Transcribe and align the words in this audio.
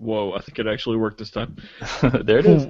Whoa, 0.00 0.32
I 0.32 0.40
think 0.40 0.58
it 0.58 0.66
actually 0.66 0.96
worked 0.96 1.18
this 1.18 1.30
time. 1.30 1.56
there 2.02 2.38
it 2.38 2.46
is. 2.46 2.66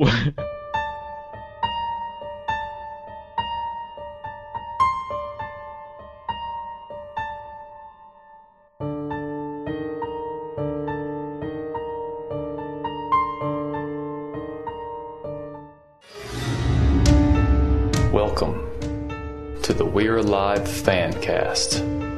Welcome 18.12 19.60
to 19.62 19.72
the 19.72 19.84
We're 19.84 20.16
Alive 20.16 20.62
Fancast. 20.62 22.09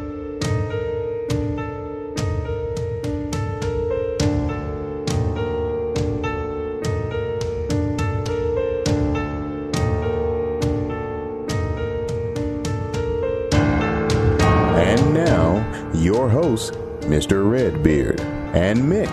Hosts, 16.52 16.76
Mr. 17.06 17.50
Redbeard 17.50 18.20
and 18.54 18.79
Mick. 18.80 19.10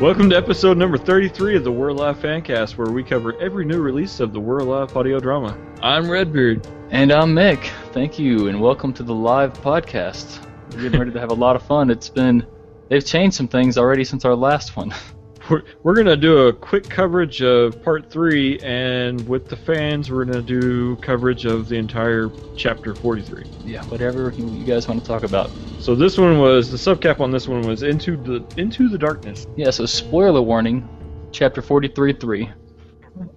Welcome 0.00 0.30
to 0.30 0.36
episode 0.36 0.78
number 0.78 0.96
33 0.96 1.56
of 1.56 1.64
the 1.64 1.72
We're 1.72 1.88
Alive 1.88 2.18
Fancast, 2.18 2.76
where 2.76 2.92
we 2.92 3.02
cover 3.02 3.36
every 3.40 3.64
new 3.64 3.80
release 3.80 4.20
of 4.20 4.32
the 4.32 4.38
We're 4.38 4.58
Alive 4.58 4.96
audio 4.96 5.18
drama. 5.18 5.58
I'm 5.82 6.08
Redbeard. 6.08 6.64
And 6.90 7.10
I'm 7.10 7.34
Mick. 7.34 7.68
Thank 7.90 8.16
you, 8.16 8.46
and 8.46 8.60
welcome 8.60 8.92
to 8.92 9.02
the 9.02 9.12
live 9.12 9.54
podcast. 9.54 10.46
We're 10.70 10.82
getting 10.82 11.00
ready 11.00 11.10
to 11.10 11.18
have 11.18 11.32
a 11.32 11.34
lot 11.34 11.56
of 11.56 11.64
fun. 11.64 11.90
It's 11.90 12.10
been, 12.10 12.46
they've 12.88 13.04
changed 13.04 13.36
some 13.36 13.48
things 13.48 13.76
already 13.76 14.04
since 14.04 14.24
our 14.24 14.36
last 14.36 14.76
one. 14.76 14.94
We're, 15.48 15.62
we're 15.82 15.94
going 15.94 16.06
to 16.06 16.16
do 16.16 16.48
a 16.48 16.52
quick 16.52 16.88
coverage 16.88 17.40
of 17.40 17.80
part 17.82 18.10
three, 18.10 18.58
and 18.60 19.26
with 19.28 19.48
the 19.48 19.56
fans, 19.56 20.10
we're 20.10 20.24
going 20.24 20.36
to 20.36 20.42
do 20.42 20.96
coverage 20.96 21.44
of 21.44 21.68
the 21.68 21.76
entire 21.76 22.30
chapter 22.56 22.94
43. 22.94 23.44
Yeah, 23.64 23.84
whatever 23.84 24.32
you 24.36 24.46
you 24.50 24.64
guys 24.64 24.88
want 24.88 25.00
to 25.00 25.06
talk 25.06 25.22
about. 25.22 25.50
So 25.78 25.94
this 25.94 26.18
one 26.18 26.40
was 26.40 26.70
the 26.70 26.76
subcap 26.76 27.20
on 27.20 27.30
this 27.30 27.46
one 27.46 27.62
was 27.62 27.84
into 27.84 28.16
the 28.16 28.44
into 28.60 28.88
the 28.88 28.98
darkness. 28.98 29.46
Yeah, 29.56 29.70
so 29.70 29.86
spoiler 29.86 30.42
warning, 30.42 30.88
chapter 31.30 31.62
43.3. 31.62 32.52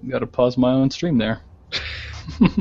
Got 0.09 0.19
to 0.19 0.27
pause 0.27 0.57
my 0.57 0.71
own 0.71 0.89
stream 0.89 1.17
there. 1.17 1.41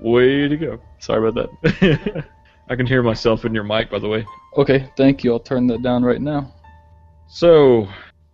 Way 0.00 0.48
to 0.48 0.56
go! 0.56 0.80
Sorry 1.00 1.28
about 1.28 1.52
that. 1.60 2.24
I 2.70 2.76
can 2.76 2.86
hear 2.86 3.02
myself 3.02 3.44
in 3.44 3.54
your 3.54 3.64
mic, 3.64 3.90
by 3.90 3.98
the 3.98 4.08
way. 4.08 4.26
Okay, 4.56 4.90
thank 4.96 5.22
you. 5.22 5.32
I'll 5.32 5.40
turn 5.40 5.66
that 5.68 5.82
down 5.82 6.02
right 6.02 6.20
now. 6.20 6.54
So 7.28 7.88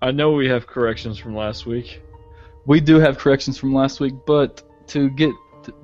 I 0.05 0.11
know 0.11 0.33
we 0.33 0.47
have 0.49 0.67
corrections 0.67 1.17
from 1.17 1.35
last 1.35 1.65
week. 1.65 2.03
We 2.67 2.79
do 2.79 2.97
have 3.01 3.17
corrections 3.17 3.57
from 3.57 3.73
last 3.73 4.01
week, 4.01 4.13
but 4.27 4.63
to 4.89 5.09
get 5.09 5.33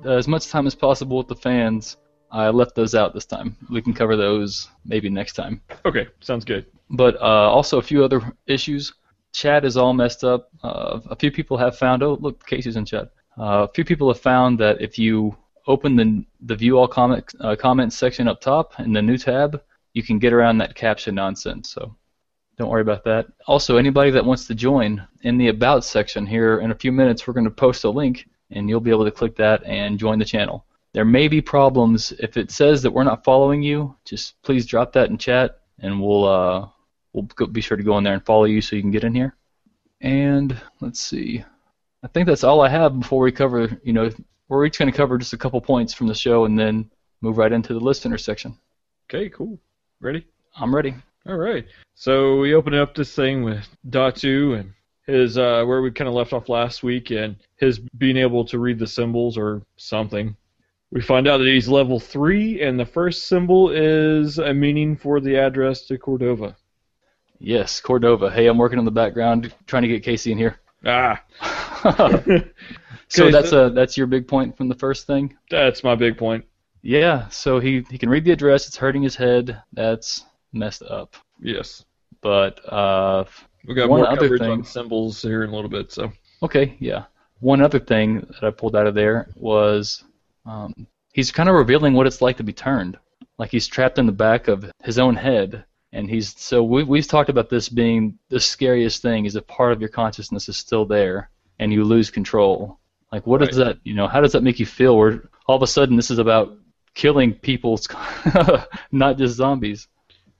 as 0.05 0.27
much 0.27 0.47
time 0.47 0.67
as 0.67 0.75
possible 0.75 1.17
with 1.17 1.27
the 1.27 1.35
fans, 1.35 1.97
I 2.29 2.49
left 2.49 2.75
those 2.75 2.93
out 2.93 3.15
this 3.15 3.25
time. 3.25 3.57
We 3.71 3.81
can 3.81 3.95
cover 3.95 4.15
those 4.15 4.69
maybe 4.85 5.09
next 5.09 5.33
time. 5.33 5.63
Okay, 5.87 6.07
sounds 6.19 6.45
good. 6.45 6.67
But 6.91 7.15
uh, 7.15 7.49
also 7.49 7.79
a 7.79 7.81
few 7.81 8.03
other 8.03 8.21
issues. 8.45 8.93
Chat 9.33 9.65
is 9.65 9.75
all 9.75 9.91
messed 9.91 10.23
up. 10.23 10.49
Uh, 10.61 10.99
a 11.09 11.15
few 11.15 11.31
people 11.31 11.57
have 11.57 11.75
found. 11.75 12.03
Oh, 12.03 12.15
look, 12.21 12.45
Casey's 12.45 12.75
in 12.75 12.85
chat. 12.85 13.09
Uh, 13.39 13.65
a 13.67 13.73
few 13.73 13.83
people 13.83 14.07
have 14.13 14.21
found 14.21 14.59
that 14.59 14.79
if 14.81 14.99
you 14.99 15.35
open 15.65 15.95
the 15.95 16.23
the 16.41 16.55
view 16.55 16.77
all 16.77 16.87
comment 16.87 17.33
uh, 17.39 17.55
comments 17.55 17.95
section 17.95 18.27
up 18.27 18.39
top 18.39 18.79
in 18.79 18.93
the 18.93 19.01
new 19.01 19.17
tab, 19.17 19.63
you 19.93 20.03
can 20.03 20.19
get 20.19 20.31
around 20.31 20.59
that 20.59 20.75
caption 20.75 21.15
nonsense. 21.15 21.71
So 21.71 21.95
don't 22.61 22.69
worry 22.69 22.81
about 22.81 23.03
that. 23.03 23.25
Also, 23.47 23.77
anybody 23.77 24.11
that 24.11 24.23
wants 24.23 24.45
to 24.45 24.53
join 24.53 25.05
in 25.23 25.39
the 25.39 25.47
about 25.47 25.83
section 25.83 26.27
here 26.27 26.59
in 26.59 26.69
a 26.69 26.75
few 26.75 26.91
minutes, 26.91 27.25
we're 27.25 27.33
going 27.33 27.43
to 27.43 27.49
post 27.49 27.83
a 27.85 27.89
link, 27.89 28.29
and 28.51 28.69
you'll 28.69 28.79
be 28.79 28.91
able 28.91 29.03
to 29.03 29.11
click 29.11 29.35
that 29.35 29.63
and 29.65 29.97
join 29.97 30.19
the 30.19 30.25
channel. 30.25 30.63
There 30.93 31.03
may 31.03 31.27
be 31.27 31.41
problems 31.41 32.11
if 32.19 32.37
it 32.37 32.51
says 32.51 32.83
that 32.83 32.91
we're 32.91 33.03
not 33.03 33.23
following 33.23 33.63
you. 33.63 33.95
Just 34.05 34.39
please 34.43 34.67
drop 34.67 34.93
that 34.93 35.09
in 35.09 35.17
chat, 35.17 35.61
and 35.79 35.99
we'll 35.99 36.25
uh, 36.25 36.67
we'll 37.13 37.23
go, 37.23 37.47
be 37.47 37.61
sure 37.61 37.77
to 37.77 37.83
go 37.83 37.97
in 37.97 38.03
there 38.03 38.13
and 38.13 38.25
follow 38.25 38.43
you 38.43 38.61
so 38.61 38.75
you 38.75 38.83
can 38.83 38.91
get 38.91 39.03
in 39.03 39.15
here. 39.15 39.35
And 40.01 40.55
let's 40.81 40.99
see. 40.99 41.43
I 42.03 42.07
think 42.09 42.27
that's 42.27 42.43
all 42.43 42.61
I 42.61 42.69
have 42.69 42.99
before 42.99 43.23
we 43.23 43.31
cover. 43.31 43.75
You 43.83 43.93
know, 43.93 44.11
we're 44.49 44.65
each 44.65 44.77
going 44.77 44.91
to 44.91 44.95
cover 44.95 45.17
just 45.17 45.33
a 45.33 45.37
couple 45.37 45.59
points 45.61 45.95
from 45.95 46.05
the 46.05 46.13
show, 46.13 46.45
and 46.45 46.59
then 46.59 46.91
move 47.21 47.39
right 47.39 47.51
into 47.51 47.73
the 47.73 47.79
listener 47.79 48.19
section. 48.19 48.55
Okay, 49.09 49.29
cool. 49.29 49.59
Ready? 49.99 50.27
I'm 50.55 50.75
ready. 50.75 50.93
All 51.27 51.37
right. 51.37 51.65
So 51.95 52.39
we 52.39 52.53
open 52.53 52.73
up 52.73 52.95
this 52.95 53.13
thing 53.15 53.43
with 53.43 53.67
Datu 53.89 54.59
and 54.59 54.73
his 55.05 55.37
uh, 55.37 55.63
where 55.65 55.81
we 55.81 55.91
kind 55.91 56.07
of 56.07 56.13
left 56.13 56.33
off 56.33 56.49
last 56.49 56.83
week, 56.83 57.11
and 57.11 57.35
his 57.57 57.79
being 57.79 58.17
able 58.17 58.45
to 58.45 58.59
read 58.59 58.79
the 58.79 58.87
symbols 58.87 59.37
or 59.37 59.61
something. 59.77 60.35
We 60.91 61.01
find 61.01 61.27
out 61.27 61.37
that 61.37 61.47
he's 61.47 61.67
level 61.69 61.99
three, 61.99 62.61
and 62.61 62.79
the 62.79 62.85
first 62.85 63.27
symbol 63.27 63.69
is 63.69 64.39
a 64.39 64.53
meaning 64.53 64.95
for 64.97 65.19
the 65.21 65.37
address 65.37 65.83
to 65.87 65.97
Cordova. 65.97 66.55
Yes, 67.39 67.79
Cordova. 67.79 68.29
Hey, 68.29 68.47
I'm 68.47 68.57
working 68.57 68.77
on 68.79 68.85
the 68.85 68.91
background, 68.91 69.53
trying 69.67 69.81
to 69.83 69.87
get 69.87 70.03
Casey 70.03 70.31
in 70.31 70.37
here. 70.37 70.57
Ah, 70.85 71.23
so 73.07 73.23
Okay, 73.25 73.31
that's 73.31 73.49
so- 73.51 73.67
a 73.67 73.69
that's 73.69 73.95
your 73.97 74.07
big 74.07 74.27
point 74.27 74.57
from 74.57 74.67
the 74.69 74.75
first 74.75 75.07
thing. 75.07 75.35
that's 75.49 75.83
my 75.83 75.95
big 75.95 76.17
point. 76.17 76.45
Yeah. 76.81 77.27
So 77.29 77.59
he 77.59 77.85
he 77.89 77.97
can 77.97 78.09
read 78.09 78.25
the 78.25 78.31
address. 78.31 78.67
It's 78.67 78.77
hurting 78.77 79.03
his 79.03 79.15
head. 79.15 79.61
That's 79.73 80.25
messed 80.53 80.83
up. 80.83 81.15
Yes, 81.39 81.85
But 82.21 82.59
uh, 82.71 83.25
we 83.65 83.73
got 83.73 83.89
One 83.89 84.01
more 84.01 84.09
other 84.09 84.21
coverage 84.21 84.41
thing- 84.41 84.51
on 84.51 84.63
symbols 84.63 85.21
here 85.21 85.43
in 85.43 85.49
a 85.49 85.55
little 85.55 85.69
bit. 85.69 85.91
So 85.91 86.11
okay, 86.43 86.75
yeah. 86.79 87.05
One 87.39 87.61
other 87.61 87.79
thing 87.79 88.19
that 88.19 88.43
I 88.43 88.51
pulled 88.51 88.75
out 88.75 88.87
of 88.87 88.93
there 88.93 89.27
was 89.35 90.03
um, 90.45 90.87
he's 91.13 91.31
kind 91.31 91.49
of 91.49 91.55
revealing 91.55 91.93
what 91.93 92.07
it's 92.07 92.21
like 92.21 92.37
to 92.37 92.43
be 92.43 92.53
turned. 92.53 92.97
Like 93.37 93.49
he's 93.49 93.67
trapped 93.67 93.97
in 93.97 94.05
the 94.05 94.11
back 94.11 94.47
of 94.47 94.71
his 94.83 94.99
own 94.99 95.15
head, 95.15 95.65
and 95.91 96.09
he's 96.09 96.39
so 96.39 96.63
we 96.63 96.83
we've 96.83 97.07
talked 97.07 97.29
about 97.29 97.49
this 97.49 97.69
being 97.69 98.17
the 98.29 98.39
scariest 98.39 99.01
thing 99.01 99.25
is 99.25 99.35
if 99.35 99.47
part 99.47 99.71
of 99.71 99.79
your 99.79 99.89
consciousness 99.89 100.47
is 100.49 100.57
still 100.57 100.85
there 100.85 101.29
and 101.59 101.73
you 101.73 101.83
lose 101.83 102.11
control. 102.11 102.79
Like 103.11 103.25
what 103.25 103.41
does 103.41 103.57
that 103.57 103.79
you 103.83 103.93
know? 103.95 104.07
How 104.07 104.21
does 104.21 104.33
that 104.33 104.43
make 104.43 104.59
you 104.59 104.65
feel? 104.65 104.97
Where 104.97 105.29
all 105.47 105.55
of 105.55 105.63
a 105.63 105.67
sudden 105.67 105.95
this 105.95 106.11
is 106.11 106.19
about 106.19 106.55
killing 106.93 107.33
people, 107.33 107.79
not 108.91 109.17
just 109.17 109.35
zombies. 109.35 109.87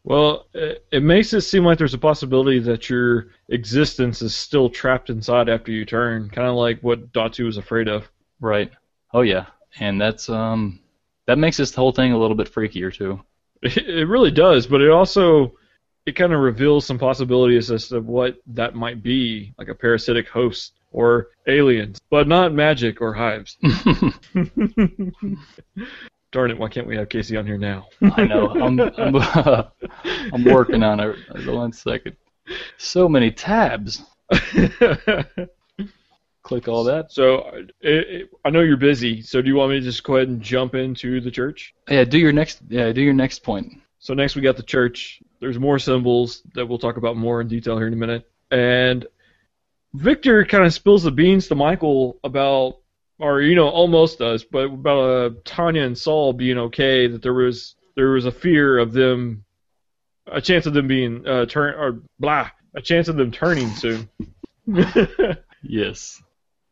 Well, 0.04 0.48
it, 0.54 0.86
it 0.92 1.04
makes 1.04 1.34
it 1.34 1.42
seem 1.42 1.64
like 1.64 1.78
there's 1.78 1.94
a 1.94 1.98
possibility 2.00 2.60
that 2.60 2.90
your 2.90 3.28
existence 3.50 4.22
is 4.22 4.34
still 4.34 4.70
trapped 4.70 5.10
inside 5.10 5.48
after 5.48 5.72
you 5.72 5.86
turn, 5.86 6.30
kind 6.30 6.48
of 6.48 6.56
like 6.56 6.82
what 6.82 7.12
Datu 7.14 7.46
was 7.46 7.58
afraid 7.58 7.88
of. 7.88 8.10
Right. 8.40 8.72
Oh 9.14 9.22
yeah. 9.22 9.46
And 9.80 10.02
that's 10.02 10.30
um 10.30 10.80
that 11.28 11.38
makes 11.38 11.58
this 11.58 11.76
whole 11.76 11.92
thing 11.92 12.14
a 12.14 12.18
little 12.18 12.36
bit 12.36 12.52
freakier 12.52 12.94
too. 12.94 13.22
It, 13.64 13.78
it 13.78 14.06
really 14.08 14.32
does, 14.32 14.66
but 14.66 14.82
it 14.82 14.90
also 14.90 15.54
it 16.08 16.16
kind 16.16 16.34
of 16.34 16.40
reveals 16.40 16.84
some 16.84 16.98
possibilities 16.98 17.70
as 17.70 17.90
to 17.90 18.00
what 18.02 18.38
that 18.48 18.74
might 18.74 19.04
be, 19.04 19.54
like 19.60 19.68
a 19.68 19.76
parasitic 19.76 20.28
host 20.28 20.74
or 20.92 21.28
aliens, 21.48 22.02
but 22.10 22.28
not 22.28 22.54
magic 22.54 23.02
or 23.02 23.14
hives. 23.14 23.58
Darn 26.32 26.52
it! 26.52 26.58
Why 26.58 26.70
can't 26.70 26.88
we 26.88 26.96
have 26.96 27.10
Casey 27.10 27.36
on 27.36 27.46
here 27.46 27.58
now? 27.58 27.88
I 28.16 28.26
know. 28.26 28.50
I'm 28.50 28.80
I'm, 28.80 29.16
I'm 30.34 30.44
working 30.46 30.82
on 30.84 31.00
it. 31.00 31.16
One 31.46 31.74
second. 31.74 32.16
So 32.78 33.10
many 33.10 33.32
tabs. 33.32 34.04
Click 36.44 36.68
all 36.68 36.84
that. 36.86 37.12
so 37.12 37.48
it, 37.54 37.72
it, 37.82 38.30
I 38.44 38.50
know 38.50 38.62
you're 38.62 38.76
busy. 38.78 39.22
So 39.22 39.42
do 39.42 39.48
you 39.48 39.56
want 39.56 39.72
me 39.72 39.80
to 39.80 39.86
just 39.86 40.04
go 40.04 40.16
ahead 40.16 40.28
and 40.28 40.42
jump 40.42 40.74
into 40.74 41.22
the 41.22 41.32
church? 41.32 41.76
Yeah, 41.90 42.04
do 42.04 42.18
your 42.18 42.32
next 42.32 42.62
yeah, 42.68 42.92
do 42.92 43.02
your 43.02 43.14
next 43.14 43.40
point. 43.44 43.74
So 44.00 44.14
next 44.14 44.36
we 44.36 44.42
got 44.42 44.58
the 44.58 44.64
church. 44.64 45.22
There's 45.40 45.60
more 45.60 45.80
symbols 45.80 46.42
that 46.56 46.66
we'll 46.66 46.80
talk 46.80 46.98
about 46.98 47.18
more 47.18 47.42
in 47.42 47.48
detail 47.48 47.78
here 47.78 47.88
in 47.88 47.94
a 47.94 47.98
minute. 47.98 48.30
And 48.50 49.06
Victor 49.94 50.46
kind 50.46 50.66
of 50.66 50.74
spills 50.74 51.04
the 51.04 51.12
beans 51.12 51.48
to 51.50 51.56
Michael 51.56 52.18
about, 52.24 52.78
or 53.22 53.42
you 53.42 53.56
know, 53.56 53.70
almost 53.70 54.22
us, 54.22 54.44
but 54.44 54.66
about 54.66 55.10
uh, 55.10 55.30
Tanya 55.46 55.84
and 55.84 55.98
Saul 55.98 56.34
being 56.34 56.58
okay. 56.58 57.08
That 57.08 57.22
there 57.22 57.34
was 57.34 57.76
there 57.96 58.10
was 58.10 58.26
a 58.26 58.32
fear 58.32 58.78
of 58.80 58.94
them, 58.94 59.44
a 60.28 60.42
chance 60.42 60.66
of 60.66 60.74
them 60.74 60.88
being 60.88 61.28
uh, 61.28 61.46
turn 61.46 61.76
or 61.76 62.02
blah, 62.20 62.50
a 62.76 62.82
chance 62.82 63.08
of 63.08 63.16
them 63.16 63.32
turning 63.32 63.70
soon. 63.70 64.10
Yes. 65.64 66.22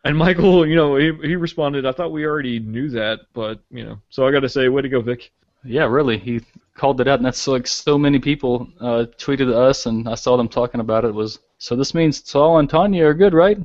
and 0.03 0.17
Michael, 0.17 0.65
you 0.65 0.75
know, 0.75 0.95
he 0.95 1.11
he 1.21 1.35
responded, 1.35 1.85
I 1.85 1.91
thought 1.91 2.11
we 2.11 2.25
already 2.25 2.59
knew 2.59 2.89
that, 2.89 3.19
but 3.33 3.59
you 3.69 3.85
know, 3.85 3.99
so 4.09 4.27
I 4.27 4.31
got 4.31 4.39
to 4.39 4.49
say, 4.49 4.67
way 4.67 4.81
to 4.81 4.89
go, 4.89 5.01
Vic. 5.01 5.31
Yeah, 5.63 5.85
really. 5.85 6.17
He 6.17 6.41
called 6.75 7.01
it 7.01 7.07
out 7.07 7.19
and 7.19 7.25
that's 7.25 7.47
like 7.47 7.67
so 7.67 7.97
many 7.97 8.17
people 8.19 8.67
uh, 8.79 9.05
tweeted 9.17 9.53
us 9.53 9.85
and 9.85 10.07
I 10.07 10.15
saw 10.15 10.37
them 10.37 10.47
talking 10.47 10.79
about 10.79 11.03
it 11.03 11.13
was 11.13 11.39
so 11.57 11.75
this 11.75 11.93
means 11.93 12.27
Saul 12.27 12.59
and 12.59 12.69
Tanya 12.69 13.05
are 13.05 13.13
good, 13.13 13.33
right? 13.33 13.57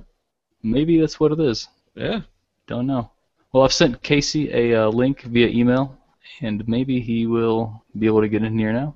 Maybe 0.62 0.98
that's 0.98 1.20
what 1.20 1.32
it 1.32 1.40
is. 1.40 1.68
Yeah. 1.94 2.20
Don't 2.66 2.86
know. 2.86 3.10
Well, 3.52 3.64
I've 3.64 3.72
sent 3.72 4.02
Casey 4.02 4.50
a 4.52 4.84
uh, 4.84 4.88
link 4.88 5.22
via 5.22 5.48
email, 5.48 5.96
and 6.40 6.66
maybe 6.66 7.00
he 7.00 7.26
will 7.26 7.84
be 7.98 8.06
able 8.06 8.22
to 8.22 8.28
get 8.28 8.42
in 8.42 8.58
here 8.58 8.72
now. 8.72 8.94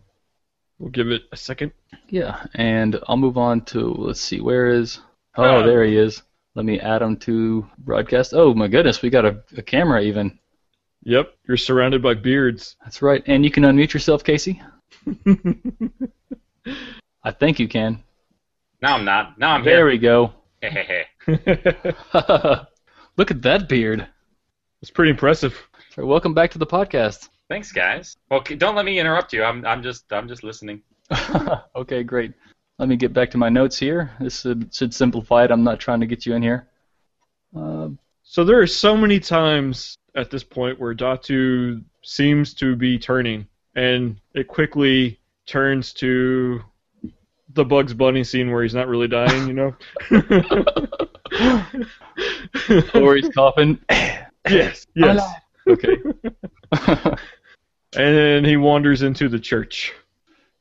We'll 0.78 0.90
give 0.90 1.08
it 1.10 1.22
a 1.32 1.36
second. 1.36 1.72
Yeah, 2.08 2.44
and 2.54 2.98
I'll 3.08 3.16
move 3.16 3.36
on 3.38 3.62
to 3.66 3.80
let's 3.94 4.20
see, 4.20 4.40
where 4.40 4.68
is? 4.68 5.00
Oh, 5.36 5.60
Ah. 5.60 5.66
there 5.66 5.84
he 5.84 5.96
is. 5.96 6.22
Let 6.54 6.64
me 6.64 6.80
add 6.80 7.02
him 7.02 7.16
to 7.18 7.66
broadcast. 7.78 8.32
Oh 8.34 8.54
my 8.54 8.68
goodness, 8.68 9.02
we 9.02 9.10
got 9.10 9.24
a, 9.24 9.42
a 9.56 9.62
camera 9.62 10.00
even. 10.02 10.38
Yep, 11.04 11.32
you're 11.46 11.56
surrounded 11.56 12.02
by 12.02 12.14
beards. 12.14 12.76
That's 12.82 13.02
right, 13.02 13.22
and 13.26 13.44
you 13.44 13.50
can 13.50 13.62
unmute 13.64 13.92
yourself, 13.92 14.24
Casey. 14.24 14.60
I 17.24 17.30
think 17.32 17.58
you 17.60 17.68
can. 17.68 18.02
No, 18.82 18.88
I'm 18.90 19.04
not. 19.04 19.38
No, 19.38 19.46
I'm 19.48 19.64
There 19.64 19.88
here. 19.88 19.88
we 19.88 19.98
go. 19.98 20.32
That's 23.18 23.30
Look 23.30 23.36
at 23.36 23.42
that 23.42 23.68
beard. 23.68 24.06
It's 24.80 24.92
pretty 24.92 25.10
impressive. 25.10 25.68
So 25.90 26.06
welcome 26.06 26.34
back 26.34 26.52
to 26.52 26.58
the 26.58 26.66
podcast. 26.66 27.30
Thanks, 27.48 27.72
guys. 27.72 28.16
Well, 28.30 28.44
don't 28.58 28.76
let 28.76 28.84
me 28.84 29.00
interrupt 29.00 29.32
you. 29.32 29.42
I'm, 29.42 29.66
I'm 29.66 29.82
just, 29.82 30.12
I'm 30.12 30.28
just 30.28 30.44
listening. 30.44 30.82
okay, 31.76 32.04
great. 32.04 32.32
Let 32.78 32.88
me 32.88 32.94
get 32.96 33.12
back 33.12 33.32
to 33.32 33.38
my 33.38 33.48
notes 33.48 33.76
here. 33.76 34.12
This 34.20 34.42
should, 34.42 34.72
should 34.72 34.94
simplify 34.94 35.44
it. 35.44 35.50
I'm 35.50 35.64
not 35.64 35.80
trying 35.80 35.98
to 35.98 36.06
get 36.06 36.26
you 36.26 36.34
in 36.34 36.42
here. 36.42 36.68
Uh, 37.56 37.88
So 38.22 38.44
there 38.44 38.60
are 38.60 38.68
so 38.68 38.96
many 38.96 39.18
times 39.18 39.96
at 40.14 40.30
this 40.30 40.44
point 40.44 40.78
where 40.78 40.94
Datu 40.94 41.82
seems 42.02 42.54
to 42.54 42.76
be 42.76 43.00
turning, 43.00 43.48
and 43.74 44.20
it 44.34 44.46
quickly 44.46 45.18
turns 45.44 45.92
to 45.94 46.62
the 47.54 47.64
Bugs 47.64 47.94
Bunny 47.94 48.22
scene 48.22 48.52
where 48.52 48.62
he's 48.62 48.74
not 48.74 48.86
really 48.86 49.08
dying, 49.08 49.48
you 49.48 49.54
know? 49.54 49.74
or 52.94 53.16
he's 53.16 53.28
coughing. 53.30 53.78
yes, 54.48 54.86
yes. 54.94 55.22
okay. 55.68 55.96
And 57.96 58.14
then 58.16 58.44
he 58.44 58.56
wanders 58.58 59.02
into 59.02 59.28
the 59.30 59.38
church. 59.40 59.94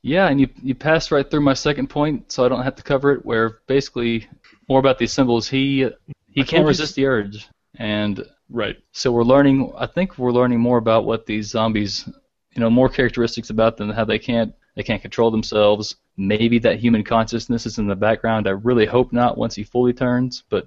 Yeah, 0.02 0.28
and 0.28 0.40
you 0.40 0.48
you 0.62 0.74
passed 0.74 1.10
right 1.10 1.30
through 1.30 1.42
my 1.42 1.52
second 1.54 1.88
point, 1.90 2.32
so 2.32 2.44
I 2.44 2.48
don't 2.48 2.62
have 2.62 2.76
to 2.76 2.82
cover 2.82 3.12
it. 3.12 3.24
Where 3.26 3.58
basically 3.66 4.26
more 4.68 4.78
about 4.80 4.96
these 4.98 5.12
symbols. 5.12 5.46
He 5.48 5.90
he 6.30 6.40
I 6.40 6.44
can't 6.44 6.48
told 6.50 6.62
you- 6.62 6.68
resist 6.68 6.94
the 6.94 7.04
urge, 7.06 7.48
and 7.78 8.24
Right. 8.48 8.76
so 8.92 9.12
we're 9.12 9.24
learning. 9.24 9.70
I 9.76 9.84
think 9.86 10.16
we're 10.16 10.32
learning 10.32 10.58
more 10.60 10.78
about 10.78 11.04
what 11.04 11.26
these 11.26 11.48
zombies, 11.50 12.08
you 12.54 12.60
know, 12.60 12.70
more 12.70 12.88
characteristics 12.88 13.50
about 13.50 13.76
them, 13.76 13.90
how 13.90 14.06
they 14.06 14.18
can't 14.18 14.54
they 14.74 14.82
can't 14.82 15.02
control 15.02 15.30
themselves. 15.30 15.96
Maybe 16.16 16.58
that 16.60 16.78
human 16.78 17.04
consciousness 17.04 17.66
is 17.66 17.76
in 17.78 17.86
the 17.88 17.94
background. 17.96 18.48
I 18.48 18.52
really 18.52 18.86
hope 18.86 19.12
not 19.12 19.36
once 19.36 19.54
he 19.54 19.64
fully 19.64 19.92
turns, 19.92 20.44
but 20.48 20.66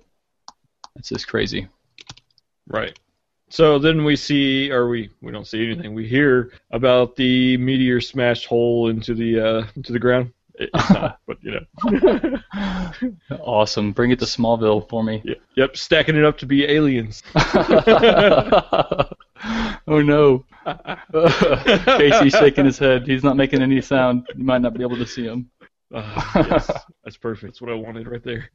it's 0.95 1.09
just 1.09 1.27
crazy. 1.27 1.67
Right. 2.67 2.97
So 3.49 3.79
then 3.79 4.05
we 4.05 4.15
see, 4.15 4.71
or 4.71 4.87
we 4.87 5.09
we 5.21 5.31
don't 5.31 5.47
see 5.47 5.65
anything. 5.65 5.93
We 5.93 6.07
hear 6.07 6.51
about 6.71 7.15
the 7.17 7.57
meteor 7.57 7.99
smashed 7.99 8.45
hole 8.45 8.87
into 8.89 9.13
the 9.13 9.39
uh, 9.39 9.65
into 9.75 9.91
the 9.91 9.99
ground. 9.99 10.31
It- 10.55 10.69
It's 10.73 10.89
not, 10.91 11.19
but 11.27 11.37
you 11.41 11.59
know. 11.59 11.67
Awesome. 13.41 13.91
Bring 13.93 14.11
it 14.11 14.19
to 14.19 14.25
Smallville 14.25 14.87
for 14.89 15.03
me. 15.03 15.21
Yep, 15.25 15.37
yep, 15.55 15.75
stacking 15.77 16.15
it 16.15 16.23
up 16.23 16.37
to 16.39 16.45
be 16.45 16.65
aliens. 16.65 17.23
oh 17.35 19.09
no. 19.87 20.45
Casey's 21.97 22.33
shaking 22.33 22.65
his 22.65 22.77
head. 22.77 23.07
He's 23.07 23.23
not 23.23 23.35
making 23.37 23.61
any 23.61 23.81
sound. 23.81 24.27
You 24.35 24.43
might 24.43 24.61
not 24.61 24.73
be 24.75 24.83
able 24.83 24.97
to 24.97 25.07
see 25.07 25.25
him. 25.25 25.49
Ah, 25.93 26.31
yes, 26.49 26.71
that's 27.03 27.17
perfect. 27.17 27.53
That's 27.53 27.61
what 27.61 27.71
I 27.71 27.75
wanted 27.75 28.07
right 28.07 28.23
there. 28.23 28.49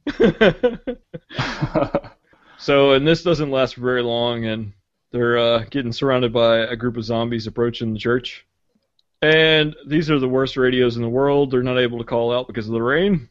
So, 2.57 2.93
and 2.93 3.07
this 3.07 3.23
doesn't 3.23 3.51
last 3.51 3.75
very 3.75 4.01
long, 4.03 4.45
and 4.45 4.73
they're 5.11 5.37
uh, 5.37 5.65
getting 5.69 5.91
surrounded 5.93 6.33
by 6.33 6.57
a 6.59 6.75
group 6.75 6.97
of 6.97 7.03
zombies 7.03 7.47
approaching 7.47 7.93
the 7.93 7.99
church. 7.99 8.45
And 9.21 9.75
these 9.87 10.11
are 10.11 10.19
the 10.19 10.27
worst 10.29 10.57
radios 10.57 10.95
in 10.95 11.01
the 11.01 11.09
world. 11.09 11.49
They're 11.51 11.63
not 11.63 11.79
able 11.79 11.97
to 11.97 12.03
call 12.03 12.31
out 12.31 12.45
because 12.47 12.67
of 12.67 12.73
the 12.73 12.81
rain. 12.81 13.29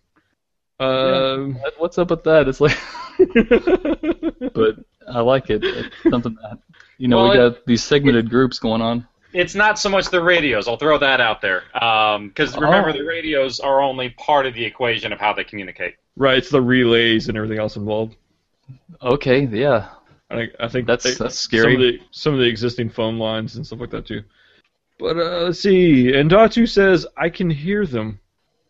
Um, 0.80 1.54
What- 1.60 1.74
What's 1.78 1.98
up 1.98 2.10
with 2.10 2.24
that? 2.24 2.48
It's 2.48 2.60
like, 2.60 2.76
but 4.54 4.76
I 5.08 5.20
like 5.20 5.50
it. 5.50 5.62
It's 5.64 5.94
something 6.10 6.36
that 6.42 6.58
you 6.98 7.08
know 7.08 7.22
we 7.24 7.28
Well, 7.38 7.50
got 7.50 7.66
these 7.66 7.84
segmented 7.84 8.28
groups 8.30 8.58
going 8.58 8.82
on. 8.82 9.06
It's 9.32 9.54
not 9.54 9.78
so 9.78 9.88
much 9.88 10.08
the 10.10 10.22
radios. 10.22 10.66
I'll 10.66 10.76
throw 10.78 10.98
that 10.98 11.20
out 11.20 11.40
there. 11.42 11.62
Because 11.72 12.56
remember, 12.56 12.90
Oh. 12.90 12.92
the 12.92 13.02
radios 13.04 13.60
are 13.60 13.80
only 13.82 14.10
part 14.10 14.46
of 14.46 14.54
the 14.54 14.64
equation 14.64 15.12
of 15.12 15.20
how 15.20 15.32
they 15.32 15.44
communicate. 15.44 15.94
right, 16.16 16.38
it's 16.38 16.48
the 16.50 16.60
relays 16.62 17.28
and 17.28 17.36
everything 17.36 17.58
else 17.58 17.76
involved. 17.76 18.16
Okay, 19.02 19.44
yeah, 19.46 19.88
I, 20.30 20.48
I 20.60 20.68
think 20.68 20.86
That's- 20.86 21.02
they- 21.04 21.10
that's 21.24 21.38
Some 21.38 21.50
scary. 21.58 21.74
of, 21.74 21.80
the, 21.80 22.00
some 22.10 22.32
of 22.34 22.40
the 22.40 22.46
existing 22.46 22.90
phone 22.90 23.18
lines 23.18 23.56
and 23.56 23.66
stuff 23.66 23.80
like 23.80 23.90
that 23.90 24.06
too. 24.06 24.22
But 24.98 25.16
uh, 25.18 25.42
let's 25.44 25.60
see. 25.60 26.14
And 26.14 26.30
Datu 26.30 26.66
says, 26.68 27.06
"I 27.18 27.28
can 27.28 27.50
hear 27.50 27.84
them." 27.86 28.18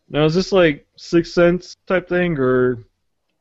Now, 0.08 0.24
is 0.24 0.34
this 0.34 0.50
like 0.52 0.86
Sixth 0.96 1.32
Sense 1.32 1.76
type 1.86 2.08
thing, 2.08 2.36
or 2.38 2.78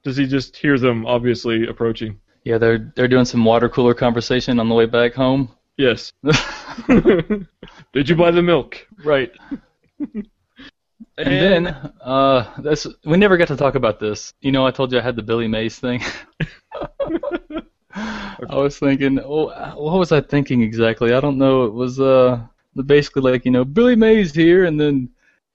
does 0.03 0.17
he 0.17 0.27
just 0.27 0.55
hear 0.55 0.77
them 0.77 1.05
obviously 1.05 1.67
approaching? 1.67 2.19
yeah. 2.43 2.59
They're 2.59 2.91
they're 2.95 3.07
doing 3.07 3.25
some 3.25 3.43
water 3.43 3.69
cooler 3.69 3.95
conversation 3.95 4.59
on 4.59 4.69
the 4.69 4.75
way 4.75 4.85
back 4.85 5.13
home. 5.15 5.49
Yes. 5.77 6.11
Did 6.87 8.07
you 8.07 8.15
buy 8.15 8.31
the 8.31 8.41
milk? 8.43 8.87
right. 9.03 9.31
And 11.17 11.27
then 11.27 11.67
uh, 12.01 12.51
that's 12.59 12.88
we 13.06 13.17
never 13.17 13.38
got 13.38 13.47
to 13.47 13.56
talk 13.56 13.75
about 13.75 14.00
this. 14.00 14.33
You 14.41 14.51
know, 14.51 14.67
I 14.67 14.71
told 14.71 14.91
you 14.91 15.00
I 15.00 15.01
had 15.01 15.15
the 15.15 15.23
Billy 15.23 15.47
Mays 15.47 15.79
thing. 15.79 16.03
I 17.95 18.56
was 18.56 18.77
thinking, 18.77 19.19
oh, 19.21 19.47
what 19.77 19.97
was 19.97 20.12
I 20.12 20.19
thinking 20.19 20.62
exactly? 20.62 21.13
I 21.13 21.21
don't 21.21 21.38
know. 21.38 21.63
It 21.63 21.73
was 21.73 22.00
uh, 22.01 22.41
basically 22.85 23.31
like 23.31 23.45
you 23.45 23.51
know, 23.51 23.63
Billy 23.63 23.95
Mays 23.95 24.33
here, 24.33 24.65
and 24.65 24.79
then 24.79 25.09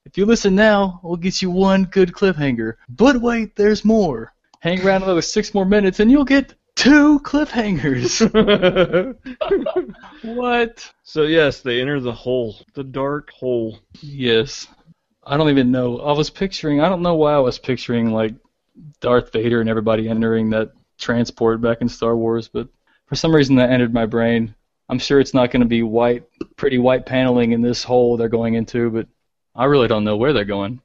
if 0.07 0.17
you 0.17 0.25
listen 0.25 0.55
now, 0.55 0.99
we'll 1.03 1.17
get 1.17 1.43
you 1.43 1.51
one 1.51 1.85
good 1.85 2.13
cliffhanger. 2.13 2.77
But 2.89 3.21
wait, 3.21 3.55
there's 3.55 3.85
more. 3.85 4.33
Hang 4.61 4.85
around 4.85 5.03
another 5.03 5.23
six 5.23 5.53
more 5.53 5.67
minutes, 5.67 6.01
and 6.01 6.11
you'll 6.11 6.25
get 6.25 6.55
two 6.75 7.21
cliffhangers. 7.21 8.25
what? 10.23 10.93
so 11.03 11.23
yes, 11.23 11.61
they 11.61 11.81
enter 11.81 12.01
the 12.01 12.13
hole, 12.13 12.57
the 12.73 12.85
dark 12.85 13.31
hole. 13.31 13.79
Yes. 14.01 14.67
I 15.25 15.37
don't 15.37 15.51
even 15.51 15.71
know. 15.71 15.99
I 15.99 16.13
was 16.13 16.31
picturing. 16.31 16.81
I 16.81 16.89
don't 16.89 17.03
know 17.03 17.15
why 17.15 17.35
I 17.35 17.39
was 17.39 17.59
picturing 17.59 18.11
like 18.11 18.35
Darth 19.01 19.33
Vader 19.33 19.61
and 19.61 19.69
everybody 19.69 20.09
entering 20.09 20.51
that 20.51 20.73
transport 20.99 21.61
back 21.61 21.81
in 21.81 21.89
Star 21.89 22.17
Wars, 22.17 22.49
but 22.49 22.69
for 23.07 23.17
some 23.17 23.35
reason 23.35 23.57
that 23.57 23.71
entered 23.71 23.93
my 23.93 24.07
brain. 24.07 24.55
I'm 24.89 24.99
sure 24.99 25.21
it's 25.21 25.35
not 25.35 25.53
going 25.53 25.61
to 25.61 25.69
be 25.69 25.85
white, 25.85 26.25
pretty 26.57 26.79
white 26.79 27.07
paneling 27.07 27.53
in 27.53 27.61
this 27.61 27.85
hole 27.85 28.17
they're 28.17 28.29
going 28.29 28.55
into, 28.55 28.91
but 28.91 29.07
I 29.55 29.67
really 29.67 29.87
don't 29.87 30.03
know 30.03 30.17
where 30.17 30.33
they're 30.33 30.45
going. 30.45 30.81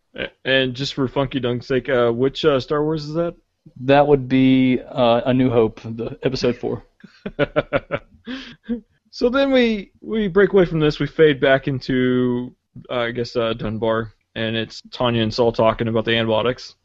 And 0.46 0.76
just 0.76 0.94
for 0.94 1.08
Funky 1.08 1.40
Dung's 1.40 1.66
sake, 1.66 1.90
uh, 1.90 2.12
which 2.12 2.46
uh, 2.46 2.60
Star 2.60 2.84
Wars 2.84 3.06
is 3.06 3.16
that? 3.16 3.36
That 3.82 4.08
would 4.08 4.30
be 4.30 4.80
uh, 4.80 5.22
A 5.26 5.34
New 5.34 5.50
Hope, 5.50 5.82
the 5.84 6.18
episode 6.22 6.56
four. 6.56 6.84
so 9.10 9.30
then 9.30 9.52
we 9.52 9.92
we 10.02 10.28
break 10.28 10.54
away 10.54 10.66
from 10.66 10.80
this. 10.80 11.00
We 11.00 11.08
fade 11.08 11.42
back 11.42 11.68
into 11.68 12.56
uh, 12.90 13.00
I 13.00 13.12
guess 13.12 13.36
uh, 13.36 13.54
Dunbar, 13.54 14.14
and 14.36 14.56
it's 14.56 14.82
Tanya 14.92 15.22
and 15.22 15.34
Saul 15.34 15.52
talking 15.52 15.88
about 15.88 16.06
the 16.06 16.16
antibiotics, 16.16 16.76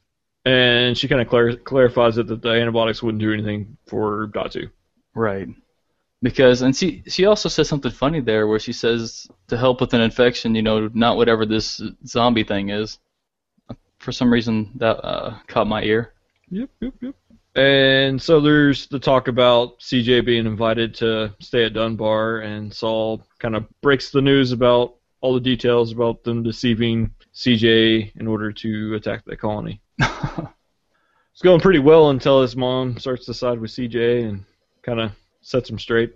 and 0.44 0.96
she 0.96 1.08
kind 1.08 1.20
of 1.20 1.28
clar- 1.28 1.56
clarifies 1.56 2.18
it 2.18 2.28
that 2.28 2.42
the 2.42 2.50
antibiotics 2.50 3.02
wouldn't 3.02 3.20
do 3.20 3.32
anything 3.32 3.76
for 3.86 4.28
Datu. 4.28 4.70
Right. 5.14 5.48
Because 6.22 6.62
and 6.62 6.76
she 6.76 7.02
she 7.06 7.24
also 7.24 7.48
says 7.48 7.68
something 7.68 7.90
funny 7.90 8.20
there 8.20 8.46
where 8.46 8.58
she 8.58 8.72
says 8.72 9.26
to 9.48 9.56
help 9.56 9.80
with 9.80 9.94
an 9.94 10.02
infection, 10.02 10.54
you 10.54 10.62
know, 10.62 10.90
not 10.92 11.16
whatever 11.16 11.46
this 11.46 11.80
zombie 12.06 12.44
thing 12.44 12.68
is. 12.68 12.98
For 13.98 14.12
some 14.12 14.32
reason 14.32 14.70
that 14.76 14.96
uh, 15.04 15.38
caught 15.46 15.66
my 15.66 15.82
ear. 15.82 16.14
Yep, 16.50 16.70
yep, 16.80 16.94
yep. 17.00 17.14
And 17.54 18.20
so 18.20 18.40
there's 18.40 18.86
the 18.86 18.98
talk 18.98 19.28
about 19.28 19.80
CJ 19.80 20.24
being 20.24 20.46
invited 20.46 20.94
to 20.96 21.34
stay 21.40 21.64
at 21.64 21.74
Dunbar, 21.74 22.38
and 22.38 22.72
Saul 22.72 23.26
kind 23.38 23.56
of 23.56 23.66
breaks 23.80 24.10
the 24.10 24.22
news 24.22 24.52
about 24.52 24.94
all 25.20 25.34
the 25.34 25.40
details 25.40 25.92
about 25.92 26.22
them 26.22 26.42
deceiving 26.42 27.12
CJ 27.34 28.16
in 28.16 28.26
order 28.26 28.52
to 28.52 28.94
attack 28.94 29.24
the 29.24 29.36
colony. 29.36 29.80
It's 31.40 31.42
going 31.46 31.60
pretty 31.60 31.78
well 31.78 32.10
until 32.10 32.42
his 32.42 32.54
mom 32.54 32.98
starts 32.98 33.24
to 33.24 33.32
side 33.32 33.60
with 33.60 33.70
CJ 33.70 34.28
and 34.28 34.44
kind 34.82 35.00
of 35.00 35.12
sets 35.40 35.70
him 35.70 35.78
straight. 35.78 36.14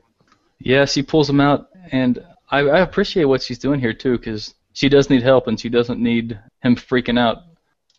Yeah, 0.58 0.84
she 0.84 1.02
pulls 1.02 1.30
him 1.30 1.40
out, 1.40 1.70
and 1.90 2.22
I, 2.50 2.58
I 2.58 2.80
appreciate 2.80 3.24
what 3.24 3.40
she's 3.40 3.58
doing 3.58 3.80
here 3.80 3.94
too, 3.94 4.18
because 4.18 4.54
she 4.74 4.90
does 4.90 5.08
need 5.08 5.22
help, 5.22 5.46
and 5.46 5.58
she 5.58 5.70
doesn't 5.70 5.98
need 5.98 6.38
him 6.62 6.76
freaking 6.76 7.18
out 7.18 7.38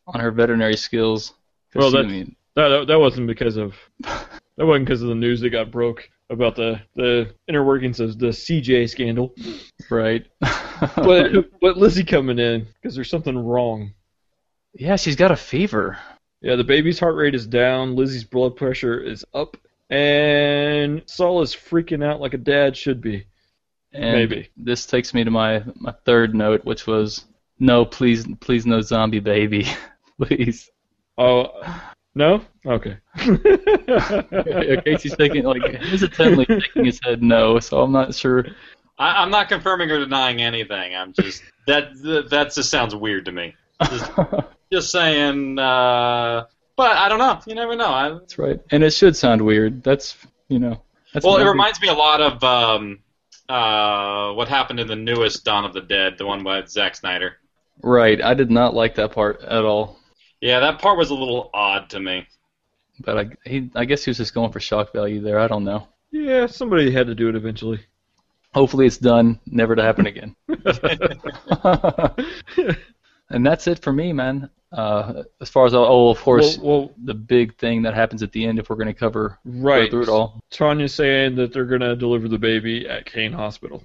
on 0.05 0.19
her 0.19 0.29
veterinary 0.29 0.77
skills. 0.77 1.33
Well, 1.73 1.97
I 1.97 2.03
mean, 2.03 2.35
That, 2.53 2.69
that, 2.69 2.87
that 2.89 2.99
wasn't 2.99 3.25
because 3.25 3.57
of 3.57 3.73
that 4.01 4.37
wasn't 4.57 4.85
because 4.85 5.01
of 5.01 5.07
the 5.07 5.15
news 5.15 5.41
that 5.41 5.49
got 5.49 5.71
broke 5.71 6.07
about 6.29 6.55
the 6.55 6.81
the 6.95 7.33
inner 7.47 7.63
workings 7.63 7.99
of 7.99 8.17
the 8.19 8.27
CJ 8.27 8.89
scandal. 8.89 9.33
right. 9.89 10.25
But 10.97 11.31
but 11.61 11.77
Lizzie 11.77 12.03
coming 12.03 12.37
in 12.37 12.67
because 12.73 12.95
there's 12.95 13.09
something 13.09 13.37
wrong. 13.37 13.93
yeah, 14.73 14.97
she's 14.97 15.15
got 15.15 15.31
a 15.31 15.35
fever. 15.37 15.97
Yeah, 16.41 16.57
the 16.57 16.65
baby's 16.65 16.99
heart 16.99 17.15
rate 17.15 17.33
is 17.33 17.47
down, 17.47 17.95
Lizzie's 17.95 18.25
blood 18.25 18.57
pressure 18.57 18.99
is 18.99 19.23
up, 19.33 19.55
and 19.89 21.01
Saul 21.05 21.41
is 21.41 21.55
freaking 21.55 22.03
out 22.03 22.19
like 22.19 22.33
a 22.33 22.37
dad 22.37 22.75
should 22.75 22.99
be. 23.01 23.25
And 23.93 24.11
Maybe. 24.11 24.49
This 24.57 24.85
takes 24.85 25.13
me 25.13 25.23
to 25.23 25.31
my 25.31 25.63
my 25.75 25.93
third 26.05 26.35
note, 26.35 26.65
which 26.65 26.85
was 26.85 27.23
No, 27.57 27.85
please, 27.85 28.27
please, 28.41 28.65
no 28.65 28.81
zombie 28.81 29.21
baby, 29.21 29.65
please. 30.21 30.69
Oh, 31.17 31.47
no? 32.15 32.41
Okay. 32.65 32.97
Casey's 34.83 35.15
taking 35.15 35.43
like 35.43 35.61
hesitantly 35.75 36.45
shaking 36.45 36.85
his 36.85 36.99
head 37.03 37.21
no, 37.21 37.59
so 37.59 37.81
I'm 37.81 37.91
not 37.91 38.15
sure. 38.15 38.45
I, 38.97 39.21
I'm 39.21 39.29
not 39.29 39.49
confirming 39.49 39.91
or 39.91 39.99
denying 39.99 40.41
anything. 40.41 40.95
I'm 40.95 41.13
just 41.13 41.43
that 41.67 41.93
that, 42.03 42.29
that 42.29 42.53
just 42.53 42.69
sounds 42.69 42.95
weird 42.95 43.25
to 43.25 43.31
me. 43.31 43.55
Just, 43.89 44.11
just 44.71 44.91
saying. 44.91 45.59
Uh, 45.59 46.45
but 46.77 46.91
I 46.91 47.09
don't 47.09 47.19
know. 47.19 47.39
You 47.45 47.55
never 47.55 47.75
know. 47.75 47.89
I, 47.89 48.09
That's 48.09 48.37
right, 48.37 48.59
and 48.71 48.83
it 48.83 48.91
should 48.91 49.15
sound 49.15 49.41
weird. 49.41 49.83
That's 49.83 50.15
you 50.47 50.59
know. 50.59 50.81
That's 51.13 51.25
well, 51.25 51.37
it 51.37 51.45
reminds 51.45 51.81
me 51.81 51.89
a 51.89 51.93
lot 51.93 52.21
of 52.21 52.43
um, 52.43 52.99
uh, 53.47 54.33
what 54.33 54.47
happened 54.47 54.79
in 54.79 54.87
the 54.87 54.95
newest 54.95 55.45
Dawn 55.45 55.65
of 55.65 55.73
the 55.73 55.81
Dead, 55.81 56.17
the 56.17 56.25
one 56.25 56.43
with 56.43 56.69
Zack 56.69 56.95
Snyder. 56.95 57.37
Right, 57.81 58.21
I 58.21 58.33
did 58.33 58.51
not 58.51 58.73
like 58.73 58.95
that 58.95 59.11
part 59.11 59.41
at 59.41 59.63
all. 59.63 59.99
Yeah, 60.45 60.59
that 60.59 60.77
part 60.77 60.95
was 60.95 61.09
a 61.09 61.15
little 61.15 61.49
odd 61.55 61.89
to 61.89 61.99
me. 61.99 62.27
But 62.99 63.17
I, 63.17 63.29
he, 63.49 63.71
I 63.73 63.85
guess 63.85 64.05
he 64.05 64.11
was 64.11 64.17
just 64.17 64.35
going 64.35 64.51
for 64.51 64.59
shock 64.59 64.93
value 64.93 65.19
there. 65.19 65.39
I 65.39 65.47
don't 65.47 65.63
know. 65.63 65.87
yeah, 66.11 66.45
somebody 66.45 66.91
had 66.91 67.07
to 67.07 67.15
do 67.15 67.29
it 67.29 67.35
eventually. 67.35 67.79
Hopefully, 68.53 68.85
it's 68.85 68.99
done, 68.99 69.39
never 69.47 69.75
to 69.75 69.81
happen 69.81 70.05
again. 70.05 70.35
and 73.31 73.43
that's 73.43 73.65
it 73.65 73.79
for 73.79 73.91
me, 73.91 74.13
man. 74.13 74.51
Uh, 74.71 75.23
as 75.41 75.49
far 75.49 75.65
as 75.65 75.73
oh, 75.73 76.09
of 76.09 76.21
course, 76.21 76.59
Well, 76.59 76.79
well 76.79 76.91
the 77.05 77.15
big 77.15 77.55
thing 77.55 77.81
that 77.81 77.95
happens 77.95 78.21
at 78.21 78.31
the 78.31 78.45
end, 78.45 78.59
if 78.59 78.69
we're 78.69 78.75
going 78.75 78.85
to 78.85 78.93
cover 78.93 79.39
go 79.45 79.61
right. 79.61 79.89
through 79.89 80.03
it 80.03 80.09
all. 80.09 80.43
Tanya's 80.51 80.93
saying 80.93 81.37
that 81.37 81.53
they're 81.53 81.65
going 81.65 81.81
to 81.81 81.95
deliver 81.95 82.27
the 82.27 82.37
baby 82.37 82.87
at 82.87 83.07
Kane 83.07 83.33
Hospital. 83.33 83.83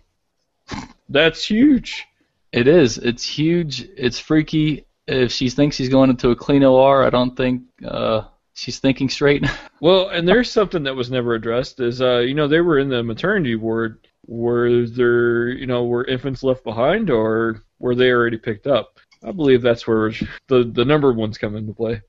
That's 1.08 1.42
huge. 1.42 2.04
It 2.52 2.68
is. 2.68 2.98
It's 2.98 3.24
huge. 3.24 3.88
It's 3.96 4.18
freaky. 4.18 4.84
If 5.10 5.32
she 5.32 5.50
thinks 5.50 5.76
she's 5.76 5.88
going 5.88 6.10
into 6.10 6.30
a 6.30 6.36
clean 6.36 6.62
OR, 6.62 7.04
I 7.04 7.10
don't 7.10 7.36
think 7.36 7.62
uh, 7.84 8.22
she's 8.54 8.78
thinking 8.78 9.08
straight. 9.08 9.44
Well, 9.82 10.10
and 10.10 10.28
there's 10.28 10.50
something 10.50 10.82
that 10.82 10.94
was 10.94 11.10
never 11.10 11.32
addressed 11.32 11.80
is 11.80 12.02
uh, 12.02 12.18
you 12.18 12.34
know, 12.34 12.46
they 12.46 12.60
were 12.60 12.78
in 12.78 12.90
the 12.90 13.02
maternity 13.02 13.56
ward. 13.56 14.06
Were 14.26 14.84
there, 14.84 15.48
you 15.48 15.66
know, 15.66 15.86
were 15.86 16.04
infants 16.04 16.42
left 16.42 16.64
behind 16.64 17.08
or 17.08 17.62
were 17.78 17.94
they 17.94 18.10
already 18.10 18.36
picked 18.36 18.66
up? 18.66 18.98
I 19.24 19.32
believe 19.32 19.62
that's 19.62 19.86
where 19.86 20.12
the 20.48 20.70
the 20.70 20.84
number 20.84 21.14
ones 21.14 21.38
come 21.38 21.56
into 21.56 21.72
play. 21.72 22.02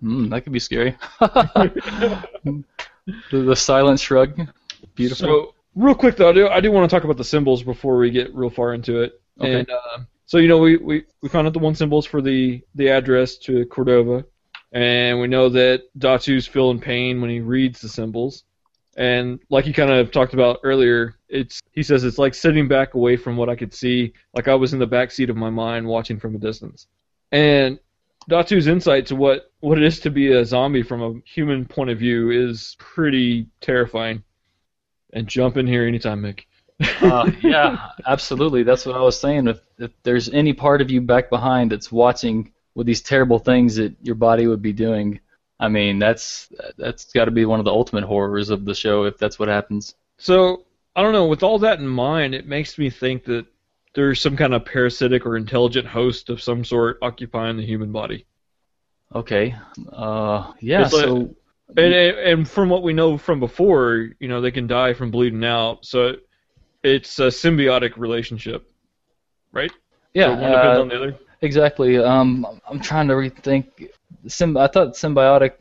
Hmm, 0.00 0.28
that 0.28 0.42
could 0.42 0.52
be 0.52 0.58
scary. 0.58 0.94
the, 1.20 2.64
the 3.30 3.56
silent 3.56 3.98
shrug. 3.98 4.38
Beautiful. 4.94 5.26
So, 5.26 5.54
real 5.74 5.94
quick 5.94 6.16
though, 6.16 6.28
I 6.28 6.32
do, 6.32 6.48
I 6.48 6.60
do 6.60 6.70
want 6.70 6.90
to 6.90 6.94
talk 6.94 7.04
about 7.04 7.16
the 7.16 7.24
symbols 7.24 7.62
before 7.62 7.96
we 7.96 8.10
get 8.10 8.34
real 8.34 8.50
far 8.50 8.74
into 8.74 9.00
it. 9.00 9.22
Okay. 9.40 9.60
And 9.60 9.70
uh, 9.70 9.98
so, 10.26 10.38
you 10.38 10.48
know, 10.48 10.58
we, 10.58 10.76
we, 10.76 11.04
we 11.22 11.28
found 11.28 11.46
out 11.46 11.52
the 11.52 11.58
one 11.58 11.74
symbols 11.74 12.06
for 12.06 12.22
the, 12.22 12.62
the 12.74 12.88
address 12.88 13.36
to 13.38 13.66
Cordova, 13.66 14.24
and 14.72 15.20
we 15.20 15.26
know 15.26 15.48
that 15.50 15.82
Datu's 15.98 16.46
feeling 16.46 16.80
pain 16.80 17.20
when 17.20 17.30
he 17.30 17.40
reads 17.40 17.80
the 17.80 17.88
symbols. 17.88 18.44
And 18.96 19.40
like 19.48 19.66
you 19.66 19.72
kind 19.72 19.90
of 19.90 20.10
talked 20.10 20.34
about 20.34 20.60
earlier, 20.64 21.14
it's 21.28 21.60
he 21.72 21.82
says 21.82 22.04
it's 22.04 22.18
like 22.18 22.34
sitting 22.34 22.68
back 22.68 22.94
away 22.94 23.16
from 23.16 23.36
what 23.36 23.48
I 23.48 23.56
could 23.56 23.72
see, 23.72 24.12
like 24.34 24.48
I 24.48 24.54
was 24.54 24.74
in 24.74 24.78
the 24.78 24.86
back 24.86 25.10
seat 25.10 25.30
of 25.30 25.36
my 25.36 25.50
mind 25.50 25.86
watching 25.86 26.18
from 26.18 26.34
a 26.34 26.38
distance. 26.38 26.86
And 27.30 27.78
Datu's 28.30 28.66
insight 28.66 29.06
to 29.06 29.16
what, 29.16 29.50
what 29.60 29.78
it 29.78 29.84
is 29.84 30.00
to 30.00 30.10
be 30.10 30.32
a 30.32 30.44
zombie 30.44 30.82
from 30.82 31.02
a 31.02 31.20
human 31.26 31.64
point 31.64 31.90
of 31.90 31.98
view 31.98 32.30
is 32.30 32.76
pretty 32.78 33.46
terrifying. 33.60 34.22
And 35.14 35.26
jump 35.26 35.56
in 35.56 35.66
here 35.66 35.86
anytime, 35.86 36.22
Mick. 36.22 36.44
Uh, 36.80 37.30
yeah, 37.42 37.90
absolutely. 38.06 38.62
That's 38.62 38.86
what 38.86 38.96
I 38.96 39.00
was 39.00 39.18
saying. 39.18 39.48
If, 39.48 39.60
if 39.78 39.90
there's 40.02 40.28
any 40.30 40.52
part 40.52 40.80
of 40.80 40.90
you 40.90 41.00
back 41.00 41.30
behind 41.30 41.72
that's 41.72 41.92
watching 41.92 42.52
with 42.74 42.86
these 42.86 43.02
terrible 43.02 43.38
things 43.38 43.76
that 43.76 43.94
your 44.02 44.14
body 44.14 44.46
would 44.46 44.62
be 44.62 44.72
doing, 44.72 45.20
I 45.60 45.68
mean, 45.68 45.98
that's 45.98 46.52
that's 46.76 47.12
got 47.12 47.26
to 47.26 47.30
be 47.30 47.44
one 47.44 47.58
of 47.58 47.64
the 47.64 47.70
ultimate 47.70 48.04
horrors 48.04 48.50
of 48.50 48.64
the 48.64 48.74
show 48.74 49.04
if 49.04 49.18
that's 49.18 49.38
what 49.38 49.48
happens. 49.48 49.94
So 50.18 50.64
I 50.96 51.02
don't 51.02 51.12
know. 51.12 51.26
With 51.26 51.42
all 51.42 51.58
that 51.60 51.78
in 51.78 51.86
mind, 51.86 52.34
it 52.34 52.46
makes 52.46 52.78
me 52.78 52.90
think 52.90 53.24
that 53.24 53.46
there's 53.94 54.20
some 54.20 54.36
kind 54.36 54.54
of 54.54 54.64
parasitic 54.64 55.26
or 55.26 55.36
intelligent 55.36 55.86
host 55.86 56.30
of 56.30 56.42
some 56.42 56.64
sort 56.64 56.98
occupying 57.02 57.56
the 57.56 57.66
human 57.66 57.92
body. 57.92 58.26
Okay. 59.14 59.54
Uh, 59.92 60.52
yeah. 60.60 60.82
Like- 60.82 60.90
so 60.90 61.34
And 61.76 61.94
and 61.94 62.48
from 62.48 62.68
what 62.68 62.82
we 62.82 62.92
know 62.92 63.16
from 63.16 63.40
before, 63.40 64.10
you 64.18 64.28
know, 64.28 64.40
they 64.40 64.50
can 64.50 64.66
die 64.66 64.94
from 64.94 65.10
bleeding 65.10 65.44
out. 65.44 65.84
So 65.84 66.14
it's 66.82 67.18
a 67.18 67.28
symbiotic 67.28 67.96
relationship, 67.96 68.70
right? 69.52 69.72
yeah. 70.14 70.26
So 70.26 70.42
one 70.42 70.50
depends 70.52 70.78
uh, 70.78 70.82
on 70.82 70.88
the 70.88 70.96
other. 70.96 71.18
Exactly. 71.42 71.98
Um, 71.98 72.46
I'm 72.68 72.80
trying 72.80 73.08
to 73.08 73.14
rethink. 73.14 73.88
Symb- 74.26 74.58
I 74.60 74.66
thought 74.68 74.94
symbiotic 74.94 75.52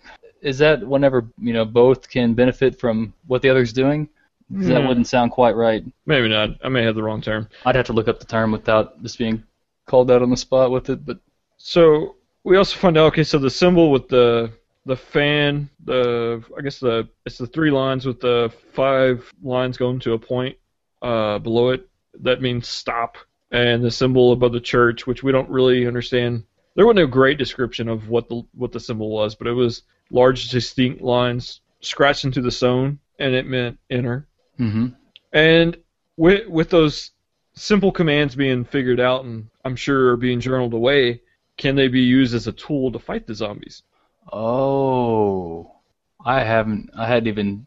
is 0.41 0.57
that 0.59 0.85
whenever 0.85 1.25
you 1.39 1.53
know 1.53 1.65
both 1.65 2.09
can 2.09 2.33
benefit 2.33 2.79
from 2.79 3.13
what 3.27 3.41
the 3.41 3.49
other's 3.49 3.73
doing. 3.73 4.07
'Cause 4.53 4.67
That 4.67 4.81
Hmm. 4.81 4.87
wouldn't 4.89 5.07
sound 5.07 5.31
quite 5.31 5.55
right. 5.55 5.81
Maybe 6.05 6.27
not. 6.27 6.49
I 6.61 6.67
may 6.67 6.83
have 6.83 6.95
the 6.95 7.03
wrong 7.03 7.21
term. 7.21 7.47
I'd 7.65 7.75
have 7.75 7.85
to 7.85 7.93
look 7.93 8.09
up 8.09 8.19
the 8.19 8.25
term 8.25 8.51
without 8.51 9.01
just 9.01 9.17
being 9.17 9.41
called 9.87 10.11
out 10.11 10.21
on 10.21 10.29
the 10.29 10.35
spot 10.35 10.71
with 10.71 10.89
it. 10.89 11.05
But 11.05 11.19
So 11.57 12.15
we 12.43 12.57
also 12.57 12.77
find 12.77 12.97
out. 12.97 13.05
Okay, 13.07 13.23
so 13.23 13.37
the 13.37 13.49
symbol 13.49 13.91
with 13.91 14.09
the 14.09 14.51
the 14.85 14.95
fan, 14.97 15.69
the 15.85 16.43
I 16.57 16.61
guess 16.61 16.79
the 16.79 17.07
it's 17.25 17.37
the 17.37 17.47
three 17.47 17.71
lines 17.71 18.05
with 18.05 18.19
the 18.19 18.51
five 18.73 19.31
lines 19.41 19.77
going 19.77 19.99
to 19.99 20.13
a 20.13 20.19
point 20.19 20.57
uh, 21.01 21.39
below 21.39 21.69
it. 21.69 21.87
That 22.21 22.41
means 22.41 22.67
stop. 22.67 23.17
And 23.51 23.83
the 23.83 23.91
symbol 23.91 24.31
above 24.31 24.53
the 24.53 24.61
church, 24.61 25.05
which 25.05 25.23
we 25.23 25.31
don't 25.31 25.49
really 25.49 25.85
understand. 25.85 26.43
There 26.75 26.85
wasn't 26.85 27.03
a 27.03 27.07
great 27.07 27.37
description 27.37 27.89
of 27.89 28.07
what 28.07 28.29
the 28.29 28.43
what 28.53 28.71
the 28.71 28.79
symbol 28.79 29.09
was, 29.09 29.35
but 29.35 29.47
it 29.47 29.53
was 29.53 29.83
large, 30.09 30.49
distinct 30.49 31.01
lines 31.01 31.59
scratched 31.81 32.23
into 32.23 32.41
the 32.41 32.51
stone, 32.51 32.99
and 33.19 33.33
it 33.33 33.45
meant 33.45 33.77
enter. 33.89 34.27
Mm-hmm. 34.57 34.87
And 35.33 35.77
with 36.15 36.47
with 36.47 36.69
those 36.69 37.11
simple 37.53 37.91
commands 37.91 38.35
being 38.35 38.63
figured 38.63 38.99
out 38.99 39.25
and 39.25 39.49
I'm 39.65 39.75
sure 39.75 40.11
are 40.11 40.17
being 40.17 40.39
journaled 40.39 40.73
away, 40.73 41.21
can 41.57 41.75
they 41.75 41.87
be 41.87 42.01
used 42.01 42.33
as 42.33 42.47
a 42.47 42.53
tool 42.53 42.91
to 42.91 42.99
fight 42.99 43.27
the 43.27 43.35
zombies? 43.35 43.83
Oh, 44.31 45.75
I 46.23 46.41
haven't. 46.41 46.89
I 46.97 47.05
hadn't 47.05 47.27
even 47.27 47.65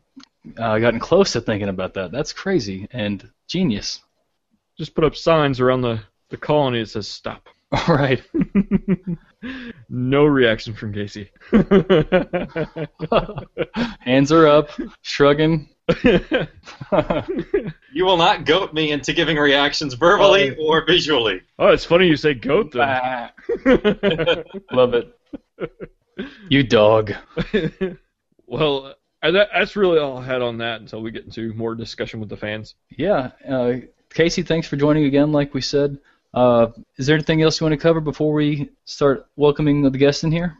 uh, 0.58 0.78
gotten 0.78 1.00
close 1.00 1.32
to 1.32 1.40
thinking 1.40 1.68
about 1.68 1.94
that. 1.94 2.12
That's 2.12 2.32
crazy 2.32 2.86
and 2.90 3.28
genius. 3.48 4.00
Just 4.76 4.94
put 4.94 5.04
up 5.04 5.16
signs 5.16 5.60
around 5.60 5.82
the, 5.82 6.00
the 6.30 6.36
colony 6.36 6.80
that 6.80 6.88
says 6.88 7.08
stop. 7.08 7.48
All 7.72 7.94
right. 7.94 8.22
no 9.88 10.24
reaction 10.24 10.74
from 10.74 10.92
Casey. 10.92 11.30
Hands 14.00 14.32
are 14.32 14.46
up, 14.46 14.70
shrugging. 15.02 15.68
You 17.92 18.04
will 18.04 18.16
not 18.16 18.46
goat 18.46 18.72
me 18.74 18.92
into 18.92 19.12
giving 19.12 19.36
reactions 19.36 19.94
verbally 19.94 20.56
or 20.56 20.86
visually. 20.86 21.42
oh, 21.58 21.68
it's 21.68 21.84
funny 21.84 22.06
you 22.06 22.16
say 22.16 22.34
goat 22.34 22.72
then. 22.72 23.30
Love 24.72 24.94
it. 24.94 25.18
You 26.48 26.62
dog. 26.62 27.12
well, 28.46 28.86
uh, 28.86 28.94
that, 29.30 29.48
that's 29.52 29.76
really 29.76 29.98
all 29.98 30.18
I 30.18 30.24
had 30.24 30.42
on 30.42 30.58
that 30.58 30.80
until 30.80 31.02
we 31.02 31.10
get 31.10 31.24
into 31.24 31.52
more 31.54 31.74
discussion 31.74 32.20
with 32.20 32.28
the 32.28 32.36
fans. 32.36 32.74
Yeah. 32.90 33.30
Uh, 33.48 33.74
Casey, 34.10 34.42
thanks 34.42 34.68
for 34.68 34.76
joining 34.76 35.04
again, 35.04 35.32
like 35.32 35.54
we 35.54 35.60
said. 35.60 35.98
Uh, 36.32 36.68
is 36.96 37.06
there 37.06 37.14
anything 37.14 37.42
else 37.42 37.60
you 37.60 37.64
want 37.64 37.72
to 37.72 37.82
cover 37.82 38.00
before 38.00 38.32
we 38.32 38.70
start 38.84 39.26
welcoming 39.36 39.82
the 39.82 39.90
guests 39.90 40.24
in 40.24 40.32
here? 40.32 40.56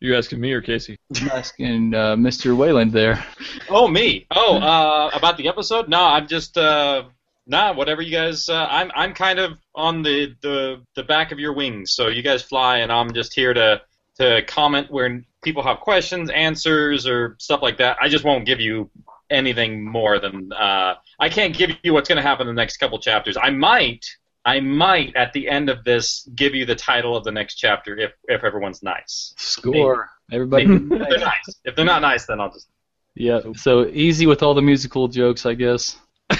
You 0.00 0.16
asking 0.16 0.40
me 0.40 0.52
or 0.52 0.60
Casey? 0.60 0.98
I'm 1.16 1.30
asking 1.30 1.94
uh, 1.94 2.16
Mr. 2.16 2.56
Wayland 2.56 2.92
there. 2.92 3.24
Oh, 3.70 3.88
me. 3.88 4.26
Oh, 4.30 4.58
uh, 4.58 5.10
about 5.14 5.36
the 5.36 5.48
episode? 5.48 5.88
No, 5.88 6.04
I'm 6.04 6.26
just 6.26 6.58
uh, 6.58 7.04
nah. 7.46 7.72
Whatever 7.72 8.02
you 8.02 8.10
guys. 8.10 8.48
Uh, 8.48 8.66
I'm 8.68 8.90
I'm 8.94 9.14
kind 9.14 9.38
of 9.38 9.58
on 9.74 10.02
the, 10.02 10.34
the 10.42 10.82
the 10.94 11.04
back 11.04 11.32
of 11.32 11.38
your 11.38 11.54
wings. 11.54 11.94
So 11.94 12.08
you 12.08 12.22
guys 12.22 12.42
fly, 12.42 12.78
and 12.78 12.92
I'm 12.92 13.14
just 13.14 13.34
here 13.34 13.54
to 13.54 13.80
to 14.16 14.42
comment 14.46 14.90
where 14.90 15.22
people 15.42 15.62
have 15.62 15.80
questions, 15.80 16.30
answers, 16.30 17.06
or 17.06 17.36
stuff 17.38 17.62
like 17.62 17.78
that. 17.78 17.96
I 18.00 18.08
just 18.08 18.24
won't 18.24 18.46
give 18.46 18.60
you 18.60 18.90
anything 19.30 19.84
more 19.84 20.18
than 20.18 20.52
uh, 20.52 20.94
I 21.18 21.28
can't 21.28 21.56
give 21.56 21.70
you 21.82 21.92
what's 21.92 22.08
going 22.08 22.16
to 22.16 22.22
happen 22.22 22.48
in 22.48 22.54
the 22.54 22.60
next 22.60 22.76
couple 22.78 22.98
chapters. 22.98 23.36
I 23.40 23.50
might. 23.50 24.04
I 24.46 24.60
might 24.60 25.16
at 25.16 25.32
the 25.32 25.48
end 25.48 25.70
of 25.70 25.84
this 25.84 26.28
give 26.34 26.54
you 26.54 26.66
the 26.66 26.74
title 26.74 27.16
of 27.16 27.24
the 27.24 27.32
next 27.32 27.54
chapter 27.54 27.96
if 27.96 28.12
if 28.24 28.44
everyone's 28.44 28.82
nice. 28.82 29.32
Score. 29.38 30.10
Everybody. 30.30 30.64
If 30.64 30.88
they're 30.88 31.18
nice. 31.18 31.60
If 31.64 31.76
they're 31.76 31.84
not 31.84 32.02
nice, 32.02 32.26
then 32.26 32.40
I'll 32.40 32.52
just. 32.52 32.68
yeah. 33.14 33.40
So 33.56 33.86
easy 33.86 34.26
with 34.26 34.42
all 34.42 34.54
the 34.54 34.62
musical 34.62 35.08
jokes, 35.08 35.46
I 35.46 35.54
guess. 35.54 35.96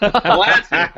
Well, 0.00 0.44
that's 0.44 0.68
it. 0.72 0.90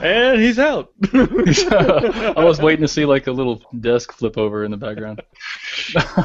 and 0.00 0.40
he's 0.40 0.58
out. 0.58 0.92
I 1.12 2.44
was 2.44 2.60
waiting 2.60 2.82
to 2.82 2.88
see 2.88 3.04
like 3.04 3.26
a 3.26 3.32
little 3.32 3.62
desk 3.80 4.12
flip 4.12 4.38
over 4.38 4.64
in 4.64 4.70
the 4.70 4.76
background. 4.76 5.22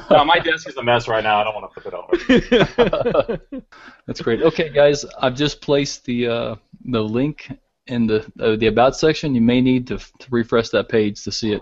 No, 0.10 0.26
my 0.26 0.40
desk 0.40 0.70
is 0.70 0.78
a 0.78 0.84
mess 0.84 1.08
right 1.08 1.24
now. 1.24 1.42
I 1.42 1.44
don't 1.44 1.56
want 1.56 1.74
to 1.74 1.82
flip 1.82 1.94
it 1.94 3.24
over. 3.24 3.40
That's 4.08 4.22
great. 4.22 4.42
Okay, 4.42 4.70
guys, 4.70 5.06
I've 5.20 5.36
just 5.36 5.62
placed 5.62 6.06
the 6.06 6.28
uh, 6.28 6.56
the 6.86 7.02
link 7.02 7.52
in 7.88 8.08
the 8.08 8.20
uh, 8.40 8.56
the 8.56 8.68
about 8.68 8.96
section, 8.96 9.36
you 9.36 9.42
may 9.42 9.62
need 9.62 9.88
to, 9.88 9.98
to 9.98 10.28
refresh 10.30 10.70
that 10.70 10.90
page 10.90 11.24
to 11.24 11.32
see 11.32 11.54
it. 11.54 11.62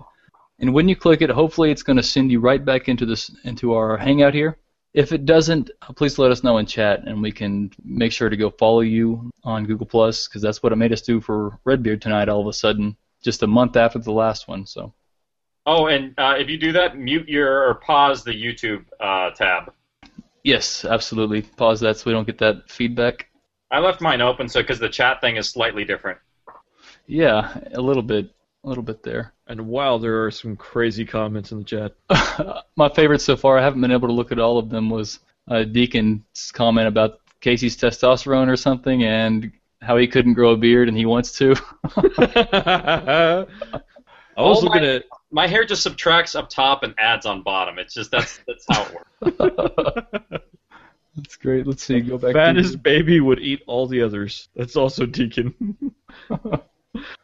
And 0.60 0.74
when 0.74 0.90
you 0.90 0.96
click 0.96 1.22
it, 1.22 1.30
hopefully 1.30 1.72
it's 1.72 1.84
going 1.84 1.98
to 1.98 2.04
send 2.04 2.32
you 2.32 2.40
right 2.40 2.64
back 2.64 2.90
into 2.90 3.06
this 3.06 3.32
into 3.44 3.74
our 3.74 3.98
Hangout 3.98 4.34
here. 4.34 4.58
If 4.94 5.12
it 5.12 5.26
doesn't, 5.26 5.70
please 5.96 6.18
let 6.18 6.32
us 6.32 6.44
know 6.44 6.58
in 6.58 6.66
chat, 6.66 7.02
and 7.06 7.22
we 7.22 7.32
can 7.32 7.72
make 7.84 8.12
sure 8.12 8.30
to 8.30 8.38
go 8.38 8.50
follow 8.50 8.82
you 8.82 9.30
on 9.44 9.66
Google 9.66 9.86
Plus 9.86 10.28
because 10.28 10.42
that's 10.42 10.64
what 10.64 10.74
it 10.74 10.78
made 10.78 10.92
us 10.92 11.02
do 11.02 11.22
for 11.22 11.60
Redbeard 11.64 12.02
tonight. 12.02 12.28
All 12.28 12.42
of 12.42 12.48
a 12.48 12.54
sudden, 12.54 12.98
just 13.22 13.44
a 13.44 13.48
month 13.48 13.76
after 13.78 14.00
the 14.00 14.12
last 14.12 14.48
one. 14.48 14.66
So 14.66 14.94
Oh, 15.66 15.86
and 15.86 16.16
uh, 16.18 16.36
if 16.40 16.50
you 16.50 16.58
do 16.58 16.72
that, 16.72 16.98
mute 16.98 17.30
your 17.30 17.70
or 17.70 17.76
pause 17.76 18.24
the 18.24 18.32
YouTube 18.32 18.86
uh, 19.00 19.30
tab. 19.32 19.72
yes, 20.44 20.84
absolutely. 20.84 21.44
Pause 21.44 21.82
that 21.82 21.98
so 21.98 22.10
we 22.10 22.14
don't 22.14 22.26
get 22.26 22.40
that 22.40 22.72
feedback. 22.72 23.28
I 23.70 23.78
left 23.78 24.02
mine 24.02 24.22
open 24.22 24.50
so 24.50 24.62
because 24.62 24.80
the 24.80 24.90
chat 24.90 25.22
thing 25.22 25.36
is 25.36 25.48
slightly 25.48 25.86
different. 25.86 26.18
Yeah, 27.06 27.60
a 27.74 27.82
little 27.82 28.02
bit, 28.02 28.32
a 28.64 28.68
little 28.68 28.84
bit 28.84 29.04
there. 29.04 29.34
And 29.50 29.68
wow, 29.68 29.98
there 29.98 30.24
are 30.26 30.32
some 30.32 30.56
crazy 30.56 31.04
comments 31.06 31.52
in 31.52 31.58
the 31.58 31.64
chat. 31.64 31.96
My 32.78 32.88
favorite 32.88 33.20
so 33.20 33.36
far, 33.36 33.58
I 33.58 33.64
haven't 33.64 33.82
been 33.82 33.92
able 33.92 34.08
to 34.08 34.14
look 34.14 34.32
at 34.32 34.38
all 34.40 34.58
of 34.60 34.70
them, 34.70 34.90
was 34.92 35.20
uh, 35.50 35.64
Deacon's 35.64 36.52
comment 36.54 36.88
about 36.88 37.20
Casey's 37.42 37.76
testosterone 37.76 38.48
or 38.48 38.56
something, 38.56 39.04
and 39.04 39.52
how 39.82 39.98
he 39.98 40.08
couldn't 40.08 40.34
grow 40.36 40.52
a 40.52 40.58
beard 40.58 40.88
and 40.88 40.96
he 40.96 41.06
wants 41.08 41.32
to. 41.40 41.56
I 41.84 43.46
was 44.38 44.60
Oh 44.62 44.66
looking 44.66 44.82
my- 44.84 44.96
at 44.96 45.06
My 45.32 45.48
hair 45.48 45.66
just 45.66 45.82
subtracts 45.84 46.36
up 46.36 46.50
top 46.50 46.84
and 46.84 46.94
adds 47.00 47.26
on 47.26 47.42
bottom. 47.44 47.80
It's 47.80 47.94
just 47.94 48.12
that's 48.12 48.40
that's 48.48 48.66
how 48.70 48.84
it 48.86 48.94
works. 48.94 50.26
That's 51.16 51.36
great. 51.36 51.68
Let's 51.68 51.84
see. 51.84 52.00
Go 52.00 52.18
back. 52.18 52.32
fattest 52.34 52.72
to 52.74 52.78
baby 52.78 53.20
would 53.20 53.40
eat 53.40 53.62
all 53.68 53.88
the 53.88 54.02
others. 54.04 54.48
That's 54.56 54.78
also 54.78 55.06
Deacon. 55.06 55.76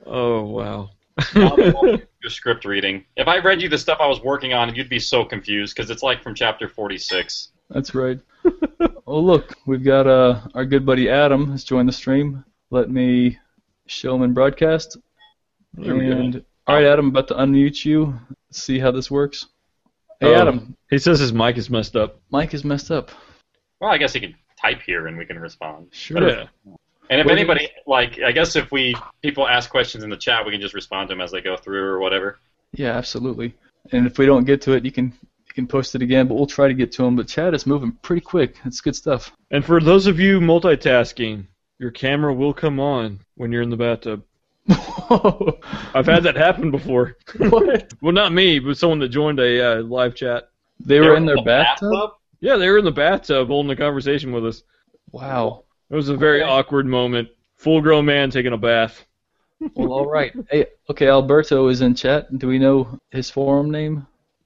oh 0.05 0.41
wow. 0.41 0.89
Now 1.35 1.55
they 1.55 1.71
won't 1.71 2.01
do 2.01 2.07
Your 2.21 2.29
script 2.29 2.65
reading. 2.65 3.05
If 3.15 3.27
I 3.27 3.39
read 3.39 3.61
you 3.61 3.69
the 3.69 3.77
stuff 3.77 3.99
I 4.01 4.07
was 4.07 4.21
working 4.21 4.53
on, 4.53 4.73
you'd 4.75 4.89
be 4.89 4.99
so 4.99 5.23
confused 5.23 5.75
because 5.75 5.89
it's 5.89 6.03
like 6.03 6.21
from 6.21 6.35
chapter 6.35 6.67
46. 6.67 7.49
That's 7.69 7.95
right. 7.95 8.19
oh 9.07 9.19
look, 9.19 9.55
we've 9.65 9.83
got 9.83 10.07
uh, 10.07 10.41
our 10.53 10.65
good 10.65 10.85
buddy 10.85 11.09
Adam 11.09 11.49
has 11.51 11.63
joined 11.63 11.87
the 11.87 11.93
stream. 11.93 12.43
Let 12.69 12.89
me 12.89 13.37
show 13.87 14.15
him 14.15 14.23
in 14.23 14.33
broadcast. 14.33 14.97
There 15.73 15.95
we 15.95 16.07
go. 16.07 16.11
and 16.11 16.45
all 16.67 16.75
right, 16.75 16.85
Adam, 16.85 17.07
about 17.07 17.27
to 17.29 17.35
unmute 17.35 17.85
you. 17.85 18.19
See 18.51 18.79
how 18.79 18.91
this 18.91 19.09
works. 19.11 19.45
Hey, 20.19 20.33
Oh. 20.33 20.41
Adam, 20.41 20.75
He 20.89 20.97
says 20.97 21.19
his 21.19 21.33
mic 21.33 21.57
is 21.57 21.69
messed 21.69 21.95
up. 21.95 22.19
Mic 22.31 22.53
is 22.53 22.63
messed 22.63 22.89
up. 22.91 23.11
Well, 23.79 23.91
I 23.91 23.97
guess 23.97 24.13
he 24.13 24.19
can 24.19 24.35
type 24.61 24.81
here 24.85 25.07
and 25.07 25.17
we 25.17 25.25
can 25.25 25.37
respond. 25.39 25.87
Sure. 25.91 26.27
Yeah. 26.27 26.45
And 27.09 27.21
if 27.21 27.27
anybody 27.27 27.69
like, 27.85 28.19
I 28.21 28.31
guess 28.31 28.55
if 28.55 28.71
we 28.71 28.95
people 29.21 29.47
ask 29.47 29.69
questions 29.69 30.03
in 30.03 30.09
the 30.09 30.17
chat, 30.17 30.45
we 30.45 30.51
can 30.51 30.61
just 30.61 30.73
respond 30.73 31.09
to 31.09 31.13
them 31.13 31.21
as 31.21 31.31
they 31.31 31.41
go 31.41 31.55
through 31.55 31.83
or 31.83 31.99
whatever. 31.99 32.39
Yeah, 32.73 32.91
absolutely. 32.91 33.53
And 33.91 34.07
if 34.07 34.17
we 34.17 34.25
don't 34.25 34.45
get 34.45 34.61
to 34.63 34.73
it, 34.73 34.85
you 34.85 34.91
can 34.91 35.13
you 35.47 35.53
can 35.53 35.67
post 35.67 35.95
it 35.95 36.01
again, 36.01 36.27
but 36.27 36.35
we'll 36.35 36.47
try 36.47 36.67
to 36.67 36.73
get 36.73 36.91
to 36.93 37.03
them. 37.03 37.15
But 37.15 37.27
chat 37.27 37.53
is 37.53 37.65
moving 37.65 37.91
pretty 38.01 38.21
quick. 38.21 38.55
It's 38.65 38.81
good 38.81 38.95
stuff. 38.95 39.31
And 39.51 39.63
for 39.63 39.79
those 39.79 40.07
of 40.07 40.19
you 40.19 40.39
multitasking, 40.39 41.45
your 41.77 41.91
camera 41.91 42.33
will 42.33 42.53
come 42.53 42.79
on 42.79 43.19
when 43.35 43.51
you're 43.51 43.61
in 43.61 43.69
the 43.69 43.77
bathtub. 43.77 44.23
I've 44.69 46.07
had 46.07 46.23
that 46.23 46.35
happen 46.35 46.71
before. 46.71 47.17
what? 47.37 47.93
Well, 48.01 48.13
not 48.13 48.33
me, 48.33 48.59
but 48.59 48.77
someone 48.77 48.99
that 48.99 49.09
joined 49.09 49.39
a 49.39 49.79
uh, 49.79 49.83
live 49.83 50.15
chat. 50.15 50.49
They 50.79 50.99
were 50.99 51.15
in 51.15 51.25
their 51.25 51.35
the 51.35 51.43
bathtub. 51.43 52.11
Yeah, 52.39 52.57
they 52.57 52.69
were 52.69 52.77
in 52.77 52.85
the 52.85 52.91
bathtub 52.91 53.47
holding 53.47 53.71
a 53.71 53.75
conversation 53.75 54.31
with 54.31 54.45
us. 54.45 54.63
Wow. 55.11 55.64
It 55.89 55.95
was 55.95 56.09
a 56.09 56.17
very 56.17 56.41
Okay. 56.41 56.49
awkward 56.51 56.85
moment. 56.85 57.29
Full 57.57 57.81
grown 57.81 58.05
man 58.05 58.29
taking 58.29 58.53
a 58.53 58.57
bath. 58.57 59.05
Well, 59.75 59.93
all 59.93 60.05
right. 60.09 60.33
Hey, 60.49 60.65
okay, 60.89 61.07
Alberto 61.07 61.67
is 61.69 61.81
in 61.81 61.95
chat. 61.95 62.37
Do 62.37 62.47
we 62.47 62.59
know 62.59 62.99
his 63.11 63.29
forum 63.29 63.71
name? 63.71 64.05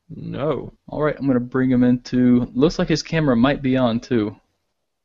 No. 0.09 0.71
All 0.87 1.01
right, 1.01 1.15
I'm 1.17 1.25
gonna 1.27 1.39
bring 1.39 1.69
him 1.71 1.83
into. 1.83 2.49
Looks 2.53 2.77
like 2.79 2.87
his 2.87 3.01
camera 3.03 3.35
might 3.35 3.61
be 3.61 3.75
on 3.77 3.99
too. 3.99 4.35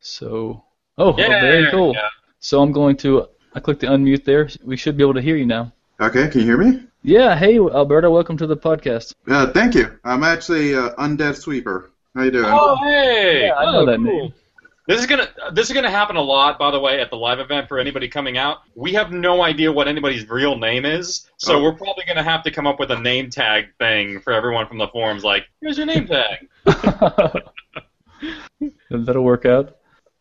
So, 0.01 0.63
oh, 0.99 1.13
oh, 1.13 1.17
very 1.17 1.71
cool. 1.71 1.95
yeah. 1.95 2.09
So 2.39 2.61
I'm 2.63 2.73
going 2.73 2.97
to. 2.99 3.27
I 3.55 3.61
click 3.61 3.79
the 3.81 3.87
unmute 3.87 4.25
there. 4.25 4.49
We 4.65 4.77
should 4.77 4.97
be 4.97 5.03
able 5.03 5.15
to 5.15 5.23
hear 5.23 5.37
you 5.37 5.47
now. 5.47 5.73
Okay, 6.01 6.29
can 6.29 6.41
you 6.41 6.47
hear 6.47 6.59
me? 6.59 6.83
Yeah. 7.03 7.37
Hey, 7.37 7.59
Alberto. 7.59 8.11
Welcome 8.11 8.37
to 8.39 8.47
the 8.47 8.57
podcast. 8.57 9.15
Uh, 9.29 9.51
thank 9.53 9.75
you. 9.75 9.99
I'm 10.05 10.23
actually 10.25 10.75
uh, 10.75 10.91
Undead 10.97 11.37
Sweeper. 11.37 11.91
How 12.15 12.23
you 12.25 12.31
doing? 12.31 12.45
Oh, 12.49 12.77
hey! 12.85 13.47
Yeah, 13.47 13.55
I 13.55 13.65
know 13.73 13.81
Oh, 13.81 13.87
that 13.87 13.97
cool. 13.97 14.05
name. 14.05 14.35
This 14.87 15.01
is 15.01 15.07
gonna 15.07 15.29
this 15.53 15.69
is 15.69 15.75
gonna 15.75 15.91
happen 15.91 16.17
a 16.17 16.21
lot, 16.23 16.59
by 16.59 16.71
the 16.71 16.79
way, 16.79 17.01
at 17.01 17.09
the 17.09 17.17
live 17.17 17.41
event 17.41 17.69
for 17.69 17.79
anybody 17.79 18.07
coming 18.09 18.37
out. 18.37 18.59
We 18.75 18.93
have 18.93 19.13
no 19.13 19.43
idea 19.43 19.73
what 19.73 19.89
anybody's 19.89 20.29
real 20.29 20.59
name 20.59 20.85
is, 20.85 21.31
so 21.39 21.57
Oh. 21.59 21.63
we're 21.63 21.73
probably 21.73 22.05
gonna 22.07 22.23
have 22.23 22.43
to 22.43 22.51
come 22.51 22.67
up 22.67 22.79
with 22.79 22.91
a 22.91 22.99
name 22.99 23.31
tag 23.31 23.69
thing 23.79 24.21
for 24.21 24.33
everyone 24.35 24.67
from 24.67 24.77
the 24.79 24.89
forums. 24.89 25.25
Like, 25.25 25.47
here's 25.63 25.79
your 25.79 25.87
name 25.87 26.07
tag. 26.07 26.49
That'll 28.91 29.25
work 29.25 29.47
out. 29.47 29.77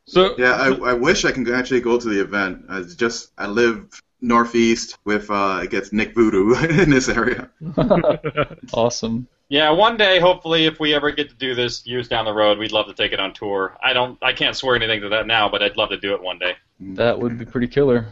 So 0.05 0.35
Yeah, 0.37 0.53
I, 0.53 0.91
I 0.91 0.93
wish 0.93 1.25
I 1.25 1.31
can 1.31 1.51
actually 1.53 1.81
go 1.81 1.99
to 1.99 2.09
the 2.09 2.21
event. 2.21 2.65
I 2.69 2.81
just 2.83 3.31
I 3.37 3.47
live 3.47 4.01
northeast 4.21 4.97
with 5.03 5.29
uh, 5.29 5.33
I 5.35 5.65
guess 5.65 5.91
Nick 5.91 6.15
Voodoo 6.15 6.55
in 6.81 6.89
this 6.89 7.09
area. 7.09 7.49
awesome. 8.73 9.27
Yeah, 9.49 9.69
one 9.69 9.97
day, 9.97 10.19
hopefully, 10.19 10.65
if 10.65 10.79
we 10.79 10.93
ever 10.93 11.11
get 11.11 11.29
to 11.29 11.35
do 11.35 11.53
this 11.53 11.85
years 11.85 12.07
down 12.07 12.25
the 12.25 12.33
road, 12.33 12.57
we'd 12.57 12.71
love 12.71 12.87
to 12.87 12.93
take 12.93 13.11
it 13.11 13.19
on 13.19 13.33
tour. 13.33 13.77
I 13.83 13.93
don't, 13.93 14.17
I 14.21 14.33
can't 14.33 14.55
swear 14.55 14.75
anything 14.75 15.01
to 15.01 15.09
that 15.09 15.27
now, 15.27 15.49
but 15.49 15.61
I'd 15.61 15.77
love 15.77 15.89
to 15.89 15.97
do 15.97 16.13
it 16.13 16.21
one 16.21 16.39
day. 16.39 16.55
That 16.79 17.19
would 17.19 17.37
be 17.37 17.45
pretty 17.45 17.67
killer. 17.67 18.07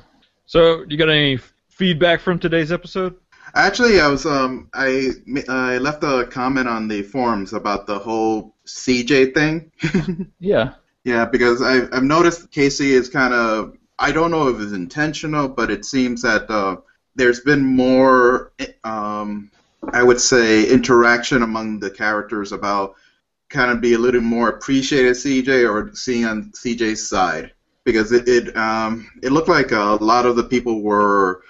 So, 0.45 0.85
you 0.87 0.97
got 0.97 1.09
any 1.09 1.39
feedback 1.69 2.21
from 2.21 2.37
today's 2.37 2.71
episode? 2.71 3.15
Actually, 3.55 3.99
I 3.99 4.07
was 4.07 4.25
um 4.25 4.69
I 4.73 5.11
I 5.49 5.77
left 5.79 6.03
a 6.03 6.25
comment 6.25 6.69
on 6.69 6.87
the 6.87 7.01
forums 7.01 7.53
about 7.53 7.85
the 7.85 7.99
whole 7.99 8.55
CJ 8.65 9.33
thing. 9.33 9.71
Yeah. 10.39 10.73
Yeah, 11.03 11.25
because 11.25 11.61
I, 11.61 11.87
I've 11.95 12.03
noticed 12.03 12.51
Casey 12.51 12.91
is 12.93 13.09
kind 13.09 13.33
of, 13.33 13.75
I 13.97 14.11
don't 14.11 14.29
know 14.29 14.49
if 14.49 14.61
it's 14.61 14.71
intentional, 14.71 15.47
but 15.47 15.71
it 15.71 15.83
seems 15.83 16.21
that 16.21 16.49
uh, 16.49 16.77
there's 17.15 17.39
been 17.39 17.65
more, 17.65 18.53
um, 18.83 19.49
I 19.93 20.03
would 20.03 20.21
say, 20.21 20.69
interaction 20.69 21.41
among 21.41 21.79
the 21.79 21.89
characters 21.89 22.51
about 22.51 22.95
kind 23.49 23.71
of 23.71 23.81
be 23.81 23.93
a 23.93 23.97
little 23.97 24.21
more 24.21 24.49
appreciated 24.49 25.13
CJ 25.13 25.69
or 25.69 25.93
seeing 25.95 26.25
on 26.25 26.51
CJ's 26.51 27.07
side. 27.07 27.51
Because 27.83 28.11
it, 28.11 28.27
it, 28.27 28.55
um, 28.55 29.09
it 29.23 29.31
looked 29.31 29.49
like 29.49 29.71
a 29.71 29.97
lot 29.99 30.27
of 30.27 30.35
the 30.35 30.43
people 30.43 30.81
were, 30.81 31.41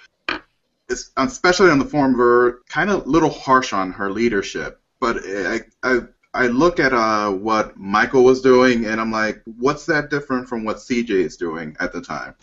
especially 1.18 1.70
on 1.70 1.78
the 1.78 1.84
forum, 1.84 2.16
were 2.16 2.62
kind 2.68 2.90
of 2.90 3.06
a 3.06 3.08
little 3.08 3.30
harsh 3.30 3.74
on 3.74 3.92
her 3.92 4.10
leadership. 4.10 4.80
But 4.98 5.18
I, 5.26 5.60
I, 5.82 6.00
I 6.34 6.46
look 6.46 6.80
at 6.80 6.94
uh, 6.94 7.30
what 7.30 7.76
Michael 7.76 8.24
was 8.24 8.40
doing, 8.40 8.86
and 8.86 8.98
I'm 8.98 9.12
like, 9.12 9.42
what's 9.58 9.84
that 9.86 10.08
different 10.08 10.48
from 10.48 10.64
what 10.64 10.78
CJ 10.78 11.10
is 11.10 11.36
doing 11.36 11.76
at 11.80 11.92
the 11.92 12.00
time? 12.00 12.34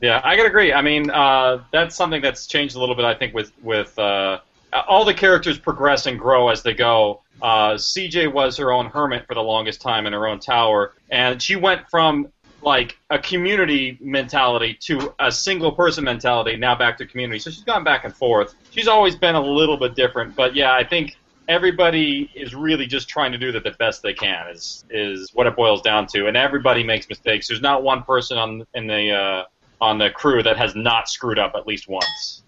Yeah, 0.00 0.20
I 0.22 0.36
gotta 0.36 0.48
agree. 0.48 0.72
I 0.72 0.80
mean, 0.80 1.10
uh, 1.10 1.64
that's 1.72 1.96
something 1.96 2.22
that's 2.22 2.46
changed 2.46 2.76
a 2.76 2.78
little 2.78 2.94
bit. 2.94 3.04
I 3.04 3.14
think 3.14 3.34
with 3.34 3.50
with 3.62 3.98
uh, 3.98 4.38
all 4.72 5.04
the 5.04 5.14
characters 5.14 5.58
progress 5.58 6.06
and 6.06 6.18
grow 6.18 6.48
as 6.48 6.62
they 6.62 6.74
go. 6.74 7.22
Uh, 7.40 7.74
CJ 7.74 8.32
was 8.32 8.56
her 8.56 8.72
own 8.72 8.86
hermit 8.86 9.26
for 9.26 9.34
the 9.34 9.42
longest 9.42 9.80
time 9.80 10.06
in 10.06 10.12
her 10.12 10.26
own 10.26 10.40
tower, 10.40 10.94
and 11.10 11.40
she 11.40 11.56
went 11.56 11.88
from 11.88 12.28
like 12.62 12.98
a 13.10 13.18
community 13.18 13.96
mentality 14.00 14.74
to 14.74 15.14
a 15.20 15.30
single 15.30 15.70
person 15.70 16.02
mentality. 16.02 16.56
Now 16.56 16.74
back 16.74 16.98
to 16.98 17.06
community. 17.06 17.38
So 17.38 17.50
she's 17.50 17.62
gone 17.62 17.84
back 17.84 18.04
and 18.04 18.14
forth. 18.14 18.54
She's 18.70 18.88
always 18.88 19.14
been 19.14 19.36
a 19.36 19.40
little 19.40 19.76
bit 19.76 19.94
different, 19.94 20.34
but 20.34 20.56
yeah, 20.56 20.74
I 20.74 20.82
think 20.82 21.16
everybody 21.48 22.30
is 22.34 22.54
really 22.54 22.86
just 22.86 23.08
trying 23.08 23.32
to 23.32 23.38
do 23.38 23.52
the, 23.52 23.60
the 23.60 23.70
best 23.72 24.02
they 24.02 24.14
can. 24.14 24.48
Is 24.48 24.84
is 24.90 25.30
what 25.32 25.46
it 25.46 25.56
boils 25.56 25.82
down 25.82 26.06
to, 26.08 26.26
and 26.26 26.36
everybody 26.36 26.82
makes 26.82 27.08
mistakes. 27.08 27.48
There's 27.48 27.62
not 27.62 27.82
one 27.82 28.02
person 28.02 28.38
on 28.38 28.66
in 28.74 28.86
the 28.86 29.12
uh, 29.12 29.44
on 29.80 29.98
the 29.98 30.10
crew 30.10 30.42
that 30.42 30.56
has 30.56 30.74
not 30.74 31.08
screwed 31.08 31.38
up 31.38 31.52
at 31.54 31.66
least 31.66 31.88
once. 31.88 32.42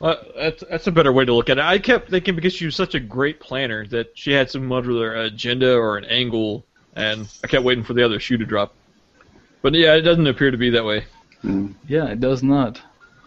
Uh, 0.00 0.16
that's 0.36 0.64
that's 0.68 0.86
a 0.86 0.92
better 0.92 1.12
way 1.12 1.24
to 1.24 1.32
look 1.34 1.48
at 1.50 1.58
it. 1.58 1.64
I 1.64 1.78
kept 1.78 2.10
thinking 2.10 2.34
because 2.34 2.52
she 2.52 2.64
was 2.66 2.76
such 2.76 2.94
a 2.94 3.00
great 3.00 3.40
planner 3.40 3.86
that 3.88 4.16
she 4.18 4.32
had 4.32 4.50
some 4.50 4.70
other 4.72 5.14
agenda 5.14 5.74
or 5.76 5.96
an 5.96 6.04
angle, 6.06 6.64
and 6.96 7.28
I 7.42 7.46
kept 7.46 7.64
waiting 7.64 7.84
for 7.84 7.94
the 7.94 8.02
other 8.04 8.18
shoe 8.20 8.36
to 8.38 8.44
drop. 8.44 8.74
But 9.62 9.74
yeah, 9.74 9.94
it 9.94 10.02
doesn't 10.02 10.26
appear 10.26 10.50
to 10.50 10.56
be 10.56 10.70
that 10.70 10.84
way. 10.84 11.04
Mm. 11.44 11.74
Yeah, 11.88 12.06
it 12.06 12.20
does 12.20 12.42
not. 12.42 12.80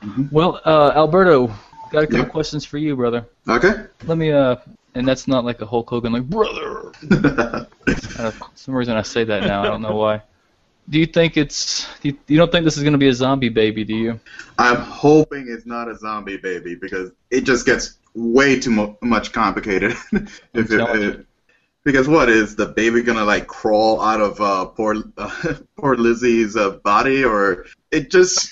Mhm. 0.04 0.32
Well, 0.32 0.62
uh, 0.66 0.92
Alberto, 0.96 1.48
got 1.92 2.04
a 2.04 2.08
couple 2.08 2.20
Yeah. 2.20 2.26
questions 2.26 2.66
for 2.66 2.78
you, 2.78 2.96
brother. 2.96 3.26
Okay. 3.48 3.74
Let 4.06 4.18
me, 4.18 4.32
uh, 4.32 4.58
and 4.94 5.08
that's 5.08 5.28
not 5.28 5.46
like 5.46 5.62
a 5.62 5.66
Hulk 5.66 5.90
Hogan, 5.90 6.14
like, 6.14 6.24
brother. 6.24 6.92
Uh, 7.12 7.66
for 8.32 8.34
some 8.56 8.76
reason 8.76 8.96
I 8.96 9.02
say 9.02 9.24
that 9.24 9.44
now. 9.44 9.64
I 9.64 9.68
don't 9.68 9.82
know 9.82 9.96
why. 9.96 10.22
Do 10.90 11.00
you 11.00 11.06
think 11.06 11.36
it's? 11.38 11.86
Do 12.02 12.10
you, 12.10 12.18
you 12.28 12.38
don't 12.38 12.52
think 12.52 12.64
this 12.64 12.78
is 12.78 12.84
going 12.84 12.94
to 12.94 12.98
be 13.00 13.10
a 13.10 13.14
zombie 13.14 13.50
baby? 13.50 13.84
Do 13.84 13.94
you? 13.96 14.20
I'm 14.58 14.78
hoping 14.78 15.48
it's 15.50 15.66
not 15.66 15.90
a 15.90 15.96
zombie 15.98 16.38
baby 16.38 16.76
because 16.76 17.12
it 17.30 17.42
just 17.42 17.66
gets 17.66 17.98
way 18.16 18.60
too 18.60 18.72
mo- 18.72 18.98
much 19.02 19.32
complicated. 19.34 19.92
if 20.12 20.42
it, 20.72 20.72
it- 20.72 21.26
because 21.84 22.08
what 22.10 22.28
is 22.28 22.56
the 22.58 22.66
baby 22.66 23.02
gonna 23.02 23.24
like 23.24 23.48
crawl 23.48 24.02
out 24.02 24.20
of 24.20 24.42
uh, 24.42 24.66
poor 24.66 24.96
uh, 25.18 25.54
poor 25.78 25.96
Lizzie's 25.96 26.58
uh, 26.58 26.72
body 26.84 27.24
or 27.24 27.66
it 27.92 28.12
just 28.12 28.50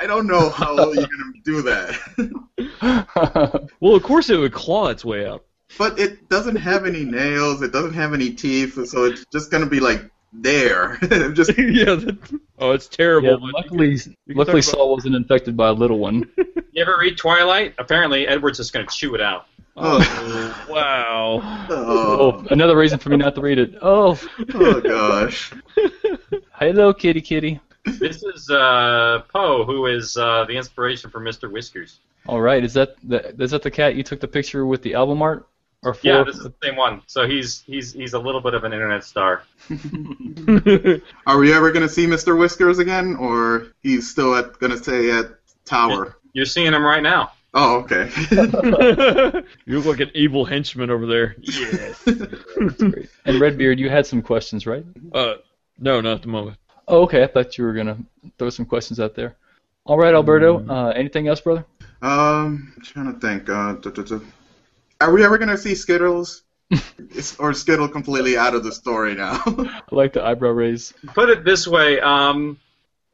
I 0.00 0.08
don't 0.08 0.26
know 0.26 0.50
how 0.50 0.74
you're 0.92 1.06
gonna 1.06 1.32
do 1.44 1.62
that. 1.62 1.96
Well, 3.80 3.94
of 3.94 4.02
course 4.02 4.30
it 4.30 4.36
would 4.36 4.52
claw 4.52 4.88
its 4.88 5.04
way 5.04 5.26
up. 5.26 5.44
but 5.78 5.98
it 5.98 6.28
doesn't 6.28 6.56
have 6.56 6.84
any 6.84 7.04
nails. 7.04 7.62
It 7.62 7.72
doesn't 7.72 7.94
have 7.94 8.12
any 8.14 8.30
teeth, 8.30 8.74
so 8.88 9.04
it's 9.04 9.24
just 9.32 9.50
gonna 9.52 9.66
be 9.66 9.78
like 9.80 10.10
there. 10.32 10.96
just 11.34 11.50
yeah. 11.58 11.94
That, 11.94 12.40
oh, 12.58 12.70
it's 12.72 12.88
terrible. 12.88 13.28
yeah, 13.30 13.36
but 13.36 13.46
you 13.46 13.52
luckily, 13.52 13.98
can 13.98 14.16
luckily 14.28 14.62
talk 14.62 14.72
about- 14.72 14.78
Saul 14.78 14.94
wasn't 14.94 15.14
infected 15.14 15.56
by 15.56 15.68
a 15.68 15.72
little 15.72 15.98
one. 15.98 16.30
You 16.74 16.80
ever 16.80 16.96
read 16.98 17.18
Twilight? 17.18 17.74
Apparently, 17.76 18.26
Edward's 18.26 18.56
just 18.56 18.72
going 18.72 18.86
to 18.86 18.96
chew 18.96 19.14
it 19.14 19.20
out. 19.20 19.44
oh, 19.76 19.98
Wow. 20.70 21.66
oh, 21.68 21.68
Oh, 21.68 22.46
another 22.50 22.74
reason 22.78 22.98
for 22.98 23.10
me 23.10 23.18
not 23.18 23.34
to 23.34 23.42
read 23.42 23.58
it. 23.58 23.74
Oh, 23.82 24.18
oh 24.54 24.80
gosh. 24.80 25.52
hello, 26.54 26.94
kitty, 26.94 27.20
kitty. 27.20 27.60
This 27.84 28.22
is 28.22 28.48
uh, 28.48 29.20
Poe, 29.34 29.64
who 29.66 29.84
is 29.84 30.16
uh, 30.16 30.46
the 30.46 30.56
inspiration 30.56 31.10
for 31.10 31.20
Mr. 31.20 31.52
Whiskers. 31.52 31.98
All 32.26 32.40
right, 32.40 32.64
is 32.64 32.72
that 32.72 32.96
the, 33.06 33.34
is 33.42 33.50
that 33.50 33.60
the 33.62 33.70
cat 33.70 33.94
you 33.94 34.02
took 34.02 34.20
the 34.20 34.28
picture 34.28 34.64
with 34.64 34.80
the 34.80 34.94
album 34.94 35.20
art? 35.20 35.46
Or 35.84 35.94
for, 35.94 36.06
Yeah, 36.06 36.22
this 36.22 36.36
is 36.36 36.44
the 36.44 36.54
same 36.62 36.76
one. 36.76 37.02
So 37.06 37.26
he's 37.26 37.62
he's 37.62 37.92
he's 37.92 38.12
a 38.12 38.18
little 38.18 38.40
bit 38.40 38.54
of 38.54 38.62
an 38.64 38.72
internet 38.72 39.02
star. 39.04 39.42
Are 41.26 41.38
we 41.38 41.52
ever 41.52 41.72
gonna 41.72 41.88
see 41.88 42.06
Mr. 42.06 42.38
Whiskers 42.38 42.78
again, 42.78 43.16
or 43.16 43.68
he's 43.82 44.08
still 44.08 44.34
at 44.36 44.58
gonna 44.60 44.76
stay 44.76 45.10
at 45.10 45.26
Tower? 45.64 46.16
You're 46.32 46.46
seeing 46.46 46.72
him 46.72 46.84
right 46.84 47.02
now. 47.02 47.32
Oh, 47.54 47.80
okay. 47.80 48.10
you 49.66 49.80
look 49.80 49.84
like 49.84 50.00
an 50.00 50.10
evil 50.14 50.44
henchman 50.44 50.88
over 50.88 51.04
there. 51.04 51.36
Yes. 51.40 52.02
and 52.06 53.40
Redbeard, 53.40 53.78
you 53.78 53.90
had 53.90 54.06
some 54.06 54.22
questions, 54.22 54.66
right? 54.66 54.86
uh, 55.12 55.34
no, 55.78 56.00
not 56.00 56.14
at 56.14 56.22
the 56.22 56.28
moment. 56.28 56.56
Oh, 56.88 57.02
okay. 57.02 57.22
I 57.22 57.26
thought 57.26 57.58
you 57.58 57.64
were 57.64 57.74
gonna 57.74 57.98
throw 58.38 58.50
some 58.50 58.64
questions 58.64 59.00
out 59.00 59.14
there. 59.14 59.36
All 59.84 59.98
right, 59.98 60.14
Alberto. 60.14 60.66
Uh, 60.66 60.90
anything 60.90 61.26
else, 61.26 61.40
brother? 61.40 61.66
um, 62.02 62.72
I'm 62.76 62.82
trying 62.82 63.12
to 63.12 63.18
think. 63.18 63.48
Uh. 63.50 63.74
Are 65.02 65.12
we 65.12 65.24
ever 65.24 65.36
gonna 65.36 65.58
see 65.58 65.74
Skittles? 65.74 66.42
Or 67.38 67.52
Skittle 67.52 67.88
completely 67.88 68.38
out 68.38 68.54
of 68.54 68.64
the 68.64 68.72
story 68.72 69.14
now? 69.14 69.42
I 69.46 69.82
like 69.90 70.12
the 70.14 70.24
eyebrow 70.24 70.50
raise. 70.50 70.94
Put 71.08 71.28
it 71.28 71.44
this 71.44 71.66
way: 71.66 72.00
um, 72.00 72.58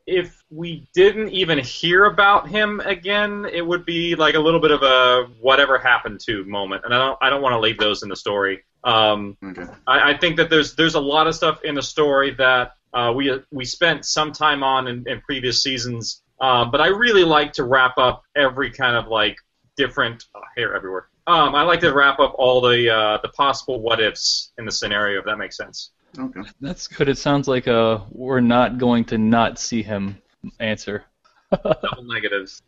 if 0.06 0.44
we 0.50 0.86
didn't 0.94 1.30
even 1.30 1.58
hear 1.58 2.04
about 2.04 2.48
him 2.48 2.80
again, 2.80 3.46
it 3.50 3.62
would 3.62 3.84
be 3.84 4.14
like 4.14 4.34
a 4.34 4.38
little 4.38 4.60
bit 4.60 4.70
of 4.70 4.82
a 4.82 5.28
whatever 5.40 5.78
happened 5.78 6.20
to 6.20 6.44
moment, 6.44 6.84
and 6.84 6.94
I 6.94 6.98
don't 6.98 7.18
I 7.22 7.30
don't 7.30 7.42
want 7.42 7.54
to 7.54 7.58
leave 7.58 7.78
those 7.78 8.02
in 8.02 8.08
the 8.08 8.16
story. 8.16 8.64
Um, 8.84 9.36
okay. 9.42 9.64
I, 9.86 10.12
I 10.12 10.18
think 10.18 10.36
that 10.36 10.50
there's 10.50 10.74
there's 10.74 10.94
a 10.94 11.00
lot 11.00 11.26
of 11.26 11.34
stuff 11.34 11.64
in 11.64 11.74
the 11.74 11.82
story 11.82 12.34
that 12.34 12.74
uh, 12.92 13.12
we 13.16 13.40
we 13.50 13.64
spent 13.64 14.04
some 14.04 14.32
time 14.32 14.62
on 14.62 14.88
in, 14.88 15.08
in 15.08 15.20
previous 15.22 15.62
seasons, 15.62 16.22
um, 16.40 16.70
but 16.70 16.80
I 16.80 16.88
really 16.88 17.24
like 17.24 17.54
to 17.54 17.64
wrap 17.64 17.96
up 17.96 18.24
every 18.36 18.70
kind 18.70 18.94
of 18.94 19.08
like 19.08 19.36
different 19.76 20.26
oh, 20.34 20.40
hair 20.56 20.76
everywhere. 20.76 21.08
Um, 21.28 21.54
I 21.54 21.62
like 21.62 21.80
to 21.80 21.92
wrap 21.92 22.20
up 22.20 22.34
all 22.38 22.62
the 22.62 22.88
uh, 22.88 23.18
the 23.22 23.28
possible 23.28 23.80
what 23.80 24.00
ifs 24.00 24.52
in 24.56 24.64
the 24.64 24.72
scenario, 24.72 25.18
if 25.18 25.26
that 25.26 25.36
makes 25.36 25.58
sense. 25.58 25.90
Okay. 26.18 26.40
That's 26.62 26.88
good. 26.88 27.06
It 27.06 27.18
sounds 27.18 27.46
like 27.46 27.68
uh, 27.68 28.00
we're 28.10 28.40
not 28.40 28.78
going 28.78 29.04
to 29.06 29.18
not 29.18 29.58
see 29.58 29.82
him 29.82 30.16
answer. 30.58 31.04
Double 31.52 32.02
negatives. 32.04 32.62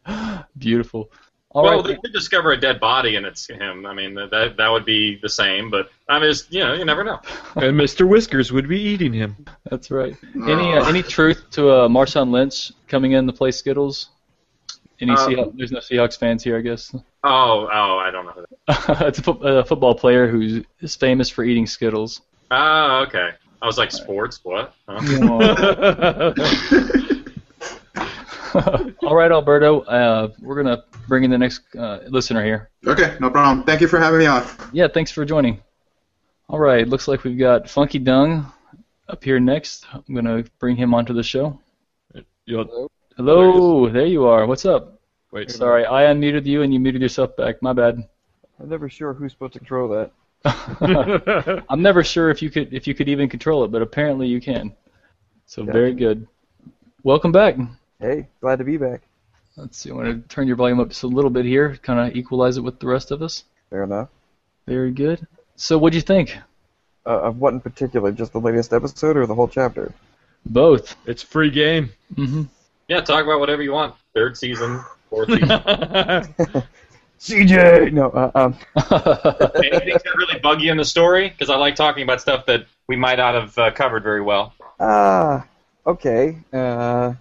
Beautiful. 0.59 1.11
All 1.53 1.65
well, 1.65 1.79
right. 1.79 1.87
they 1.87 1.97
could 1.97 2.13
discover 2.13 2.53
a 2.53 2.61
dead 2.61 2.79
body 2.79 3.17
and 3.17 3.25
it's 3.25 3.49
him. 3.49 3.87
I 3.87 3.95
mean, 3.95 4.15
that 4.15 4.55
that 4.57 4.69
would 4.69 4.85
be 4.85 5.19
the 5.23 5.29
same, 5.29 5.71
but 5.71 5.91
I 6.09 6.21
mean, 6.21 6.31
it's, 6.31 6.47
you 6.51 6.61
know, 6.61 6.75
you 6.75 6.85
never 6.85 7.03
know. 7.03 7.19
And 7.57 7.81
Mr. 7.81 8.07
Whiskers 8.07 8.53
would 8.53 8.69
be 8.69 8.79
eating 8.79 9.13
him. 9.13 9.47
That's 9.69 9.91
right. 9.91 10.17
Any 10.35 10.75
uh, 10.75 10.87
any 10.87 11.03
truth 11.03 11.51
to 11.53 11.71
uh, 11.71 11.89
Marshawn 11.89 12.31
Lynch 12.31 12.73
coming 12.89 13.13
in 13.13 13.27
to 13.27 13.33
play 13.33 13.51
Skittles? 13.51 14.11
Any 15.01 15.13
Uh, 15.13 15.17
Seahawks, 15.17 15.53
there's 15.57 15.73
no 15.73 15.79
Seahawks 15.79 16.19
fans 16.19 16.45
here, 16.45 16.59
I 16.59 16.61
guess. 16.61 16.95
Oh, 17.25 17.69
oh, 17.73 17.99
I 17.99 18.11
don't 18.11 18.27
know. 18.27 18.33
Who 18.33 18.45
that. 18.69 19.03
it's 19.09 19.19
a, 19.19 19.23
fo- 19.23 19.39
a 19.41 19.65
football 19.65 19.95
player 19.95 20.29
who 20.29 20.63
is 20.81 20.95
famous 20.97 21.29
for 21.31 21.43
eating 21.45 21.67
Skittles. 21.67 22.21
Oh, 22.51 23.05
okay. 23.09 23.31
I 23.63 23.67
was 23.67 23.79
like, 23.79 23.93
sports? 23.93 24.41
What? 24.43 24.75
Huh? 24.89 26.33
All 29.03 29.15
right, 29.15 29.31
Alberto. 29.31 29.81
Uh, 29.83 30.29
we're 30.41 30.61
gonna 30.63 30.83
bring 31.09 31.25
in 31.25 31.31
the 31.31 31.39
next 31.39 31.63
uh, 31.77 32.01
listener 32.09 32.45
here. 32.45 32.71
Okay, 32.87 33.17
no 33.21 33.31
problem. 33.31 33.65
Thank 33.65 33.81
you 33.81 33.87
for 33.89 33.99
having 34.01 34.19
me 34.19 34.27
on. 34.27 34.45
Yeah, 34.73 34.89
thanks 34.93 35.11
for 35.13 35.25
joining. 35.25 35.63
All 36.49 36.59
right, 36.59 36.87
looks 36.89 37.07
like 37.07 37.23
we've 37.23 37.39
got 37.39 37.69
Funky 37.71 37.99
Dung 38.01 38.51
up 39.09 39.23
here 39.23 39.39
next. 39.39 39.87
I'm 39.93 40.15
gonna 40.15 40.45
bring 40.59 40.75
him 40.77 40.95
onto 40.95 41.13
the 41.15 41.23
show. 41.23 41.59
You'll- 42.45 42.65
Hello, 42.65 42.91
there 43.25 44.07
you 44.07 44.27
are. 44.27 44.47
What's 44.47 44.65
up? 44.65 44.99
wait, 45.31 45.51
Sorry, 45.51 45.87
I 45.87 46.05
unmuted 46.05 46.47
you 46.47 46.63
and 46.63 46.73
you 46.73 46.81
muted 46.81 47.03
yourself 47.03 47.37
back. 47.37 47.63
My 47.63 47.73
bad. 47.73 48.09
I'm 48.59 48.69
never 48.69 48.89
sure 48.89 49.13
who's 49.13 49.33
supposed 49.33 49.55
to 49.55 49.59
control 49.59 49.89
that. 49.89 51.63
I'm 51.69 51.83
never 51.83 52.03
sure 52.03 52.31
if 52.31 52.41
you 52.41 52.51
could 52.51 52.73
if 52.73 52.87
you 52.87 52.95
could 52.95 53.09
even 53.09 53.29
control 53.29 53.65
it, 53.65 53.71
but 53.71 53.83
apparently 53.83 54.27
you 54.27 54.41
can. 54.41 54.75
So 55.47 55.65
very 55.65 55.93
good. 55.93 56.27
Welcome 57.03 57.33
back. 57.33 57.57
Hey, 57.99 58.29
glad 58.41 58.57
to 58.59 58.65
be 58.65 58.77
back. 58.77 59.03
Let's 59.57 59.77
see. 59.77 59.91
I 59.91 59.95
want 59.95 60.07
to 60.09 60.35
turn 60.35 60.47
your 60.47 60.57
volume 60.57 60.81
up 60.81 60.89
just 60.89 61.03
a 61.03 61.07
little 61.07 61.31
bit 61.31 61.45
here, 61.45 61.77
kind 61.83 62.09
of 62.09 62.17
equalize 62.17 62.57
it 62.57 62.63
with 62.63 62.79
the 62.79 62.87
rest 62.87 63.11
of 63.11 63.21
us. 63.21 63.45
Fair 63.69 63.83
enough. 63.85 64.09
Very 64.67 64.93
good. 64.93 65.27
So, 65.57 65.77
what'd 65.77 65.95
you 65.95 66.01
think? 66.01 66.37
Uh, 67.05 67.21
of 67.23 67.39
what 67.39 67.53
in 67.53 67.61
particular? 67.61 68.13
Just 68.13 68.33
the 68.33 68.41
latest 68.41 68.73
episode 68.73 69.17
or 69.17 69.27
the 69.27 69.35
whole 69.35 69.49
chapter? 69.49 69.93
Both. 70.47 70.97
it's 71.07 71.23
free 71.23 71.51
game. 71.51 71.91
hmm 72.15 72.45
Yeah, 72.91 73.01
talk 73.03 73.23
about 73.25 73.39
whatever 73.39 73.63
you 73.63 73.71
want. 73.71 73.95
Third 74.15 74.37
season, 74.37 74.81
fourth 75.11 75.29
season. 75.29 75.49
CJ. 77.21 77.93
No. 77.93 78.11
Uh, 78.11 78.31
um. 78.35 78.55
Anything 78.77 79.95
that 79.95 80.13
really 80.17 80.41
bug 80.41 80.61
you 80.61 80.73
in 80.73 80.77
the 80.77 80.85
story? 80.85 81.29
Because 81.29 81.51
I 81.51 81.57
like 81.57 81.77
talking 81.77 82.03
about 82.03 82.21
stuff 82.21 82.47
that 82.47 82.67
we 82.89 82.97
might 82.97 83.19
not 83.19 83.35
have 83.35 83.57
uh, 83.59 83.71
covered 83.71 84.03
very 84.03 84.21
well. 84.23 84.55
Ah. 84.81 85.47
okay. 85.87 86.37
Uh, 86.53 87.13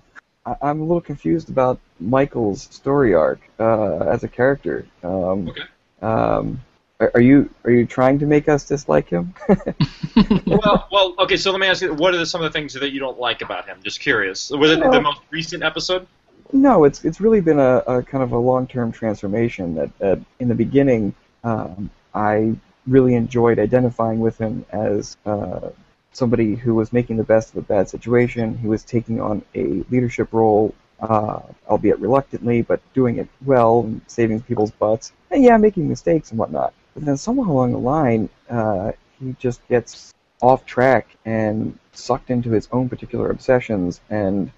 I- 0.44 0.56
I'm 0.64 0.80
a 0.80 0.84
little 0.84 1.02
confused 1.02 1.50
about 1.52 1.80
Michael's 2.00 2.64
story 2.64 3.14
arc 3.14 3.40
uh, 3.60 3.98
as 4.00 4.24
a 4.24 4.28
character. 4.28 4.88
Um, 5.04 5.50
Okay. 5.50 5.62
Um, 6.02 6.62
are, 7.00 7.12
are 7.16 7.22
you 7.22 7.50
are 7.64 7.72
you 7.72 7.86
trying 7.86 8.20
to 8.20 8.26
make 8.26 8.50
us 8.50 8.66
dislike 8.66 9.10
him? 9.10 9.34
well, 10.46 10.88
well, 10.92 11.16
okay. 11.20 11.38
So 11.38 11.52
let 11.52 11.60
me 11.60 11.68
ask 11.68 11.82
you: 11.82 11.94
What 11.94 12.14
are 12.14 12.18
the, 12.18 12.26
some 12.26 12.44
of 12.44 12.52
the 12.52 12.58
things 12.58 12.74
that 12.74 12.92
you 12.92 13.00
don't 13.00 13.20
like 13.20 13.42
about 13.42 13.68
him? 13.68 13.80
Just 13.84 14.00
curious. 14.00 14.50
Was 14.50 14.72
it 14.72 14.80
the 14.80 15.02
most 15.02 15.22
recent 15.32 15.64
episode? 15.64 16.08
No, 16.52 16.84
it's 16.84 17.06
it's 17.06 17.22
really 17.22 17.42
been 17.42 17.60
a, 17.60 17.78
a 17.88 18.04
kind 18.04 18.24
of 18.24 18.32
a 18.32 18.38
long 18.38 18.68
term 18.68 18.92
transformation. 18.92 19.76
That, 19.76 19.98
that 20.00 20.20
in 20.40 20.50
the 20.50 20.56
beginning, 20.56 21.16
um, 21.44 21.90
I 22.14 22.56
really 22.88 23.16
enjoyed 23.16 23.60
identifying 23.60 24.20
with 24.20 24.38
him 24.38 24.66
as 24.72 25.16
uh, 25.26 25.70
somebody 26.12 26.56
who 26.56 26.76
was 26.76 26.92
making 26.92 27.18
the 27.18 27.24
best 27.24 27.52
of 27.52 27.58
a 27.58 27.62
bad 27.62 27.90
situation. 27.90 28.58
He 28.58 28.68
was 28.68 28.84
taking 28.84 29.22
on 29.22 29.44
a 29.56 29.84
leadership 29.90 30.34
role, 30.34 30.74
uh, 31.00 31.40
albeit 31.68 32.00
reluctantly, 32.00 32.62
but 32.62 32.82
doing 32.94 33.20
it 33.20 33.28
well 33.46 33.82
and 33.82 34.02
saving 34.08 34.42
people's 34.42 34.72
butts. 34.72 35.14
And 35.32 35.44
yeah, 35.44 35.56
making 35.58 35.88
mistakes 35.88 36.32
and 36.32 36.40
whatnot. 36.40 36.74
But 37.00 37.06
then 37.06 37.18
somewhere 37.18 37.48
along 37.48 37.72
the 37.72 37.78
line, 37.78 38.28
uh, 38.50 38.92
he 39.22 39.34
just 39.40 39.66
gets 39.70 40.14
off 40.42 40.66
track 40.66 41.08
and 41.24 41.80
sucked 41.94 42.30
into 42.30 42.52
his 42.52 42.68
own 42.74 42.90
particular 42.90 43.30
obsessions 43.30 44.02
and 44.10 44.52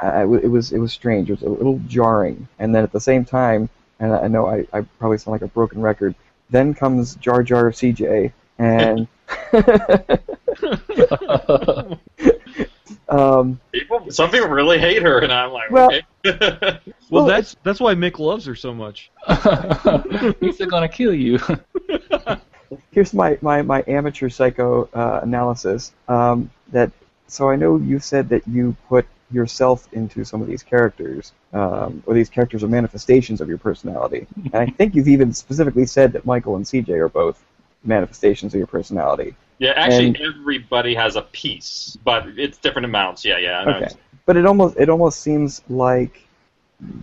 it 0.00 0.48
was 0.48 0.72
it 0.72 0.78
was 0.78 0.92
strange. 0.92 1.28
It 1.28 1.40
was 1.40 1.42
a 1.42 1.48
little 1.48 1.80
jarring. 1.88 2.46
And 2.60 2.72
then 2.72 2.84
at 2.84 2.92
the 2.92 3.00
same 3.00 3.24
time, 3.24 3.68
and 3.98 4.12
I 4.12 4.28
know 4.28 4.46
I, 4.46 4.64
I 4.72 4.82
probably 5.00 5.18
sound 5.18 5.32
like 5.32 5.42
a 5.42 5.48
broken 5.48 5.80
record. 5.80 6.14
Then 6.50 6.72
comes 6.72 7.16
Jar 7.16 7.42
Jar 7.42 7.72
CJ, 7.72 8.32
and 8.58 9.08
um, 13.12 13.60
People, 13.72 14.10
some 14.10 14.30
people 14.30 14.48
really 14.48 14.78
hate 14.78 15.02
her, 15.02 15.18
and 15.20 15.32
I'm 15.32 15.52
like, 15.52 15.70
Well- 15.70 15.90
okay. 15.92 16.02
Well, 17.10 17.24
Well, 17.24 17.26
that's 17.26 17.56
that's 17.62 17.78
why 17.80 17.94
Mick 17.94 18.18
loves 18.18 18.46
her 18.46 18.54
so 18.54 18.72
much. 18.72 19.10
He's 20.40 20.58
gonna 20.58 20.88
kill 20.88 21.12
you. 21.12 21.38
here's 22.90 23.12
my, 23.12 23.38
my, 23.42 23.62
my 23.62 23.84
amateur 23.86 24.28
psycho 24.28 24.88
uh, 24.94 25.20
analysis. 25.22 25.92
Um, 26.08 26.50
that 26.68 26.90
so 27.26 27.50
I 27.50 27.56
know 27.56 27.76
you 27.76 27.98
said 27.98 28.28
that 28.30 28.46
you 28.46 28.76
put 28.88 29.06
yourself 29.30 29.88
into 29.92 30.24
some 30.24 30.42
of 30.42 30.46
these 30.46 30.62
characters, 30.62 31.32
um, 31.52 32.02
or 32.06 32.14
these 32.14 32.28
characters 32.28 32.62
are 32.62 32.68
manifestations 32.68 33.40
of 33.40 33.48
your 33.48 33.58
personality. 33.58 34.26
And 34.52 34.56
I 34.56 34.66
think 34.66 34.94
you've 34.94 35.08
even 35.08 35.32
specifically 35.32 35.86
said 35.86 36.12
that 36.12 36.26
Michael 36.26 36.56
and 36.56 36.64
CJ 36.64 36.90
are 36.90 37.08
both 37.08 37.42
manifestations 37.84 38.54
of 38.54 38.58
your 38.58 38.66
personality. 38.66 39.34
Yeah, 39.62 39.74
actually, 39.76 40.08
And- 40.08 40.20
everybody 40.20 40.92
has 40.96 41.14
a 41.14 41.22
piece, 41.22 41.96
but 42.04 42.26
it's 42.36 42.58
different 42.58 42.84
amounts. 42.84 43.24
Yeah, 43.24 43.38
yeah. 43.38 43.64
Okay, 43.76 43.88
but 44.26 44.36
it 44.36 44.44
almost 44.44 44.76
it 44.76 44.88
almost 44.88 45.20
seems 45.20 45.62
like 45.68 46.26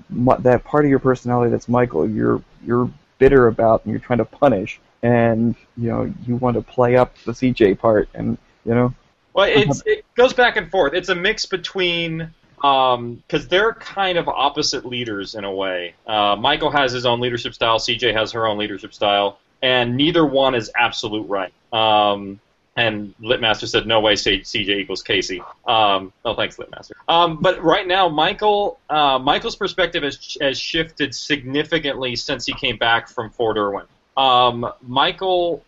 that 0.09 0.65
part 0.65 0.83
of 0.83 0.89
your 0.89 0.99
personality 0.99 1.51
that's 1.51 1.69
Michael, 1.69 2.09
you're 2.09 2.41
you're 2.65 2.91
bitter 3.17 3.47
about 3.47 3.85
and 3.85 3.91
you're 3.91 4.01
trying 4.01 4.19
to 4.19 4.25
punish, 4.25 4.77
and 5.03 5.55
you 5.77 5.89
know 5.89 6.13
you 6.27 6.35
want 6.35 6.55
to 6.55 6.61
play 6.61 6.97
up 6.97 7.15
the 7.23 7.31
CJ 7.31 7.79
part, 7.79 8.09
and 8.13 8.37
you 8.65 8.75
know 8.75 8.93
Well, 9.33 9.47
it's, 9.49 9.81
it 9.85 10.03
goes 10.15 10.33
back 10.33 10.57
and 10.57 10.69
forth. 10.69 10.93
It's 10.93 11.07
a 11.07 11.15
mix 11.15 11.45
between 11.45 12.33
because 12.57 13.47
they're 13.47 13.71
kind 13.71 14.17
of 14.17 14.27
opposite 14.27 14.85
leaders 14.85 15.33
in 15.35 15.45
a 15.45 15.51
way. 15.51 15.93
Uh, 16.05 16.35
Michael 16.37 16.71
has 16.71 16.91
his 16.91 17.05
own 17.05 17.21
leadership 17.21 17.53
style. 17.53 17.79
CJ 17.79 18.13
has 18.13 18.33
her 18.33 18.45
own 18.45 18.57
leadership 18.57 18.93
style, 18.93 19.39
and 19.61 19.95
neither 19.95 20.25
one 20.25 20.55
is 20.55 20.69
absolute 20.75 21.29
right. 21.29 21.53
Um, 21.71 22.41
and 22.79 23.13
Litmaster 23.21 23.67
said, 23.67 23.85
"No 23.85 23.99
way, 23.99 24.13
CJ 24.13 24.69
equals 24.79 25.03
Casey." 25.03 25.41
Um, 25.67 26.13
oh, 26.23 26.33
thanks, 26.35 26.57
Litmaster. 26.57 26.91
Um, 27.07 27.37
but 27.41 27.61
right 27.63 27.87
now, 27.87 28.07
Michael, 28.07 28.79
uh, 28.89 29.19
Michael's 29.19 29.55
perspective 29.55 30.03
has, 30.03 30.37
has 30.41 30.59
shifted 30.59 31.13
significantly 31.13 32.15
since 32.15 32.45
he 32.45 32.53
came 32.53 32.77
back 32.77 33.09
from 33.09 33.31
Fort 33.31 33.57
Irwin. 33.57 33.85
Um, 34.15 34.71
Michael, 34.81 35.63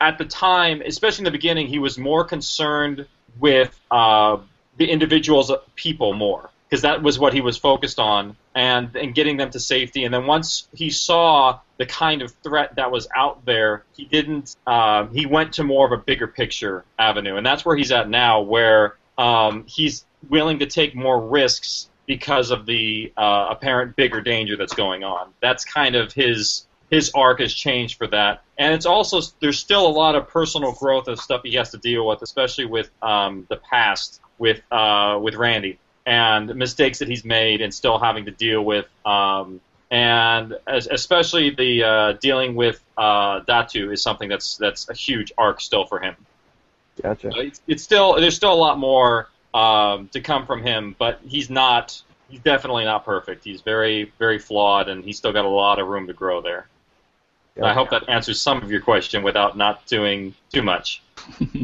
at 0.00 0.18
the 0.18 0.24
time, 0.24 0.82
especially 0.84 1.22
in 1.22 1.24
the 1.24 1.30
beginning, 1.30 1.68
he 1.68 1.78
was 1.78 1.96
more 1.98 2.24
concerned 2.24 3.06
with 3.38 3.78
uh, 3.90 4.38
the 4.76 4.90
individuals, 4.90 5.52
people 5.76 6.12
more 6.12 6.50
because 6.68 6.82
that 6.82 7.02
was 7.02 7.18
what 7.18 7.32
he 7.32 7.40
was 7.40 7.56
focused 7.56 7.98
on 7.98 8.36
and 8.54 8.94
and 8.96 9.14
getting 9.14 9.36
them 9.36 9.50
to 9.50 9.60
safety. 9.60 10.04
And 10.04 10.12
then 10.12 10.26
once 10.26 10.68
he 10.74 10.90
saw 10.90 11.60
the 11.78 11.86
kind 11.86 12.22
of 12.22 12.32
threat 12.42 12.76
that 12.76 12.90
was 12.90 13.08
out 13.14 13.44
there, 13.44 13.84
he 13.96 14.04
didn't. 14.04 14.56
Uh, 14.66 15.06
he 15.06 15.26
went 15.26 15.54
to 15.54 15.64
more 15.64 15.86
of 15.86 15.92
a 15.92 16.02
bigger 16.02 16.26
picture 16.26 16.84
avenue, 16.98 17.36
and 17.36 17.46
that's 17.46 17.64
where 17.64 17.76
he's 17.76 17.92
at 17.92 18.08
now, 18.08 18.40
where 18.40 18.96
um, 19.16 19.64
he's 19.66 20.04
willing 20.28 20.58
to 20.58 20.66
take 20.66 20.94
more 20.94 21.20
risks 21.20 21.88
because 22.06 22.50
of 22.50 22.66
the 22.66 23.12
uh, 23.16 23.48
apparent 23.50 23.94
bigger 23.96 24.20
danger 24.20 24.56
that's 24.56 24.74
going 24.74 25.04
on. 25.04 25.28
That's 25.40 25.64
kind 25.64 25.94
of 25.94 26.12
his 26.12 26.66
his 26.90 27.10
arc 27.14 27.40
has 27.40 27.52
changed 27.52 27.98
for 27.98 28.06
that, 28.08 28.42
and 28.58 28.74
it's 28.74 28.86
also 28.86 29.20
there's 29.40 29.58
still 29.58 29.86
a 29.86 29.92
lot 29.92 30.16
of 30.16 30.28
personal 30.28 30.72
growth 30.72 31.06
of 31.08 31.20
stuff 31.20 31.42
he 31.44 31.54
has 31.54 31.70
to 31.70 31.78
deal 31.78 32.06
with, 32.06 32.22
especially 32.22 32.64
with 32.64 32.90
um, 33.02 33.46
the 33.48 33.56
past 33.56 34.20
with 34.38 34.60
uh, 34.70 35.18
with 35.22 35.34
Randy 35.34 35.78
and 36.08 36.54
mistakes 36.56 37.00
that 37.00 37.08
he's 37.08 37.22
made 37.22 37.60
and 37.60 37.72
still 37.72 37.98
having 37.98 38.24
to 38.24 38.30
deal 38.30 38.64
with. 38.64 38.86
Um, 39.04 39.60
and 39.90 40.56
as, 40.66 40.86
especially 40.86 41.50
the 41.50 41.84
uh, 41.84 42.12
dealing 42.14 42.54
with 42.54 42.82
uh, 42.96 43.40
Datu 43.40 43.92
is 43.92 44.02
something 44.02 44.28
that's 44.28 44.56
that's 44.56 44.88
a 44.88 44.94
huge 44.94 45.32
arc 45.36 45.60
still 45.60 45.84
for 45.84 46.00
him. 46.00 46.16
Gotcha. 47.02 47.30
It's, 47.36 47.60
it's 47.66 47.82
still 47.82 48.14
there's 48.18 48.36
still 48.36 48.52
a 48.52 48.56
lot 48.56 48.78
more 48.78 49.28
um, 49.52 50.08
to 50.08 50.20
come 50.20 50.46
from 50.46 50.62
him, 50.62 50.96
but 50.98 51.20
he's 51.26 51.50
not 51.50 52.00
he's 52.30 52.40
definitely 52.40 52.84
not 52.84 53.04
perfect. 53.04 53.44
He's 53.44 53.60
very 53.60 54.10
very 54.18 54.38
flawed, 54.38 54.88
and 54.88 55.04
he's 55.04 55.18
still 55.18 55.32
got 55.32 55.44
a 55.44 55.50
lot 55.50 55.78
of 55.78 55.88
room 55.88 56.06
to 56.06 56.14
grow 56.14 56.40
there. 56.40 56.68
I 57.62 57.72
hope 57.74 57.90
that 57.90 58.08
answers 58.08 58.40
some 58.40 58.62
of 58.62 58.70
your 58.70 58.80
question 58.80 59.22
without 59.22 59.56
not 59.56 59.86
doing 59.86 60.34
too 60.52 60.62
much. 60.62 61.02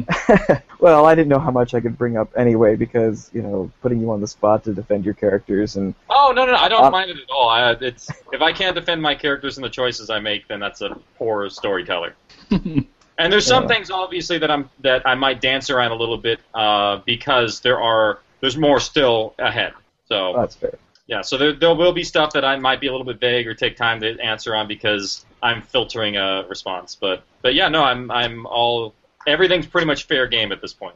well, 0.79 1.05
I 1.05 1.15
didn't 1.15 1.29
know 1.29 1.39
how 1.39 1.51
much 1.51 1.73
I 1.73 1.79
could 1.79 1.97
bring 1.97 2.17
up 2.17 2.29
anyway 2.37 2.75
because 2.75 3.29
you 3.33 3.41
know 3.41 3.71
putting 3.81 3.99
you 3.99 4.11
on 4.11 4.21
the 4.21 4.27
spot 4.27 4.63
to 4.65 4.73
defend 4.73 5.05
your 5.05 5.13
characters 5.13 5.75
and. 5.75 5.95
Oh 6.09 6.33
no 6.35 6.45
no, 6.45 6.51
no 6.51 6.57
I 6.57 6.67
don't 6.67 6.85
uh, 6.85 6.91
mind 6.91 7.11
it 7.11 7.17
at 7.17 7.29
all. 7.29 7.49
I, 7.49 7.71
it's 7.71 8.09
if 8.31 8.41
I 8.41 8.51
can't 8.51 8.75
defend 8.75 9.01
my 9.01 9.15
characters 9.15 9.57
and 9.57 9.63
the 9.63 9.69
choices 9.69 10.09
I 10.09 10.19
make, 10.19 10.47
then 10.47 10.59
that's 10.59 10.81
a 10.81 10.97
poor 11.17 11.49
storyteller. 11.49 12.15
and 12.51 12.87
there's 13.17 13.47
some 13.47 13.67
things 13.67 13.89
obviously 13.89 14.37
that 14.39 14.51
I'm 14.51 14.69
that 14.81 15.07
I 15.07 15.15
might 15.15 15.41
dance 15.41 15.69
around 15.69 15.91
a 15.91 15.95
little 15.95 16.17
bit 16.17 16.39
uh, 16.53 16.97
because 17.05 17.61
there 17.61 17.81
are 17.81 18.19
there's 18.41 18.57
more 18.57 18.79
still 18.79 19.33
ahead. 19.39 19.73
So 20.07 20.33
that's 20.35 20.55
fair. 20.55 20.77
Yeah, 21.07 21.21
so 21.21 21.37
there, 21.37 21.53
there 21.53 21.75
will 21.75 21.93
be 21.93 22.03
stuff 22.03 22.33
that 22.33 22.43
I 22.43 22.57
might 22.57 22.81
be 22.81 22.87
a 22.87 22.91
little 22.91 23.05
bit 23.05 23.19
vague 23.19 23.47
or 23.47 23.53
take 23.53 23.77
time 23.77 23.99
to 24.01 24.19
answer 24.19 24.55
on 24.55 24.67
because 24.67 25.23
I'm 25.41 25.61
filtering 25.61 26.17
a 26.17 26.45
response. 26.49 26.95
But 26.95 27.23
but 27.41 27.53
yeah, 27.53 27.69
no, 27.69 27.83
I'm 27.83 28.09
I'm 28.09 28.45
all 28.47 28.95
everything's 29.27 29.67
pretty 29.67 29.85
much 29.85 30.05
fair 30.05 30.27
game 30.27 30.51
at 30.51 30.61
this 30.61 30.73
point. 30.73 30.95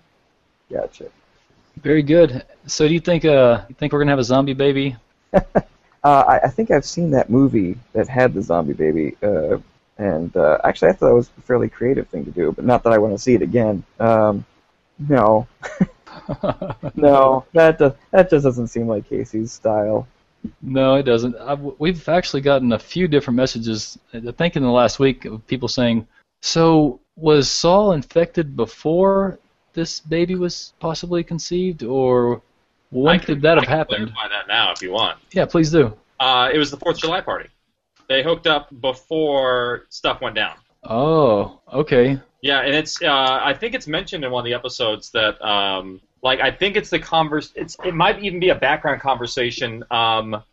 Gotcha. 0.72 1.06
Very 1.82 2.02
good. 2.02 2.44
So 2.66 2.88
do 2.88 2.94
you 2.94 3.00
think 3.00 3.24
uh 3.24 3.62
you 3.70 3.76
think 3.76 3.94
we're 3.94 4.00
gonna 4.00 4.12
have 4.12 4.20
a 4.20 4.24
zombie 4.24 4.54
baby? 4.54 4.96
uh, 5.34 5.40
I, 6.04 6.40
I 6.40 6.48
think 6.50 6.72
I've 6.72 6.86
seen 6.86 7.12
that 7.12 7.30
movie 7.30 7.78
that 7.94 8.08
had 8.08 8.34
the 8.34 8.42
zombie 8.42 8.74
baby, 8.74 9.16
uh, 9.22 9.60
and 10.00 10.36
uh, 10.36 10.58
actually 10.64 10.90
I 10.90 10.94
thought 10.94 11.12
it 11.12 11.16
was 11.16 11.30
a 11.38 11.42
fairly 11.42 11.70
creative 11.70 12.08
thing 12.08 12.26
to 12.26 12.32
do, 12.32 12.52
but 12.52 12.66
not 12.66 12.82
that 12.84 12.94
I 12.94 12.98
want 12.98 13.14
to 13.14 13.20
see 13.20 13.36
it 13.36 13.44
again. 13.44 13.84
Um, 14.00 14.44
no, 14.98 15.48
no, 16.96 17.46
that 17.54 17.78
does, 17.80 17.94
that 18.12 18.30
just 18.30 18.44
doesn't 18.44 18.68
seem 18.68 18.88
like 18.88 19.10
Casey's 19.10 19.52
style. 19.52 20.08
No, 20.62 20.96
it 20.96 21.04
doesn't. 21.04 21.36
I've, 21.36 21.60
we've 21.80 22.08
actually 22.08 22.42
gotten 22.42 22.72
a 22.74 22.80
few 22.80 23.08
different 23.08 23.36
messages. 23.36 23.98
I 24.14 24.32
think 24.32 24.56
in 24.56 24.64
the 24.64 24.70
last 24.70 25.00
week 25.00 25.26
of 25.26 25.46
people 25.48 25.68
saying, 25.68 26.08
"So 26.42 27.00
was 27.16 27.50
Saul 27.50 27.92
infected 27.92 28.56
before 28.56 29.40
this 29.74 30.00
baby 30.00 30.36
was 30.36 30.74
possibly 30.80 31.24
conceived, 31.24 31.84
or 31.84 32.42
when 32.92 33.20
can, 33.20 33.36
did 33.36 33.42
that 33.42 33.58
I 33.58 33.62
have 33.62 33.70
happened?" 33.70 34.14
Clarify 34.14 34.30
that 34.30 34.48
now, 34.48 34.72
if 34.72 34.82
you 34.82 34.92
want. 34.92 35.18
Yeah, 35.34 35.46
please 35.46 35.72
do. 35.72 35.94
Uh, 36.20 36.50
it 36.54 36.58
was 36.58 36.72
the 36.72 36.78
Fourth 36.78 36.98
of 36.98 37.02
July 37.02 37.22
party. 37.22 37.50
They 38.08 38.24
hooked 38.24 38.48
up 38.48 38.70
before 38.82 39.86
stuff 39.90 40.22
went 40.22 40.36
down. 40.36 40.56
Oh, 40.84 41.60
okay. 41.72 42.20
Yeah, 42.42 42.62
and 42.62 42.74
it's 42.74 43.02
uh, 43.02 43.40
I 43.42 43.54
think 43.54 43.76
it's 43.76 43.88
mentioned 43.88 44.24
in 44.24 44.32
one 44.32 44.42
of 44.42 44.46
the 44.46 44.54
episodes 44.54 45.12
that 45.12 45.42
um, 45.46 46.00
like 46.22 46.40
I 46.40 46.52
think 46.52 46.76
it's 46.76 46.90
the 46.90 47.00
converse. 47.00 47.52
It's 47.56 47.78
it 47.84 47.94
might 47.94 48.24
even 48.24 48.40
be 48.40 48.50
a 48.50 48.56
background 48.56 49.02
conversation 49.02 49.84
um, 49.92 50.44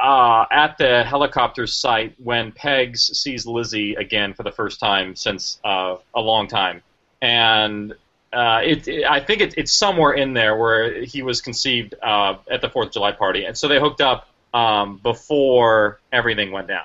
uh, 0.00 0.44
at 0.50 0.78
the 0.78 1.04
helicopter 1.04 1.66
site 1.66 2.14
when 2.18 2.52
Pegs 2.52 3.18
sees 3.18 3.46
Lizzie 3.46 3.94
again 3.94 4.34
for 4.34 4.42
the 4.42 4.52
first 4.52 4.80
time 4.80 5.14
since 5.16 5.60
uh, 5.64 5.96
a 6.14 6.20
long 6.20 6.48
time, 6.48 6.82
and 7.20 7.94
uh, 8.32 8.60
it, 8.64 8.86
it, 8.86 9.04
I 9.04 9.20
think 9.20 9.40
it, 9.40 9.54
it's 9.56 9.72
somewhere 9.72 10.12
in 10.12 10.34
there 10.34 10.56
where 10.56 11.02
he 11.02 11.22
was 11.22 11.40
conceived 11.40 11.94
uh, 12.02 12.36
at 12.50 12.60
the 12.60 12.70
Fourth 12.70 12.88
of 12.88 12.92
July 12.94 13.12
party, 13.12 13.44
and 13.44 13.56
so 13.56 13.68
they 13.68 13.80
hooked 13.80 14.00
up 14.00 14.28
um, 14.54 14.98
before 15.02 16.00
everything 16.12 16.52
went 16.52 16.68
down. 16.68 16.84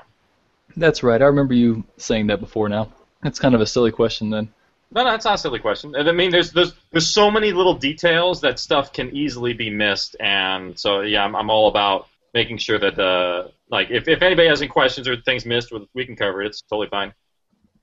That's 0.76 1.04
right. 1.04 1.22
I 1.22 1.26
remember 1.26 1.54
you 1.54 1.84
saying 1.98 2.28
that 2.28 2.40
before. 2.40 2.68
Now 2.68 2.92
that's 3.22 3.40
kind 3.40 3.56
of 3.56 3.62
a 3.62 3.66
silly 3.66 3.92
question 3.92 4.30
then. 4.30 4.50
No, 4.96 5.04
no, 5.04 5.14
it's 5.14 5.26
not 5.26 5.36
a 5.36 5.38
silly 5.38 5.60
question. 5.60 5.94
I 5.94 6.10
mean, 6.14 6.32
there's 6.32 6.54
there's 6.54 6.74
there's 6.92 7.08
so 7.08 7.30
many 7.30 7.52
little 7.52 7.74
details 7.74 8.40
that 8.42 8.60
stuff 8.60 8.94
can 8.94 9.14
easily 9.14 9.54
be 9.54 9.70
missed, 9.70 10.16
and 10.22 10.80
so 10.80 11.02
yeah, 11.02 11.26
I'm, 11.26 11.36
I'm 11.36 11.50
all 11.50 11.68
about 11.68 12.08
making 12.34 12.60
sure 12.60 12.80
that 12.80 12.98
uh, 12.98 13.50
like 13.70 13.92
if, 13.92 14.08
if 14.08 14.22
anybody 14.22 14.48
has 14.48 14.62
any 14.62 14.70
questions 14.70 15.08
or 15.10 15.18
things 15.18 15.46
missed, 15.46 15.74
we 15.94 16.06
can 16.06 16.16
cover 16.16 16.42
it. 16.42 16.48
It's 16.48 16.62
totally 16.62 16.88
fine. 16.88 17.14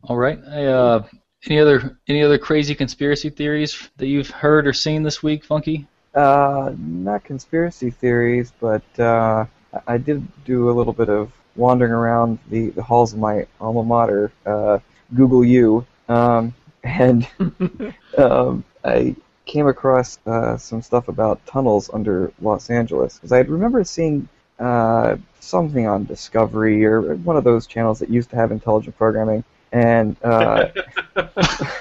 All 0.04 0.16
right. 0.16 0.38
I, 0.50 0.64
uh, 0.64 1.06
any 1.46 1.60
other 1.60 1.98
any 2.08 2.22
other 2.22 2.38
crazy 2.38 2.74
conspiracy 2.74 3.28
theories 3.28 3.90
that 3.98 4.06
you've 4.06 4.30
heard 4.30 4.66
or 4.66 4.72
seen 4.72 5.02
this 5.02 5.22
week, 5.22 5.44
Funky? 5.44 5.86
Uh, 6.14 6.72
not 6.78 7.24
conspiracy 7.24 7.90
theories, 7.90 8.52
but 8.58 8.82
uh, 8.98 9.44
I 9.86 9.98
did 9.98 10.26
do 10.44 10.70
a 10.70 10.72
little 10.72 10.92
bit 10.94 11.10
of 11.10 11.30
wandering 11.56 11.92
around 11.92 12.38
the, 12.48 12.70
the 12.70 12.82
halls 12.82 13.12
of 13.12 13.18
my 13.18 13.46
alma 13.60 13.82
mater, 13.82 14.32
uh, 14.46 14.78
Google 15.14 15.44
U, 15.44 15.86
um, 16.08 16.54
and 16.84 17.26
um, 18.18 18.64
I 18.84 19.16
came 19.44 19.66
across 19.66 20.18
uh, 20.26 20.56
some 20.56 20.82
stuff 20.82 21.08
about 21.08 21.44
tunnels 21.46 21.90
under 21.92 22.32
Los 22.40 22.70
Angeles 22.70 23.14
because 23.14 23.32
I 23.32 23.40
remember 23.40 23.84
seeing 23.84 24.28
uh, 24.58 25.16
something 25.40 25.86
on 25.86 26.04
Discovery 26.04 26.84
or 26.84 27.14
one 27.16 27.36
of 27.36 27.44
those 27.44 27.66
channels 27.66 27.98
that 27.98 28.08
used 28.08 28.30
to 28.30 28.36
have 28.36 28.52
intelligent 28.52 28.96
programming. 28.96 29.44
And 29.72 30.16
uh, 30.22 30.68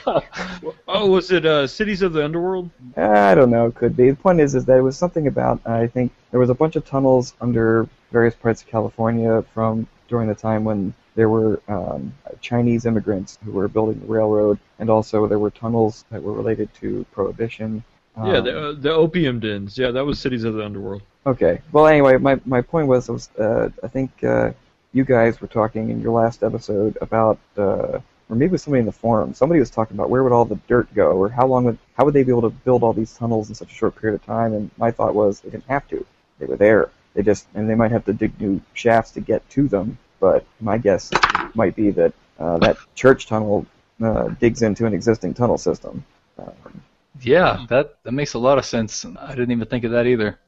oh, 0.87 1.07
was 1.07 1.31
it 1.31 1.45
uh, 1.45 1.67
Cities 1.67 2.01
of 2.01 2.13
the 2.13 2.23
Underworld? 2.23 2.69
I 2.95 3.35
don't 3.35 3.49
know. 3.49 3.67
It 3.67 3.75
could 3.75 3.97
be. 3.97 4.11
The 4.11 4.15
point 4.15 4.39
is, 4.39 4.55
is 4.55 4.65
that 4.65 4.77
it 4.77 4.81
was 4.81 4.97
something 4.97 5.27
about. 5.27 5.59
I 5.65 5.87
think 5.87 6.11
there 6.31 6.39
was 6.39 6.49
a 6.49 6.55
bunch 6.55 6.77
of 6.77 6.85
tunnels 6.85 7.33
under 7.41 7.87
various 8.11 8.35
parts 8.35 8.61
of 8.61 8.69
California 8.69 9.43
from 9.53 9.87
during 10.11 10.27
the 10.27 10.35
time 10.35 10.65
when 10.65 10.93
there 11.15 11.29
were 11.29 11.61
um, 11.69 12.13
Chinese 12.41 12.85
immigrants 12.85 13.39
who 13.43 13.51
were 13.51 13.67
building 13.69 13.99
the 14.01 14.05
railroad, 14.05 14.59
and 14.77 14.89
also 14.89 15.25
there 15.25 15.39
were 15.39 15.49
tunnels 15.49 16.05
that 16.11 16.21
were 16.21 16.33
related 16.33 16.71
to 16.81 17.05
prohibition. 17.13 17.83
yeah, 18.17 18.41
the, 18.41 18.53
uh, 18.59 18.71
the 18.73 18.91
opium 18.91 19.39
dens. 19.39 19.77
Yeah, 19.77 19.91
that 19.91 20.05
was 20.05 20.19
Cities 20.19 20.43
of 20.43 20.53
the 20.55 20.65
Underworld. 20.65 21.01
Okay. 21.25 21.61
Well, 21.71 21.87
anyway, 21.87 22.17
my, 22.17 22.39
my 22.45 22.61
point 22.61 22.87
was, 22.87 23.07
was 23.07 23.29
uh, 23.39 23.69
I 23.81 23.87
think 23.87 24.23
uh, 24.23 24.51
you 24.91 25.05
guys 25.05 25.39
were 25.39 25.47
talking 25.47 25.89
in 25.89 26.01
your 26.01 26.11
last 26.11 26.43
episode 26.43 26.97
about, 26.99 27.39
uh, 27.57 27.99
or 28.29 28.35
maybe 28.35 28.47
it 28.47 28.51
was 28.51 28.63
somebody 28.63 28.81
in 28.81 28.85
the 28.85 28.91
forum. 28.91 29.33
Somebody 29.33 29.61
was 29.61 29.69
talking 29.69 29.95
about 29.95 30.09
where 30.09 30.23
would 30.23 30.33
all 30.33 30.45
the 30.45 30.59
dirt 30.67 30.93
go, 30.93 31.11
or 31.11 31.29
how 31.29 31.47
long 31.47 31.63
would, 31.65 31.77
how 31.95 32.03
would 32.03 32.13
they 32.13 32.23
be 32.23 32.31
able 32.31 32.49
to 32.49 32.49
build 32.49 32.83
all 32.83 32.93
these 32.93 33.15
tunnels 33.15 33.47
in 33.47 33.55
such 33.55 33.71
a 33.71 33.75
short 33.75 33.95
period 33.95 34.15
of 34.19 34.25
time? 34.25 34.53
And 34.53 34.69
my 34.77 34.91
thought 34.91 35.15
was 35.15 35.39
they 35.39 35.49
didn't 35.49 35.67
have 35.67 35.87
to. 35.87 36.05
They 36.39 36.47
were 36.47 36.57
there. 36.57 36.89
They 37.13 37.23
just, 37.23 37.47
and 37.53 37.69
they 37.69 37.75
might 37.75 37.91
have 37.91 38.05
to 38.05 38.13
dig 38.13 38.39
new 38.39 38.61
shafts 38.73 39.11
to 39.11 39.21
get 39.21 39.47
to 39.51 39.67
them. 39.67 39.97
But 40.21 40.45
my 40.61 40.77
guess 40.77 41.11
might 41.55 41.75
be 41.75 41.91
that 41.91 42.13
uh, 42.39 42.59
that 42.59 42.77
church 42.95 43.27
tunnel 43.27 43.65
uh, 44.01 44.29
digs 44.39 44.61
into 44.61 44.85
an 44.85 44.93
existing 44.93 45.33
tunnel 45.33 45.57
system. 45.57 46.05
Um, 46.39 46.81
yeah, 47.21 47.65
that 47.69 47.97
that 48.03 48.13
makes 48.13 48.35
a 48.35 48.39
lot 48.39 48.57
of 48.57 48.63
sense. 48.65 49.05
I 49.19 49.29
didn't 49.29 49.51
even 49.51 49.67
think 49.67 49.83
of 49.83 49.91
that 49.91 50.07
either. 50.07 50.39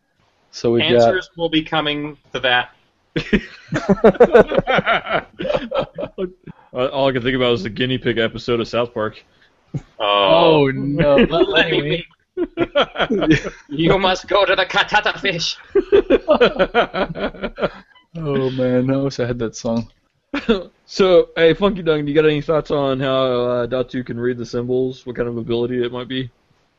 So 0.51 0.71
we 0.71 0.83
answers 0.83 1.27
got... 1.27 1.37
will 1.37 1.49
be 1.49 1.63
coming 1.63 2.17
to 2.33 2.39
that. 2.39 2.69
All 6.73 7.07
I 7.07 7.11
can 7.11 7.21
think 7.21 7.35
about 7.35 7.53
is 7.53 7.63
the 7.63 7.69
guinea 7.69 7.97
pig 7.97 8.19
episode 8.19 8.59
of 8.59 8.67
South 8.67 8.93
Park. 8.93 9.23
Oh, 9.99 10.67
oh 10.67 10.71
no! 10.71 11.17
You 13.69 13.99
must 13.99 14.27
go 14.27 14.43
to 14.45 14.55
the 14.55 14.65
Katata 14.65 15.19
fish. 15.19 15.57
Oh 18.15 18.51
man, 18.51 18.91
I 18.91 18.97
wish 18.97 19.19
I 19.19 19.25
had 19.25 19.39
that 19.39 19.55
song. 19.55 19.91
so, 20.85 21.29
hey, 21.35 21.53
Funky 21.55 21.81
Dung, 21.81 22.05
do 22.05 22.11
you 22.11 22.15
got 22.15 22.29
any 22.29 22.41
thoughts 22.41 22.69
on 22.69 22.99
how 22.99 23.23
uh, 23.23 23.67
Datu 23.67 24.05
can 24.05 24.19
read 24.19 24.37
the 24.37 24.45
symbols? 24.45 25.05
What 25.05 25.15
kind 25.15 25.27
of 25.27 25.37
ability 25.37 25.83
it 25.83 25.91
might 25.91 26.07
be? 26.07 26.29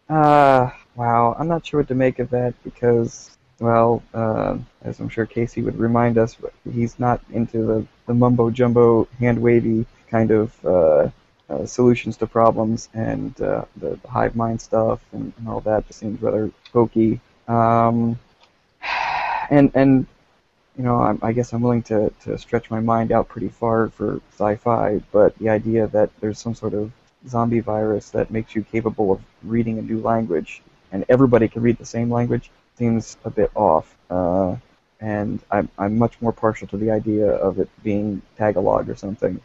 Uh, 0.09 0.71
wow, 0.95 1.35
I'm 1.39 1.49
not 1.49 1.67
sure 1.67 1.81
what 1.81 1.89
to 1.89 1.95
make 1.95 2.21
of 2.21 2.31
that 2.31 2.55
because, 2.63 3.37
well, 3.59 4.03
uh, 4.13 4.59
as 4.83 5.01
I'm 5.01 5.09
sure 5.09 5.27
Casey 5.27 5.63
would 5.63 5.77
remind 5.77 6.19
us, 6.19 6.37
he's 6.73 7.01
not 7.01 7.21
into 7.33 7.67
the, 7.67 7.87
the 8.07 8.15
mumbo 8.15 8.51
jumbo, 8.51 9.09
hand 9.19 9.41
wavy 9.41 9.87
kind 10.09 10.31
of 10.31 10.65
uh, 10.65 11.09
uh, 11.51 11.67
solutions 11.67 12.17
to 12.19 12.29
problems, 12.29 12.89
and 12.95 13.41
uh, 13.41 13.65
the, 13.79 13.99
the 14.03 14.09
hive 14.09 14.37
mind 14.37 14.61
stuff 14.61 15.01
and, 15.13 15.33
and 15.39 15.49
all 15.49 15.61
that 15.63 15.87
just 15.89 15.99
seems 15.99 16.23
rather 16.23 16.51
hokey. 16.73 17.21
Um, 17.49 18.19
and 19.51 19.73
and 19.75 20.07
you 20.77 20.85
know, 20.85 20.97
I'm, 20.97 21.19
I 21.23 21.33
guess 21.33 21.53
I'm 21.53 21.63
willing 21.63 21.83
to, 21.85 22.13
to 22.25 22.39
stretch 22.39 22.71
my 22.71 22.81
mind 22.81 23.13
out 23.13 23.29
pretty 23.29 23.49
far 23.49 23.89
for 23.89 24.21
sci-fi, 24.33 25.01
but 25.13 25.37
the 25.39 25.49
idea 25.49 25.87
that 25.89 26.11
there's 26.21 26.39
some 26.39 26.55
sort 26.55 26.75
of 26.75 26.91
zombie 27.29 27.61
virus 27.61 28.11
that 28.11 28.31
makes 28.31 28.55
you 28.55 28.63
capable 28.63 29.13
of 29.13 29.21
reading 29.43 29.79
a 29.79 29.83
new 29.83 30.01
language, 30.01 30.63
and 30.93 31.05
everybody 31.09 31.49
can 31.49 31.63
read 31.63 31.79
the 31.79 31.87
same 31.87 32.11
language, 32.11 32.51
seems 32.77 33.17
a 33.25 33.31
bit 33.31 33.51
off. 33.55 33.97
Uh, 34.11 34.57
and 35.01 35.41
I'm, 35.51 35.69
I'm 35.79 35.99
much 35.99 36.21
more 36.21 36.33
partial 36.33 36.67
to 36.69 36.77
the 36.77 36.91
idea 36.91 37.27
of 37.27 37.59
it 37.59 37.69
being 37.83 38.23
Tagalog 38.37 38.89
or 38.89 38.97
something. 38.97 39.41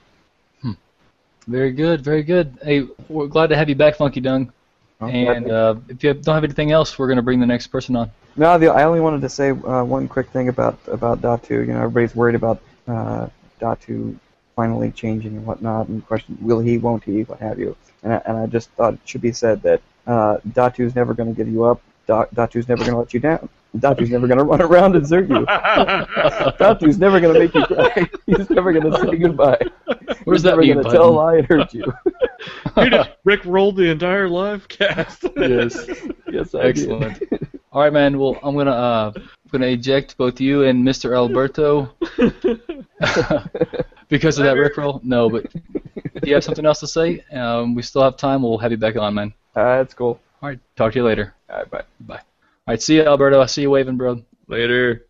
Very 1.47 1.71
good, 1.71 2.01
very 2.01 2.21
good. 2.21 2.59
Hey, 2.61 2.87
we're 3.07 3.25
glad 3.25 3.47
to 3.47 3.55
have 3.55 3.69
you 3.69 3.75
back, 3.75 3.95
Funky 3.95 4.19
Dung. 4.19 4.53
And 4.99 5.49
uh, 5.49 5.75
if 5.87 6.03
you 6.03 6.13
don't 6.13 6.35
have 6.35 6.43
anything 6.43 6.71
else, 6.71 6.99
we're 6.99 7.07
going 7.07 7.17
to 7.17 7.23
bring 7.23 7.39
the 7.39 7.45
next 7.45 7.67
person 7.67 7.95
on. 7.95 8.11
No, 8.35 8.57
the, 8.57 8.67
I 8.67 8.83
only 8.83 8.99
wanted 8.99 9.21
to 9.21 9.29
say 9.29 9.51
uh, 9.51 9.83
one 9.83 10.07
quick 10.07 10.29
thing 10.29 10.49
about 10.49 10.77
about 10.87 11.21
Datu. 11.21 11.65
You 11.65 11.73
know, 11.73 11.83
everybody's 11.83 12.15
worried 12.15 12.35
about 12.35 12.61
uh, 12.87 13.27
Datu 13.61 14.17
finally 14.55 14.91
changing 14.91 15.37
and 15.37 15.45
whatnot, 15.45 15.87
and 15.87 16.05
question 16.05 16.37
will 16.41 16.59
he, 16.59 16.77
won't 16.77 17.03
he, 17.03 17.23
what 17.23 17.39
have 17.39 17.59
you. 17.59 17.77
And 18.03 18.13
I, 18.13 18.21
and 18.25 18.37
I 18.37 18.45
just 18.45 18.69
thought 18.71 18.95
it 18.95 18.99
should 19.05 19.21
be 19.21 19.31
said 19.31 19.61
that 19.61 19.81
uh, 20.05 20.37
Datu's 20.49 20.95
never 20.95 21.13
going 21.13 21.33
to 21.33 21.35
give 21.35 21.47
you 21.47 21.63
up. 21.63 21.81
Da- 22.09 22.25
Datu's 22.33 22.67
never 22.67 22.79
going 22.79 22.93
to 22.93 22.97
let 22.97 23.13
you 23.13 23.19
down. 23.19 23.47
Datu's 23.77 24.09
never 24.09 24.25
going 24.25 24.39
to 24.39 24.43
run 24.43 24.63
around 24.63 24.95
and 24.95 25.03
desert 25.03 25.29
you. 25.29 25.45
Datu's 25.45 26.97
never 26.97 27.19
going 27.19 27.35
to 27.35 27.39
make 27.39 27.53
you 27.53 27.63
cry. 27.67 28.09
He's 28.25 28.49
never 28.49 28.73
going 28.73 28.91
to 28.91 28.99
say 28.99 29.15
goodbye. 29.15 29.59
Where's 30.23 30.39
He's 30.39 30.43
that 30.43 30.49
never 30.49 30.61
mute 30.63 30.73
going 30.73 30.85
to 30.85 30.91
tell 30.91 31.09
a 31.09 31.11
lie 31.11 31.37
and 31.37 31.45
hurt 31.47 31.71
you. 31.71 31.85
You 32.77 32.89
just 32.89 33.09
Rick 33.25 33.43
rolled 33.43 33.75
the 33.75 33.89
entire 33.89 34.29
live 34.29 34.65
cast. 34.69 35.25
Yes. 35.35 35.77
yes, 36.31 36.55
I 36.55 36.61
Excellent. 36.61 37.19
did. 37.19 37.47
All 37.73 37.81
right, 37.81 37.91
man. 37.91 38.17
Well, 38.17 38.39
I'm 38.41 38.55
gonna 38.55 38.71
uh, 38.71 39.11
I'm 39.15 39.29
gonna 39.51 39.65
eject 39.67 40.15
both 40.15 40.39
you 40.39 40.63
and 40.63 40.87
Mr. 40.87 41.13
Alberto 41.13 41.93
because 44.07 44.39
of 44.39 44.45
that 44.45 44.55
rickroll. 44.55 45.03
No, 45.03 45.29
but 45.29 45.47
if 46.15 46.25
you 46.25 46.33
have 46.33 46.45
something 46.45 46.65
else 46.65 46.79
to 46.79 46.87
say, 46.87 47.25
um, 47.33 47.75
we 47.75 47.81
still 47.81 48.03
have 48.03 48.15
time. 48.15 48.41
We'll 48.41 48.57
have 48.57 48.71
you 48.71 48.77
back 48.77 48.95
on, 48.95 49.13
man. 49.15 49.33
Uh, 49.53 49.79
that's 49.79 49.93
cool. 49.93 50.21
All 50.41 50.49
right. 50.49 50.59
Talk 50.75 50.93
to 50.93 50.99
you 50.99 51.05
later. 51.05 51.35
All 51.49 51.57
right, 51.57 51.69
bye. 51.69 51.83
Bye. 52.01 52.15
All 52.15 52.21
right. 52.67 52.81
See 52.81 52.95
you, 52.95 53.03
Alberto. 53.03 53.41
I 53.41 53.45
see 53.47 53.61
you 53.63 53.69
waving, 53.69 53.97
bro. 53.97 54.23
Later. 54.47 55.05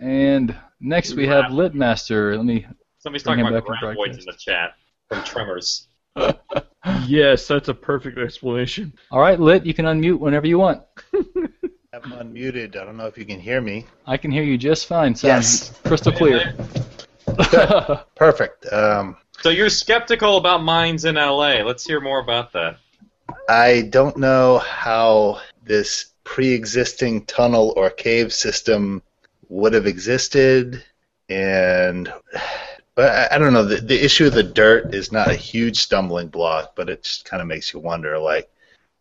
And 0.00 0.56
next 0.80 1.14
we 1.14 1.26
have 1.26 1.46
Litmaster. 1.46 2.36
Let 2.36 2.44
me. 2.44 2.66
Somebody's 2.98 3.22
talking 3.22 3.46
about 3.46 3.64
back 3.66 3.82
in 3.82 3.88
graboids 3.88 4.18
in 4.18 4.24
the 4.24 4.32
chat 4.32 4.74
from 5.08 5.22
Tremors. 5.24 5.86
Yes, 7.06 7.46
that's 7.46 7.68
a 7.68 7.74
perfect 7.74 8.16
explanation. 8.16 8.94
All 9.10 9.20
right, 9.20 9.38
Lit. 9.38 9.66
You 9.66 9.74
can 9.74 9.84
unmute 9.84 10.18
whenever 10.18 10.46
you 10.46 10.58
want. 10.58 10.82
I'm 11.92 12.02
unmuted. 12.12 12.74
I 12.76 12.84
don't 12.86 12.96
know 12.96 13.06
if 13.06 13.18
you 13.18 13.26
can 13.26 13.38
hear 13.38 13.60
me. 13.60 13.84
I 14.06 14.16
can 14.16 14.30
hear 14.30 14.42
you 14.42 14.56
just 14.56 14.86
fine. 14.86 15.14
Sounds 15.14 15.68
Yes. 15.68 15.78
crystal 15.84 16.10
clear. 16.12 16.54
Perfect. 18.16 18.72
Um, 18.72 19.16
So 19.42 19.50
you're 19.50 19.68
skeptical 19.68 20.38
about 20.38 20.62
mines 20.62 21.04
in 21.04 21.16
LA. 21.16 21.62
Let's 21.62 21.84
hear 21.84 22.00
more 22.00 22.20
about 22.20 22.52
that. 22.54 22.78
I 23.50 23.82
don't 23.82 24.16
know 24.16 24.58
how 24.58 25.40
this 25.64 26.12
pre-existing 26.22 27.24
tunnel 27.24 27.74
or 27.76 27.90
cave 27.90 28.32
system 28.32 29.02
would 29.48 29.72
have 29.72 29.88
existed, 29.88 30.84
and 31.28 32.12
but 32.94 33.10
I, 33.10 33.34
I 33.34 33.38
don't 33.38 33.52
know. 33.52 33.64
The, 33.64 33.80
the 33.80 34.04
issue 34.04 34.28
of 34.28 34.34
the 34.34 34.44
dirt 34.44 34.94
is 34.94 35.10
not 35.10 35.32
a 35.32 35.34
huge 35.34 35.80
stumbling 35.80 36.28
block, 36.28 36.76
but 36.76 36.88
it 36.88 37.02
just 37.02 37.24
kind 37.24 37.42
of 37.42 37.48
makes 37.48 37.74
you 37.74 37.80
wonder. 37.80 38.20
Like 38.20 38.48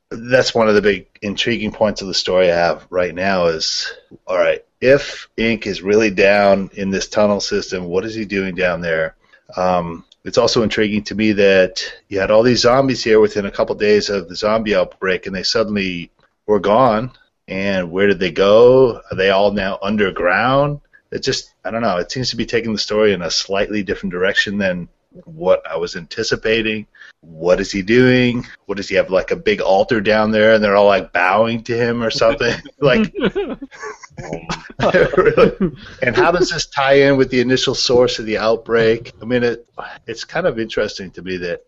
that's 0.09 0.55
one 0.55 0.67
of 0.67 0.73
the 0.73 0.81
big 0.81 1.05
intriguing 1.21 1.71
points 1.71 2.01
of 2.01 2.07
the 2.07 2.15
story 2.15 2.51
I 2.51 2.55
have 2.55 2.87
right 2.89 3.13
now. 3.13 3.45
Is 3.45 3.93
all 4.25 4.39
right. 4.39 4.65
If 4.81 5.29
Ink 5.37 5.67
is 5.67 5.83
really 5.83 6.09
down 6.09 6.71
in 6.73 6.89
this 6.89 7.07
tunnel 7.07 7.39
system, 7.39 7.85
what 7.85 8.03
is 8.03 8.15
he 8.15 8.25
doing 8.25 8.55
down 8.55 8.81
there? 8.81 9.15
Um, 9.55 10.05
it's 10.23 10.37
also 10.37 10.63
intriguing 10.63 11.03
to 11.03 11.15
me 11.15 11.31
that 11.33 11.81
you 12.09 12.19
had 12.19 12.31
all 12.31 12.43
these 12.43 12.61
zombies 12.61 13.03
here 13.03 13.19
within 13.19 13.45
a 13.45 13.51
couple 13.51 13.73
of 13.73 13.79
days 13.79 14.09
of 14.09 14.27
the 14.27 14.35
zombie 14.35 14.75
outbreak, 14.75 15.25
and 15.25 15.35
they 15.35 15.43
suddenly 15.43 16.11
were 16.45 16.59
gone. 16.59 17.11
And 17.47 17.91
where 17.91 18.07
did 18.07 18.19
they 18.19 18.31
go? 18.31 19.01
Are 19.09 19.15
they 19.15 19.31
all 19.31 19.51
now 19.51 19.79
underground? 19.81 20.81
It 21.11 21.23
just, 21.23 21.55
I 21.65 21.71
don't 21.71 21.81
know. 21.81 21.97
It 21.97 22.11
seems 22.11 22.29
to 22.29 22.35
be 22.35 22.45
taking 22.45 22.73
the 22.73 22.79
story 22.79 23.13
in 23.13 23.23
a 23.23 23.31
slightly 23.31 23.81
different 23.81 24.11
direction 24.11 24.57
than 24.57 24.87
what 25.25 25.65
I 25.67 25.75
was 25.77 25.95
anticipating. 25.95 26.85
What 27.21 27.59
is 27.59 27.71
he 27.71 27.81
doing? 27.81 28.45
What 28.65 28.77
does 28.77 28.87
he 28.87 28.95
have 28.95 29.09
like 29.09 29.31
a 29.31 29.35
big 29.35 29.59
altar 29.61 29.99
down 29.99 30.31
there, 30.31 30.53
and 30.53 30.63
they're 30.63 30.75
all 30.75 30.87
like 30.87 31.11
bowing 31.11 31.63
to 31.63 31.75
him 31.75 32.01
or 32.01 32.09
something? 32.09 32.55
like, 32.79 33.13
really? 35.17 35.71
And 36.01 36.15
how 36.15 36.31
does 36.31 36.49
this 36.49 36.67
tie 36.67 37.01
in 37.01 37.17
with 37.17 37.29
the 37.29 37.41
initial 37.41 37.75
source 37.75 38.19
of 38.19 38.25
the 38.25 38.37
outbreak? 38.37 39.13
I 39.21 39.25
mean, 39.25 39.43
it, 39.43 39.67
it's 40.07 40.23
kind 40.23 40.47
of 40.47 40.59
interesting 40.59 41.11
to 41.11 41.21
me 41.21 41.37
that 41.37 41.63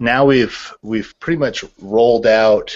now 0.00 0.24
we've 0.26 0.74
we've 0.82 1.14
pretty 1.20 1.38
much 1.38 1.64
rolled 1.80 2.26
out 2.26 2.74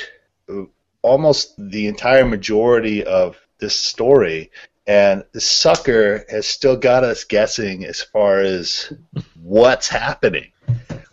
uh, 0.48 0.62
almost 1.02 1.54
the 1.58 1.86
entire 1.88 2.24
majority 2.24 3.04
of 3.04 3.36
this 3.58 3.74
story, 3.74 4.50
and 4.86 5.24
the 5.32 5.40
sucker 5.40 6.24
has 6.28 6.46
still 6.46 6.76
got 6.76 7.04
us 7.04 7.24
guessing 7.24 7.84
as 7.84 8.00
far 8.00 8.38
as 8.38 8.92
what's 9.42 9.88
happening. 9.88 10.51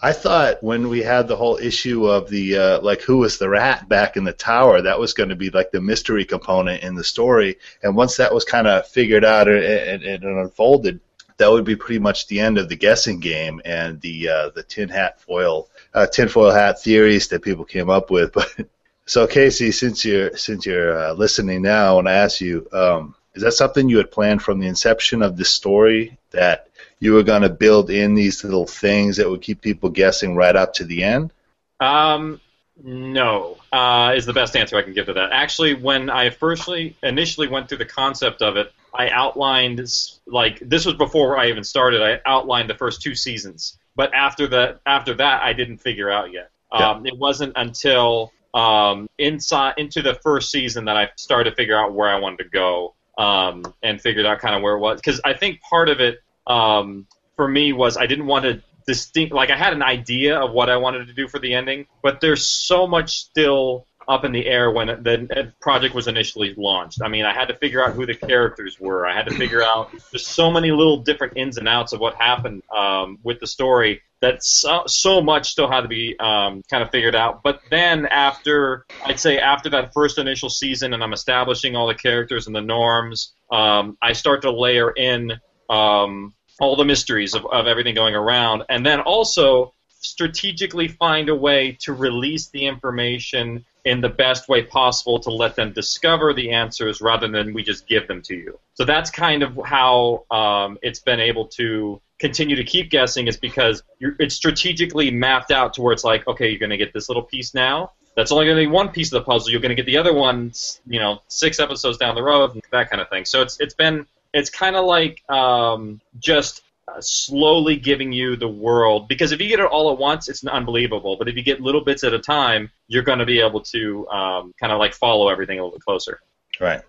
I 0.01 0.13
thought 0.13 0.63
when 0.63 0.88
we 0.88 1.01
had 1.01 1.27
the 1.27 1.35
whole 1.35 1.57
issue 1.57 2.07
of 2.07 2.29
the 2.29 2.57
uh, 2.57 2.81
like 2.81 3.01
who 3.01 3.17
was 3.17 3.38
the 3.38 3.49
rat 3.49 3.89
back 3.89 4.15
in 4.15 4.23
the 4.23 4.31
tower, 4.31 4.81
that 4.81 4.99
was 4.99 5.13
going 5.13 5.29
to 5.29 5.35
be 5.35 5.49
like 5.49 5.71
the 5.71 5.81
mystery 5.81 6.23
component 6.23 6.83
in 6.83 6.95
the 6.95 7.03
story. 7.03 7.57
And 7.83 7.95
once 7.95 8.17
that 8.17 8.33
was 8.33 8.45
kind 8.45 8.67
of 8.67 8.88
figured 8.88 9.25
out 9.25 9.49
and, 9.49 9.63
and, 9.63 10.03
and 10.03 10.39
unfolded, 10.39 11.01
that 11.38 11.51
would 11.51 11.65
be 11.65 11.75
pretty 11.75 11.99
much 11.99 12.27
the 12.27 12.39
end 12.39 12.57
of 12.57 12.69
the 12.69 12.77
guessing 12.77 13.19
game 13.19 13.62
and 13.65 13.99
the 13.99 14.29
uh, 14.29 14.49
the 14.49 14.63
tin 14.63 14.88
hat 14.88 15.19
foil 15.21 15.67
uh, 15.93 16.07
tinfoil 16.07 16.51
hat 16.51 16.81
theories 16.81 17.27
that 17.29 17.41
people 17.41 17.65
came 17.65 17.89
up 17.89 18.09
with. 18.09 18.33
But 18.33 18.67
so 19.05 19.25
Casey, 19.25 19.71
since 19.71 20.05
you're 20.05 20.38
since 20.38 20.65
you're 20.65 20.97
uh, 20.97 21.13
listening 21.13 21.63
now, 21.63 21.89
I 21.89 21.93
want 21.93 22.07
to 22.07 22.12
ask 22.12 22.39
you: 22.39 22.67
um, 22.71 23.15
Is 23.33 23.43
that 23.43 23.53
something 23.53 23.89
you 23.89 23.97
had 23.97 24.12
planned 24.12 24.43
from 24.43 24.59
the 24.59 24.67
inception 24.67 25.23
of 25.23 25.35
this 25.35 25.49
story 25.49 26.17
that 26.31 26.68
you 26.99 27.13
were 27.13 27.23
going 27.23 27.43
to 27.43 27.49
build 27.49 27.89
in 27.89 28.15
these 28.15 28.43
little 28.43 28.67
things 28.67 29.17
that 29.17 29.29
would 29.29 29.41
keep 29.41 29.62
people 29.62 29.89
guessing 29.89 30.35
right 30.35 30.55
up 30.55 30.73
to 30.75 30.83
the 30.83 31.03
end? 31.03 31.31
Um, 31.79 32.41
no, 32.83 33.57
uh, 33.71 34.13
is 34.15 34.25
the 34.25 34.33
best 34.33 34.55
answer 34.55 34.77
I 34.77 34.81
can 34.81 34.93
give 34.93 35.07
to 35.07 35.13
that. 35.13 35.31
Actually, 35.31 35.75
when 35.75 36.09
I 36.09 36.29
firstly 36.29 36.95
initially 37.03 37.47
went 37.47 37.69
through 37.69 37.79
the 37.79 37.85
concept 37.85 38.41
of 38.41 38.57
it, 38.57 38.71
I 38.93 39.09
outlined 39.09 39.79
like 40.25 40.59
this 40.59 40.85
was 40.85 40.95
before 40.95 41.38
I 41.38 41.47
even 41.47 41.63
started. 41.63 42.01
I 42.01 42.19
outlined 42.25 42.69
the 42.69 42.75
first 42.75 43.01
two 43.01 43.15
seasons, 43.15 43.77
but 43.95 44.13
after 44.13 44.47
that, 44.47 44.79
after 44.85 45.13
that, 45.15 45.43
I 45.43 45.53
didn't 45.53 45.77
figure 45.77 46.09
out 46.09 46.31
yet. 46.31 46.49
Um, 46.71 47.05
It 47.05 47.17
wasn't 47.17 47.53
until 47.55 48.31
um, 48.53 49.09
inside 49.17 49.75
into 49.77 50.01
the 50.01 50.15
first 50.15 50.51
season 50.51 50.85
that 50.85 50.97
I 50.97 51.09
started 51.17 51.51
to 51.51 51.55
figure 51.55 51.78
out 51.78 51.93
where 51.93 52.09
I 52.09 52.19
wanted 52.19 52.43
to 52.43 52.49
go 52.49 52.95
um, 53.17 53.63
and 53.84 54.01
figured 54.01 54.26
out 54.26 54.39
kind 54.39 54.55
of 54.55 54.61
where 54.61 54.76
it 54.76 54.80
was. 54.80 54.99
Because 54.99 55.21
I 55.24 55.34
think 55.34 55.61
part 55.61 55.89
of 55.89 55.99
it 55.99 56.19
um, 56.50 57.08
for 57.36 57.47
me 57.47 57.72
was 57.72 57.95
I 57.95 58.08
didn't 58.08 58.26
want 58.26 58.43
to 58.45 58.62
distinct 58.86 59.34
like 59.34 59.52
I 59.52 59.56
had 59.56 59.74
an 59.74 59.84
idea 59.84 60.39
of 60.39 60.52
what 60.52 60.70
I 60.70 60.78
wanted 60.78 61.08
to 61.08 61.14
do 61.14 61.28
for 61.28 61.39
the 61.39 61.54
ending, 61.54 61.86
but 62.02 62.20
there's 62.22 62.47
so 62.47 62.88
much 62.88 63.12
still 63.20 63.86
up 64.10 64.26
in 64.26 64.32
the 64.32 64.47
air 64.47 64.72
when 64.72 64.88
the 64.88 65.54
project 65.62 65.93
was 65.93 66.08
initially 66.08 66.56
launched. 66.58 67.00
I 67.04 67.08
mean, 67.08 67.26
I 67.26 67.34
had 67.34 67.50
to 67.50 67.56
figure 67.56 67.86
out 67.86 67.93
who 67.93 68.08
the 68.08 68.16
characters 68.16 68.80
were. 68.80 69.06
I 69.06 69.16
had 69.16 69.28
to 69.28 69.36
figure 69.36 69.62
out 69.62 69.91
there's 70.12 70.26
so 70.26 70.50
many 70.50 70.72
little 70.72 70.97
different 70.97 71.38
ins 71.38 71.58
and 71.58 71.68
outs 71.68 71.93
of 71.93 72.00
what 72.00 72.16
happened 72.16 72.64
um, 72.76 73.20
with 73.22 73.39
the 73.39 73.45
story 73.45 74.02
that 74.22 74.43
so, 74.43 74.84
so 74.88 75.22
much 75.22 75.52
still 75.52 75.70
had 75.70 75.82
to 75.82 75.88
be 75.88 76.18
um, 76.20 76.64
kind 76.72 76.82
of 76.82 76.89
figured 76.89 77.16
out. 77.16 77.43
But 77.43 77.62
then 77.70 78.08
after, 78.08 78.88
I'd 79.06 79.20
say 79.20 79.38
after 79.38 79.70
that 79.70 79.93
first 79.93 80.18
initial 80.18 80.50
season, 80.50 80.95
and 80.95 81.04
I'm 81.04 81.14
establishing 81.14 81.76
all 81.76 81.88
the 81.88 81.93
characters 81.93 82.47
and 82.47 82.56
the 82.56 82.62
norms, 82.62 83.34
um, 83.52 83.95
I 84.02 84.14
start 84.14 84.41
to 84.41 84.52
layer 84.52 84.89
in 84.89 85.34
um, 85.70 86.34
all 86.60 86.76
the 86.76 86.86
mysteries 86.86 87.34
of, 87.34 87.45
of 87.45 87.68
everything 87.68 87.95
going 87.95 88.16
around, 88.16 88.64
and 88.70 88.86
then 88.86 88.99
also 88.99 89.74
strategically 90.01 90.88
find 90.88 91.30
a 91.30 91.36
way 91.36 91.78
to 91.82 91.93
release 91.93 92.47
the 92.49 92.66
information 92.66 93.66
in 93.86 94.01
the 94.01 94.10
best 94.10 94.47
way 94.47 94.64
possible 94.64 95.20
to 95.20 95.30
let 95.30 95.55
them 95.55 95.74
discover 95.74 96.34
the 96.34 96.51
answers 96.51 97.01
rather 97.01 97.28
than 97.28 97.53
we 97.53 97.64
just 97.64 97.88
give 97.88 98.07
them 98.07 98.22
to 98.22 98.36
you. 98.36 98.60
So 98.76 98.86
that's 98.86 99.10
kind 99.10 99.43
of 99.43 99.60
how 99.66 100.26
um, 100.32 100.78
it's 100.82 100.99
been 100.99 101.20
able 101.20 101.47
to 101.49 102.01
continue 102.20 102.55
to 102.55 102.64
keep 102.64 102.89
guessing 102.89 103.28
is 103.28 103.38
because 103.38 103.84
it's 103.99 104.36
strategically 104.36 105.12
mapped 105.12 105.51
out 105.51 105.74
to 105.74 105.82
where 105.82 105.93
it's 105.93 106.03
like, 106.03 106.28
okay, 106.28 106.49
you're 106.49 106.60
going 106.60 106.70
to 106.70 106.78
get 106.78 106.93
this 106.93 107.10
little 107.10 107.24
piece 107.24 107.53
now. 107.53 107.91
That's 108.16 108.32
only 108.32 108.45
going 108.45 108.57
to 108.57 108.64
be 108.64 108.68
one 108.68 108.89
piece 108.89 109.14
of 109.14 109.22
the 109.22 109.26
puzzle. 109.26 109.51
You're 109.51 109.62
going 109.62 109.70
to 109.70 109.76
get 109.76 109.86
the 109.86 109.97
other 109.97 110.14
one, 110.14 110.51
you 110.86 110.99
know, 110.99 111.20
six 111.30 111.60
episodes 111.60 111.97
down 111.97 112.16
the 112.16 112.24
road, 112.24 112.60
that 112.72 112.89
kind 112.89 113.01
of 113.01 113.07
thing. 113.10 113.24
So 113.24 113.41
it's 113.41 113.60
it's 113.62 113.74
been 113.74 114.05
it's 114.34 114.49
kind 114.49 114.75
of 114.75 114.86
like 114.86 115.23
um, 115.30 116.01
just 116.19 116.61
uh, 116.88 117.01
slowly 117.01 117.75
giving 117.75 118.11
you 118.11 118.36
the 118.36 118.47
world 118.47 119.07
because 119.07 119.32
if 119.32 119.39
you 119.39 119.47
get 119.47 119.59
it 119.59 119.65
all 119.65 119.91
at 119.91 119.97
once, 119.97 120.30
it's 120.30 120.45
unbelievable. 120.45 121.17
But 121.17 121.27
if 121.27 121.36
you 121.36 121.43
get 121.43 121.61
little 121.61 121.84
bits 121.84 122.03
at 122.03 122.13
a 122.13 122.19
time, 122.19 122.71
you're 122.88 123.03
going 123.03 123.19
to 123.19 123.25
be 123.25 123.39
able 123.39 123.61
to 123.61 124.07
um, 124.09 124.53
kind 124.59 124.71
of 124.71 124.80
like 124.80 124.93
follow 124.93 125.30
everything 125.30 125.59
a 125.59 125.63
little 125.63 125.77
bit 125.77 125.84
closer. 125.84 126.19
Right. 126.59 126.82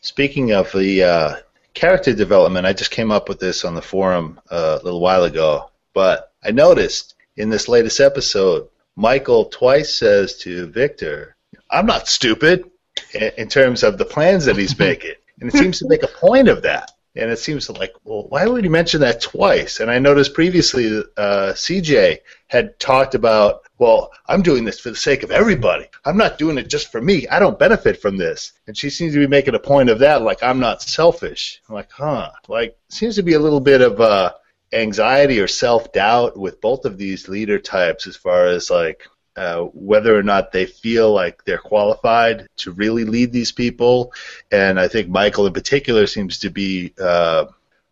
Speaking 0.00 0.52
of 0.52 0.70
the 0.72 1.02
uh, 1.02 1.36
character 1.74 2.14
development, 2.14 2.66
I 2.66 2.72
just 2.72 2.90
came 2.90 3.10
up 3.10 3.28
with 3.28 3.40
this 3.40 3.64
on 3.64 3.74
the 3.74 3.82
forum 3.82 4.40
uh, 4.50 4.78
a 4.80 4.84
little 4.84 5.00
while 5.00 5.24
ago, 5.24 5.70
but 5.94 6.32
I 6.44 6.50
noticed 6.52 7.14
in 7.36 7.50
this 7.50 7.68
latest 7.68 8.00
episode, 8.00 8.68
Michael 8.96 9.46
twice 9.46 9.94
says 9.94 10.36
to 10.38 10.66
Victor, 10.66 11.36
"I'm 11.70 11.86
not 11.86 12.08
stupid," 12.08 12.70
in 13.36 13.48
terms 13.48 13.82
of 13.82 13.98
the 13.98 14.04
plans 14.04 14.44
that 14.46 14.56
he's 14.56 14.78
making, 14.88 15.14
and 15.40 15.48
it 15.48 15.56
seems 15.56 15.78
to 15.78 15.88
make 15.88 16.02
a 16.02 16.08
point 16.08 16.48
of 16.48 16.62
that. 16.62 16.92
And 17.16 17.32
it 17.32 17.38
seems 17.38 17.68
like, 17.68 17.92
well, 18.04 18.26
why 18.28 18.46
would 18.46 18.62
he 18.62 18.70
mention 18.70 19.00
that 19.00 19.20
twice? 19.20 19.80
And 19.80 19.90
I 19.90 19.98
noticed 19.98 20.34
previously 20.34 21.02
uh, 21.16 21.52
CJ 21.52 22.18
had 22.46 22.78
talked 22.78 23.16
about, 23.16 23.62
well, 23.78 24.12
I'm 24.26 24.42
doing 24.42 24.64
this 24.64 24.78
for 24.78 24.90
the 24.90 24.96
sake 24.96 25.24
of 25.24 25.32
everybody. 25.32 25.86
I'm 26.04 26.16
not 26.16 26.38
doing 26.38 26.58
it 26.58 26.68
just 26.68 26.92
for 26.92 27.00
me. 27.00 27.26
I 27.26 27.40
don't 27.40 27.58
benefit 27.58 28.00
from 28.00 28.18
this. 28.18 28.52
And 28.68 28.76
she 28.76 28.88
seems 28.88 29.14
to 29.14 29.18
be 29.18 29.26
making 29.26 29.56
a 29.56 29.60
point 29.60 29.90
of 29.90 29.98
that, 29.98 30.22
like 30.22 30.42
I'm 30.42 30.60
not 30.60 30.82
selfish. 30.82 31.60
I'm 31.68 31.74
like, 31.74 31.90
huh? 31.90 32.30
Like, 32.46 32.76
seems 32.88 33.16
to 33.16 33.22
be 33.22 33.34
a 33.34 33.40
little 33.40 33.60
bit 33.60 33.80
of 33.80 34.00
uh, 34.00 34.34
anxiety 34.72 35.40
or 35.40 35.48
self 35.48 35.92
doubt 35.92 36.38
with 36.38 36.60
both 36.60 36.84
of 36.84 36.98
these 36.98 37.28
leader 37.28 37.58
types 37.58 38.06
as 38.06 38.16
far 38.16 38.46
as 38.46 38.70
like 38.70 39.08
uh, 39.38 39.62
whether 39.72 40.18
or 40.18 40.22
not 40.24 40.50
they 40.50 40.66
feel 40.66 41.12
like 41.12 41.44
they're 41.44 41.58
qualified 41.58 42.48
to 42.56 42.72
really 42.72 43.04
lead 43.04 43.30
these 43.30 43.52
people. 43.52 44.12
And 44.50 44.80
I 44.80 44.88
think 44.88 45.08
Michael, 45.08 45.46
in 45.46 45.52
particular, 45.52 46.08
seems 46.08 46.40
to 46.40 46.50
be 46.50 46.92
uh, 47.00 47.46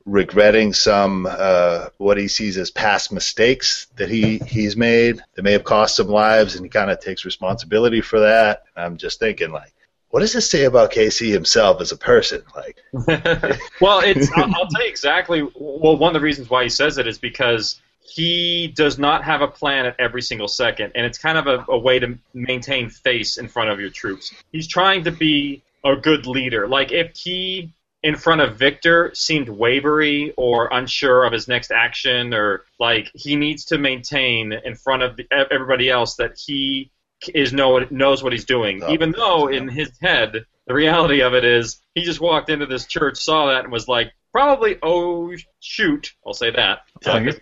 regretting 0.05 0.73
some 0.73 1.25
uh, 1.31 1.87
what 1.99 2.19
he 2.19 2.27
sees 2.27 2.59
as 2.59 2.73
past 2.73 3.13
mistakes 3.13 3.87
that 3.95 4.09
he 4.09 4.39
he's 4.39 4.77
made 4.77 5.23
that 5.35 5.43
may 5.43 5.53
have 5.53 5.63
cost 5.63 5.95
some 5.95 6.09
lives, 6.09 6.57
and 6.57 6.65
he 6.65 6.69
kind 6.69 6.91
of 6.91 6.99
takes 6.99 7.25
responsibility 7.25 8.01
for 8.01 8.19
that. 8.21 8.65
I'm 8.75 8.97
just 8.97 9.21
thinking, 9.21 9.53
like, 9.53 9.73
what 10.11 10.21
does 10.21 10.33
this 10.33 10.51
say 10.51 10.65
about 10.65 10.91
Casey 10.91 11.31
himself 11.31 11.81
as 11.81 11.93
a 11.93 11.97
person? 11.97 12.43
Like, 12.57 12.83
well, 13.81 14.01
it's 14.01 14.33
I'll, 14.33 14.53
I'll 14.53 14.67
tell 14.67 14.83
you 14.83 14.89
exactly. 14.89 15.43
Well, 15.55 15.97
one 15.97 16.09
of 16.09 16.21
the 16.21 16.25
reasons 16.25 16.51
why 16.51 16.65
he 16.65 16.71
says 16.71 16.99
it 16.99 17.07
is 17.07 17.19
because 17.19 17.81
he 18.09 18.69
does 18.69 18.99
not 18.99 19.25
have 19.25 19.43
a 19.43 19.49
plan 19.49 19.87
at 19.87 19.97
every 19.99 20.23
single 20.23 20.49
second, 20.49 20.93
and 20.95 21.05
it's 21.05 21.19
kind 21.19 21.39
of 21.39 21.47
a, 21.47 21.73
a, 21.73 21.79
way 21.79 21.99
to 21.99 22.19
maintain 22.35 22.89
face 22.89 23.37
in 23.37 23.49
front 23.49 23.71
of 23.71 23.81
your 23.81 23.91
troops. 23.91 24.33
He's 24.53 24.69
trying 24.69 25.05
to 25.05 25.11
be 25.11 25.63
a 25.85 25.97
good 25.97 26.27
leader. 26.27 26.69
Like 26.69 26.93
if 26.93 27.17
he 27.17 27.73
in 28.03 28.15
front 28.15 28.41
of 28.41 28.57
Victor 28.57 29.11
seemed 29.15 29.49
wavery 29.49 30.33
or 30.37 30.69
unsure 30.73 31.25
of 31.25 31.33
his 31.33 31.49
next 31.49 31.73
action, 31.73 32.33
or 32.33 32.65
like 32.79 33.11
he 33.15 33.37
needs 33.37 33.65
to 33.67 33.79
maintain 33.79 34.53
in 34.53 34.77
front 34.77 35.03
of 35.03 35.17
the, 35.17 35.27
everybody 35.33 35.91
else 35.91 36.15
that 36.17 36.39
he 36.39 36.91
is 37.35 37.53
know 37.53 37.85
knows 37.91 38.23
what 38.23 38.33
he's 38.33 38.45
doing, 38.45 38.83
oh, 38.83 38.93
even 38.93 39.11
though 39.13 39.49
in 39.49 39.69
his 39.69 39.91
head 40.01 40.45
the 40.67 40.75
reality 40.75 41.23
of 41.23 41.35
it 41.35 41.45
is 41.45 41.81
he 41.95 42.03
just 42.03 42.21
walked 42.21 42.51
into 42.51 42.67
this 42.67 42.87
church, 42.87 43.19
saw 43.19 43.47
that, 43.47 43.65
and 43.65 43.73
was 43.73 43.89
like, 43.89 44.13
probably, 44.33 44.77
oh 44.83 45.33
shoot, 45.61 46.15
I'll 46.27 46.35
say 46.35 46.51
that. 46.51 46.81
Uh, 47.05 47.33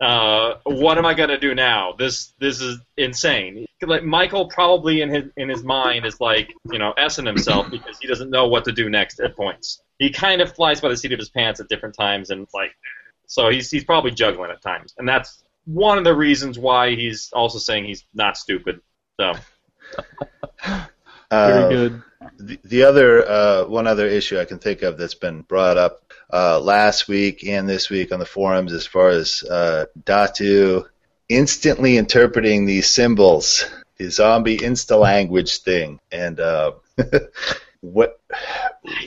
uh, 0.00 0.54
what 0.64 0.98
am 0.98 1.06
I 1.06 1.14
gonna 1.14 1.38
do 1.38 1.54
now? 1.54 1.94
This 1.98 2.32
this 2.38 2.60
is 2.60 2.78
insane. 2.96 3.66
Like 3.82 4.04
Michael 4.04 4.46
probably 4.46 5.00
in 5.02 5.10
his 5.10 5.24
in 5.36 5.48
his 5.48 5.64
mind 5.64 6.06
is 6.06 6.20
like 6.20 6.52
you 6.70 6.78
know 6.78 6.94
essing 6.98 7.26
himself 7.26 7.70
because 7.70 7.98
he 7.98 8.06
doesn't 8.06 8.30
know 8.30 8.48
what 8.48 8.64
to 8.66 8.72
do 8.72 8.88
next 8.88 9.20
at 9.20 9.36
points. 9.36 9.82
He 9.98 10.10
kind 10.10 10.40
of 10.40 10.54
flies 10.54 10.80
by 10.80 10.88
the 10.88 10.96
seat 10.96 11.12
of 11.12 11.18
his 11.18 11.30
pants 11.30 11.58
at 11.60 11.68
different 11.68 11.96
times 11.96 12.30
and 12.30 12.46
like 12.54 12.72
so 13.26 13.50
he's 13.50 13.70
he's 13.70 13.84
probably 13.84 14.10
juggling 14.10 14.50
at 14.50 14.62
times, 14.62 14.94
and 14.98 15.08
that's 15.08 15.44
one 15.64 15.98
of 15.98 16.04
the 16.04 16.14
reasons 16.14 16.58
why 16.58 16.94
he's 16.94 17.30
also 17.32 17.58
saying 17.58 17.84
he's 17.84 18.04
not 18.14 18.36
stupid. 18.36 18.80
So. 19.20 19.34
Very 21.30 21.74
good. 21.74 22.02
The, 22.38 22.58
the 22.64 22.82
other 22.84 23.28
uh, 23.28 23.64
one 23.66 23.86
other 23.86 24.06
issue 24.06 24.40
I 24.40 24.46
can 24.46 24.58
think 24.58 24.82
of 24.82 24.96
that's 24.96 25.14
been 25.14 25.42
brought 25.42 25.76
up 25.76 26.07
uh, 26.32 26.60
last 26.60 27.08
week 27.08 27.46
and 27.46 27.68
this 27.68 27.90
week 27.90 28.12
on 28.12 28.18
the 28.18 28.26
forums 28.26 28.72
as 28.72 28.86
far 28.86 29.08
as 29.08 29.42
uh, 29.44 29.86
Datu 30.04 30.84
instantly 31.28 31.96
interpreting 31.96 32.66
these 32.66 32.88
symbols, 32.88 33.66
the 33.96 34.10
zombie 34.10 34.58
insta 34.58 34.98
language 34.98 35.58
thing, 35.58 36.00
and 36.10 36.40
uh, 36.40 36.72
what 37.80 38.20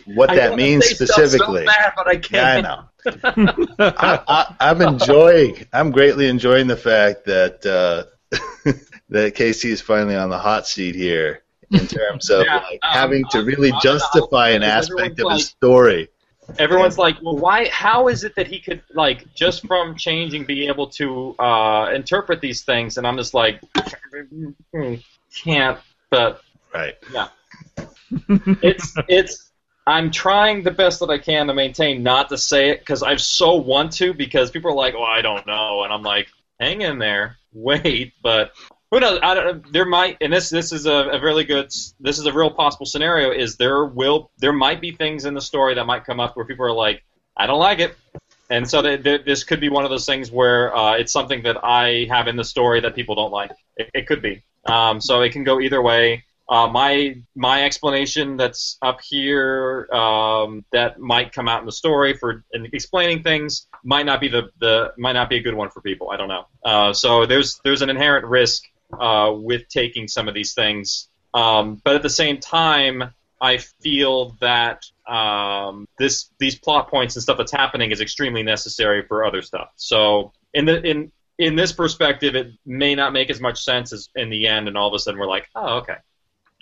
what 0.05 0.29
I 0.29 0.35
that 0.35 0.55
means 0.55 0.85
specifically. 0.85 1.65
So 1.65 1.65
bad, 1.65 1.93
but 1.95 2.07
I 2.07 2.17
can't. 2.17 2.65
Yeah, 2.65 2.83
I 3.23 3.31
know. 3.31 3.63
I, 3.79 4.55
am 4.59 4.81
enjoying. 4.81 5.65
I'm 5.73 5.91
greatly 5.91 6.27
enjoying 6.27 6.67
the 6.67 6.77
fact 6.77 7.25
that 7.25 7.65
uh, 7.65 8.37
that 9.09 9.35
Casey 9.35 9.71
is 9.71 9.81
finally 9.81 10.15
on 10.15 10.29
the 10.29 10.37
hot 10.37 10.67
seat 10.67 10.95
here 10.95 11.43
in 11.71 11.87
terms 11.87 12.29
of 12.29 12.45
yeah, 12.45 12.57
like 12.57 12.79
um, 12.83 12.91
having 12.91 13.23
to 13.31 13.43
really 13.43 13.71
justify 13.81 14.49
an 14.49 14.63
aspect 14.63 15.19
of 15.19 15.31
his 15.31 15.47
story 15.47 16.09
everyone's 16.59 16.97
like, 16.97 17.17
well, 17.21 17.37
why? 17.37 17.67
How 17.69 18.07
is 18.07 18.23
it 18.23 18.35
that 18.35 18.47
he 18.47 18.59
could 18.59 18.81
like 18.93 19.33
just 19.33 19.65
from 19.67 19.95
changing 19.95 20.45
be 20.45 20.67
able 20.67 20.87
to 20.87 21.35
uh, 21.39 21.91
interpret 21.93 22.41
these 22.41 22.61
things? 22.61 22.97
And 22.97 23.05
I'm 23.05 23.17
just 23.17 23.33
like, 23.33 23.61
can't. 25.33 25.79
But 26.09 26.41
right, 26.73 26.95
yeah, 27.13 27.29
it's 28.61 28.93
it's. 29.07 29.47
I'm 29.87 30.11
trying 30.11 30.63
the 30.63 30.71
best 30.71 30.99
that 30.99 31.09
I 31.09 31.17
can 31.17 31.47
to 31.47 31.53
maintain 31.53 32.03
not 32.03 32.29
to 32.29 32.37
say 32.37 32.69
it 32.69 32.79
because 32.79 33.01
I 33.01 33.15
so 33.15 33.55
want 33.55 33.93
to 33.93 34.13
because 34.13 34.51
people 34.51 34.71
are 34.71 34.75
like, 34.75 34.93
"Oh, 34.95 35.03
I 35.03 35.21
don't 35.21 35.45
know," 35.47 35.83
and 35.83 35.91
I'm 35.91 36.03
like, 36.03 36.27
"Hang 36.59 36.81
in 36.81 36.99
there, 36.99 37.37
wait." 37.53 38.13
But 38.21 38.51
who 38.91 38.99
knows? 38.99 39.19
I 39.23 39.33
don't, 39.33 39.73
there 39.73 39.85
might, 39.85 40.17
and 40.19 40.31
this 40.33 40.49
this 40.49 40.73
is 40.73 40.85
a, 40.85 40.91
a 40.91 41.21
really 41.21 41.45
good. 41.45 41.71
This 41.99 42.19
is 42.19 42.25
a 42.25 42.33
real 42.33 42.51
possible 42.51 42.85
scenario. 42.85 43.31
Is 43.31 43.55
there 43.55 43.85
will 43.85 44.31
there 44.37 44.53
might 44.53 44.81
be 44.81 44.91
things 44.91 45.25
in 45.25 45.33
the 45.33 45.41
story 45.41 45.75
that 45.75 45.85
might 45.85 46.03
come 46.05 46.19
up 46.19 46.35
where 46.35 46.45
people 46.45 46.65
are 46.65 46.73
like, 46.73 47.01
I 47.35 47.47
don't 47.47 47.59
like 47.59 47.79
it, 47.79 47.97
and 48.49 48.69
so 48.69 48.81
this 48.81 49.45
could 49.45 49.61
be 49.61 49.69
one 49.69 49.85
of 49.85 49.89
those 49.89 50.05
things 50.05 50.29
where 50.29 50.75
uh, 50.75 50.97
it's 50.97 51.13
something 51.13 51.43
that 51.43 51.63
I 51.63 52.05
have 52.09 52.27
in 52.27 52.35
the 52.35 52.43
story 52.43 52.81
that 52.81 52.93
people 52.93 53.15
don't 53.15 53.31
like. 53.31 53.51
It, 53.77 53.89
it 53.93 54.07
could 54.07 54.21
be. 54.21 54.43
Um, 54.65 54.99
so 54.99 55.21
it 55.21 55.31
can 55.31 55.45
go 55.45 55.61
either 55.61 55.81
way. 55.81 56.25
Uh, 56.49 56.67
my 56.67 57.15
my 57.33 57.63
explanation 57.63 58.35
that's 58.35 58.77
up 58.81 58.99
here 58.99 59.87
um, 59.93 60.65
that 60.73 60.99
might 60.99 61.31
come 61.31 61.47
out 61.47 61.61
in 61.61 61.65
the 61.65 61.71
story 61.71 62.13
for 62.13 62.43
explaining 62.51 63.23
things 63.23 63.67
might 63.85 64.05
not 64.05 64.19
be 64.19 64.27
the, 64.27 64.49
the 64.59 64.93
might 64.97 65.13
not 65.13 65.29
be 65.29 65.37
a 65.37 65.41
good 65.41 65.53
one 65.53 65.69
for 65.69 65.79
people. 65.79 66.09
I 66.09 66.17
don't 66.17 66.27
know. 66.27 66.45
Uh, 66.61 66.91
so 66.91 67.25
there's 67.25 67.61
there's 67.63 67.81
an 67.81 67.89
inherent 67.89 68.25
risk 68.25 68.65
uh, 68.99 69.33
with 69.33 69.67
taking 69.69 70.07
some 70.07 70.27
of 70.27 70.33
these 70.33 70.53
things. 70.53 71.09
Um, 71.33 71.81
but 71.83 71.95
at 71.95 72.03
the 72.03 72.09
same 72.09 72.39
time, 72.39 73.13
I 73.41 73.57
feel 73.57 74.37
that 74.39 74.85
um, 75.07 75.87
this 75.97 76.29
these 76.39 76.57
plot 76.57 76.89
points 76.89 77.15
and 77.15 77.23
stuff 77.23 77.37
that's 77.37 77.51
happening 77.51 77.91
is 77.91 78.01
extremely 78.01 78.43
necessary 78.43 79.03
for 79.07 79.25
other 79.25 79.41
stuff. 79.41 79.69
So 79.75 80.33
in 80.53 80.65
the 80.65 80.81
in 80.81 81.11
in 81.39 81.55
this 81.55 81.71
perspective, 81.71 82.35
it 82.35 82.51
may 82.65 82.93
not 82.93 83.13
make 83.13 83.31
as 83.31 83.41
much 83.41 83.63
sense 83.63 83.93
as 83.93 84.09
in 84.15 84.29
the 84.29 84.47
end, 84.47 84.67
and 84.67 84.77
all 84.77 84.87
of 84.87 84.93
a 84.93 84.99
sudden 84.99 85.19
we're 85.19 85.27
like, 85.27 85.47
oh, 85.55 85.77
okay. 85.79 85.95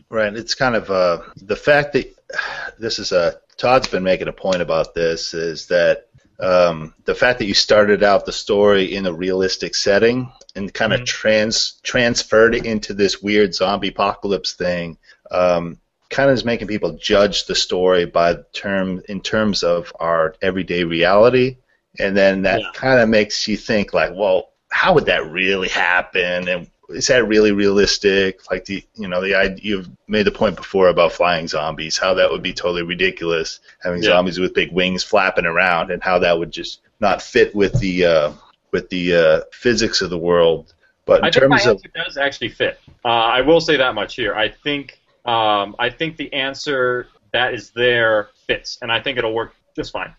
Right. 0.09 0.33
It's 0.33 0.55
kind 0.55 0.75
of 0.75 0.89
uh, 0.89 1.21
the 1.35 1.57
fact 1.57 1.93
that 1.93 2.15
this 2.79 2.97
is 2.97 3.11
a 3.11 3.39
Todd's 3.57 3.89
been 3.89 4.03
making 4.03 4.29
a 4.29 4.33
point 4.33 4.61
about 4.61 4.93
this 4.95 5.33
is 5.33 5.67
that 5.67 6.07
um, 6.39 6.93
the 7.05 7.15
fact 7.15 7.39
that 7.39 7.45
you 7.45 7.53
started 7.53 8.03
out 8.03 8.25
the 8.25 8.31
story 8.31 8.95
in 8.95 9.05
a 9.05 9.13
realistic 9.13 9.75
setting 9.75 10.31
and 10.55 10.73
kind 10.73 10.93
of 10.93 10.99
mm-hmm. 10.99 11.05
trans 11.05 11.79
transferred 11.83 12.55
it 12.55 12.65
into 12.65 12.93
this 12.93 13.21
weird 13.21 13.53
zombie 13.53 13.89
apocalypse 13.89 14.53
thing 14.53 14.97
um, 15.31 15.77
kind 16.09 16.29
of 16.29 16.33
is 16.33 16.45
making 16.45 16.67
people 16.67 16.93
judge 16.93 17.45
the 17.45 17.55
story 17.55 18.05
by 18.05 18.37
term 18.53 19.01
in 19.09 19.21
terms 19.21 19.63
of 19.63 19.91
our 19.99 20.35
everyday 20.41 20.83
reality 20.83 21.57
and 21.99 22.15
then 22.15 22.43
that 22.43 22.61
yeah. 22.61 22.71
kind 22.73 22.99
of 22.99 23.09
makes 23.09 23.47
you 23.47 23.57
think 23.57 23.93
like 23.93 24.11
well 24.15 24.49
how 24.71 24.93
would 24.93 25.05
that 25.05 25.29
really 25.29 25.69
happen 25.69 26.47
and 26.47 26.69
is 26.89 27.07
that 27.07 27.27
really 27.27 27.51
realistic 27.51 28.49
like 28.49 28.65
the 28.65 28.83
you 28.95 29.07
know 29.07 29.21
the 29.21 29.35
idea 29.35 29.59
you've 29.61 29.89
made 30.07 30.25
the 30.25 30.31
point 30.31 30.55
before 30.55 30.87
about 30.89 31.11
flying 31.11 31.47
zombies 31.47 31.97
how 31.97 32.13
that 32.13 32.29
would 32.29 32.41
be 32.41 32.53
totally 32.53 32.83
ridiculous 32.83 33.59
having 33.81 34.01
yeah. 34.01 34.09
zombies 34.09 34.39
with 34.39 34.53
big 34.53 34.71
wings 34.71 35.03
flapping 35.03 35.45
around 35.45 35.91
and 35.91 36.01
how 36.01 36.17
that 36.17 36.37
would 36.37 36.51
just 36.51 36.81
not 36.99 37.21
fit 37.21 37.53
with 37.55 37.79
the 37.79 38.05
uh, 38.05 38.31
with 38.71 38.89
the 38.89 39.15
uh, 39.15 39.41
physics 39.51 40.01
of 40.01 40.09
the 40.09 40.17
world 40.17 40.73
But 41.05 41.19
in 41.19 41.25
I 41.25 41.29
terms 41.29 41.65
of 41.65 41.81
does 41.93 42.17
actually 42.17 42.49
fit. 42.49 42.79
Uh, 43.03 43.07
I 43.07 43.41
will 43.41 43.61
say 43.61 43.77
that 43.77 43.95
much 43.95 44.15
here. 44.15 44.35
I 44.35 44.49
think 44.49 44.99
um, 45.25 45.75
I 45.79 45.89
think 45.89 46.17
the 46.17 46.31
answer 46.33 47.07
that 47.33 47.53
is 47.53 47.71
there 47.71 48.29
fits, 48.47 48.77
and 48.81 48.91
I 48.91 49.01
think 49.01 49.17
it'll 49.17 49.33
work 49.33 49.53
just 49.75 49.91
fine. 49.91 50.13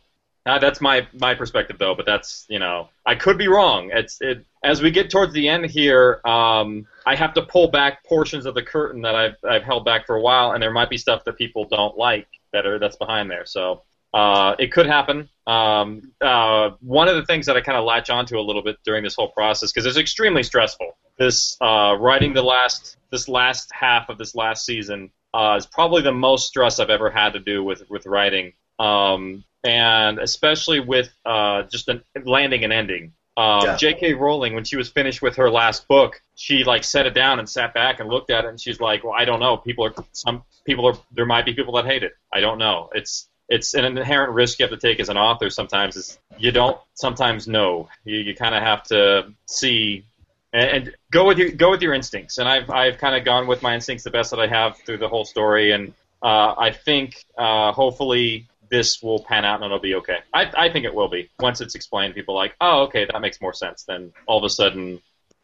Uh, 0.46 0.58
that's 0.58 0.80
my 0.80 1.06
my 1.12 1.34
perspective 1.34 1.76
though, 1.78 1.94
but 1.94 2.06
that's 2.06 2.46
you 2.48 2.58
know 2.58 2.88
I 3.04 3.14
could 3.14 3.36
be 3.36 3.48
wrong. 3.48 3.90
It's 3.92 4.20
it 4.20 4.44
as 4.64 4.80
we 4.80 4.90
get 4.90 5.10
towards 5.10 5.34
the 5.34 5.48
end 5.48 5.66
here. 5.66 6.20
Um, 6.24 6.86
I 7.06 7.14
have 7.14 7.34
to 7.34 7.42
pull 7.42 7.68
back 7.68 8.04
portions 8.04 8.46
of 8.46 8.54
the 8.54 8.62
curtain 8.62 9.02
that 9.02 9.14
I've 9.14 9.36
I've 9.48 9.62
held 9.62 9.84
back 9.84 10.06
for 10.06 10.16
a 10.16 10.20
while, 10.20 10.52
and 10.52 10.62
there 10.62 10.70
might 10.70 10.88
be 10.88 10.96
stuff 10.96 11.24
that 11.24 11.36
people 11.36 11.66
don't 11.66 11.96
like 11.96 12.26
that 12.52 12.66
are 12.66 12.78
that's 12.78 12.96
behind 12.96 13.30
there. 13.30 13.44
So 13.44 13.82
uh, 14.12 14.56
it 14.58 14.72
could 14.72 14.86
happen. 14.86 15.28
Um, 15.46 16.12
uh, 16.20 16.70
one 16.80 17.08
of 17.08 17.16
the 17.16 17.24
things 17.24 17.46
that 17.46 17.56
I 17.56 17.60
kind 17.60 17.78
of 17.78 17.84
latch 17.84 18.10
onto 18.10 18.38
a 18.38 18.42
little 18.42 18.62
bit 18.62 18.76
during 18.84 19.04
this 19.04 19.14
whole 19.14 19.28
process 19.28 19.72
because 19.72 19.86
it's 19.86 19.98
extremely 19.98 20.42
stressful. 20.42 20.96
This 21.18 21.56
uh, 21.60 21.96
writing 21.98 22.32
the 22.32 22.42
last 22.42 22.96
this 23.10 23.28
last 23.28 23.70
half 23.72 24.08
of 24.08 24.18
this 24.18 24.34
last 24.34 24.64
season 24.64 25.10
uh, 25.34 25.56
is 25.58 25.66
probably 25.66 26.02
the 26.02 26.12
most 26.12 26.48
stress 26.48 26.80
I've 26.80 26.90
ever 26.90 27.10
had 27.10 27.34
to 27.34 27.40
do 27.40 27.62
with 27.62 27.88
with 27.88 28.06
writing, 28.06 28.52
um, 28.78 29.44
and 29.64 30.18
especially 30.18 30.80
with 30.80 31.10
uh, 31.24 31.62
just 31.64 31.88
an, 31.88 32.02
landing 32.24 32.64
and 32.64 32.72
ending. 32.72 33.12
Um, 33.36 33.60
Yeah. 33.64 33.76
J.K. 33.76 34.14
Rowling, 34.14 34.54
when 34.54 34.64
she 34.64 34.76
was 34.76 34.88
finished 34.88 35.22
with 35.22 35.36
her 35.36 35.50
last 35.50 35.88
book, 35.88 36.20
she 36.34 36.64
like 36.64 36.84
set 36.84 37.06
it 37.06 37.14
down 37.14 37.38
and 37.38 37.48
sat 37.48 37.72
back 37.72 38.00
and 38.00 38.08
looked 38.08 38.30
at 38.30 38.44
it, 38.44 38.48
and 38.48 38.60
she's 38.60 38.80
like, 38.80 39.04
"Well, 39.04 39.14
I 39.16 39.24
don't 39.24 39.40
know. 39.40 39.56
People 39.56 39.84
are 39.84 39.94
some 40.12 40.42
people 40.66 40.86
are 40.86 40.94
there 41.12 41.26
might 41.26 41.44
be 41.44 41.54
people 41.54 41.74
that 41.74 41.86
hate 41.86 42.02
it. 42.02 42.12
I 42.32 42.40
don't 42.40 42.58
know. 42.58 42.90
It's 42.94 43.28
it's 43.48 43.74
an 43.74 43.84
inherent 43.84 44.32
risk 44.32 44.58
you 44.58 44.64
have 44.64 44.70
to 44.70 44.76
take 44.76 45.00
as 45.00 45.08
an 45.08 45.16
author. 45.16 45.50
Sometimes 45.50 45.96
is 45.96 46.18
you 46.38 46.52
don't 46.52 46.78
sometimes 46.94 47.46
know. 47.46 47.88
You 48.04 48.18
you 48.18 48.34
kind 48.34 48.54
of 48.54 48.62
have 48.62 48.82
to 48.84 49.32
see 49.46 50.04
and, 50.52 50.70
and 50.70 50.94
go 51.10 51.26
with 51.26 51.38
your 51.38 51.50
go 51.50 51.70
with 51.70 51.82
your 51.82 51.94
instincts. 51.94 52.38
And 52.38 52.48
I've 52.48 52.70
I've 52.70 52.98
kind 52.98 53.14
of 53.14 53.24
gone 53.24 53.46
with 53.46 53.62
my 53.62 53.74
instincts 53.74 54.04
the 54.04 54.10
best 54.10 54.30
that 54.30 54.40
I 54.40 54.46
have 54.46 54.78
through 54.78 54.98
the 54.98 55.08
whole 55.08 55.24
story, 55.24 55.72
and 55.72 55.94
uh, 56.22 56.54
I 56.58 56.72
think 56.72 57.24
uh, 57.38 57.72
hopefully 57.72 58.46
this 58.70 59.02
will 59.02 59.22
pan 59.24 59.44
out 59.44 59.56
and 59.56 59.64
it'll 59.64 59.80
be 59.80 59.96
okay. 59.96 60.18
I 60.32 60.50
I 60.56 60.72
think 60.72 60.84
it 60.84 60.94
will 60.94 61.08
be 61.08 61.28
once 61.40 61.60
it's 61.60 61.74
explained. 61.74 62.14
People 62.14 62.34
are 62.34 62.38
like, 62.44 62.54
oh, 62.60 62.82
okay, 62.84 63.06
that 63.10 63.20
makes 63.20 63.40
more 63.40 63.52
sense. 63.52 63.84
Then 63.84 64.12
all 64.26 64.38
of 64.38 64.44
a 64.44 64.50
sudden, 64.50 65.00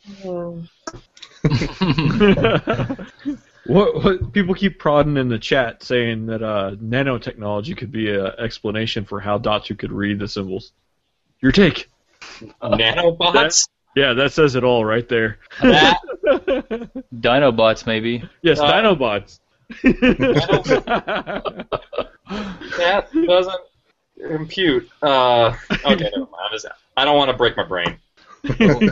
what, 3.67 4.05
what 4.05 4.33
people 4.33 4.55
keep 4.55 4.79
prodding 4.79 5.17
in 5.17 5.29
the 5.29 5.39
chat 5.39 5.83
saying 5.83 6.27
that 6.27 6.43
uh, 6.43 6.73
nanotechnology 6.77 7.77
could 7.77 7.93
be 7.93 8.13
an 8.15 8.33
explanation 8.39 9.05
for 9.05 9.21
how 9.21 9.39
Datu 9.39 9.79
could 9.79 9.93
read 9.93 10.19
the 10.19 10.29
symbols. 10.29 10.73
Your 11.41 11.53
take? 11.53 11.91
nanobots. 12.63 13.69
Yeah, 13.97 14.13
that 14.15 14.33
says 14.33 14.55
it 14.57 14.65
all 14.65 14.85
right 14.85 15.09
there. 15.09 15.39
That 15.63 15.99
Dinobots, 17.15 17.87
maybe. 17.87 18.23
yes, 18.43 18.59
Uh, 18.61 18.73
Dinobots. 18.73 19.41
that 22.29 23.09
doesn't 23.27 23.61
impute. 24.31 24.89
Uh, 25.03 25.57
okay, 25.85 26.11
never 26.13 26.19
mind. 26.19 26.65
I'm 26.65 26.73
I 26.97 27.05
don't 27.05 27.17
want 27.17 27.31
to 27.31 27.37
break 27.37 27.57
my 27.57 27.65
brain. 27.65 27.99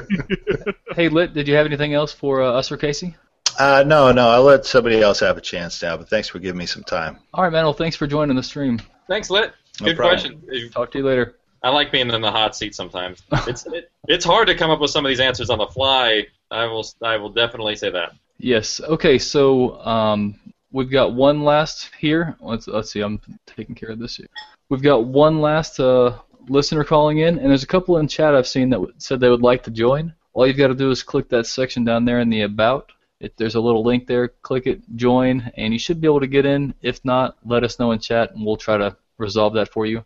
Hey, 0.94 1.08
Lit, 1.08 1.34
did 1.34 1.48
you 1.48 1.54
have 1.56 1.66
anything 1.66 1.92
else 1.92 2.12
for 2.12 2.40
uh, 2.40 2.52
us 2.52 2.70
or 2.70 2.76
Casey? 2.76 3.16
uh, 3.58 3.82
no, 3.84 4.12
no, 4.12 4.28
I'll 4.28 4.42
let 4.44 4.64
somebody 4.64 5.00
else 5.00 5.20
have 5.20 5.36
a 5.36 5.40
chance 5.40 5.82
now. 5.82 5.96
But 5.96 6.08
thanks 6.08 6.28
for 6.28 6.38
giving 6.38 6.58
me 6.58 6.66
some 6.66 6.84
time. 6.84 7.18
All 7.32 7.42
right, 7.42 7.52
man. 7.52 7.64
Well, 7.64 7.72
thanks 7.72 7.96
for 7.96 8.06
joining 8.06 8.36
the 8.36 8.42
stream. 8.42 8.80
Thanks, 9.08 9.30
Lit. 9.30 9.52
No 9.80 9.86
Good 9.86 9.96
problem. 9.96 10.40
question. 10.44 10.70
Talk 10.70 10.92
to 10.92 10.98
you 10.98 11.04
later. 11.04 11.36
I 11.62 11.70
like 11.70 11.90
being 11.90 12.10
in 12.10 12.20
the 12.20 12.30
hot 12.30 12.54
seat 12.54 12.74
sometimes. 12.74 13.22
It's 13.48 13.66
it, 13.66 13.90
it's 14.06 14.24
hard 14.24 14.48
to 14.48 14.54
come 14.54 14.70
up 14.70 14.80
with 14.80 14.90
some 14.90 15.04
of 15.04 15.08
these 15.08 15.20
answers 15.20 15.50
on 15.50 15.58
the 15.58 15.66
fly. 15.66 16.26
I 16.50 16.66
will 16.66 16.86
I 17.02 17.16
will 17.16 17.30
definitely 17.30 17.74
say 17.76 17.90
that. 17.90 18.12
Yes. 18.38 18.80
Okay. 18.80 19.18
So 19.18 19.80
um, 19.80 20.38
we've 20.74 20.90
got 20.90 21.14
one 21.14 21.42
last 21.42 21.90
here. 21.98 22.36
Let's 22.40 22.66
let's 22.66 22.90
see. 22.90 23.00
I'm 23.00 23.20
taking 23.46 23.74
care 23.74 23.90
of 23.90 23.98
this 23.98 24.16
here. 24.16 24.26
We've 24.68 24.82
got 24.82 25.06
one 25.06 25.40
last 25.40 25.80
uh, 25.80 26.18
listener 26.48 26.84
calling 26.84 27.18
in, 27.18 27.38
and 27.38 27.48
there's 27.48 27.62
a 27.62 27.68
couple 27.68 27.96
in 27.98 28.08
chat 28.08 28.34
I've 28.34 28.48
seen 28.48 28.68
that 28.70 28.80
said 28.98 29.20
they 29.20 29.30
would 29.30 29.40
like 29.40 29.62
to 29.62 29.70
join. 29.70 30.12
All 30.34 30.46
you've 30.46 30.58
got 30.58 30.68
to 30.68 30.74
do 30.74 30.90
is 30.90 31.02
click 31.02 31.28
that 31.28 31.46
section 31.46 31.84
down 31.84 32.04
there 32.04 32.18
in 32.18 32.28
the 32.28 32.42
about. 32.42 32.90
If 33.20 33.36
there's 33.36 33.54
a 33.54 33.60
little 33.60 33.84
link 33.84 34.06
there, 34.06 34.28
click 34.42 34.66
it, 34.66 34.82
join, 34.96 35.52
and 35.56 35.72
you 35.72 35.78
should 35.78 36.00
be 36.00 36.08
able 36.08 36.20
to 36.20 36.26
get 36.26 36.44
in. 36.44 36.74
If 36.82 37.02
not, 37.04 37.38
let 37.46 37.62
us 37.62 37.78
know 37.78 37.92
in 37.92 38.00
chat, 38.00 38.32
and 38.32 38.44
we'll 38.44 38.56
try 38.56 38.76
to 38.76 38.96
resolve 39.16 39.54
that 39.54 39.72
for 39.72 39.86
you. 39.86 40.04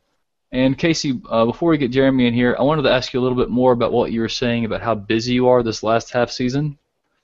And 0.52 0.78
Casey, 0.78 1.20
uh, 1.28 1.46
before 1.46 1.70
we 1.70 1.78
get 1.78 1.90
Jeremy 1.90 2.26
in 2.26 2.34
here, 2.34 2.54
I 2.58 2.62
wanted 2.62 2.82
to 2.82 2.92
ask 2.92 3.12
you 3.12 3.20
a 3.20 3.22
little 3.22 3.36
bit 3.36 3.50
more 3.50 3.72
about 3.72 3.92
what 3.92 4.12
you 4.12 4.20
were 4.20 4.28
saying 4.28 4.66
about 4.66 4.82
how 4.82 4.94
busy 4.94 5.32
you 5.32 5.48
are 5.48 5.62
this 5.62 5.82
last 5.82 6.12
half 6.12 6.30
season. 6.30 6.78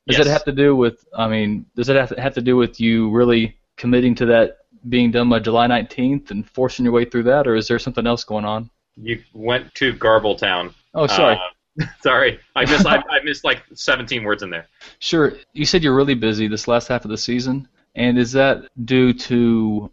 Does 0.06 0.18
Yes. 0.18 0.26
it 0.26 0.30
have 0.30 0.44
to 0.44 0.52
do 0.52 0.76
with? 0.76 1.04
I 1.16 1.28
mean, 1.28 1.66
does 1.76 1.88
it 1.88 1.96
have 1.96 2.10
to, 2.10 2.20
have 2.20 2.34
to 2.34 2.42
do 2.42 2.56
with 2.56 2.78
you 2.78 3.10
really 3.10 3.56
committing 3.76 4.14
to 4.16 4.26
that 4.26 4.58
being 4.88 5.10
done 5.10 5.28
by 5.28 5.38
July 5.38 5.66
19th 5.66 6.30
and 6.30 6.48
forcing 6.50 6.84
your 6.84 6.92
way 6.92 7.04
through 7.04 7.22
that, 7.24 7.46
or 7.46 7.56
is 7.56 7.68
there 7.68 7.78
something 7.78 8.06
else 8.06 8.22
going 8.24 8.44
on? 8.44 8.70
You 8.96 9.22
went 9.32 9.74
to 9.76 9.94
Garbletown. 9.94 10.74
Oh, 10.94 11.06
sorry. 11.06 11.36
Uh, 11.36 11.84
sorry, 12.02 12.38
I 12.54 12.64
missed 12.66 12.86
I, 12.86 13.02
I 13.10 13.20
missed 13.24 13.44
like 13.44 13.62
17 13.74 14.22
words 14.22 14.42
in 14.42 14.50
there. 14.50 14.68
Sure. 15.00 15.32
You 15.54 15.64
said 15.64 15.82
you're 15.82 15.96
really 15.96 16.14
busy 16.14 16.46
this 16.46 16.68
last 16.68 16.86
half 16.88 17.04
of 17.04 17.10
the 17.10 17.18
season, 17.18 17.66
and 17.96 18.18
is 18.18 18.30
that 18.32 18.68
due 18.84 19.12
to 19.14 19.90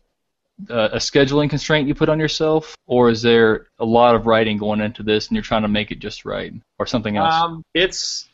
uh, 0.70 0.90
a 0.92 0.98
scheduling 0.98 1.50
constraint 1.50 1.88
you 1.88 1.96
put 1.96 2.10
on 2.10 2.20
yourself, 2.20 2.76
or 2.86 3.10
is 3.10 3.24
there 3.24 3.68
a 3.80 3.86
lot 3.86 4.14
of 4.14 4.28
writing 4.28 4.58
going 4.58 4.80
into 4.82 5.02
this 5.02 5.30
and 5.30 5.36
you're 5.36 5.44
trying 5.44 5.64
to 5.64 5.68
make 5.68 5.90
it 5.90 5.98
just 5.98 6.24
right, 6.24 6.54
or 6.78 6.86
something 6.86 7.18
else? 7.18 7.34
Um, 7.34 7.64
it's 7.74 8.30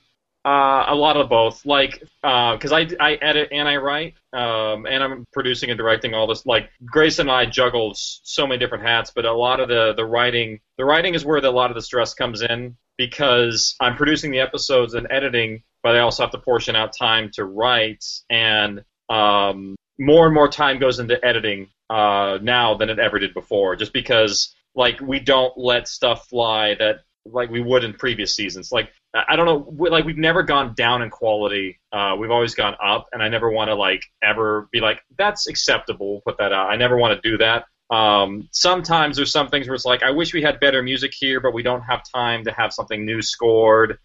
uh, 0.47 0.85
a 0.87 0.95
lot 0.95 1.17
of 1.17 1.27
both. 1.27 1.65
Like, 1.65 2.01
because 2.21 2.71
I, 2.71 2.87
I 3.01 3.15
edit 3.15 3.49
and 3.51 3.67
I 3.67 3.75
write, 3.75 4.13
um, 4.31 4.85
and 4.85 5.03
I'm 5.03 5.25
producing 5.33 5.71
and 5.71 5.77
directing 5.77 6.13
all 6.13 6.25
this. 6.25 6.45
Like, 6.45 6.69
Grace 6.85 7.19
and 7.19 7.29
I 7.29 7.45
juggle 7.45 7.91
so 7.95 8.47
many 8.47 8.57
different 8.57 8.85
hats, 8.85 9.11
but 9.13 9.25
a 9.25 9.33
lot 9.33 9.59
of 9.59 9.67
the 9.67 9.93
the 9.97 10.05
writing, 10.05 10.61
the 10.77 10.85
writing 10.85 11.15
is 11.15 11.25
where 11.25 11.41
the, 11.41 11.49
a 11.49 11.51
lot 11.51 11.69
of 11.69 11.75
the 11.75 11.81
stress 11.81 12.13
comes 12.13 12.41
in 12.41 12.77
because 12.97 13.75
I'm 13.81 13.97
producing 13.97 14.31
the 14.31 14.39
episodes 14.39 14.93
and 14.93 15.05
editing, 15.09 15.63
but 15.83 15.97
I 15.97 15.99
also 15.99 16.23
have 16.23 16.31
to 16.31 16.37
portion 16.37 16.77
out 16.77 16.95
time 16.97 17.29
to 17.33 17.43
write, 17.43 18.05
and 18.29 18.85
um, 19.09 19.75
more 19.99 20.27
and 20.27 20.33
more 20.33 20.47
time 20.47 20.79
goes 20.79 20.99
into 20.99 21.23
editing 21.25 21.67
uh, 21.89 22.39
now 22.41 22.75
than 22.75 22.89
it 22.89 22.99
ever 22.99 23.19
did 23.19 23.33
before, 23.33 23.75
just 23.75 23.91
because 23.91 24.55
like 24.75 25.01
we 25.01 25.19
don't 25.19 25.57
let 25.57 25.89
stuff 25.89 26.29
fly 26.29 26.75
that 26.75 27.01
like 27.31 27.49
we 27.49 27.61
would 27.61 27.83
in 27.83 27.93
previous 27.93 28.35
seasons. 28.35 28.71
Like 28.71 28.89
I 29.13 29.35
don't 29.35 29.45
know, 29.45 29.89
like 29.89 30.05
we've 30.05 30.17
never 30.17 30.43
gone 30.43 30.73
down 30.75 31.01
in 31.01 31.09
quality. 31.09 31.79
Uh, 31.91 32.15
we've 32.19 32.31
always 32.31 32.55
gone 32.55 32.75
up, 32.83 33.07
and 33.11 33.21
I 33.21 33.29
never 33.29 33.49
want 33.49 33.69
to 33.69 33.75
like 33.75 34.03
ever 34.21 34.67
be 34.71 34.79
like 34.79 35.01
that's 35.17 35.47
acceptable. 35.47 36.11
We'll 36.13 36.21
put 36.21 36.37
that 36.37 36.51
out. 36.51 36.69
I 36.69 36.75
never 36.75 36.97
want 36.97 37.21
to 37.21 37.29
do 37.29 37.37
that. 37.37 37.65
Um, 37.89 38.49
sometimes 38.51 39.15
there's 39.15 39.31
some 39.31 39.47
things 39.47 39.67
where 39.67 39.75
it's 39.75 39.85
like 39.85 40.03
I 40.03 40.11
wish 40.11 40.33
we 40.33 40.41
had 40.41 40.59
better 40.59 40.83
music 40.83 41.13
here, 41.13 41.39
but 41.39 41.53
we 41.53 41.63
don't 41.63 41.81
have 41.81 42.01
time 42.13 42.43
to 42.45 42.51
have 42.51 42.73
something 42.73 43.05
new 43.05 43.21
scored. 43.21 43.99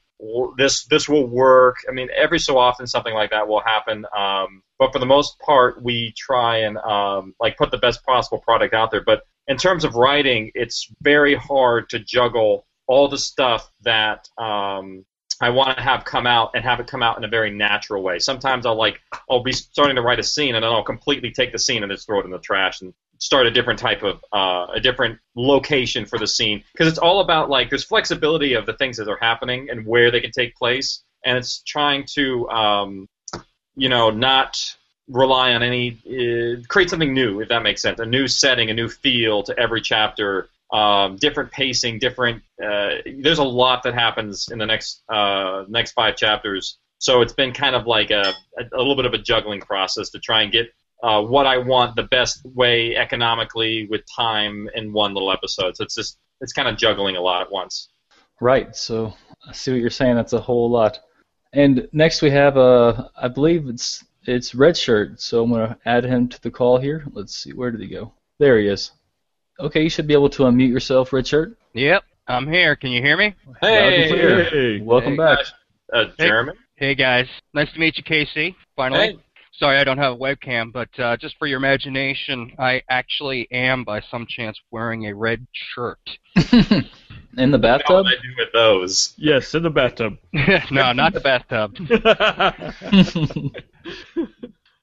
This 0.57 0.85
this 0.87 1.09
will 1.09 1.27
work. 1.27 1.77
I 1.89 1.93
mean, 1.93 2.09
every 2.17 2.39
so 2.39 2.57
often 2.57 2.87
something 2.87 3.15
like 3.15 3.31
that 3.31 3.49
will 3.49 3.61
happen. 3.61 4.07
Um, 4.17 4.63
but 4.79 4.93
for 4.93 4.99
the 4.99 5.07
most 5.07 5.39
part, 5.41 5.83
we 5.83 6.15
try 6.17 6.59
and 6.59 6.79
um, 6.79 7.35
like 7.41 7.57
put 7.57 7.71
the 7.71 7.79
best 7.79 8.05
possible 8.05 8.39
product 8.39 8.73
out 8.73 8.91
there. 8.93 9.03
But 9.05 9.23
in 9.49 9.57
terms 9.57 9.85
of 9.85 9.97
writing, 9.97 10.53
it's 10.55 10.89
very 11.03 11.35
hard 11.35 11.89
to 11.91 11.99
juggle 11.99 12.67
all 12.87 13.09
the 13.09 13.19
stuff 13.19 13.71
that 13.83 14.29
um, 14.39 15.05
I 15.43 15.51
want 15.51 15.77
to 15.77 15.83
have 15.83 16.05
come 16.05 16.27
out 16.27 16.53
and 16.55 16.65
have 16.65 16.79
it 16.79 16.87
come 16.87 17.03
out 17.03 17.19
in 17.19 17.25
a 17.25 17.29
very 17.29 17.51
natural 17.51 18.03
way. 18.03 18.21
Sometimes 18.21 18.65
I'll 18.65 18.77
like 18.77 19.01
I'll 19.29 19.43
be 19.43 19.53
starting 19.53 19.97
to 19.97 20.03
write 20.03 20.21
a 20.21 20.23
scene 20.23 20.55
and 20.55 20.63
then 20.63 20.71
I'll 20.71 20.85
completely 20.85 21.33
take 21.33 21.51
the 21.51 21.59
scene 21.59 21.83
and 21.83 21.91
just 21.91 22.07
throw 22.07 22.21
it 22.21 22.25
in 22.25 22.31
the 22.31 22.39
trash 22.39 22.81
and 22.81 22.95
start 23.19 23.47
a 23.47 23.51
different 23.51 23.81
type 23.81 24.05
of 24.05 24.23
uh, 24.33 24.73
a 24.73 24.81
different 24.81 25.19
location 25.35 26.07
for 26.07 26.17
the 26.19 26.29
scene. 26.29 26.63
Because 26.73 26.87
it's 26.87 26.99
all 26.99 27.21
about 27.21 27.51
like 27.51 27.71
there's 27.71 27.83
flexibility 27.83 28.55
of 28.55 28.67
the 28.67 28.75
things 28.75 28.97
that 28.99 29.09
are 29.09 29.19
happening 29.21 29.69
and 29.69 29.85
where 29.85 30.13
they 30.13 30.21
can 30.21 30.31
take 30.31 30.55
place. 30.55 31.03
And 31.25 31.37
it's 31.37 31.63
trying 31.63 32.05
to 32.15 32.49
um, 32.49 33.09
you 33.75 33.89
know 33.89 34.11
not 34.11 34.77
rely 35.09 35.55
on 35.55 35.65
any 35.65 35.99
uh, 36.07 36.63
create 36.69 36.89
something 36.89 37.13
new 37.13 37.41
if 37.41 37.49
that 37.49 37.65
makes 37.65 37.83
sense. 37.83 37.99
A 37.99 38.07
new 38.07 38.29
setting 38.29 38.71
a 38.71 38.75
new 38.75 38.89
feel 38.89 39.43
to 39.43 39.59
every 39.59 39.81
chapter 39.81 40.49
um, 40.73 41.17
different 41.17 41.51
pacing 41.53 41.99
different 41.99 42.43
uh, 42.63 42.97
there's 43.21 43.39
a 43.39 43.45
lot 43.45 43.83
that 43.83 43.95
happens 43.95 44.49
in 44.51 44.59
the 44.59 44.67
next 44.67 45.03
uh, 45.09 45.65
next 45.69 45.93
five 45.93 46.17
chapters 46.17 46.79
so 46.99 47.21
it's 47.21 47.33
been 47.33 47.53
kind 47.53 47.75
of 47.75 47.89
like 47.89 48.13
a, 48.13 48.33
a, 48.59 48.63
a 48.75 48.79
little 48.79 48.95
bit 48.95 49.07
of 49.07 49.13
a 49.13 49.19
juggling 49.19 49.61
process 49.61 50.11
to 50.11 50.21
try 50.21 50.43
and 50.43 50.53
get 50.53 50.69
uh, 51.03 51.21
what 51.21 51.47
I 51.47 51.59
want 51.59 51.97
the 51.97 52.05
best 52.05 52.45
way 52.45 52.97
economically 52.97 53.89
with 53.91 54.03
time 54.15 54.69
in 54.75 54.93
one 54.93 55.13
little 55.13 55.33
episode. 55.33 55.77
So 55.77 55.83
it's 55.83 55.97
just 55.97 56.19
it's 56.41 56.53
kind 56.53 56.69
of 56.69 56.77
juggling 56.77 57.17
a 57.17 57.21
lot 57.21 57.43
at 57.43 57.51
once. 57.51 57.89
Right. 58.41 58.75
So 58.77 59.15
I 59.49 59.53
see 59.53 59.73
what 59.73 59.81
you're 59.81 59.91
saying. 59.91 60.15
That's 60.15 60.33
a 60.33 60.41
whole 60.41 60.71
lot. 60.71 61.01
And 61.53 61.89
next 61.93 62.23
we 62.23 62.31
have 62.31 62.57
uh, 62.57 63.09
I 63.17 63.29
believe 63.29 63.69
it's 63.69 64.05
it's 64.25 64.55
Red 64.55 64.77
Shirt. 64.77 65.21
So 65.21 65.43
I'm 65.43 65.51
gonna 65.51 65.77
add 65.85 66.05
him 66.05 66.29
to 66.29 66.41
the 66.41 66.53
call 66.53 66.79
here. 66.79 67.05
Let's 67.13 67.37
see. 67.37 67.53
Where 67.53 67.73
did 67.73 67.81
he 67.81 67.89
go? 67.89 68.13
There 68.39 68.59
he 68.59 68.69
is. 68.69 68.93
Okay, 69.63 69.85
you 69.85 69.91
should 69.91 70.09
be 70.09 70.13
able 70.13 70.29
to 70.31 70.43
unmute 70.43 70.71
yourself, 70.71 71.13
Red 71.13 71.25
Shirt. 71.25 71.57
Yep, 71.75 72.03
I'm 72.27 72.51
here. 72.51 72.75
Can 72.75 72.91
you 72.91 73.01
hear 73.01 73.17
me? 73.17 73.33
Hey. 73.61 74.09
Hey. 74.51 74.81
Welcome 74.81 75.13
Hey, 75.13 75.17
back. 75.17 75.39
uh, 75.93 76.05
Jeremy. 76.19 76.55
Hey 76.75 76.97
guys, 76.97 77.29
nice 77.55 77.73
to 77.73 77.79
meet 77.79 77.97
you, 77.97 78.03
Casey. 78.03 78.57
Finally. 78.75 79.13
Hey. 79.13 79.19
Sorry, 79.53 79.79
I 79.79 79.85
don't 79.85 79.99
have 79.99 80.15
a 80.15 80.17
webcam, 80.17 80.73
but 80.73 80.89
uh, 80.99 81.17
just 81.17 81.37
for 81.39 81.47
your 81.47 81.59
imagination, 81.59 82.51
I 82.59 82.83
actually 82.89 83.47
am, 83.53 83.85
by 83.85 84.01
some 84.11 84.27
chance, 84.29 84.59
wearing 84.73 85.07
a 85.07 85.15
red 85.15 85.47
shirt. 85.53 86.01
In 87.39 87.53
the 87.53 87.59
bathtub? 87.59 88.05
What 88.05 88.07
bathtub? 88.07 88.07
I 88.07 88.15
do 88.23 88.29
with 88.39 88.53
those? 88.53 89.15
Yes, 89.17 89.55
in 89.55 89.63
the 89.63 89.71
bathtub. 89.71 90.19
no, 90.73 90.93
not 90.93 91.13
the 91.15 91.21
bathtub. 91.21 91.77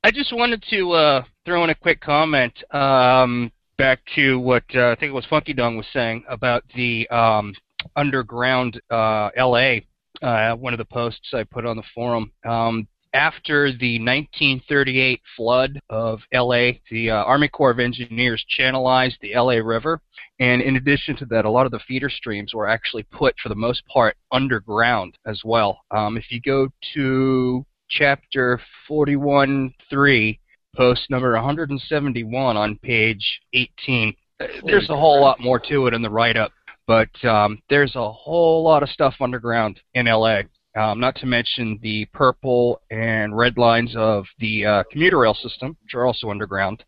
I 0.04 0.12
just 0.12 0.32
wanted 0.34 0.64
to 0.70 0.92
uh, 0.94 1.24
throw 1.46 1.64
in 1.64 1.70
a 1.70 1.76
quick 1.76 2.00
comment 2.00 2.64
um, 2.74 3.52
back 3.80 4.02
to 4.14 4.38
what 4.38 4.66
uh, 4.76 4.90
I 4.90 4.96
think 4.96 5.10
it 5.10 5.14
was 5.14 5.26
Funky 5.30 5.54
Dung 5.54 5.78
was 5.78 5.86
saying 5.94 6.26
about 6.28 6.66
the 6.76 7.08
um, 7.08 7.56
underground 7.96 8.80
uh, 8.92 9.30
LA. 9.38 9.78
Uh, 10.22 10.54
one 10.56 10.74
of 10.74 10.78
the 10.80 10.86
posts 10.86 11.30
I 11.34 11.46
put 11.46 11.66
on 11.66 11.78
the 11.78 11.84
forum. 11.96 12.34
Um, 12.46 12.90
after 13.14 13.72
the 13.72 13.98
1938 14.00 15.22
flood 15.38 15.80
of 15.90 16.20
LA, 16.34 16.72
the 16.92 17.10
uh, 17.10 17.24
Army 17.24 17.48
Corps 17.48 17.72
of 17.72 17.80
Engineers 17.80 18.44
channelized 18.60 19.18
the 19.22 19.34
LA 19.34 19.54
River, 19.54 20.02
and 20.42 20.62
in 20.62 20.76
addition 20.76 21.16
to 21.16 21.26
that, 21.28 21.46
a 21.46 21.50
lot 21.50 21.66
of 21.66 21.72
the 21.72 21.80
feeder 21.88 22.10
streams 22.10 22.54
were 22.54 22.68
actually 22.68 23.04
put, 23.04 23.34
for 23.42 23.48
the 23.48 23.56
most 23.56 23.82
part, 23.88 24.18
underground 24.34 25.18
as 25.26 25.42
well. 25.46 25.80
Um, 25.90 26.18
if 26.18 26.26
you 26.30 26.42
go 26.42 26.68
to 26.96 27.66
chapter 27.90 28.60
41.3, 28.90 30.38
post 30.80 31.10
number 31.10 31.34
171 31.34 32.56
on 32.56 32.78
page 32.78 33.42
18, 33.54 34.16
uh, 34.40 34.46
there's 34.66 34.90
a 34.90 34.96
whole 34.96 35.20
lot 35.20 35.38
more 35.42 35.60
to 35.60 35.88
it 35.88 35.94
in 35.94 36.02
the 36.02 36.10
write-up, 36.10 36.54
but 36.88 37.10
um, 37.26 37.62
there's 37.70 37.98
a 37.98 38.12
whole 38.12 38.64
lot 38.64 38.82
of 38.82 38.88
stuff 38.88 39.14
underground 39.20 39.78
in 39.94 40.06
LA. 40.06 40.40
Um, 40.78 41.02
not 41.02 41.16
to 41.18 41.26
mention 41.26 41.80
the 41.82 42.06
purple 42.14 42.82
and 42.92 43.36
red 43.36 43.58
lines 43.58 43.94
of 43.98 44.24
the 44.40 44.66
uh, 44.66 44.84
commuter 44.90 45.20
rail 45.20 45.34
system, 45.34 45.76
which 45.84 45.96
are 45.96 46.06
also 46.06 46.30
underground. 46.30 46.82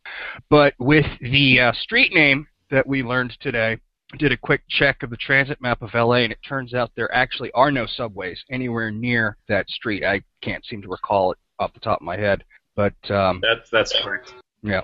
But 0.50 0.74
with 0.80 1.06
the 1.20 1.60
uh, 1.60 1.74
street 1.74 2.14
name 2.14 2.48
that 2.70 2.88
we 2.88 3.04
learned 3.04 3.36
today, 3.42 3.78
did 4.18 4.32
a 4.32 4.38
quick 4.38 4.62
check 4.70 5.04
of 5.04 5.10
the 5.10 5.18
transit 5.18 5.62
map 5.62 5.82
of 5.82 5.94
LA, 5.94 6.18
and 6.18 6.32
it 6.32 6.40
turns 6.48 6.74
out 6.74 6.92
there 6.96 7.14
actually 7.14 7.52
are 7.54 7.72
no 7.72 7.86
subways 7.86 8.42
anywhere 8.50 8.90
near 8.90 9.36
that 9.50 9.68
street. 9.70 10.06
I 10.06 10.22
can't 10.42 10.66
seem 10.66 10.82
to 10.82 10.88
recall 10.88 11.34
it 11.34 11.38
off 11.60 11.74
the 11.74 11.80
top 11.82 12.00
of 12.00 12.06
my 12.06 12.18
head, 12.18 12.44
but 12.76 13.12
um, 13.12 13.42
That's 13.42 13.70
that's 13.70 13.94
correct. 14.02 14.34
yeah. 14.64 14.82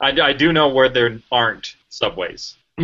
I, 0.00 0.08
I 0.20 0.32
do 0.32 0.52
know 0.52 0.68
where 0.68 0.88
there 0.88 1.20
aren't 1.30 1.76
subways. 1.88 2.56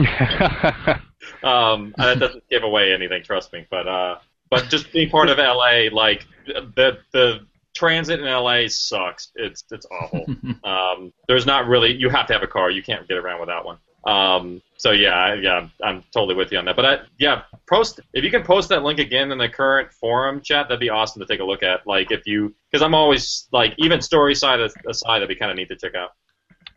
Um, 1.43 1.95
that 1.97 2.19
doesn't 2.19 2.49
give 2.49 2.63
away 2.63 2.93
anything, 2.93 3.23
trust 3.23 3.53
me. 3.53 3.67
But 3.71 3.87
uh, 3.87 4.19
but 4.51 4.69
just 4.69 4.93
being 4.93 5.11
part 5.11 5.29
of 5.29 5.39
LA, 5.39 5.89
like 5.93 6.27
the 6.47 6.99
the 7.13 7.47
transit 7.75 8.21
in 8.21 8.27
LA 8.27 8.69
sucks. 8.69 9.31
It's 9.35 9.65
it's 9.71 9.87
awful. 9.91 10.25
um, 10.65 11.13
there's 11.27 11.47
not 11.47 11.67
really. 11.67 11.95
You 11.95 12.09
have 12.09 12.27
to 12.29 12.33
have 12.33 12.43
a 12.43 12.47
car. 12.47 12.71
You 12.71 12.83
can't 12.83 13.07
get 13.09 13.19
around 13.19 13.41
without 13.41 13.65
one. 13.65 13.79
Um, 14.09 14.63
so 14.79 14.93
yeah, 14.93 15.35
yeah, 15.35 15.69
I'm 15.85 16.03
totally 16.15 16.35
with 16.35 16.51
you 16.51 16.59
on 16.59 16.65
that. 16.65 16.77
But 16.77 16.87
I, 16.87 16.99
yeah, 17.19 17.43
post 17.69 18.01
if 18.15 18.25
you 18.25 18.31
can 18.31 18.43
post 18.43 18.71
that 18.71 18.83
link 18.83 18.99
again 18.99 19.31
in 19.31 19.39
the 19.39 19.49
current 19.49 19.93
forum 19.93 20.41
chat, 20.43 20.69
that'd 20.69 20.81
be 20.81 20.89
awesome 20.89 21.21
to 21.21 21.27
take 21.27 21.41
a 21.41 21.45
look 21.45 21.63
at. 21.63 21.87
Like 21.87 22.11
if 22.11 22.27
you, 22.27 22.55
because 22.71 22.83
I'm 22.83 22.95
always 22.95 23.49
like 23.53 23.75
even 23.77 24.01
story 24.01 24.35
side 24.35 24.61
aside, 24.61 25.19
that'd 25.19 25.29
be 25.29 25.37
kind 25.37 25.51
of 25.51 25.59
neat 25.59 25.69
to 25.69 25.77
check 25.77 25.95
out. 25.95 26.11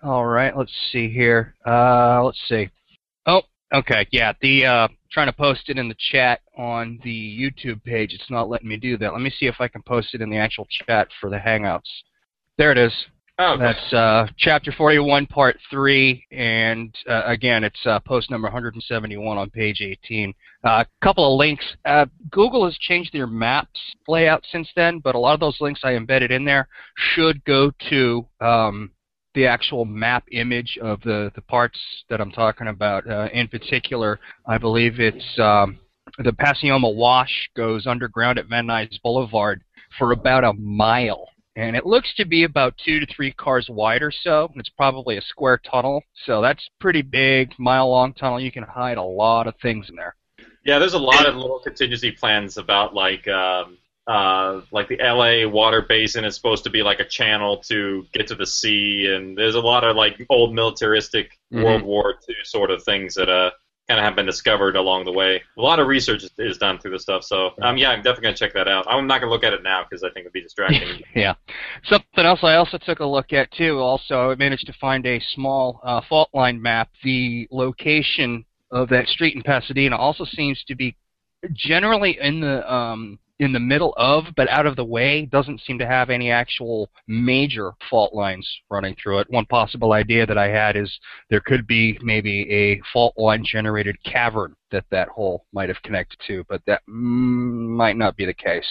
All 0.04 0.26
right, 0.26 0.56
let's 0.58 0.74
see 0.92 1.10
here. 1.10 1.56
Uh, 1.66 2.22
let's 2.24 2.40
see. 2.50 2.70
Oh, 3.26 3.44
okay, 3.74 4.06
yeah. 4.12 4.34
The 4.42 4.66
uh, 4.66 4.88
trying 5.12 5.28
to 5.28 5.34
post 5.34 5.70
it 5.70 5.78
in 5.78 5.88
the 5.88 5.96
chat 6.12 6.42
on 6.58 7.00
the 7.04 7.40
YouTube 7.40 7.82
page. 7.84 8.14
It's 8.14 8.30
not 8.30 8.50
letting 8.50 8.68
me 8.68 8.76
do 8.76 8.98
that. 8.98 9.14
Let 9.14 9.22
me 9.22 9.32
see 9.40 9.46
if 9.46 9.62
I 9.62 9.70
can 9.70 9.84
post 9.84 10.14
it 10.14 10.22
in 10.22 10.30
the 10.30 10.38
actual 10.38 10.68
chat 10.86 11.08
for 11.22 11.30
the 11.30 11.38
Hangouts. 11.38 11.82
There 12.58 12.74
it 12.74 12.78
is. 12.78 12.92
Oh, 13.44 13.58
That's 13.58 13.92
uh, 13.92 14.28
chapter 14.38 14.72
41, 14.72 15.26
part 15.26 15.58
3, 15.72 16.28
and 16.32 16.96
uh, 17.10 17.24
again, 17.26 17.64
it's 17.64 17.80
uh, 17.88 18.00
post 18.02 18.30
number 18.30 18.46
171 18.46 19.36
on 19.36 19.50
page 19.50 19.82
18. 19.82 20.32
A 20.64 20.68
uh, 20.68 20.84
couple 21.02 21.34
of 21.34 21.40
links. 21.40 21.66
Uh, 21.84 22.06
Google 22.30 22.66
has 22.66 22.78
changed 22.78 23.12
their 23.14 23.26
maps 23.26 23.80
layout 24.08 24.46
since 24.52 24.70
then, 24.76 25.00
but 25.00 25.16
a 25.16 25.18
lot 25.18 25.34
of 25.34 25.40
those 25.40 25.60
links 25.60 25.80
I 25.84 25.96
embedded 25.96 26.30
in 26.30 26.46
there 26.46 26.68
should 26.96 27.44
go 27.46 27.72
to 27.90 28.28
um, 28.42 28.92
the 29.34 29.48
actual 29.48 29.86
map 29.86 30.24
image 30.32 30.78
of 30.80 31.02
the, 31.02 31.32
the 31.34 31.42
parts 31.42 31.80
that 32.12 32.22
I'm 32.22 32.32
talking 32.32 32.68
about. 32.68 33.10
Uh, 33.10 33.28
in 33.34 33.48
particular, 33.48 34.20
I 34.46 34.60
believe 34.60 35.00
it's 35.00 35.40
um, 35.40 35.80
the 36.20 36.32
Pacoima 36.32 36.94
Wash 36.94 37.50
goes 37.58 37.88
underground 37.88 38.38
at 38.38 38.46
Van 38.46 38.68
Nuys 38.68 39.02
Boulevard 39.02 39.64
for 39.98 40.12
about 40.12 40.44
a 40.44 40.54
mile 40.54 41.28
and 41.56 41.76
it 41.76 41.86
looks 41.86 42.14
to 42.16 42.26
be 42.26 42.44
about 42.44 42.78
two 42.78 43.00
to 43.00 43.06
three 43.06 43.32
cars 43.32 43.68
wide 43.70 44.02
or 44.02 44.12
so. 44.12 44.50
And 44.52 44.60
it's 44.60 44.70
probably 44.70 45.18
a 45.18 45.22
square 45.22 45.58
tunnel, 45.58 46.04
so 46.26 46.42
that's 46.42 46.68
pretty 46.80 47.02
big, 47.02 47.54
mile-long 47.58 48.14
tunnel. 48.14 48.40
You 48.40 48.52
can 48.52 48.64
hide 48.64 48.98
a 48.98 49.04
lot 49.04 49.48
of 49.48 49.56
things 49.62 49.90
in 49.90 49.96
there. 49.96 50.16
Yeah, 50.64 50.80
there's 50.80 50.94
a 50.94 51.00
lot 51.00 51.26
of 51.26 51.36
little 51.36 51.60
contingency 51.60 52.12
plans 52.12 52.58
about 52.58 52.94
like 52.94 53.28
um, 53.28 53.78
uh, 54.08 54.62
like 54.72 54.88
the 54.88 54.98
LA 54.98 55.48
water 55.50 55.82
basin 55.82 56.24
is 56.24 56.36
supposed 56.36 56.64
to 56.66 56.70
be 56.70 56.84
like 56.84 57.00
a 57.00 57.06
channel 57.06 57.58
to 57.64 58.06
get 58.14 58.28
to 58.28 58.36
the 58.36 58.46
sea, 58.46 59.12
and 59.14 59.38
there's 59.38 59.56
a 59.56 59.60
lot 59.60 59.84
of 59.84 59.96
like 59.96 60.24
old 60.30 60.54
militaristic 60.54 61.38
Mhm. 61.52 61.64
World 61.64 61.82
War 61.82 62.16
II 62.30 62.36
sort 62.44 62.72
of 62.72 62.84
things 62.84 63.16
that 63.16 63.30
uh 63.30 63.52
kind 63.92 64.00
of 64.00 64.06
have 64.06 64.16
been 64.16 64.26
discovered 64.26 64.78
along 64.78 65.04
the 65.04 65.12
way. 65.12 65.42
A 65.58 65.62
lot 65.62 65.80
of 65.80 65.88
research 65.88 66.24
is- 66.38 66.58
done 66.58 66.80
through 66.80 66.92
this 66.92 67.02
stuff, 67.02 67.24
so 67.24 67.52
um, 67.62 67.78
yeah, 67.78 67.90
I'm 67.90 68.00
definitely 68.00 68.24
gonna 68.24 68.36
check 68.36 68.54
that 68.54 68.68
out. 68.68 68.86
I'm 68.88 69.08
not 69.08 69.20
gonna 69.20 69.32
look 69.32 69.44
at 69.44 69.52
it 69.52 69.64
now 69.64 69.84
because 69.84 70.04
I 70.04 70.08
think 70.10 70.26
it'd 70.26 70.34
be 70.34 70.42
distracting. 70.42 71.02
yeah. 71.16 71.34
Something 71.86 72.26
else 72.26 72.40
I 72.44 72.56
also 72.56 72.78
took 72.78 73.00
a 73.00 73.06
look 73.06 73.34
at 73.34 73.52
too. 73.52 73.80
Also, 73.80 74.32
I 74.32 74.36
managed 74.36 74.68
to 74.68 74.74
find 74.80 75.06
a 75.06 75.20
small 75.34 75.82
uh, 75.84 76.02
fault 76.08 76.30
line 76.34 76.62
map. 76.62 76.90
The 77.04 77.48
location 77.52 78.46
of 78.72 78.88
that 78.90 79.08
street 79.08 79.36
in 79.36 79.42
Pasadena 79.42 79.98
also 79.98 80.24
seems 80.24 80.64
to 80.68 80.76
be 80.76 80.96
generally 81.54 82.18
in 82.20 82.40
the 82.40 82.72
um, 82.72 83.20
in 83.42 83.52
the 83.52 83.60
middle 83.60 83.94
of, 83.98 84.26
but 84.38 84.48
out 84.50 84.68
of 84.68 84.76
the 84.76 84.86
way. 84.86 85.26
Doesn't 85.26 85.62
seem 85.62 85.80
to 85.80 85.88
have 85.88 86.12
any 86.12 86.30
actual 86.30 86.90
major 87.08 87.72
fault 87.90 88.14
lines 88.14 88.48
running 88.70 88.96
through 89.02 89.20
it. 89.20 89.30
One 89.32 89.48
possible 89.48 89.94
idea 89.94 90.28
that 90.28 90.38
I 90.38 90.48
had 90.48 90.78
is 90.78 91.00
there 91.32 91.42
could 91.42 91.66
be 91.66 91.98
maybe 92.04 92.50
a 92.52 92.80
fault 92.94 93.16
line 93.18 93.44
generated 93.44 93.98
cavern 94.04 94.56
that 94.70 94.86
that 94.92 95.08
hole 95.10 95.46
might 95.54 95.70
have 95.70 95.82
connected 95.82 96.20
to, 96.28 96.46
but 96.48 96.62
that 96.68 96.84
might 96.88 97.98
not 97.98 98.16
be 98.16 98.26
the 98.26 98.34
case. 98.34 98.68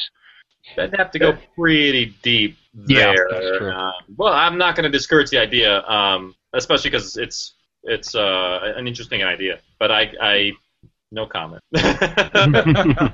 I'd 0.79 0.95
have 0.97 1.11
to 1.13 1.19
go 1.19 1.37
pretty 1.57 2.15
deep 2.23 2.57
Yeah, 2.87 3.13
there. 3.13 3.59
true. 3.59 3.73
Um, 3.73 3.93
well, 4.17 4.33
I'm 4.33 4.57
not 4.57 4.77
going 4.77 4.85
to 4.85 4.91
discourage 4.91 5.31
the 5.31 5.39
idea, 5.39 5.83
um, 5.83 6.35
especially 6.53 6.91
because 6.91 7.17
it's 7.17 7.55
it's 7.83 8.15
uh, 8.15 8.73
an 8.77 8.87
interesting 8.87 9.25
idea. 9.25 9.59
But 9.81 9.91
I, 9.91 10.13
I 10.21 10.53
no 11.11 11.27
comment. 11.27 11.63
I 11.75 13.13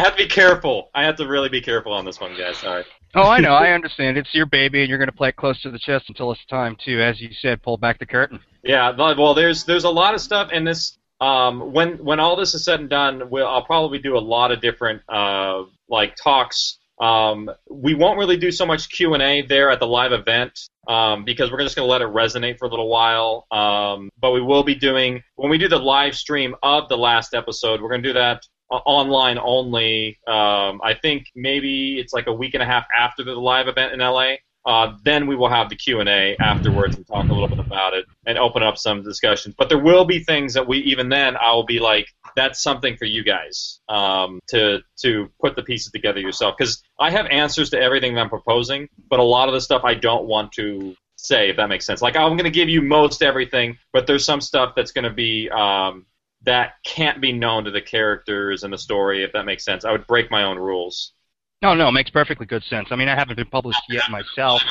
have 0.00 0.12
to 0.12 0.16
be 0.16 0.26
careful. 0.26 0.90
I 0.94 1.04
have 1.04 1.16
to 1.16 1.26
really 1.26 1.48
be 1.48 1.60
careful 1.60 1.92
on 1.92 2.04
this 2.04 2.20
one, 2.20 2.36
guys. 2.36 2.58
Sorry. 2.58 2.84
Oh, 3.14 3.28
I 3.28 3.40
know. 3.40 3.52
I 3.52 3.70
understand. 3.72 4.18
It's 4.18 4.34
your 4.34 4.46
baby, 4.46 4.80
and 4.80 4.88
you're 4.88 4.98
going 4.98 5.10
to 5.10 5.16
play 5.16 5.30
it 5.30 5.36
close 5.36 5.60
to 5.62 5.70
the 5.70 5.78
chest 5.78 6.06
until 6.08 6.32
it's 6.32 6.44
time 6.46 6.76
to, 6.84 7.02
as 7.02 7.20
you 7.20 7.30
said, 7.32 7.62
pull 7.62 7.76
back 7.76 7.98
the 7.98 8.06
curtain. 8.06 8.40
Yeah, 8.62 8.94
well, 8.96 9.34
there's 9.34 9.64
there's 9.64 9.84
a 9.84 9.90
lot 9.90 10.14
of 10.14 10.20
stuff 10.20 10.52
in 10.52 10.64
this. 10.64 10.96
Um, 11.20 11.72
when 11.72 12.04
when 12.04 12.20
all 12.20 12.36
this 12.36 12.54
is 12.54 12.64
said 12.64 12.80
and 12.80 12.88
done, 12.88 13.30
we'll, 13.30 13.46
I'll 13.46 13.64
probably 13.64 13.98
do 13.98 14.16
a 14.16 14.20
lot 14.20 14.52
of 14.52 14.60
different 14.60 15.02
uh, 15.08 15.64
like 15.88 16.14
talks. 16.16 16.78
Um, 17.00 17.50
we 17.70 17.94
won't 17.94 18.18
really 18.18 18.36
do 18.36 18.50
so 18.50 18.66
much 18.66 18.88
Q 18.88 19.14
and 19.14 19.22
A 19.22 19.42
there 19.42 19.70
at 19.70 19.80
the 19.80 19.86
live 19.86 20.12
event 20.12 20.58
um, 20.88 21.24
because 21.24 21.50
we're 21.50 21.62
just 21.62 21.76
going 21.76 21.86
to 21.86 21.90
let 21.90 22.02
it 22.02 22.08
resonate 22.08 22.58
for 22.58 22.66
a 22.66 22.68
little 22.68 22.88
while. 22.88 23.46
Um, 23.50 24.10
but 24.20 24.32
we 24.32 24.42
will 24.42 24.64
be 24.64 24.74
doing 24.74 25.22
when 25.36 25.50
we 25.50 25.58
do 25.58 25.68
the 25.68 25.78
live 25.78 26.16
stream 26.16 26.54
of 26.62 26.88
the 26.88 26.98
last 26.98 27.34
episode. 27.34 27.80
We're 27.80 27.90
going 27.90 28.02
to 28.02 28.08
do 28.08 28.14
that 28.14 28.42
online 28.70 29.38
only. 29.38 30.18
Um, 30.26 30.80
I 30.82 30.94
think 31.00 31.26
maybe 31.34 31.98
it's 31.98 32.12
like 32.12 32.26
a 32.26 32.32
week 32.32 32.54
and 32.54 32.62
a 32.62 32.66
half 32.66 32.86
after 32.96 33.24
the 33.24 33.34
live 33.34 33.68
event 33.68 33.92
in 33.92 34.00
LA. 34.00 34.34
Uh, 34.66 34.94
then 35.02 35.26
we 35.26 35.34
will 35.34 35.48
have 35.48 35.70
the 35.70 35.76
Q 35.76 36.00
and 36.00 36.08
A 36.08 36.36
afterwards 36.40 36.96
and 36.96 37.06
talk 37.06 37.28
a 37.28 37.32
little 37.32 37.48
bit 37.48 37.58
about 37.58 37.94
it 37.94 38.04
and 38.26 38.36
open 38.36 38.62
up 38.62 38.76
some 38.76 39.02
discussions. 39.02 39.54
But 39.56 39.70
there 39.70 39.78
will 39.78 40.04
be 40.04 40.18
things 40.18 40.52
that 40.54 40.66
we 40.66 40.78
even 40.80 41.08
then 41.08 41.36
I 41.36 41.52
will 41.52 41.64
be 41.64 41.78
like, 41.78 42.06
that's 42.38 42.62
something 42.62 42.96
for 42.96 43.04
you 43.04 43.24
guys 43.24 43.80
um, 43.88 44.38
to 44.48 44.78
to 45.02 45.28
put 45.40 45.56
the 45.56 45.62
pieces 45.62 45.90
together 45.90 46.20
yourself 46.20 46.54
because 46.56 46.80
I 47.00 47.10
have 47.10 47.26
answers 47.26 47.70
to 47.70 47.80
everything 47.80 48.14
that 48.14 48.20
I'm 48.20 48.28
proposing, 48.28 48.88
but 49.10 49.18
a 49.18 49.24
lot 49.24 49.48
of 49.48 49.54
the 49.54 49.60
stuff 49.60 49.82
I 49.84 49.94
don't 49.94 50.26
want 50.26 50.52
to 50.52 50.94
say 51.16 51.50
if 51.50 51.56
that 51.56 51.68
makes 51.68 51.84
sense. 51.84 52.00
Like 52.00 52.16
I'm 52.16 52.36
going 52.36 52.44
to 52.44 52.50
give 52.50 52.68
you 52.68 52.80
most 52.80 53.22
everything, 53.22 53.76
but 53.92 54.06
there's 54.06 54.24
some 54.24 54.40
stuff 54.40 54.74
that's 54.76 54.92
going 54.92 55.04
to 55.04 55.12
be 55.12 55.50
um, 55.50 56.06
that 56.42 56.74
can't 56.84 57.20
be 57.20 57.32
known 57.32 57.64
to 57.64 57.72
the 57.72 57.80
characters 57.80 58.62
and 58.62 58.72
the 58.72 58.78
story 58.78 59.24
if 59.24 59.32
that 59.32 59.44
makes 59.44 59.64
sense. 59.64 59.84
I 59.84 59.90
would 59.90 60.06
break 60.06 60.30
my 60.30 60.44
own 60.44 60.58
rules. 60.58 61.12
No, 61.60 61.74
no, 61.74 61.88
it 61.88 61.92
makes 61.92 62.08
perfectly 62.10 62.46
good 62.46 62.62
sense. 62.64 62.88
I 62.92 62.96
mean, 62.96 63.08
I 63.08 63.16
haven't 63.16 63.34
been 63.34 63.46
published 63.46 63.82
yet 63.88 64.04
myself, 64.10 64.62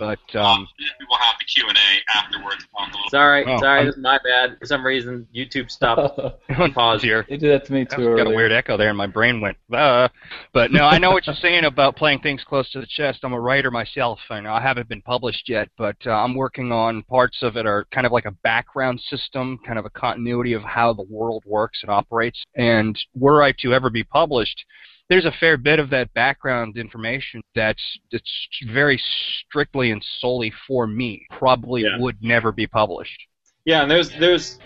But 0.00 0.18
um, 0.34 0.66
then 0.76 0.88
we 0.98 1.06
will 1.08 1.16
have 1.16 1.36
the 1.38 1.44
Q 1.44 1.68
and 1.68 1.78
A 1.78 2.18
afterwards. 2.18 2.66
Talk 2.76 2.88
a 2.88 2.96
little 2.96 3.10
Sorry, 3.10 3.44
Oh, 3.46 3.58
sorry, 3.60 3.78
I'm- 3.78 3.86
this 3.86 3.94
is 3.96 4.02
my 4.02 4.18
bad. 4.24 4.58
For 4.58 4.66
some 4.66 4.84
reason, 4.84 5.28
YouTube 5.32 5.70
stopped. 5.70 6.18
Pause. 6.74 7.02
here. 7.08 7.24
They 7.28 7.36
did 7.36 7.52
that 7.52 7.66
to 7.66 7.72
me 7.72 7.84
That 7.84 7.96
too 7.96 8.10
was 8.10 8.18
got 8.18 8.26
a 8.26 8.34
weird 8.34 8.50
echo 8.50 8.76
there, 8.76 8.88
and 8.88 8.98
my 8.98 9.06
brain 9.06 9.40
went. 9.40 9.58
Uh. 9.72 10.08
But 10.52 10.72
no, 10.72 10.86
I 10.86 10.98
know 10.98 11.12
what 11.12 11.28
you're 11.28 11.36
saying 11.36 11.64
about 11.64 11.94
playing 11.94 12.18
things 12.20 12.42
close 12.42 12.68
to 12.72 12.80
the 12.80 12.86
chest. 12.86 13.20
I'm 13.22 13.32
a 13.32 13.40
writer 13.40 13.70
myself, 13.70 14.18
and 14.28 14.48
I 14.48 14.60
haven't 14.60 14.88
been 14.88 15.02
published 15.02 15.48
yet, 15.48 15.68
but 15.78 15.96
uh, 16.04 16.10
I'm 16.10 16.34
working 16.34 16.72
on 16.72 17.04
parts 17.04 17.44
of 17.44 17.56
it 17.56 17.64
are 17.64 17.86
kind 17.92 18.06
of 18.06 18.12
like 18.12 18.24
a 18.24 18.32
background 18.42 19.00
system, 19.08 19.60
kind 19.64 19.78
of 19.78 19.84
a 19.84 19.90
continuity 19.90 20.54
of 20.54 20.62
how 20.62 20.92
the 20.94 21.04
world 21.08 21.44
works 21.46 21.78
and 21.82 21.92
operates. 21.92 22.42
And 22.56 22.98
were 23.14 23.40
I 23.40 23.52
to 23.60 23.72
ever 23.72 23.88
be 23.88 24.02
published, 24.02 24.64
there's 25.08 25.24
a 25.24 25.32
fair 25.32 25.56
bit 25.56 25.78
of 25.78 25.90
that 25.90 26.12
background 26.14 26.76
information 26.76 27.42
that's 27.54 27.82
that's 28.12 28.48
very 28.70 29.00
strictly 29.46 29.90
and 29.90 30.04
solely 30.20 30.52
for 30.66 30.86
me. 30.86 31.26
Probably 31.30 31.82
Yeah. 31.82 31.98
would 31.98 32.22
never 32.22 32.52
be 32.52 32.66
published. 32.66 33.20
Yeah, 33.64 33.82
and 33.82 33.90
there's 33.90 34.10
there's 34.10 34.58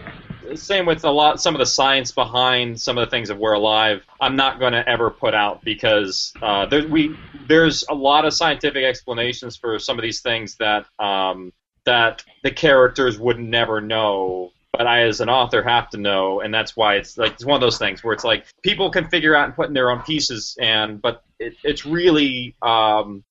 same 0.55 0.87
with 0.87 1.05
a 1.05 1.11
lot 1.11 1.41
some 1.41 1.55
of 1.55 1.59
the 1.61 1.67
science 1.67 2.13
behind 2.13 2.81
some 2.81 2.99
of 2.99 3.07
the 3.07 3.11
things 3.11 3.31
of 3.31 3.39
we're 3.39 3.55
alive. 3.55 4.05
I'm 4.21 4.37
not 4.37 4.59
going 4.59 4.73
to 4.73 4.87
ever 4.89 5.11
put 5.11 5.35
out 5.35 5.65
because 5.65 6.33
uh, 6.43 6.67
there, 6.67 6.87
we 6.87 7.17
there's 7.49 7.85
a 7.89 7.95
lot 7.95 8.25
of 8.25 8.33
scientific 8.33 8.85
explanations 8.85 9.57
for 9.57 9.79
some 9.79 9.99
of 9.99 10.03
these 10.03 10.21
things 10.21 10.57
that 10.57 10.87
um, 10.99 11.53
that 11.85 12.25
the 12.43 12.51
characters 12.51 13.19
would 13.19 13.39
never 13.39 13.81
know. 13.81 14.53
But 14.73 14.87
I, 14.87 15.03
as 15.03 15.21
an 15.21 15.29
author, 15.29 15.63
have 15.63 15.91
to 15.91 15.99
know, 15.99 16.41
and 16.41 16.53
that's 16.53 16.77
why 16.77 16.97
it's 16.97 17.19
like 17.19 17.33
it's 17.33 17.45
one 17.45 17.57
of 17.57 17.61
those 17.61 17.79
things 17.79 18.03
where 18.03 18.15
it's 18.15 18.25
like 18.25 18.47
people 18.63 18.91
can 18.91 19.09
figure 19.09 19.35
out 19.35 19.45
and 19.45 19.55
put 19.55 19.69
in 19.69 19.75
their 19.75 19.91
own 19.91 20.01
pieces, 20.03 20.57
and 20.61 21.01
but 21.01 21.23
it, 21.39 21.55
it's 21.63 21.85
really 21.85 22.57
um, 22.63 23.23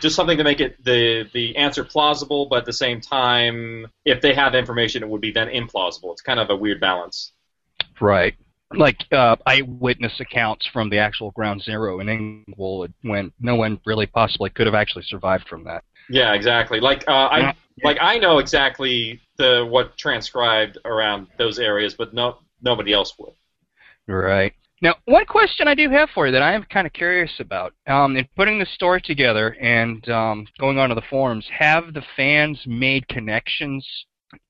just 0.00 0.16
something 0.16 0.38
to 0.38 0.44
make 0.44 0.60
it 0.60 0.82
the 0.84 1.28
the 1.32 1.56
answer 1.56 1.84
plausible, 1.84 2.46
but 2.46 2.60
at 2.60 2.64
the 2.64 2.72
same 2.72 3.00
time, 3.00 3.86
if 4.04 4.20
they 4.20 4.34
have 4.34 4.54
information, 4.54 5.02
it 5.02 5.08
would 5.08 5.20
be 5.20 5.30
then 5.30 5.48
implausible. 5.48 6.12
It's 6.12 6.22
kind 6.22 6.40
of 6.40 6.50
a 6.50 6.56
weird 6.56 6.80
balance. 6.80 7.32
Right. 8.00 8.34
Like 8.72 9.04
uh, 9.10 9.36
eyewitness 9.46 10.20
accounts 10.20 10.66
from 10.72 10.90
the 10.90 10.98
actual 10.98 11.32
ground 11.32 11.62
zero 11.62 12.00
in 12.00 12.08
Inglewood 12.08 12.92
when 13.02 13.32
no 13.40 13.56
one 13.56 13.80
really 13.84 14.06
possibly 14.06 14.50
could 14.50 14.66
have 14.66 14.76
actually 14.76 15.04
survived 15.08 15.48
from 15.48 15.64
that. 15.64 15.82
Yeah, 16.08 16.34
exactly. 16.34 16.80
Like 16.80 17.04
uh, 17.08 17.12
I 17.12 17.54
Yeah. 17.82 17.88
like 17.88 17.98
I 18.00 18.18
know 18.18 18.38
exactly 18.38 19.20
the 19.36 19.66
what 19.68 19.96
transcribed 19.96 20.78
around 20.84 21.28
those 21.38 21.58
areas, 21.58 21.94
but 21.94 22.14
no 22.14 22.38
nobody 22.62 22.92
else 22.92 23.14
would. 23.18 23.32
Right. 24.06 24.52
Now, 24.82 24.94
one 25.04 25.26
question 25.26 25.68
I 25.68 25.74
do 25.74 25.90
have 25.90 26.08
for 26.14 26.26
you 26.26 26.32
that 26.32 26.42
I 26.42 26.54
am 26.54 26.64
kind 26.64 26.86
of 26.86 26.94
curious 26.94 27.32
about, 27.38 27.74
um, 27.86 28.16
in 28.16 28.26
putting 28.34 28.58
the 28.58 28.66
story 28.74 29.02
together 29.02 29.54
and 29.60 30.08
um, 30.08 30.46
going 30.58 30.78
onto 30.78 30.94
the 30.94 31.02
forums, 31.10 31.46
have 31.56 31.92
the 31.92 32.02
fans 32.16 32.58
made 32.66 33.06
connections 33.08 33.86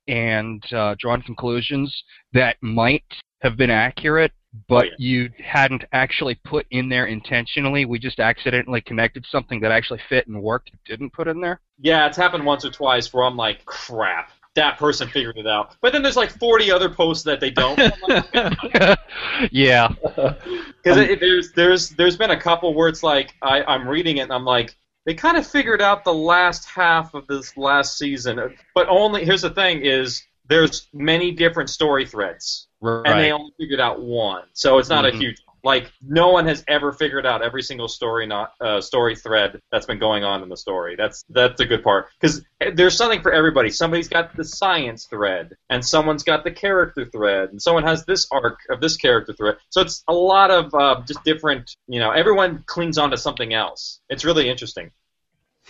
and 0.06 0.62
uh, 0.72 0.94
drawn 1.00 1.20
conclusions 1.22 2.04
that 2.32 2.56
might 2.60 3.04
have 3.42 3.56
been 3.56 3.70
accurate, 3.70 4.32
but 4.68 4.84
Oh, 4.84 4.88
yeah. 4.88 4.90
you 4.98 5.30
hadn't 5.44 5.84
actually 5.92 6.34
put 6.34 6.66
in 6.70 6.88
there 6.88 7.06
intentionally? 7.06 7.84
We 7.84 7.98
just 7.98 8.18
accidentally 8.20 8.80
connected 8.80 9.24
something 9.30 9.60
that 9.60 9.70
actually 9.72 10.00
fit 10.08 10.26
and 10.26 10.42
worked, 10.42 10.72
didn't 10.86 11.12
put 11.12 11.28
in 11.28 11.40
there? 11.40 11.60
Yeah, 11.80 12.06
it's 12.06 12.16
happened 12.16 12.44
once 12.44 12.64
or 12.64 12.70
twice 12.70 13.12
where 13.12 13.24
I'm 13.24 13.36
like, 13.36 13.64
crap, 13.64 14.30
that 14.56 14.76
person 14.78 15.08
figured 15.08 15.38
it 15.38 15.46
out. 15.46 15.76
But 15.80 15.92
then 15.92 16.02
there's 16.02 16.16
like 16.16 16.30
40 16.30 16.70
other 16.72 16.88
posts 16.88 17.22
that 17.24 17.38
they 17.40 17.50
don't. 17.50 17.78
yeah. 19.52 19.88
Because 20.82 21.18
there's 21.20 21.52
there's 21.52 21.90
there's 21.90 22.16
been 22.16 22.30
a 22.30 22.40
couple 22.40 22.72
where 22.72 22.88
it's 22.88 23.02
like 23.02 23.34
I 23.42 23.62
I'm 23.64 23.86
reading 23.86 24.16
it 24.16 24.22
and 24.22 24.32
I'm 24.32 24.46
like 24.46 24.74
they 25.04 25.12
kind 25.12 25.36
of 25.36 25.46
figured 25.46 25.82
out 25.82 26.04
the 26.04 26.14
last 26.14 26.66
half 26.66 27.12
of 27.12 27.26
this 27.26 27.54
last 27.58 27.98
season, 27.98 28.56
but 28.74 28.88
only 28.88 29.26
here's 29.26 29.42
the 29.42 29.50
thing 29.50 29.82
is 29.84 30.22
there's 30.50 30.88
many 30.92 31.30
different 31.32 31.70
story 31.70 32.04
threads 32.04 32.66
Right. 32.82 33.06
and 33.06 33.20
they 33.20 33.32
only 33.32 33.52
figured 33.58 33.80
out 33.80 34.00
one, 34.00 34.44
so 34.52 34.78
it's 34.78 34.88
not 34.90 35.04
Mhm. 35.04 35.14
a 35.14 35.16
huge 35.16 35.38
like 35.62 35.92
no 36.00 36.28
one 36.28 36.46
has 36.46 36.64
ever 36.68 36.90
figured 36.90 37.26
out 37.26 37.42
every 37.42 37.60
single 37.62 37.86
story 37.86 38.26
not 38.26 38.54
uh, 38.62 38.80
story 38.80 39.14
thread 39.14 39.60
that's 39.70 39.84
been 39.84 39.98
going 39.98 40.24
on 40.24 40.42
in 40.42 40.48
the 40.48 40.56
story. 40.56 40.96
That's 40.96 41.22
that's 41.28 41.60
a 41.60 41.66
good 41.66 41.82
part 41.84 42.08
because 42.18 42.42
there's 42.72 42.96
something 42.96 43.20
for 43.20 43.30
everybody. 43.30 43.68
Somebody's 43.68 44.08
got 44.08 44.34
the 44.34 44.42
science 44.44 45.04
thread, 45.04 45.54
and 45.68 45.84
someone's 45.84 46.22
got 46.22 46.44
the 46.44 46.50
character 46.50 47.04
thread, 47.04 47.50
and 47.50 47.60
someone 47.60 47.82
has 47.84 48.06
this 48.06 48.26
arc 48.30 48.58
of 48.70 48.80
this 48.80 48.96
character 48.96 49.34
thread. 49.34 49.58
So 49.68 49.82
it's 49.82 50.02
a 50.08 50.14
lot 50.14 50.50
of 50.50 50.74
uh, 50.74 51.02
just 51.06 51.22
different. 51.24 51.76
You 51.88 52.00
know, 52.00 52.10
everyone 52.10 52.64
clings 52.66 52.96
on 52.96 53.10
to 53.10 53.18
something 53.18 53.52
else. 53.52 54.00
It's 54.08 54.24
really 54.24 54.48
interesting. 54.48 54.90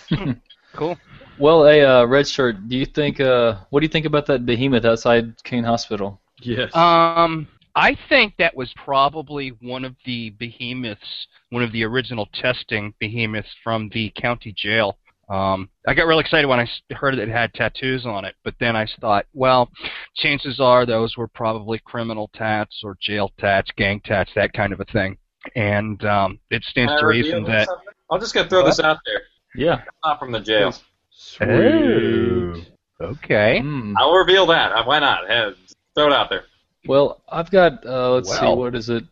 Cool. 0.72 0.96
Well, 1.40 1.66
a 1.66 1.82
uh, 1.82 2.04
red 2.04 2.28
shirt. 2.28 2.68
Do 2.68 2.76
you 2.76 2.84
think? 2.84 3.18
Uh, 3.18 3.56
what 3.70 3.80
do 3.80 3.84
you 3.84 3.90
think 3.90 4.04
about 4.04 4.26
that 4.26 4.44
behemoth 4.44 4.84
outside 4.84 5.42
Kane 5.42 5.64
Hospital? 5.64 6.20
Yes. 6.42 6.74
Um, 6.76 7.48
I 7.74 7.96
think 8.10 8.34
that 8.38 8.54
was 8.54 8.72
probably 8.74 9.50
one 9.62 9.86
of 9.86 9.96
the 10.04 10.30
behemoths, 10.30 11.26
one 11.48 11.62
of 11.62 11.72
the 11.72 11.84
original 11.84 12.28
testing 12.34 12.92
behemoths 12.98 13.48
from 13.64 13.88
the 13.94 14.12
county 14.16 14.52
jail. 14.54 14.98
Um, 15.30 15.70
I 15.86 15.94
got 15.94 16.06
really 16.06 16.20
excited 16.20 16.46
when 16.46 16.60
I 16.60 16.68
heard 16.94 17.14
that 17.14 17.22
it 17.22 17.28
had 17.28 17.54
tattoos 17.54 18.04
on 18.04 18.24
it, 18.26 18.34
but 18.44 18.54
then 18.60 18.76
I 18.76 18.86
thought, 19.00 19.26
well, 19.32 19.70
chances 20.16 20.60
are 20.60 20.84
those 20.84 21.16
were 21.16 21.28
probably 21.28 21.78
criminal 21.78 22.28
tats 22.34 22.80
or 22.82 22.98
jail 23.00 23.30
tats, 23.38 23.70
gang 23.76 24.00
tats, 24.00 24.32
that 24.34 24.52
kind 24.52 24.72
of 24.72 24.80
a 24.80 24.84
thing. 24.86 25.16
And 25.54 26.04
um, 26.04 26.38
it 26.50 26.64
stands 26.64 26.92
to 27.00 27.06
reason 27.06 27.44
that. 27.44 27.68
something? 27.68 27.86
I'm 28.10 28.20
just 28.20 28.34
gonna 28.34 28.48
throw 28.48 28.64
this 28.66 28.80
out 28.80 28.98
there. 29.06 29.22
Yeah. 29.54 29.82
Not 30.04 30.18
from 30.18 30.32
the 30.32 30.40
jail. 30.40 30.74
Sweet. 31.22 32.66
Okay. 33.00 33.60
Hmm. 33.60 33.94
I'll 33.98 34.14
reveal 34.14 34.46
that. 34.46 34.72
Uh, 34.72 34.84
Why 34.84 34.98
not? 34.98 35.26
Hey, 35.28 35.52
throw 35.94 36.06
it 36.06 36.12
out 36.12 36.30
there. 36.30 36.44
Well, 36.86 37.20
I've 37.28 37.50
got. 37.50 37.84
Uh, 37.84 38.12
let's 38.12 38.30
see. 38.38 38.46
What 38.46 38.74
is 38.74 38.88
it? 38.88 39.04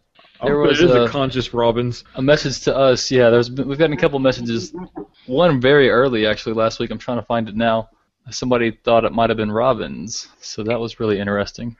There 0.42 0.56
was 0.56 0.80
it 0.80 0.84
as 0.84 0.90
a- 0.94 1.02
a 1.02 1.08
conscious 1.08 1.52
Robbins. 1.52 2.04
A 2.14 2.22
message 2.22 2.60
to 2.62 2.74
us. 2.74 3.10
Yeah, 3.10 3.28
there's 3.28 3.48
been, 3.50 3.68
we've 3.68 3.78
gotten 3.78 3.92
a 3.96 4.00
couple 4.00 4.18
messages. 4.20 4.72
One 5.26 5.60
very 5.60 5.90
early, 5.90 6.26
actually, 6.26 6.54
last 6.54 6.78
week. 6.78 6.90
I'm 6.90 6.98
trying 6.98 7.18
to 7.18 7.26
find 7.26 7.48
it 7.48 7.56
now. 7.56 7.90
Somebody 8.30 8.70
thought 8.70 9.04
it 9.04 9.12
might 9.12 9.30
have 9.30 9.36
been 9.36 9.50
Robbins, 9.50 10.28
so 10.40 10.62
that 10.62 10.78
was 10.80 11.00
really 11.00 11.18
interesting 11.18 11.76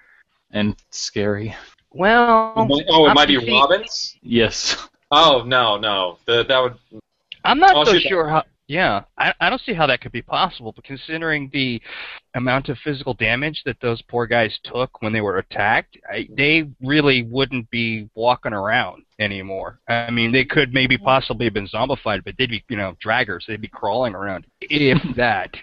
and 0.50 0.76
scary. 0.90 1.54
Well, 1.92 2.52
oh, 2.56 3.06
it 3.06 3.08
I'm 3.08 3.14
might 3.14 3.28
be 3.28 3.38
Robbins. 3.38 4.16
Yes. 4.22 4.76
Oh 5.10 5.42
no, 5.46 5.78
no, 5.78 6.18
the, 6.26 6.44
that 6.44 6.58
would. 6.58 6.74
I'm 7.44 7.58
not 7.58 7.76
I'll 7.76 7.86
so 7.86 7.92
shoot 7.92 8.02
that. 8.02 8.08
sure 8.08 8.28
how. 8.28 8.44
Yeah, 8.68 9.04
I, 9.16 9.32
I 9.40 9.48
don't 9.48 9.62
see 9.62 9.72
how 9.72 9.86
that 9.86 10.02
could 10.02 10.12
be 10.12 10.20
possible, 10.20 10.72
but 10.72 10.84
considering 10.84 11.48
the 11.54 11.80
amount 12.34 12.68
of 12.68 12.76
physical 12.84 13.14
damage 13.14 13.62
that 13.64 13.80
those 13.80 14.02
poor 14.02 14.26
guys 14.26 14.58
took 14.62 15.00
when 15.00 15.14
they 15.14 15.22
were 15.22 15.38
attacked, 15.38 15.96
I, 16.12 16.28
they 16.36 16.68
really 16.82 17.22
wouldn't 17.22 17.70
be 17.70 18.10
walking 18.14 18.52
around 18.52 19.04
anymore. 19.18 19.80
I 19.88 20.10
mean, 20.10 20.32
they 20.32 20.44
could 20.44 20.74
maybe 20.74 20.98
possibly 20.98 21.46
have 21.46 21.54
been 21.54 21.66
zombified, 21.66 22.24
but 22.24 22.34
they'd 22.38 22.50
be, 22.50 22.62
you 22.68 22.76
know, 22.76 22.94
draggers. 23.02 23.46
They'd 23.46 23.60
be 23.62 23.68
crawling 23.68 24.14
around, 24.14 24.46
if 24.60 25.02
that. 25.16 25.56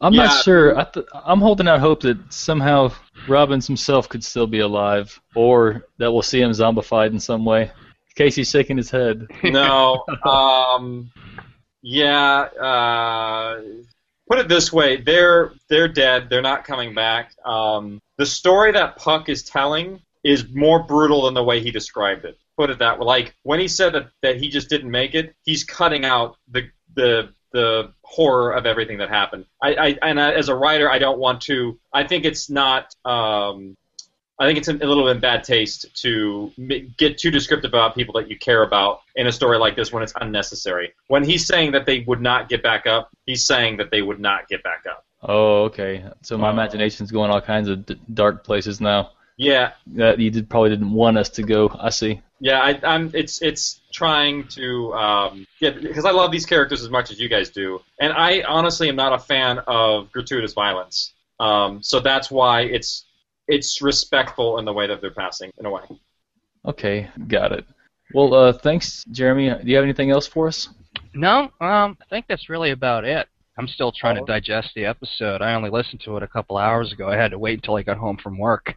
I'm 0.00 0.12
Yeah. 0.12 0.24
not 0.24 0.42
sure. 0.42 0.76
I 0.76 0.84
th- 0.84 1.06
I'm 1.12 1.40
holding 1.40 1.68
out 1.68 1.78
hope 1.78 2.00
that 2.00 2.18
somehow 2.32 2.90
Robbins 3.28 3.68
himself 3.68 4.08
could 4.08 4.24
still 4.24 4.48
be 4.48 4.58
alive, 4.60 5.20
or 5.36 5.84
that 5.98 6.10
we'll 6.10 6.22
see 6.22 6.40
him 6.40 6.50
zombified 6.50 7.12
in 7.12 7.20
some 7.20 7.44
way. 7.44 7.70
Casey's 8.16 8.50
shaking 8.50 8.76
his 8.76 8.90
head. 8.90 9.28
No. 9.44 10.02
um. 10.24 11.12
Yeah. 11.82 12.40
Uh. 12.42 13.62
Put 14.28 14.38
it 14.38 14.48
this 14.48 14.72
way: 14.72 14.96
they're 14.96 15.52
they're 15.68 15.88
dead. 15.88 16.28
They're 16.30 16.42
not 16.42 16.64
coming 16.64 16.94
back. 16.94 17.32
Um. 17.44 18.00
The 18.18 18.26
story 18.26 18.72
that 18.72 18.96
Puck 18.96 19.28
is 19.28 19.42
telling 19.42 20.00
is 20.22 20.46
more 20.52 20.82
brutal 20.82 21.24
than 21.24 21.34
the 21.34 21.42
way 21.42 21.60
he 21.60 21.70
described 21.70 22.24
it. 22.24 22.38
Put 22.56 22.70
it 22.70 22.78
that 22.80 22.98
way. 22.98 23.06
Like 23.06 23.34
when 23.42 23.58
he 23.58 23.68
said 23.68 23.94
that, 23.94 24.10
that 24.22 24.36
he 24.36 24.48
just 24.48 24.68
didn't 24.68 24.90
make 24.90 25.14
it, 25.14 25.34
he's 25.44 25.64
cutting 25.64 26.04
out 26.04 26.36
the 26.50 26.68
the 26.94 27.32
the 27.52 27.92
horror 28.02 28.52
of 28.52 28.66
everything 28.66 28.98
that 28.98 29.08
happened. 29.08 29.46
I, 29.62 29.74
I 29.74 29.98
and 30.02 30.20
I, 30.20 30.32
as 30.32 30.48
a 30.48 30.54
writer, 30.54 30.90
I 30.90 30.98
don't 30.98 31.18
want 31.18 31.40
to. 31.42 31.78
I 31.92 32.04
think 32.04 32.24
it's 32.24 32.50
not. 32.50 32.94
Um, 33.04 33.76
I 34.40 34.46
think 34.46 34.58
it's 34.58 34.68
a 34.68 34.72
little 34.72 35.06
in 35.08 35.20
bad 35.20 35.44
taste 35.44 35.94
to 36.02 36.50
get 36.96 37.18
too 37.18 37.30
descriptive 37.30 37.70
about 37.70 37.94
people 37.94 38.14
that 38.14 38.30
you 38.30 38.38
care 38.38 38.62
about 38.62 39.02
in 39.14 39.26
a 39.26 39.32
story 39.32 39.58
like 39.58 39.76
this 39.76 39.92
when 39.92 40.02
it's 40.02 40.14
unnecessary. 40.20 40.94
When 41.08 41.22
he's 41.24 41.46
saying 41.46 41.72
that 41.72 41.84
they 41.86 42.00
would 42.00 42.22
not 42.22 42.48
get 42.48 42.62
back 42.62 42.86
up, 42.86 43.10
he's 43.26 43.46
saying 43.46 43.76
that 43.76 43.90
they 43.90 44.00
would 44.00 44.18
not 44.18 44.48
get 44.48 44.62
back 44.62 44.84
up. 44.90 45.04
Oh, 45.22 45.64
okay. 45.64 46.04
So 46.22 46.38
my 46.38 46.48
Uh, 46.48 46.52
imagination's 46.52 47.10
going 47.12 47.30
all 47.30 47.42
kinds 47.42 47.68
of 47.68 47.84
d- 47.84 48.00
dark 48.14 48.42
places 48.42 48.80
now. 48.80 49.10
Yeah, 49.36 49.72
That 49.94 50.18
you 50.18 50.30
did, 50.30 50.48
probably 50.50 50.70
didn't 50.70 50.92
want 50.92 51.16
us 51.18 51.28
to 51.30 51.42
go. 51.42 51.70
I 51.78 51.90
see. 51.90 52.20
yeah. 52.40 52.60
I, 52.60 52.78
I'm. 52.82 53.10
It's 53.14 53.40
it's 53.40 53.80
trying 53.92 54.48
to 54.48 54.92
um, 54.94 55.46
get 55.60 55.80
because 55.82 56.04
I 56.04 56.10
love 56.10 56.30
these 56.30 56.44
characters 56.46 56.82
as 56.82 56.90
much 56.90 57.10
as 57.10 57.18
you 57.18 57.28
guys 57.30 57.48
do, 57.50 57.80
and 57.98 58.12
I 58.12 58.42
honestly 58.42 58.88
am 58.90 58.96
not 58.96 59.12
a 59.14 59.18
fan 59.18 59.58
of 59.66 60.12
gratuitous 60.12 60.52
violence. 60.52 61.12
Um, 61.38 61.82
so 61.82 62.00
that's 62.00 62.30
why 62.30 62.62
it's 62.62 63.06
it's 63.50 63.82
respectful 63.82 64.58
in 64.58 64.64
the 64.64 64.72
way 64.72 64.86
that 64.86 65.00
they're 65.00 65.10
passing 65.10 65.50
in 65.58 65.66
a 65.66 65.70
way. 65.70 65.82
Okay, 66.64 67.08
got 67.28 67.52
it. 67.52 67.64
Well, 68.14 68.34
uh, 68.34 68.52
thanks, 68.52 69.04
Jeremy. 69.10 69.50
Do 69.50 69.70
you 69.70 69.76
have 69.76 69.84
anything 69.84 70.10
else 70.10 70.26
for 70.26 70.48
us? 70.48 70.68
No, 71.14 71.50
um, 71.60 71.96
I 72.00 72.04
think 72.08 72.26
that's 72.28 72.48
really 72.48 72.70
about 72.70 73.04
it. 73.04 73.28
I'm 73.58 73.68
still 73.68 73.92
trying 73.92 74.16
to 74.16 74.24
digest 74.24 74.70
the 74.74 74.86
episode. 74.86 75.42
I 75.42 75.54
only 75.54 75.68
listened 75.70 76.00
to 76.04 76.16
it 76.16 76.22
a 76.22 76.28
couple 76.28 76.56
hours 76.56 76.92
ago. 76.92 77.08
I 77.08 77.16
had 77.16 77.30
to 77.32 77.38
wait 77.38 77.54
until 77.58 77.76
I 77.76 77.82
got 77.82 77.98
home 77.98 78.16
from 78.16 78.38
work 78.38 78.74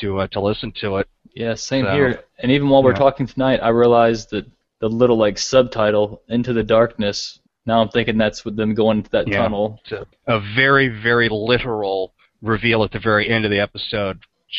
to 0.00 0.20
uh, 0.20 0.26
to 0.28 0.40
listen 0.40 0.72
to 0.80 0.96
it. 0.96 1.08
Yeah, 1.34 1.54
same 1.54 1.84
So, 1.84 1.92
here. 1.92 2.24
And 2.38 2.50
even 2.50 2.68
while 2.68 2.82
we're 2.82 2.92
yeah. 2.92 2.98
talking 2.98 3.26
tonight, 3.26 3.58
I 3.62 3.68
realized 3.68 4.30
that 4.30 4.46
the 4.80 4.88
little 4.88 5.18
like 5.18 5.36
subtitle 5.36 6.22
"Into 6.28 6.52
the 6.54 6.62
Darkness." 6.62 7.38
Now 7.66 7.82
I'm 7.82 7.88
thinking 7.90 8.16
that's 8.16 8.44
with 8.46 8.56
them 8.56 8.72
going 8.74 8.98
into 8.98 9.10
that 9.10 9.28
Yeah. 9.28 9.42
tunnel. 9.42 9.78
It's 9.84 9.92
a, 9.92 10.06
a 10.26 10.40
very 10.54 10.88
very 10.88 11.28
literal 11.28 12.13
reveal 12.44 12.84
at 12.84 12.92
the 12.92 13.00
very 13.00 13.28
end 13.28 13.44
of 13.44 13.50
the 13.50 13.58
episode, 13.58 14.18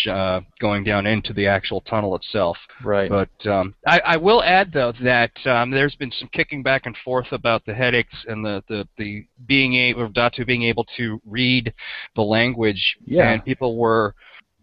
uh, 0.09 0.41
going 0.59 0.83
down 0.83 1.05
into 1.05 1.33
the 1.33 1.47
actual 1.47 1.81
tunnel 1.81 2.15
itself. 2.15 2.57
Right. 2.83 3.09
But 3.09 3.47
um, 3.49 3.75
I, 3.87 3.99
I 4.05 4.17
will 4.17 4.43
add 4.43 4.73
though 4.73 4.93
that 5.03 5.31
um, 5.45 5.71
there's 5.71 5.95
been 5.95 6.11
some 6.19 6.29
kicking 6.33 6.63
back 6.63 6.85
and 6.85 6.95
forth 7.03 7.31
about 7.31 7.65
the 7.65 7.73
headaches 7.73 8.15
and 8.27 8.43
the 8.43 8.63
the, 8.67 8.87
the 8.97 9.25
being 9.45 9.75
able 9.75 10.09
Datu 10.09 10.45
being 10.45 10.63
able 10.63 10.85
to 10.97 11.21
read 11.25 11.73
the 12.15 12.21
language. 12.21 12.97
Yeah. 13.05 13.31
And 13.31 13.45
people 13.45 13.77
were 13.77 14.15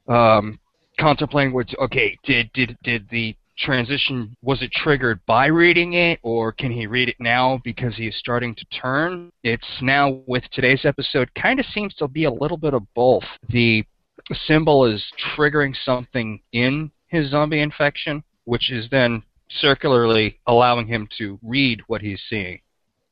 um, 0.09 0.59
contemplating 0.99 1.55
which 1.55 1.75
okay 1.81 2.19
did 2.25 2.51
did 2.53 2.77
did 2.83 3.09
the 3.11 3.35
transition 3.59 4.35
was 4.43 4.63
it 4.63 4.73
triggered 4.73 5.21
by 5.27 5.47
reading 5.47 5.93
it 5.93 6.19
or 6.23 6.53
can 6.53 6.73
he 6.73 6.87
read 6.87 7.09
it 7.09 7.17
now 7.21 7.61
because 7.65 7.95
he 7.97 8.07
is 8.07 8.17
starting 8.17 8.55
to 8.55 8.65
turn 8.67 9.31
it's 9.43 9.67
now 9.83 10.23
with 10.27 10.43
today's 10.53 10.85
episode 10.85 11.29
kind 11.35 11.61
of 11.61 11.67
seems 11.67 11.95
to 11.95 12.09
be 12.09 12.25
a 12.25 12.31
little 12.31 12.57
bit 12.57 12.73
of 12.73 12.83
both 12.95 13.25
the 13.51 13.85
symbol 14.47 14.85
is 14.87 15.05
triggering 15.37 15.75
something 15.85 16.41
in 16.53 16.91
his 17.09 17.31
zombie 17.31 17.61
infection, 17.61 18.23
which 18.45 18.71
is 18.71 18.89
then 18.91 19.23
circularly 19.49 20.39
allowing 20.47 20.87
him 20.87 21.09
to 21.19 21.39
read 21.43 21.81
what 21.87 22.01
he's 22.01 22.21
seeing. 22.29 22.61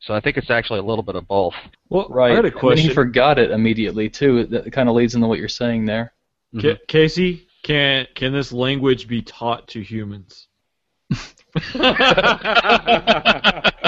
So 0.01 0.15
I 0.15 0.21
think 0.21 0.39
it's 0.39 0.51
actually 0.51 0.79
a 0.79 0.85
little 0.85 1.03
bit 1.03 1.15
of 1.15 1.29
both. 1.29 1.53
Well, 1.91 2.07
right. 2.09 2.33
I 2.33 2.37
had 2.37 2.47
a 2.47 2.69
And 2.69 2.79
he 2.79 2.95
forgot 2.95 3.39
it 3.39 3.51
immediately 3.51 4.09
too. 4.09 4.47
That 4.47 4.73
kind 4.73 4.89
of 4.89 4.95
leads 4.95 5.15
into 5.15 5.27
what 5.27 5.39
you're 5.39 5.49
saying 5.49 5.85
there. 5.85 6.13
Ca- 6.59 6.79
Casey, 6.89 7.47
can 7.63 8.07
can 8.15 8.33
this 8.33 8.53
language 8.53 9.09
be 9.09 9.23
taught 9.23 9.69
to 9.69 9.83
humans? 9.83 10.47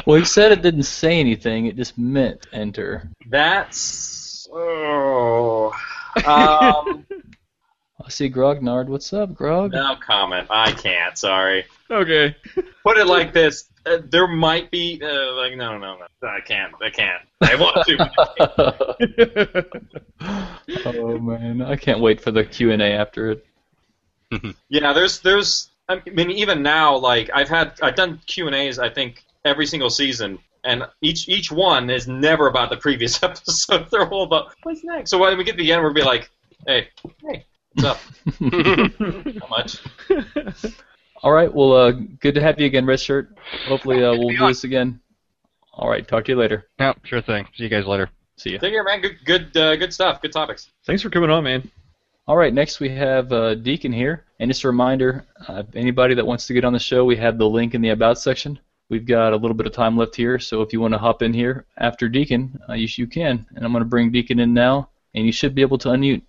Well, 0.07 0.19
he 0.19 0.25
said 0.25 0.53
it 0.53 0.63
didn't 0.63 0.83
say 0.85 1.21
anything. 1.21 1.67
It 1.67 1.77
just 1.77 1.97
meant 1.97 2.47
enter. 2.53 3.09
That's 3.29 4.49
oh. 4.53 5.73
Um, 6.27 7.07
I 8.05 8.11
see 8.11 8.29
Grognard. 8.29 8.89
What's 8.89 9.15
up, 9.15 9.33
Grog? 9.33 9.73
no 9.73 9.97
comment. 9.97 10.47
I 10.51 10.73
can't. 10.73 11.17
Sorry. 11.17 11.65
okay. 11.91 12.37
Put 12.85 12.99
it 12.99 13.07
like 13.07 13.33
this: 13.33 13.71
uh, 13.87 13.99
there 14.11 14.27
might 14.27 14.71
be 14.71 15.01
uh, 15.03 15.33
like 15.37 15.57
no, 15.57 15.79
no, 15.79 15.97
no. 15.97 16.29
I 16.29 16.41
can't. 16.41 16.75
I 16.83 16.91
can't. 16.91 17.23
I 17.41 17.55
want 17.55 17.87
to. 20.21 20.47
oh 21.01 21.19
man, 21.19 21.63
I 21.63 21.77
can't 21.77 22.01
wait 22.01 22.21
for 22.21 22.31
the 22.31 22.45
Q 22.45 22.73
and 22.73 22.83
A 22.83 22.93
after 22.93 23.31
it. 23.31 23.47
Yeah, 24.69 24.93
there's 24.93 25.21
there's 25.21 25.71
I 25.89 26.01
mean 26.13 26.31
even 26.31 26.63
now 26.63 26.97
like 26.97 27.31
I've 27.35 27.49
had 27.49 27.75
I've 27.83 27.95
done 27.95 28.21
Q 28.27 28.47
and 28.47 28.57
A's 28.57 28.79
I 28.79 28.89
think 28.89 29.25
every 29.45 29.67
single 29.67 29.91
season 29.91 30.39
and 30.65 30.85
each 31.01 31.29
each 31.29 31.51
one 31.51 31.91
is 31.91 32.07
never 32.09 32.47
about 32.47 32.71
the 32.71 32.77
previous 32.77 33.23
episode. 33.23 33.89
They're 33.91 34.09
all 34.09 34.25
about 34.25 34.55
what's 34.63 34.85
next. 34.85 35.11
So 35.11 35.19
when 35.19 35.37
we 35.37 35.45
get 35.45 35.53
to 35.53 35.63
the 35.63 35.73
end, 35.73 35.83
we'll 35.83 35.93
be 35.93 36.03
like, 36.03 36.31
hey, 36.67 36.89
hey, 37.23 37.45
what's 37.75 37.89
up? 37.89 38.01
How 39.41 39.49
much? 39.49 39.83
All 41.23 41.33
right. 41.33 41.53
Well, 41.53 41.73
uh, 41.73 41.93
good 42.21 42.35
to 42.35 42.41
have 42.41 42.59
you 42.59 42.67
again, 42.67 42.87
Red 42.87 43.01
Shirt. 43.01 43.37
Hopefully, 43.67 44.05
uh, 44.05 44.13
we'll 44.13 44.31
do 44.31 44.47
this 44.49 44.65
again. 44.65 45.01
All 45.73 45.89
right. 45.89 46.07
Talk 46.07 46.25
to 46.27 46.33
you 46.33 46.39
later. 46.39 46.69
Yeah, 46.79 46.95
sure 47.05 47.23
thing. 47.23 47.47
See 47.57 47.65
you 47.65 47.69
guys 47.69 47.87
later. 47.87 48.11
See 48.37 48.51
you. 48.51 48.59
Take 48.59 48.73
care, 48.73 48.85
man. 48.85 49.01
Good 49.01 49.19
good 49.25 49.57
uh, 49.57 49.77
good 49.77 49.93
stuff. 49.93 50.21
Good 50.21 50.33
topics. 50.33 50.71
Thanks 50.85 51.03
for 51.03 51.11
coming 51.11 51.31
on, 51.31 51.45
man. 51.45 51.71
All 52.29 52.37
right, 52.37 52.55
next 52.55 52.79
we 52.79 52.89
have 52.91 53.33
uh, 53.33 53.57
Deacon 53.57 53.93
here. 53.93 54.25
And 54.39 54.49
just 54.49 54.63
a 54.63 54.69
reminder, 54.69 55.27
uh, 55.49 55.65
anybody 55.75 56.15
that 56.15 56.27
wants 56.27 56.47
to 56.47 56.55
get 56.55 56.65
on 56.65 56.73
the 56.73 56.79
show, 56.79 57.05
we 57.05 57.17
have 57.17 57.37
the 57.37 57.49
link 57.49 57.75
in 57.75 57.81
the 57.81 57.89
About 57.89 58.17
section. 58.17 58.61
We've 58.89 59.05
got 59.07 59.33
a 59.33 59.37
little 59.37 59.57
bit 59.57 59.67
of 59.67 59.73
time 59.73 59.97
left 59.97 60.15
here, 60.15 60.39
so 60.39 60.63
if 60.63 60.73
you 60.73 60.81
want 60.81 60.95
to 60.95 60.99
hop 60.99 61.23
in 61.23 61.33
here 61.33 61.67
after 61.79 62.09
Deacon, 62.09 62.61
uh, 62.69 62.75
you, 62.75 62.87
you 62.95 63.09
can. 63.09 63.45
And 63.57 63.65
I'm 63.65 63.73
going 63.73 63.83
to 63.83 63.89
bring 63.89 64.13
Deacon 64.13 64.39
in 64.39 64.55
now, 64.55 64.91
and 65.15 65.27
you 65.27 65.33
should 65.33 65.55
be 65.55 65.63
able 65.63 65.79
to 65.79 65.89
unmute. 65.89 66.23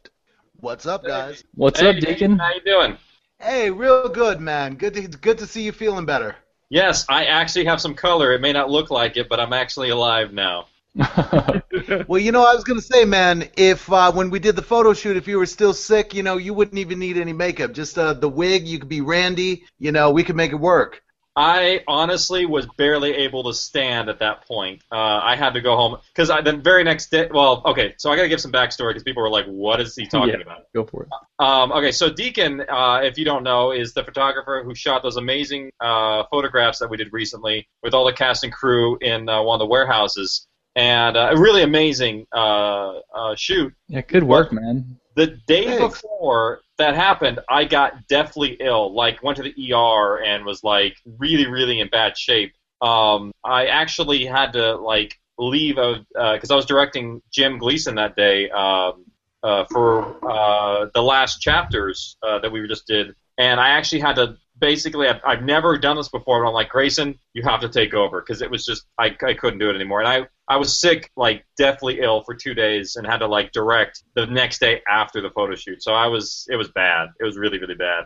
What's 0.62 0.88
up, 0.88 1.04
guys? 1.04 1.44
What's 1.54 1.80
Hey, 1.80 1.90
up, 1.90 1.98
Deacon? 1.98 2.40
How 2.40 2.54
you 2.54 2.62
doing? 2.66 2.98
Hey, 3.40 3.70
real 3.70 4.10
good, 4.10 4.40
man. 4.40 4.76
Good 4.76 4.96
to 4.96 5.02
good 5.08 5.38
to 5.40 5.46
see 5.46 5.62
you 5.62 5.74
feeling 5.74 6.06
better. 6.06 6.38
Yes, 6.70 7.06
I 7.10 7.26
actually 7.26 7.66
have 7.66 7.82
some 7.82 7.94
color. 7.94 8.32
It 8.32 8.42
may 8.42 8.54
not 8.54 8.70
look 8.70 8.90
like 8.90 9.18
it, 9.18 9.30
but 9.30 9.40
I'm 9.40 9.54
actually 9.54 9.90
alive 9.90 10.34
now. 10.34 10.68
Well, 12.08 12.20
you 12.20 12.32
know, 12.32 12.46
I 12.46 12.54
was 12.54 12.64
gonna 12.64 12.82
say, 12.82 13.06
man, 13.06 13.50
if 13.58 13.92
uh, 13.92 14.12
when 14.12 14.30
we 14.30 14.40
did 14.40 14.56
the 14.56 14.62
photo 14.62 14.94
shoot, 14.94 15.18
if 15.18 15.28
you 15.28 15.38
were 15.38 15.46
still 15.46 15.74
sick, 15.74 16.14
you 16.14 16.22
know, 16.24 16.38
you 16.38 16.54
wouldn't 16.54 16.78
even 16.78 17.00
need 17.00 17.18
any 17.18 17.34
makeup. 17.34 17.74
Just 17.74 17.98
uh, 17.98 18.14
the 18.14 18.30
wig, 18.30 18.68
you 18.68 18.80
could 18.80 18.90
be 18.90 19.02
Randy. 19.02 19.66
You 19.80 19.92
know, 19.92 20.12
we 20.12 20.24
could 20.24 20.36
make 20.36 20.52
it 20.52 20.58
work. 20.58 21.02
I 21.36 21.80
honestly 21.88 22.46
was 22.46 22.68
barely 22.78 23.12
able 23.12 23.44
to 23.46 23.54
stand 23.54 24.08
at 24.08 24.20
that 24.20 24.46
point. 24.48 24.84
Uh, 24.92 25.20
I 25.24 25.36
had 25.36 25.56
to 25.56 25.62
go 25.62 25.76
home 25.76 25.98
because 26.14 26.28
the 26.28 26.60
very 26.64 26.84
next 26.84 27.10
day. 27.10 27.28
Well, 27.34 27.64
okay, 27.66 27.96
so 27.98 28.12
I 28.12 28.16
got 28.16 28.24
to 28.24 28.30
give 28.30 28.40
some 28.40 28.52
backstory 28.52 28.90
because 28.90 29.04
people 29.04 29.24
were 29.24 29.30
like, 29.30 29.46
"What 29.46 29.82
is 29.82 29.96
he 29.96 30.06
talking 30.06 30.36
Yeah. 30.36 30.42
about?" 30.42 30.72
Go 30.76 30.86
for 30.86 31.04
it. 31.04 31.10
Um, 31.40 31.72
okay, 31.72 31.92
so 31.92 32.12
Deacon, 32.12 32.62
uh, 32.70 33.02
if 33.04 33.18
you 33.18 33.26
don't 33.26 33.44
know, 33.44 33.72
is 33.72 33.94
the 33.94 34.04
photographer 34.04 34.62
who 34.64 34.76
shot 34.76 35.02
those 35.02 35.18
amazing 35.18 35.72
uh, 35.80 36.24
photographs 36.30 36.80
that 36.80 36.90
we 36.90 36.98
did 36.98 37.12
recently 37.12 37.68
with 37.82 37.96
all 37.96 38.06
the 38.06 38.14
cast 38.14 38.44
and 38.44 38.54
crew 38.54 38.98
in 39.02 39.28
uh, 39.28 39.42
one 39.42 39.56
of 39.56 39.60
the 39.60 39.66
warehouses, 39.66 40.48
and 40.76 41.18
uh, 41.18 41.30
a 41.32 41.40
really 41.40 41.64
amazing 41.64 42.28
uh, 42.34 43.00
uh, 43.14 43.36
shoot. 43.36 43.74
Yeah, 43.88 44.02
good 44.02 44.24
work, 44.24 44.52
man. 44.52 45.00
The 45.16 45.28
day 45.48 45.66
Thanks. 45.66 46.02
before 46.02 46.62
that 46.78 46.96
happened, 46.96 47.40
I 47.50 47.66
got 47.66 48.08
deathly 48.08 48.58
ill. 48.60 48.94
Like 48.94 49.22
went 49.22 49.38
to 49.38 49.44
the 49.44 49.74
ER 49.74 50.24
and 50.24 50.46
was 50.46 50.64
like 50.64 50.96
really, 51.20 51.48
really 51.48 51.80
in 51.80 51.90
bad 51.90 52.18
shape. 52.18 52.54
Um, 52.82 53.32
I 53.44 53.68
actually 53.68 54.26
had 54.26 54.54
to 54.54 54.76
like 54.76 55.20
leave 55.38 55.76
because 55.76 56.52
I 56.52 56.56
was 56.56 56.66
directing 56.66 57.22
Jim 57.32 57.58
Gleason 57.60 57.96
that 57.96 58.16
day 58.16 58.50
um, 58.50 59.06
uh, 59.44 59.66
for 59.72 60.18
uh, 60.28 60.88
the 60.94 61.02
last 61.02 61.42
chapters 61.42 62.18
uh, 62.24 62.40
that 62.40 62.52
we 62.52 62.68
just 62.68 62.88
did, 62.88 63.14
and 63.38 63.60
I 63.60 63.70
actually 63.70 64.02
had 64.02 64.16
to 64.16 64.38
basically 64.60 65.08
I've, 65.08 65.22
I've 65.26 65.44
never 65.44 65.78
done 65.78 65.98
this 65.98 66.10
before, 66.10 66.44
but 66.44 66.48
I'm 66.48 66.54
like 66.54 66.70
Grayson, 66.70 67.20
you 67.34 67.44
have 67.44 67.62
to 67.62 67.70
take 67.70 67.94
over 67.94 68.22
because 68.22 68.42
it 68.42 68.50
was 68.50 68.66
just 68.66 68.86
I, 68.98 69.16
I 69.26 69.34
couldn't 69.34 69.60
do 69.60 69.70
it 69.70 69.76
anymore, 69.76 70.00
and 70.00 70.08
I 70.08 70.28
I 70.48 70.58
was 70.58 70.80
sick, 70.80 71.10
like 71.16 71.46
deathly 71.58 72.00
ill 72.02 72.24
for 72.24 72.36
two 72.36 72.54
days, 72.54 72.96
and 72.96 73.08
had 73.08 73.20
to 73.20 73.28
like 73.28 73.52
direct 73.52 74.04
the 74.16 74.26
next 74.26 74.60
day 74.60 74.82
after 74.88 75.22
the 75.22 75.30
photo 75.30 75.56
shoot. 75.56 75.82
So 75.82 75.94
I 75.94 76.08
was, 76.08 76.48
it 76.50 76.58
was 76.58 76.70
bad. 76.70 77.10
It 77.20 77.24
was 77.24 77.38
really, 77.38 77.60
really 77.60 77.76
bad. 77.76 78.06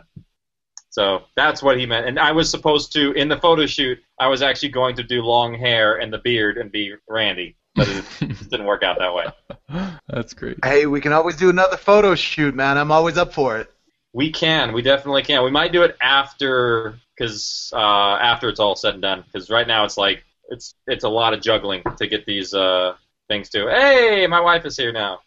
So 0.90 1.22
that's 1.36 1.62
what 1.62 1.78
he 1.78 1.86
meant. 1.86 2.06
And 2.06 2.18
I 2.18 2.32
was 2.32 2.50
supposed 2.50 2.92
to, 2.94 3.12
in 3.12 3.28
the 3.28 3.36
photo 3.36 3.66
shoot, 3.66 3.98
I 4.18 4.28
was 4.28 4.42
actually 4.42 4.70
going 4.70 4.96
to 4.96 5.02
do 5.02 5.22
long 5.22 5.54
hair 5.54 5.96
and 5.96 6.12
the 6.12 6.18
beard 6.18 6.58
and 6.58 6.72
be 6.72 6.94
Randy, 7.08 7.56
but 7.74 7.88
it 7.88 8.04
just 8.28 8.50
didn't 8.50 8.66
work 8.66 8.82
out 8.82 8.98
that 8.98 9.14
way. 9.14 9.92
That's 10.08 10.32
great. 10.32 10.58
Hey, 10.64 10.86
we 10.86 11.00
can 11.00 11.12
always 11.12 11.36
do 11.36 11.50
another 11.50 11.76
photo 11.76 12.14
shoot, 12.14 12.54
man. 12.54 12.78
I'm 12.78 12.92
always 12.92 13.18
up 13.18 13.32
for 13.32 13.58
it. 13.58 13.70
We 14.18 14.32
can, 14.32 14.72
we 14.72 14.82
definitely 14.82 15.22
can. 15.22 15.44
We 15.44 15.52
might 15.52 15.70
do 15.70 15.84
it 15.84 15.96
after, 16.00 16.98
because 17.16 17.72
uh, 17.72 18.18
after 18.20 18.48
it's 18.48 18.58
all 18.58 18.74
said 18.74 18.94
and 18.94 19.02
done. 19.02 19.22
Because 19.22 19.48
right 19.48 19.68
now 19.68 19.84
it's 19.84 19.96
like 19.96 20.24
it's 20.48 20.74
it's 20.88 21.04
a 21.04 21.08
lot 21.08 21.34
of 21.34 21.40
juggling 21.40 21.84
to 21.98 22.06
get 22.08 22.26
these 22.26 22.52
uh, 22.52 22.96
things 23.28 23.48
to. 23.50 23.68
Hey, 23.68 24.26
my 24.26 24.40
wife 24.40 24.66
is 24.66 24.76
here 24.76 24.90
now. 24.90 25.20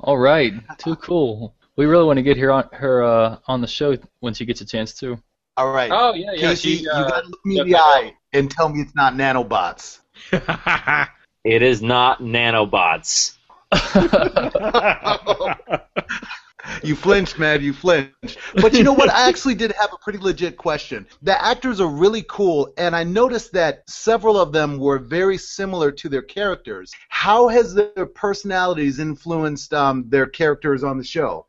All 0.00 0.18
right, 0.18 0.52
too 0.78 0.96
cool. 0.96 1.54
We 1.76 1.86
really 1.86 2.06
want 2.06 2.16
to 2.16 2.24
get 2.24 2.36
her 2.38 2.50
on 2.50 2.68
her 2.72 3.04
uh, 3.04 3.38
on 3.46 3.60
the 3.60 3.68
show 3.68 3.96
when 4.18 4.34
she 4.34 4.44
gets 4.44 4.60
a 4.60 4.64
chance 4.64 4.94
too. 4.94 5.16
All 5.56 5.70
right. 5.70 5.92
Oh 5.94 6.14
yeah, 6.14 6.32
yeah. 6.32 6.48
Casey, 6.48 6.78
she, 6.78 6.82
you 6.82 6.90
uh, 6.90 7.08
gotta 7.08 7.28
look 7.28 7.46
me 7.46 7.60
in 7.60 7.68
the 7.68 7.76
eye 7.76 8.14
and 8.32 8.50
tell 8.50 8.68
me 8.68 8.80
it's 8.80 8.96
not 8.96 9.14
nanobots. 9.14 10.00
It 11.44 11.62
is 11.62 11.82
not 11.82 12.20
nanobots. 12.20 13.36
You 16.82 16.96
flinched, 16.96 17.38
man. 17.38 17.62
You 17.62 17.72
flinched. 17.72 18.38
But 18.56 18.74
you 18.74 18.82
know 18.82 18.92
what? 18.92 19.10
I 19.10 19.28
actually 19.28 19.54
did 19.54 19.72
have 19.72 19.92
a 19.92 19.98
pretty 19.98 20.18
legit 20.18 20.56
question. 20.56 21.06
The 21.22 21.42
actors 21.42 21.80
are 21.80 21.88
really 21.88 22.24
cool, 22.28 22.72
and 22.76 22.94
I 22.96 23.04
noticed 23.04 23.52
that 23.52 23.88
several 23.88 24.38
of 24.38 24.52
them 24.52 24.78
were 24.78 24.98
very 24.98 25.38
similar 25.38 25.92
to 25.92 26.08
their 26.08 26.22
characters. 26.22 26.92
How 27.08 27.48
has 27.48 27.74
their 27.74 28.06
personalities 28.06 28.98
influenced 28.98 29.72
um, 29.72 30.08
their 30.08 30.26
characters 30.26 30.82
on 30.84 30.98
the 30.98 31.04
show? 31.04 31.46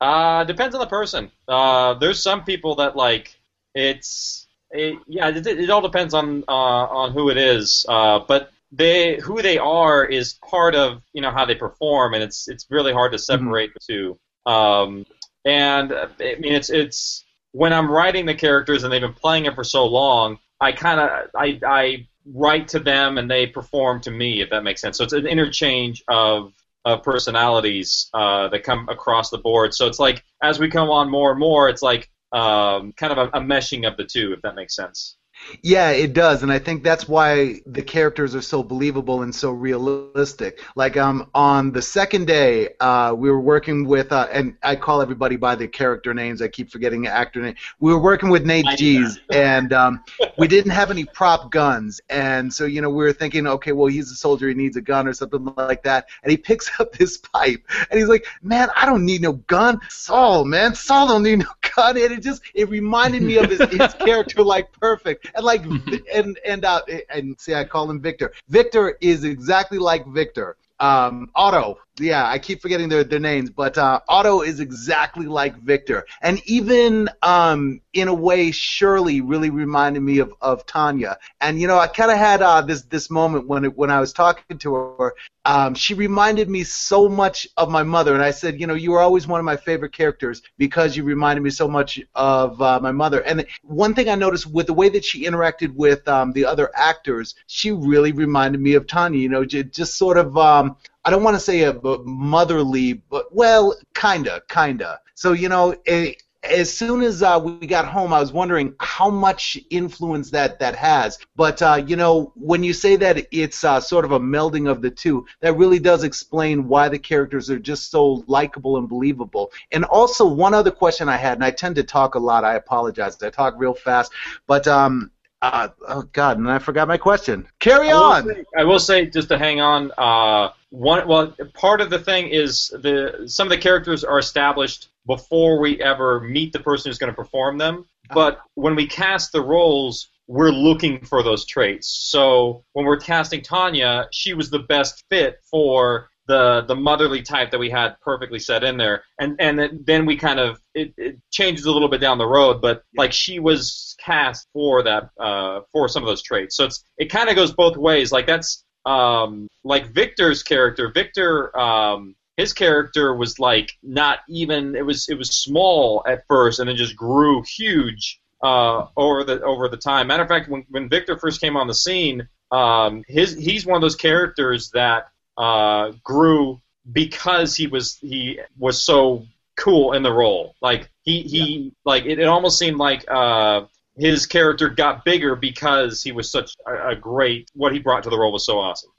Uh, 0.00 0.44
depends 0.44 0.74
on 0.74 0.80
the 0.80 0.86
person. 0.86 1.30
Uh, 1.48 1.94
there's 1.94 2.22
some 2.22 2.44
people 2.44 2.76
that 2.76 2.96
like 2.96 3.34
it's 3.74 4.46
it, 4.70 4.98
yeah. 5.06 5.28
It, 5.28 5.46
it 5.46 5.70
all 5.70 5.82
depends 5.82 6.14
on 6.14 6.44
uh, 6.48 6.52
on 6.52 7.12
who 7.12 7.30
it 7.30 7.36
is. 7.36 7.86
Uh, 7.88 8.20
but 8.26 8.50
they 8.72 9.18
who 9.20 9.40
they 9.40 9.58
are 9.58 10.04
is 10.04 10.34
part 10.34 10.74
of 10.74 11.02
you 11.12 11.22
know 11.22 11.30
how 11.30 11.44
they 11.44 11.54
perform, 11.54 12.14
and 12.14 12.22
it's 12.22 12.48
it's 12.48 12.66
really 12.70 12.92
hard 12.92 13.12
to 13.12 13.18
separate 13.18 13.72
the 13.72 13.80
two. 13.80 14.18
Um, 14.46 15.06
and 15.44 15.92
uh, 15.92 16.08
I 16.20 16.36
mean 16.38 16.54
it's 16.54 16.70
it's 16.70 17.24
when 17.52 17.72
I'm 17.72 17.90
writing 17.90 18.26
the 18.26 18.34
characters 18.34 18.82
and 18.82 18.92
they've 18.92 19.00
been 19.00 19.14
playing 19.14 19.46
it 19.46 19.54
for 19.54 19.64
so 19.64 19.86
long, 19.86 20.38
I 20.60 20.72
kind 20.72 21.00
of 21.00 21.10
I 21.36 21.60
I 21.66 22.08
write 22.26 22.68
to 22.68 22.80
them 22.80 23.18
and 23.18 23.30
they 23.30 23.46
perform 23.46 24.00
to 24.02 24.10
me, 24.10 24.40
if 24.40 24.50
that 24.50 24.64
makes 24.64 24.80
sense. 24.80 24.98
So 24.98 25.04
it's 25.04 25.12
an 25.12 25.26
interchange 25.26 26.02
of 26.08 26.52
of 26.84 27.02
personalities 27.02 28.10
uh, 28.12 28.48
that 28.48 28.62
come 28.62 28.88
across 28.88 29.30
the 29.30 29.38
board. 29.38 29.74
So 29.74 29.86
it's 29.86 29.98
like 29.98 30.22
as 30.42 30.58
we 30.58 30.68
come 30.68 30.90
on 30.90 31.10
more 31.10 31.30
and 31.30 31.40
more, 31.40 31.68
it's 31.68 31.82
like 31.82 32.10
um, 32.32 32.92
kind 32.92 33.12
of 33.12 33.18
a, 33.18 33.38
a 33.38 33.40
meshing 33.40 33.88
of 33.88 33.96
the 33.96 34.04
two, 34.04 34.32
if 34.32 34.42
that 34.42 34.54
makes 34.54 34.74
sense. 34.76 35.16
Yeah, 35.62 35.90
it 35.90 36.12
does, 36.12 36.42
and 36.42 36.52
I 36.52 36.58
think 36.58 36.82
that's 36.82 37.08
why 37.08 37.60
the 37.66 37.82
characters 37.82 38.34
are 38.34 38.42
so 38.42 38.62
believable 38.62 39.22
and 39.22 39.34
so 39.34 39.50
realistic. 39.50 40.62
Like 40.76 40.96
um, 40.96 41.30
on 41.34 41.72
the 41.72 41.82
second 41.82 42.26
day, 42.26 42.70
uh, 42.80 43.14
we 43.16 43.30
were 43.30 43.40
working 43.40 43.86
with, 43.86 44.12
uh, 44.12 44.28
and 44.32 44.56
I 44.62 44.76
call 44.76 45.02
everybody 45.02 45.36
by 45.36 45.54
the 45.54 45.68
character 45.68 46.14
names. 46.14 46.42
I 46.42 46.48
keep 46.48 46.70
forgetting 46.70 47.06
actor 47.06 47.40
name. 47.40 47.54
We 47.80 47.92
were 47.92 48.00
working 48.00 48.30
with 48.30 48.44
Nate 48.44 48.66
G's, 48.76 49.20
and 49.32 49.72
um, 49.72 50.04
we 50.38 50.48
didn't 50.48 50.72
have 50.72 50.90
any 50.90 51.04
prop 51.04 51.50
guns, 51.50 52.00
and 52.08 52.52
so 52.52 52.64
you 52.64 52.80
know 52.80 52.90
we 52.90 53.04
were 53.04 53.12
thinking, 53.12 53.46
okay, 53.46 53.72
well 53.72 53.86
he's 53.86 54.10
a 54.10 54.16
soldier, 54.16 54.48
he 54.48 54.54
needs 54.54 54.76
a 54.76 54.82
gun 54.82 55.06
or 55.06 55.12
something 55.12 55.44
like 55.56 55.82
that, 55.84 56.08
and 56.22 56.30
he 56.30 56.36
picks 56.36 56.70
up 56.80 56.92
this 56.92 57.18
pipe, 57.18 57.62
and 57.90 57.98
he's 57.98 58.08
like, 58.08 58.26
man, 58.42 58.68
I 58.76 58.86
don't 58.86 59.04
need 59.04 59.22
no 59.22 59.32
gun. 59.32 59.80
Saul, 59.88 60.44
man, 60.44 60.74
Saul 60.74 61.08
don't 61.08 61.22
need 61.22 61.40
no 61.40 61.52
gun, 61.76 61.96
and 61.96 62.12
it 62.12 62.22
just 62.22 62.42
it 62.54 62.68
reminded 62.68 63.22
me 63.22 63.36
of 63.38 63.50
his, 63.50 63.60
his 63.70 63.94
character 63.94 64.42
like 64.42 64.72
perfect 64.72 65.28
and 65.34 65.44
like 65.44 65.64
and 66.14 66.38
and 66.46 66.64
uh, 66.64 66.82
and 67.10 67.38
see 67.40 67.54
I 67.54 67.64
call 67.64 67.90
him 67.90 68.00
Victor. 68.00 68.32
Victor 68.48 68.96
is 69.00 69.24
exactly 69.24 69.78
like 69.78 70.06
Victor. 70.06 70.56
Um, 70.80 71.30
Otto, 71.36 71.78
yeah, 72.00 72.28
I 72.28 72.38
keep 72.40 72.60
forgetting 72.60 72.88
their 72.88 73.04
their 73.04 73.20
names, 73.20 73.48
but 73.48 73.78
uh, 73.78 74.00
Otto 74.08 74.42
is 74.42 74.58
exactly 74.58 75.26
like 75.26 75.56
Victor, 75.58 76.04
and 76.20 76.40
even 76.46 77.08
um, 77.22 77.80
in 77.92 78.08
a 78.08 78.14
way, 78.14 78.50
Shirley 78.50 79.20
really 79.20 79.50
reminded 79.50 80.00
me 80.00 80.18
of, 80.18 80.34
of 80.40 80.66
Tanya. 80.66 81.18
And 81.40 81.60
you 81.60 81.68
know, 81.68 81.78
I 81.78 81.86
kind 81.86 82.10
of 82.10 82.18
had 82.18 82.42
uh, 82.42 82.62
this 82.62 82.82
this 82.82 83.08
moment 83.08 83.46
when 83.46 83.64
it, 83.64 83.76
when 83.76 83.90
I 83.90 84.00
was 84.00 84.12
talking 84.12 84.58
to 84.58 84.74
her. 84.74 85.14
Um, 85.46 85.74
she 85.74 85.94
reminded 85.94 86.48
me 86.48 86.64
so 86.64 87.08
much 87.08 87.46
of 87.56 87.70
my 87.70 87.82
mother, 87.82 88.14
and 88.14 88.22
I 88.22 88.30
said, 88.30 88.58
you 88.58 88.66
know, 88.66 88.74
you 88.74 88.92
were 88.92 89.00
always 89.00 89.26
one 89.26 89.40
of 89.40 89.44
my 89.44 89.56
favorite 89.56 89.92
characters 89.92 90.42
because 90.56 90.96
you 90.96 91.04
reminded 91.04 91.42
me 91.42 91.50
so 91.50 91.68
much 91.68 92.00
of 92.14 92.60
uh, 92.62 92.80
my 92.80 92.92
mother. 92.92 93.20
And 93.20 93.46
one 93.62 93.94
thing 93.94 94.08
I 94.08 94.14
noticed 94.14 94.46
with 94.46 94.66
the 94.66 94.72
way 94.74 94.88
that 94.88 95.04
she 95.04 95.24
interacted 95.26 95.74
with 95.74 96.06
um, 96.08 96.32
the 96.32 96.46
other 96.46 96.70
actors, 96.74 97.34
she 97.46 97.72
really 97.72 98.12
reminded 98.12 98.60
me 98.60 98.74
of 98.74 98.86
Tanya. 98.86 99.20
You 99.20 99.28
know, 99.28 99.44
just 99.44 99.96
sort 99.96 100.16
of. 100.16 100.36
Um, 100.36 100.76
I 101.06 101.10
don't 101.10 101.22
want 101.22 101.36
to 101.36 101.40
say 101.40 101.64
a 101.64 101.74
motherly, 101.74 102.94
but 102.94 103.34
well, 103.34 103.76
kinda, 103.94 104.42
kinda. 104.48 105.00
So 105.14 105.32
you 105.32 105.50
know, 105.50 105.74
a, 105.86 106.16
as 106.44 106.72
soon 106.72 107.02
as 107.02 107.22
uh, 107.22 107.40
we 107.42 107.66
got 107.66 107.86
home, 107.86 108.12
I 108.12 108.20
was 108.20 108.32
wondering 108.32 108.74
how 108.80 109.10
much 109.10 109.58
influence 109.70 110.30
that 110.30 110.58
that 110.58 110.76
has. 110.76 111.18
But 111.36 111.62
uh, 111.62 111.82
you 111.86 111.96
know, 111.96 112.32
when 112.34 112.62
you 112.62 112.72
say 112.72 112.96
that 112.96 113.26
it's 113.30 113.64
uh, 113.64 113.80
sort 113.80 114.04
of 114.04 114.12
a 114.12 114.20
melding 114.20 114.68
of 114.68 114.82
the 114.82 114.90
two, 114.90 115.26
that 115.40 115.54
really 115.54 115.78
does 115.78 116.04
explain 116.04 116.68
why 116.68 116.88
the 116.88 116.98
characters 116.98 117.50
are 117.50 117.58
just 117.58 117.90
so 117.90 118.24
likable 118.26 118.76
and 118.76 118.88
believable. 118.88 119.52
And 119.72 119.84
also, 119.84 120.26
one 120.26 120.54
other 120.54 120.70
question 120.70 121.08
I 121.08 121.16
had, 121.16 121.34
and 121.38 121.44
I 121.44 121.50
tend 121.50 121.76
to 121.76 121.82
talk 121.82 122.14
a 122.14 122.18
lot. 122.18 122.44
I 122.44 122.54
apologize. 122.54 123.22
I 123.22 123.30
talk 123.30 123.54
real 123.56 123.74
fast, 123.74 124.12
but 124.46 124.66
um. 124.68 125.10
Uh, 125.42 125.68
oh 125.88 126.00
God! 126.14 126.38
And 126.38 126.50
I 126.50 126.58
forgot 126.58 126.88
my 126.88 126.96
question. 126.96 127.46
Carry 127.58 127.90
I 127.90 127.92
on. 127.92 128.26
say- 128.26 128.44
I 128.56 128.64
will 128.64 128.78
say, 128.78 129.04
just 129.04 129.28
to 129.28 129.36
hang 129.36 129.60
on, 129.60 129.92
uh, 129.98 130.52
one 130.70 131.06
well, 131.06 131.36
part 131.52 131.82
of 131.82 131.90
the 131.90 131.98
thing 131.98 132.28
is 132.28 132.68
the 132.68 133.24
some 133.26 133.48
of 133.48 133.50
the 133.50 133.58
characters 133.58 134.04
are 134.04 134.18
established 134.18 134.88
before 135.06 135.60
we 135.60 135.80
ever 135.80 136.20
meet 136.20 136.52
the 136.52 136.60
person 136.60 136.88
who's 136.90 136.98
going 136.98 137.12
to 137.12 137.16
perform 137.16 137.58
them. 137.58 137.84
But 138.12 138.40
when 138.54 138.74
we 138.74 138.86
cast 138.86 139.32
the 139.32 139.40
roles, 139.42 140.08
we're 140.26 140.50
looking 140.50 141.04
for 141.04 141.22
those 141.22 141.44
traits. 141.44 141.88
So 142.10 142.64
when 142.72 142.84
we're 142.86 142.98
casting 142.98 143.42
Tanya, 143.42 144.06
she 144.12 144.34
was 144.34 144.50
the 144.50 144.60
best 144.60 145.04
fit 145.10 145.38
for 145.50 146.08
the 146.26 146.62
the 146.66 146.74
motherly 146.74 147.20
type 147.20 147.50
that 147.50 147.58
we 147.58 147.68
had 147.68 147.96
perfectly 148.00 148.38
set 148.38 148.64
in 148.64 148.78
there, 148.78 149.04
and 149.20 149.36
and 149.38 149.58
then- 149.58 149.80
then 149.84 150.06
we 150.06 150.16
kind 150.16 150.40
of 150.40 150.58
it, 150.74 150.94
it 150.96 151.18
changes 151.30 151.66
a 151.66 151.70
little 151.70 151.88
bit 151.88 152.00
down 152.00 152.16
the 152.16 152.26
road, 152.26 152.62
but 152.62 152.82
like 152.96 153.12
she 153.12 153.38
was 153.40 153.94
cast 154.02 154.48
for 154.54 154.82
that 154.82 155.10
uh, 155.20 155.60
for 155.70 155.86
some 155.86 156.02
of 156.02 156.06
those 156.06 156.22
traits. 156.22 156.56
So 156.56 156.64
it's 156.64 156.82
it 156.96 157.10
kind 157.10 157.28
of 157.28 157.36
goes 157.36 157.52
both 157.52 157.76
ways. 157.76 158.10
Like 158.10 158.26
that's 158.26 158.64
um, 158.86 159.48
like 159.64 159.88
Victor's 159.92 160.42
character. 160.42 160.90
Victor, 160.94 161.54
um, 161.58 162.14
his 162.36 162.52
character 162.52 163.14
was 163.14 163.38
like 163.38 163.72
not 163.82 164.18
even. 164.28 164.74
It 164.76 164.84
was 164.84 165.08
it 165.08 165.16
was 165.18 165.30
small 165.30 166.02
at 166.06 166.24
first, 166.28 166.58
and 166.58 166.68
then 166.68 166.76
just 166.76 166.96
grew 166.96 167.42
huge 167.42 168.20
uh, 168.42 168.86
over 168.96 169.24
the 169.24 169.42
over 169.42 169.68
the 169.68 169.76
time. 169.76 170.08
Matter 170.08 170.22
of 170.22 170.28
fact, 170.28 170.48
when 170.48 170.64
when 170.70 170.88
Victor 170.88 171.18
first 171.18 171.40
came 171.40 171.56
on 171.56 171.66
the 171.66 171.74
scene, 171.74 172.28
um, 172.50 173.04
his 173.08 173.34
he's 173.34 173.66
one 173.66 173.76
of 173.76 173.82
those 173.82 173.96
characters 173.96 174.70
that 174.70 175.08
uh, 175.36 175.92
grew 176.02 176.60
because 176.92 177.56
he 177.56 177.66
was 177.66 177.96
he 177.96 178.40
was 178.58 178.82
so 178.82 179.26
cool 179.56 179.92
in 179.92 180.02
the 180.02 180.12
role. 180.12 180.54
Like 180.60 180.90
he 181.02 181.22
he 181.22 181.72
like 181.84 182.04
it, 182.04 182.18
it 182.18 182.26
almost 182.26 182.58
seemed 182.58 182.78
like 182.78 183.04
uh, 183.08 183.62
his 183.96 184.26
character 184.26 184.68
got 184.68 185.04
bigger 185.04 185.36
because 185.36 186.02
he 186.02 186.12
was 186.12 186.30
such 186.30 186.54
a, 186.66 186.90
a 186.90 186.96
great. 186.96 187.48
What 187.54 187.72
he 187.72 187.78
brought 187.78 188.02
to 188.04 188.10
the 188.10 188.18
role 188.18 188.32
was 188.32 188.44
so 188.44 188.58
awesome. 188.58 188.90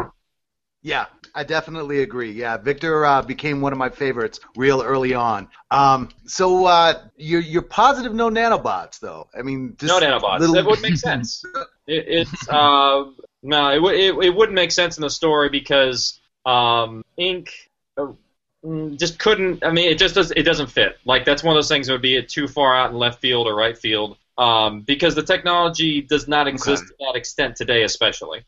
Yeah, 0.86 1.08
I 1.34 1.44
definitely 1.44 2.04
agree. 2.04 2.32
Yeah, 2.32 2.58
Victor 2.58 3.06
uh, 3.08 3.24
became 3.24 3.60
one 3.60 3.72
of 3.74 3.80
my 3.80 3.90
favorites 3.90 4.40
real 4.56 4.84
early 4.84 5.16
on. 5.16 5.48
Um, 5.72 6.10
so 6.28 6.66
uh, 6.68 7.02
you're 7.18 7.42
you're 7.42 7.64
positive 7.64 8.14
no 8.14 8.30
nanobots 8.30 9.00
though. 9.00 9.28
I 9.36 9.42
mean, 9.42 9.76
no 9.82 10.00
nanobots. 10.00 10.40
little- 10.42 10.54
That 10.54 10.66
would 10.68 10.84
make 10.84 10.98
sense. 10.98 11.44
it, 11.88 12.06
it's 12.08 12.50
uh, 12.50 13.06
no, 13.42 13.88
it, 13.88 13.96
it 13.96 14.26
it 14.26 14.36
wouldn't 14.36 14.54
make 14.54 14.72
sense 14.72 14.96
in 14.98 15.02
the 15.02 15.10
story 15.10 15.50
because 15.50 16.20
um, 16.46 17.04
ink 17.18 17.50
uh, 17.98 18.10
mm, 18.64 18.96
just 19.00 19.18
couldn't. 19.18 19.66
I 19.66 19.72
mean, 19.72 19.90
it 19.90 19.98
just 19.98 20.14
does. 20.14 20.30
It 20.30 20.44
doesn't 20.44 20.68
fit. 20.70 21.00
Like 21.04 21.26
that's 21.26 21.44
one 21.44 21.56
of 21.56 21.58
those 21.58 21.68
things 21.68 21.88
that 21.88 21.94
would 21.94 22.04
be 22.04 22.22
too 22.22 22.48
far 22.48 22.76
out 22.76 22.92
in 22.92 22.98
left 22.98 23.22
field 23.22 23.48
or 23.48 23.56
right 23.56 23.76
field. 23.76 24.18
Um, 24.38 24.82
because 24.82 25.16
the 25.16 25.24
technology 25.24 26.02
does 26.02 26.28
not 26.28 26.48
exist 26.48 26.84
to 26.86 26.94
that 27.00 27.16
extent 27.16 27.56
today, 27.56 27.82
especially. 27.82 28.46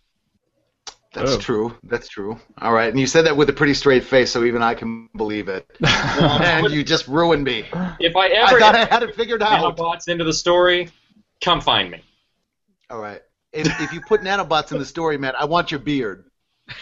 That's 1.17 1.33
Oh. 1.33 1.39
true. 1.39 1.75
That's 1.83 2.07
true. 2.07 2.39
All 2.61 2.71
right, 2.71 2.89
and 2.89 2.99
you 2.99 3.07
said 3.07 3.25
that 3.25 3.35
with 3.35 3.49
a 3.49 3.53
pretty 3.53 3.73
straight 3.73 4.03
face, 4.03 4.31
so 4.31 4.43
even 4.43 4.61
I 4.61 4.75
can 4.75 5.09
believe 5.15 5.47
it. 5.49 5.65
and 5.83 6.69
you 6.71 6.83
just 6.83 7.07
ruined 7.07 7.43
me. 7.43 7.65
If 7.99 8.15
I 8.15 8.27
I 8.27 8.29
ever 8.49 8.59
thought 8.59 8.75
I 8.75 8.85
had 8.85 9.03
it 9.03 9.15
figured 9.15 9.41
out. 9.41 9.75
nanobots 9.77 10.07
into 10.07 10.23
the 10.23 10.33
story, 10.33 10.89
come 11.41 11.59
find 11.61 11.89
me. 11.89 12.01
All 12.89 12.99
right. 12.99 13.21
If, 13.51 13.67
if 13.81 13.91
you 13.93 14.01
put 14.01 14.21
nanobots 14.21 14.71
in 14.71 14.77
the 14.77 14.85
story, 14.85 15.17
man, 15.17 15.33
I 15.39 15.45
want 15.45 15.71
your 15.71 15.79
beard. 15.79 16.25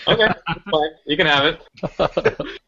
Okay, 0.07 0.27
fine. 0.69 0.89
You 1.05 1.15
can 1.15 1.27
have 1.27 1.45
it. 1.45 1.61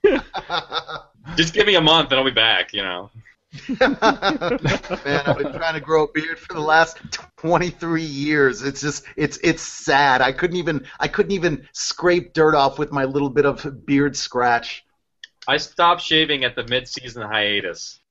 Just 1.36 1.54
give 1.54 1.66
me 1.68 1.76
a 1.76 1.82
month 1.82 2.12
and 2.12 2.20
I'll 2.20 2.26
be 2.26 2.32
back. 2.32 2.74
You 2.74 2.84
know. 2.84 3.12
Man, 3.80 3.98
I've 4.02 5.38
been 5.38 5.54
trying 5.54 5.74
to 5.74 5.82
grow 5.82 6.04
a 6.04 6.12
beard 6.12 6.38
for 6.38 6.54
the 6.54 6.60
last 6.60 6.98
23 7.38 8.04
years. 8.04 8.62
It's 8.62 8.82
just 8.82 9.06
it's 9.16 9.38
it's 9.44 9.64
sad. 9.64 10.22
I 10.22 10.32
couldn't 10.32 10.58
even 10.58 10.86
I 11.00 11.08
couldn't 11.08 11.32
even 11.32 11.68
scrape 11.72 12.34
dirt 12.34 12.56
off 12.56 12.78
with 12.78 12.92
my 12.92 13.06
little 13.06 13.30
bit 13.30 13.46
of 13.46 13.86
beard 13.86 14.16
scratch. 14.16 14.86
I 15.48 15.58
stopped 15.58 16.02
shaving 16.02 16.44
at 16.44 16.56
the 16.56 16.66
mid-season 16.68 17.22
hiatus, 17.22 18.02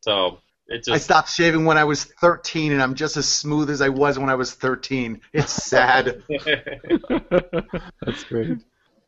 so 0.00 0.38
it 0.66 0.88
I 0.90 0.98
stopped 0.98 1.30
shaving 1.30 1.64
when 1.64 1.78
I 1.78 1.84
was 1.84 2.04
13 2.04 2.72
and 2.72 2.82
I'm 2.82 2.94
just 2.94 3.16
as 3.16 3.28
smooth 3.28 3.70
as 3.70 3.80
I 3.80 3.88
was 3.88 4.18
when 4.18 4.30
I 4.30 4.34
was 4.34 4.52
13. 4.52 5.20
It's 5.32 5.52
sad. 5.52 6.22
That's 6.28 8.24
great. 8.24 8.58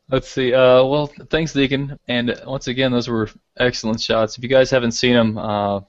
Let's 0.09 0.29
see. 0.29 0.53
Uh, 0.53 0.83
well, 0.83 1.07
thanks, 1.29 1.53
Deacon. 1.53 1.99
And 2.07 2.39
once 2.45 2.67
again, 2.67 2.91
those 2.91 3.07
were 3.07 3.29
excellent 3.57 3.99
shots. 3.99 4.37
If 4.37 4.43
you 4.43 4.49
guys 4.49 4.69
haven't 4.69 4.91
seen 4.91 5.13
them, 5.13 5.37
uh, 5.37 5.81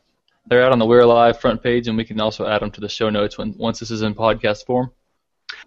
they're 0.46 0.64
out 0.64 0.72
on 0.72 0.78
the 0.78 0.86
We're 0.86 1.00
Alive 1.00 1.38
front 1.38 1.62
page, 1.62 1.88
and 1.88 1.96
we 1.96 2.04
can 2.04 2.20
also 2.20 2.46
add 2.46 2.62
them 2.62 2.70
to 2.72 2.80
the 2.80 2.88
show 2.88 3.10
notes 3.10 3.36
when 3.36 3.54
once 3.58 3.78
this 3.78 3.90
is 3.90 4.02
in 4.02 4.14
podcast 4.14 4.64
form. 4.64 4.90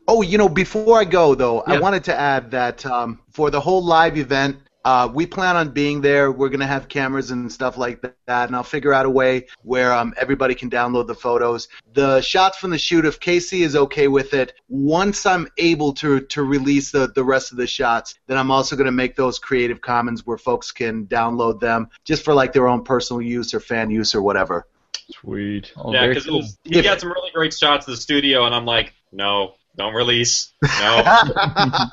Oh, 0.07 0.21
you 0.21 0.37
know, 0.37 0.49
before 0.49 0.99
I 0.99 1.05
go 1.05 1.35
though, 1.35 1.61
I 1.61 1.79
wanted 1.79 2.03
to 2.05 2.19
add 2.19 2.51
that 2.51 2.85
um, 2.85 3.19
for 3.31 3.51
the 3.51 3.59
whole 3.59 3.83
live 3.83 4.17
event, 4.17 4.57
uh, 4.89 5.07
we 5.07 5.23
plan 5.27 5.55
on 5.55 5.69
being 5.69 6.01
there. 6.01 6.31
We're 6.31 6.49
gonna 6.49 6.65
have 6.65 6.87
cameras 6.87 7.29
and 7.29 7.51
stuff 7.51 7.77
like 7.77 8.01
that, 8.01 8.47
and 8.47 8.55
I'll 8.55 8.63
figure 8.63 8.91
out 8.91 9.05
a 9.05 9.09
way 9.09 9.45
where 9.61 9.93
um, 9.93 10.15
everybody 10.17 10.55
can 10.55 10.67
download 10.67 11.05
the 11.05 11.13
photos. 11.13 11.67
The 11.93 12.21
shots 12.21 12.57
from 12.57 12.71
the 12.71 12.79
shoot, 12.79 13.05
if 13.05 13.19
Casey 13.19 13.61
is 13.61 13.75
okay 13.75 14.07
with 14.07 14.33
it, 14.33 14.53
once 14.67 15.27
I'm 15.27 15.47
able 15.59 15.93
to 15.93 16.21
to 16.21 16.41
release 16.41 16.89
the 16.89 17.05
the 17.13 17.23
rest 17.23 17.51
of 17.51 17.59
the 17.59 17.67
shots, 17.67 18.15
then 18.25 18.39
I'm 18.39 18.49
also 18.49 18.75
gonna 18.75 18.91
make 18.91 19.15
those 19.15 19.37
Creative 19.37 19.79
Commons 19.79 20.25
where 20.25 20.39
folks 20.39 20.71
can 20.71 21.05
download 21.05 21.59
them 21.59 21.89
just 22.03 22.25
for 22.25 22.33
like 22.33 22.51
their 22.51 22.67
own 22.67 22.83
personal 22.83 23.21
use 23.21 23.53
or 23.53 23.59
fan 23.59 23.91
use 23.91 24.15
or 24.15 24.23
whatever. 24.23 24.65
Sweet. 25.11 25.71
Oh, 25.77 25.93
yeah, 25.93 26.07
because 26.07 26.25
cool. 26.25 26.43
he 26.63 26.81
got 26.81 26.99
some 26.99 27.11
really 27.11 27.29
great 27.31 27.53
shots 27.53 27.87
of 27.87 27.91
the 27.91 28.01
studio, 28.01 28.45
and 28.47 28.55
I'm 28.55 28.65
like, 28.65 28.95
no, 29.11 29.53
don't 29.75 29.93
release. 29.93 30.51
No. 30.61 30.67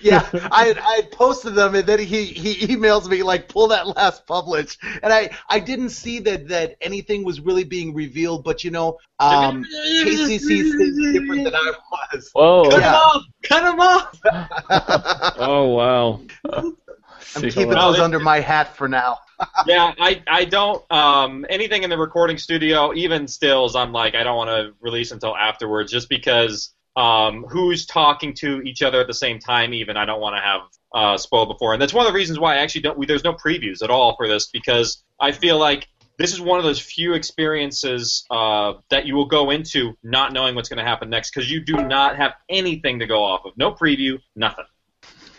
yeah, 0.00 0.26
I 0.32 0.74
I 0.80 1.08
posted 1.12 1.54
them, 1.54 1.74
and 1.74 1.86
then 1.86 1.98
he 1.98 2.24
he 2.24 2.66
emails 2.66 3.08
me 3.08 3.22
like, 3.22 3.48
pull 3.48 3.68
that 3.68 3.86
last 3.86 4.26
publish, 4.26 4.76
and 5.02 5.12
I 5.12 5.30
I 5.48 5.60
didn't 5.60 5.90
see 5.90 6.20
that 6.20 6.48
that 6.48 6.76
anything 6.80 7.24
was 7.24 7.40
really 7.40 7.64
being 7.64 7.94
revealed, 7.94 8.44
but 8.44 8.64
you 8.64 8.70
know, 8.70 8.98
um, 9.18 9.64
Casey 10.04 10.38
sees 10.38 10.74
things 10.76 11.12
different 11.12 11.44
than 11.44 11.54
I 11.54 11.72
was. 12.12 12.30
Whoa. 12.32 12.70
Yeah. 12.70 13.02
Cut 13.42 13.64
him 13.72 13.80
off. 13.80 14.20
Oh 15.40 15.68
wow. 15.68 16.20
I'm 16.54 17.42
See, 17.42 17.50
keeping 17.50 17.70
those 17.70 17.98
it- 17.98 18.02
under 18.02 18.18
my 18.20 18.40
hat 18.40 18.76
for 18.76 18.88
now. 18.88 19.18
yeah, 19.66 19.92
I 20.00 20.22
I 20.26 20.44
don't 20.44 20.82
um 20.90 21.46
anything 21.48 21.82
in 21.84 21.90
the 21.90 21.98
recording 21.98 22.38
studio, 22.38 22.92
even 22.94 23.28
stills, 23.28 23.76
I'm 23.76 23.92
like 23.92 24.14
I 24.14 24.24
don't 24.24 24.36
want 24.36 24.50
to 24.50 24.74
release 24.80 25.12
until 25.12 25.36
afterwards, 25.36 25.92
just 25.92 26.08
because 26.08 26.74
um 26.96 27.44
who's 27.48 27.86
talking 27.86 28.34
to 28.34 28.60
each 28.62 28.82
other 28.82 29.00
at 29.00 29.06
the 29.06 29.14
same 29.14 29.38
time. 29.38 29.74
Even 29.74 29.96
I 29.96 30.04
don't 30.04 30.20
want 30.20 30.36
to 30.36 30.40
have 30.40 30.60
uh 30.94 31.18
spoiled 31.18 31.48
before, 31.48 31.72
and 31.72 31.82
that's 31.82 31.94
one 31.94 32.06
of 32.06 32.12
the 32.12 32.16
reasons 32.16 32.38
why 32.38 32.54
I 32.54 32.58
actually 32.58 32.82
don't. 32.82 32.98
We, 32.98 33.06
there's 33.06 33.24
no 33.24 33.34
previews 33.34 33.82
at 33.82 33.90
all 33.90 34.16
for 34.16 34.28
this 34.28 34.46
because 34.46 35.02
I 35.20 35.32
feel 35.32 35.58
like 35.58 35.88
this 36.18 36.32
is 36.32 36.40
one 36.40 36.58
of 36.58 36.64
those 36.64 36.80
few 36.80 37.14
experiences 37.14 38.24
uh, 38.30 38.74
that 38.90 39.06
you 39.06 39.14
will 39.14 39.26
go 39.26 39.50
into 39.50 39.96
not 40.02 40.32
knowing 40.32 40.56
what's 40.56 40.68
going 40.68 40.78
to 40.78 40.84
happen 40.84 41.08
next 41.08 41.32
because 41.32 41.50
you 41.50 41.64
do 41.64 41.76
not 41.76 42.16
have 42.16 42.32
anything 42.48 42.98
to 42.98 43.06
go 43.06 43.22
off 43.22 43.44
of. 43.44 43.56
No 43.56 43.72
preview, 43.72 44.18
nothing. 44.34 44.64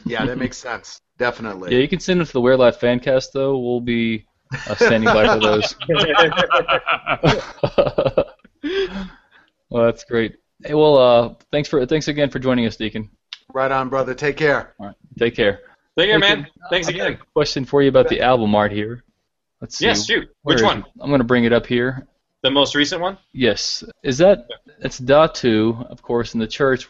Yeah, 0.06 0.26
that 0.26 0.38
makes 0.38 0.58
sense. 0.58 1.02
Definitely. 1.18 1.74
Yeah, 1.74 1.80
you 1.80 1.90
can 1.90 2.00
send 2.00 2.22
them 2.22 2.28
to 2.28 2.34
the 2.34 2.42
We're 2.42 2.54
Alive 2.54 2.80
Fancast 2.80 3.34
though. 3.34 3.60
We'll 3.60 3.82
be 3.82 4.26
uh, 4.68 4.76
standing 4.76 5.04
by 5.04 5.34
for 5.34 5.40
those. 5.42 5.76
well, 9.70 9.86
that's 9.86 10.06
great. 10.06 10.38
Hey, 10.64 10.74
well, 10.74 10.98
uh, 10.98 11.34
thanks 11.52 11.70
for 11.70 11.86
thanks 11.86 12.08
again 12.08 12.30
for 12.30 12.40
joining 12.40 12.66
us, 12.66 12.76
Deacon. 12.76 13.10
Right 13.54 13.72
on, 13.72 13.90
brother. 13.90 14.14
Take 14.14 14.38
care. 14.38 14.74
All 14.80 14.88
right, 14.88 14.96
take 15.18 15.36
care. 15.36 15.62
Take 15.98 16.10
care, 16.10 16.20
Deacon, 16.20 16.42
man. 16.42 16.48
Thanks 16.70 16.88
I 16.88 16.92
got 16.94 17.08
again. 17.08 17.20
a 17.22 17.26
question 17.34 17.66
for 17.66 17.82
you 17.82 17.90
about 17.90 18.10
the 18.10 18.22
album 18.22 18.54
art 18.56 18.72
here. 18.72 19.04
Let's 19.62 19.78
see. 19.78 19.86
Yes, 19.86 20.06
shoot. 20.06 20.30
Where 20.44 20.56
Which 20.56 20.64
one? 20.64 20.80
it? 20.80 20.86
I'm 21.02 21.10
going 21.10 21.20
to 21.20 21.26
bring 21.26 21.44
it 21.46 21.54
up 21.54 21.66
here. 21.66 22.08
The 22.42 22.52
most 22.52 22.76
recent 22.76 23.02
one? 23.02 23.18
Yes. 23.34 23.84
Is 24.04 24.18
that 24.20 24.48
it's 24.80 25.00
Datu, 25.00 25.86
of 25.90 26.02
course, 26.02 26.34
in 26.34 26.40
the 26.40 26.48
church? 26.48 26.88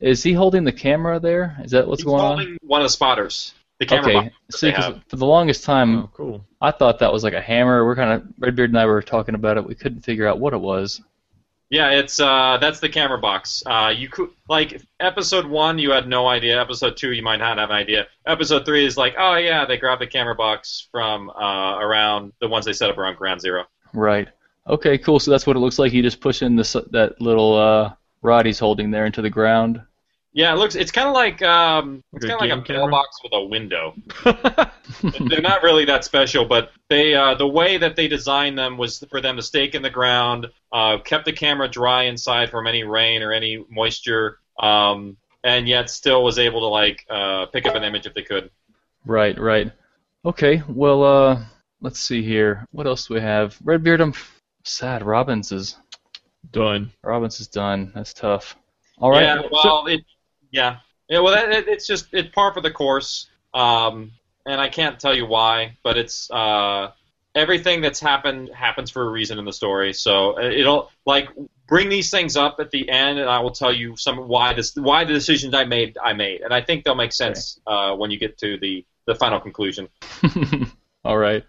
Is 0.00 0.22
he 0.22 0.32
holding 0.32 0.64
the 0.64 0.72
camera 0.72 1.20
there? 1.20 1.56
Is 1.62 1.70
that 1.72 1.86
what's 1.86 2.00
He's 2.00 2.06
going 2.06 2.20
on? 2.20 2.36
holding 2.38 2.58
one 2.62 2.80
of 2.80 2.86
the 2.86 2.90
spotters. 2.90 3.52
The 3.78 3.84
camera 3.84 4.08
okay. 4.10 4.14
box 4.28 4.34
that 4.50 4.56
See, 4.58 4.66
they 4.68 4.72
'cause 4.72 4.84
have. 4.84 5.02
for 5.08 5.16
the 5.16 5.26
longest 5.26 5.64
time, 5.64 5.98
Oh, 6.04 6.10
cool. 6.14 6.44
I 6.62 6.70
thought 6.70 6.98
that 7.00 7.12
was 7.12 7.22
like 7.24 7.34
a 7.34 7.40
hammer. 7.42 7.84
We're 7.84 7.96
kind 7.96 8.10
of 8.12 8.26
Redbeard 8.38 8.70
and 8.70 8.78
I 8.78 8.86
were 8.86 9.02
talking 9.02 9.34
about 9.34 9.58
it. 9.58 9.66
We 9.66 9.74
couldn't 9.74 10.00
figure 10.00 10.26
out 10.26 10.38
what 10.38 10.54
it 10.54 10.60
was. 10.60 11.02
Yeah, 11.68 11.90
it's 11.90 12.20
uh, 12.20 12.58
that's 12.60 12.78
the 12.78 12.88
camera 12.88 13.18
box. 13.18 13.62
Uh, 13.66 13.92
you 13.96 14.08
could 14.08 14.30
like 14.48 14.80
episode 15.00 15.46
one, 15.46 15.78
you 15.78 15.90
had 15.90 16.06
no 16.06 16.28
idea. 16.28 16.60
Episode 16.60 16.96
two, 16.96 17.12
you 17.12 17.22
might 17.22 17.38
not 17.38 17.58
have 17.58 17.70
an 17.70 17.76
idea. 17.76 18.06
Episode 18.24 18.64
three 18.64 18.84
is 18.84 18.96
like, 18.96 19.14
oh 19.18 19.34
yeah, 19.34 19.64
they 19.64 19.76
grabbed 19.76 20.00
the 20.00 20.06
camera 20.06 20.34
box 20.34 20.86
from 20.92 21.28
uh, 21.30 21.78
around 21.78 22.32
the 22.40 22.48
ones 22.48 22.66
they 22.66 22.72
set 22.72 22.88
up 22.88 22.98
around 22.98 23.16
Ground 23.16 23.40
Zero. 23.40 23.64
Right. 23.92 24.28
Okay, 24.68 24.96
cool. 24.98 25.18
So 25.18 25.30
that's 25.30 25.46
what 25.46 25.56
it 25.56 25.60
looks 25.60 25.78
like. 25.78 25.92
You 25.92 26.02
just 26.02 26.20
pushing 26.20 26.54
this 26.54 26.74
that 26.92 27.20
little 27.20 27.56
uh, 27.56 27.94
rod 28.22 28.46
he's 28.46 28.58
holding 28.60 28.92
there 28.92 29.06
into 29.06 29.22
the 29.22 29.30
ground. 29.30 29.80
Yeah, 30.36 30.52
it 30.52 30.58
looks. 30.58 30.74
It's 30.74 30.92
kind 30.92 31.08
of 31.08 31.14
like 31.14 31.40
um, 31.40 32.04
it's 32.12 32.26
a 32.26 32.28
kind 32.28 32.42
of 32.42 32.46
like 32.46 32.58
a 32.58 32.62
camera? 32.62 32.82
mailbox 32.82 33.22
with 33.22 33.32
a 33.32 33.42
window. 33.42 33.94
They're 35.30 35.40
not 35.40 35.62
really 35.62 35.86
that 35.86 36.04
special, 36.04 36.44
but 36.44 36.72
they 36.90 37.14
uh, 37.14 37.36
the 37.36 37.48
way 37.48 37.78
that 37.78 37.96
they 37.96 38.06
designed 38.06 38.58
them 38.58 38.76
was 38.76 39.02
for 39.10 39.22
them 39.22 39.36
to 39.36 39.42
stake 39.42 39.74
in 39.74 39.80
the 39.80 39.88
ground, 39.88 40.46
uh, 40.72 40.98
kept 40.98 41.24
the 41.24 41.32
camera 41.32 41.68
dry 41.68 42.02
inside 42.02 42.50
from 42.50 42.66
any 42.66 42.84
rain 42.84 43.22
or 43.22 43.32
any 43.32 43.64
moisture, 43.70 44.40
um, 44.60 45.16
and 45.42 45.66
yet 45.66 45.88
still 45.88 46.22
was 46.22 46.38
able 46.38 46.60
to 46.60 46.66
like 46.66 47.06
uh, 47.08 47.46
pick 47.46 47.64
up 47.64 47.74
an 47.74 47.82
image 47.82 48.04
if 48.04 48.12
they 48.12 48.22
could. 48.22 48.50
Right, 49.06 49.38
right. 49.38 49.72
Okay, 50.26 50.62
well, 50.68 51.02
uh, 51.02 51.44
let's 51.80 52.00
see 52.00 52.22
here. 52.22 52.66
What 52.72 52.86
else 52.86 53.06
do 53.06 53.14
we 53.14 53.20
have? 53.20 53.56
Redbeard, 53.64 54.02
I'm 54.02 54.12
sad. 54.64 55.02
Robbins 55.02 55.50
is 55.50 55.76
Done. 56.52 56.92
Robbins 57.02 57.40
is 57.40 57.48
done. 57.48 57.92
That's 57.94 58.12
tough. 58.12 58.56
All 58.98 59.10
right. 59.10 59.22
Yeah, 59.22 59.42
well, 59.50 59.86
it, 59.86 60.02
yeah, 60.50 60.78
yeah. 61.08 61.20
Well, 61.20 61.34
that, 61.34 61.50
it, 61.50 61.68
it's 61.68 61.86
just 61.86 62.08
it's 62.12 62.28
par 62.34 62.52
for 62.52 62.60
the 62.60 62.70
course, 62.70 63.28
um, 63.54 64.12
and 64.46 64.60
I 64.60 64.68
can't 64.68 64.98
tell 64.98 65.14
you 65.14 65.26
why, 65.26 65.76
but 65.82 65.96
it's 65.98 66.30
uh, 66.30 66.90
everything 67.34 67.80
that's 67.80 68.00
happened 68.00 68.50
happens 68.54 68.90
for 68.90 69.06
a 69.06 69.10
reason 69.10 69.38
in 69.38 69.44
the 69.44 69.52
story. 69.52 69.92
So 69.92 70.38
uh, 70.38 70.42
it'll 70.42 70.90
like 71.04 71.28
bring 71.68 71.88
these 71.88 72.10
things 72.10 72.36
up 72.36 72.56
at 72.60 72.70
the 72.70 72.88
end, 72.88 73.18
and 73.18 73.28
I 73.28 73.40
will 73.40 73.50
tell 73.50 73.72
you 73.72 73.96
some 73.96 74.28
why 74.28 74.52
this 74.54 74.74
why 74.76 75.04
the 75.04 75.12
decisions 75.12 75.54
I 75.54 75.64
made 75.64 75.96
I 76.02 76.12
made, 76.12 76.42
and 76.42 76.52
I 76.52 76.60
think 76.60 76.84
they'll 76.84 76.94
make 76.94 77.12
sense 77.12 77.60
uh, 77.66 77.94
when 77.94 78.10
you 78.10 78.18
get 78.18 78.38
to 78.38 78.58
the 78.58 78.84
the 79.06 79.14
final 79.14 79.40
conclusion. 79.40 79.88
All 81.04 81.18
right. 81.18 81.44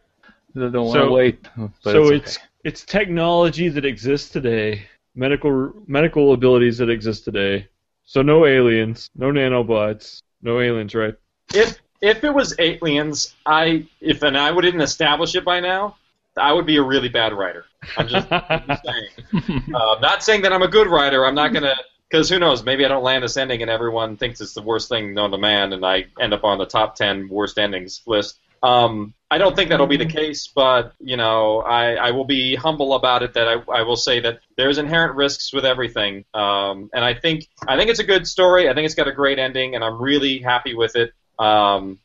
I 0.55 0.59
don't 0.59 0.73
want 0.85 0.93
to 0.95 1.01
So- 1.05 1.11
wait. 1.11 1.47
But 1.83 1.91
so 1.91 2.07
it's, 2.11 2.35
it's 2.35 2.39
it's 2.63 2.85
technology 2.85 3.69
that 3.69 3.85
exists 3.85 4.29
today, 4.29 4.87
medical 5.15 5.71
medical 5.87 6.33
abilities 6.33 6.77
that 6.79 6.89
exist 6.89 7.25
today. 7.25 7.67
So 8.07 8.21
no 8.21 8.45
aliens, 8.45 9.09
no 9.15 9.31
nanobots, 9.31 10.21
no 10.41 10.61
aliens, 10.61 10.95
right? 10.95 11.13
If 11.53 11.77
if 12.01 12.23
it 12.23 12.33
was 12.33 12.55
aliens, 12.57 13.35
I 13.45 13.85
if 13.99 14.23
and 14.23 14.37
I 14.37 14.49
wouldn't 14.49 14.81
establish 14.81 15.35
it 15.35 15.43
by 15.43 15.59
now, 15.59 15.97
I 16.37 16.53
would 16.53 16.65
be 16.65 16.77
a 16.77 16.81
really 16.81 17.09
bad 17.09 17.33
writer. 17.33 17.65
I'm 17.97 18.07
just, 18.07 18.31
I'm 18.31 18.63
just 18.67 18.83
saying. 18.83 19.63
Uh, 19.75 19.99
not 20.01 20.23
saying 20.23 20.41
that 20.41 20.53
I'm 20.53 20.61
a 20.61 20.67
good 20.67 20.87
writer. 20.87 21.25
I'm 21.25 21.35
not 21.35 21.53
gonna, 21.53 21.75
because 22.09 22.29
who 22.29 22.39
knows? 22.39 22.63
Maybe 22.63 22.85
I 22.85 22.87
don't 22.87 23.03
land 23.03 23.23
this 23.23 23.35
ending, 23.35 23.61
and 23.61 23.69
everyone 23.69 24.15
thinks 24.15 24.39
it's 24.39 24.53
the 24.53 24.61
worst 24.61 24.87
thing 24.87 25.13
known 25.13 25.31
to 25.31 25.37
man, 25.37 25.73
and 25.73 25.85
I 25.85 26.05
end 26.19 26.33
up 26.33 26.45
on 26.45 26.57
the 26.57 26.65
top 26.65 26.95
ten 26.95 27.27
worst 27.27 27.59
endings 27.59 28.01
list. 28.07 28.39
Um, 28.63 29.13
I 29.29 29.37
don't 29.37 29.55
think 29.55 29.69
that'll 29.69 29.87
be 29.87 29.97
the 29.97 30.05
case, 30.05 30.47
but 30.47 30.93
you 30.99 31.17
know, 31.17 31.59
I, 31.59 31.95
I 31.95 32.11
will 32.11 32.25
be 32.25 32.55
humble 32.55 32.93
about 32.93 33.23
it. 33.23 33.33
That 33.33 33.47
I, 33.47 33.79
I 33.79 33.81
will 33.83 33.97
say 33.97 34.21
that 34.21 34.39
there's 34.55 34.77
inherent 34.77 35.15
risks 35.15 35.53
with 35.53 35.65
everything, 35.65 36.23
um, 36.33 36.89
and 36.93 37.03
I 37.03 37.13
think 37.13 37.47
I 37.67 37.77
think 37.77 37.89
it's 37.89 37.99
a 37.99 38.05
good 38.05 38.25
story. 38.25 38.69
I 38.69 38.73
think 38.73 38.85
it's 38.85 38.95
got 38.95 39.07
a 39.07 39.13
great 39.13 39.37
ending, 39.37 39.75
and 39.75 39.83
I'm 39.83 40.01
really 40.01 40.39
happy 40.39 40.75
with 40.75 40.95
it. 40.95 41.13
Um, 41.37 41.99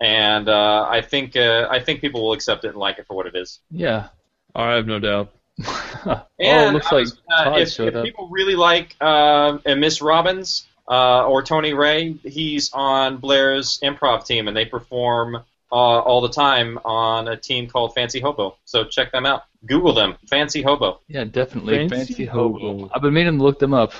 and 0.00 0.48
uh, 0.48 0.86
I 0.88 1.00
think 1.00 1.36
uh, 1.36 1.66
I 1.70 1.80
think 1.80 2.02
people 2.02 2.22
will 2.22 2.34
accept 2.34 2.64
it 2.64 2.68
and 2.68 2.76
like 2.76 2.98
it 2.98 3.06
for 3.06 3.14
what 3.14 3.26
it 3.26 3.34
is. 3.34 3.60
yeah. 3.70 4.08
I 4.56 4.72
have 4.72 4.86
no 4.86 4.98
doubt. 4.98 5.34
oh, 5.66 6.22
And 6.40 6.70
it 6.70 6.72
looks 6.72 6.90
like 6.90 7.06
uh, 7.30 7.56
if, 7.58 7.78
if 7.78 8.04
people 8.04 8.28
really 8.30 8.56
like 8.56 8.96
uh, 9.00 9.58
Miss 9.66 10.00
Robbins 10.00 10.66
uh, 10.88 11.26
or 11.26 11.42
Tony 11.42 11.74
Ray, 11.74 12.14
he's 12.24 12.72
on 12.72 13.18
Blair's 13.18 13.78
improv 13.80 14.24
team, 14.26 14.48
and 14.48 14.56
they 14.56 14.64
perform 14.64 15.44
uh, 15.72 15.74
all 15.74 16.20
the 16.20 16.28
time 16.30 16.78
on 16.84 17.28
a 17.28 17.36
team 17.36 17.66
called 17.68 17.94
Fancy 17.94 18.20
Hobo. 18.20 18.56
So 18.64 18.84
check 18.84 19.12
them 19.12 19.26
out. 19.26 19.42
Google 19.66 19.92
them, 19.92 20.16
Fancy 20.28 20.62
Hobo. 20.62 21.00
Yeah, 21.08 21.24
definitely. 21.24 21.88
Fancy 21.88 21.96
Fancy, 21.96 22.24
Hobo. 22.24 22.58
Hobo. 22.58 22.90
I've 22.94 23.02
been 23.02 23.14
meaning 23.14 23.38
to 23.38 23.44
look 23.44 23.58
them 23.58 23.74
up. 23.74 23.92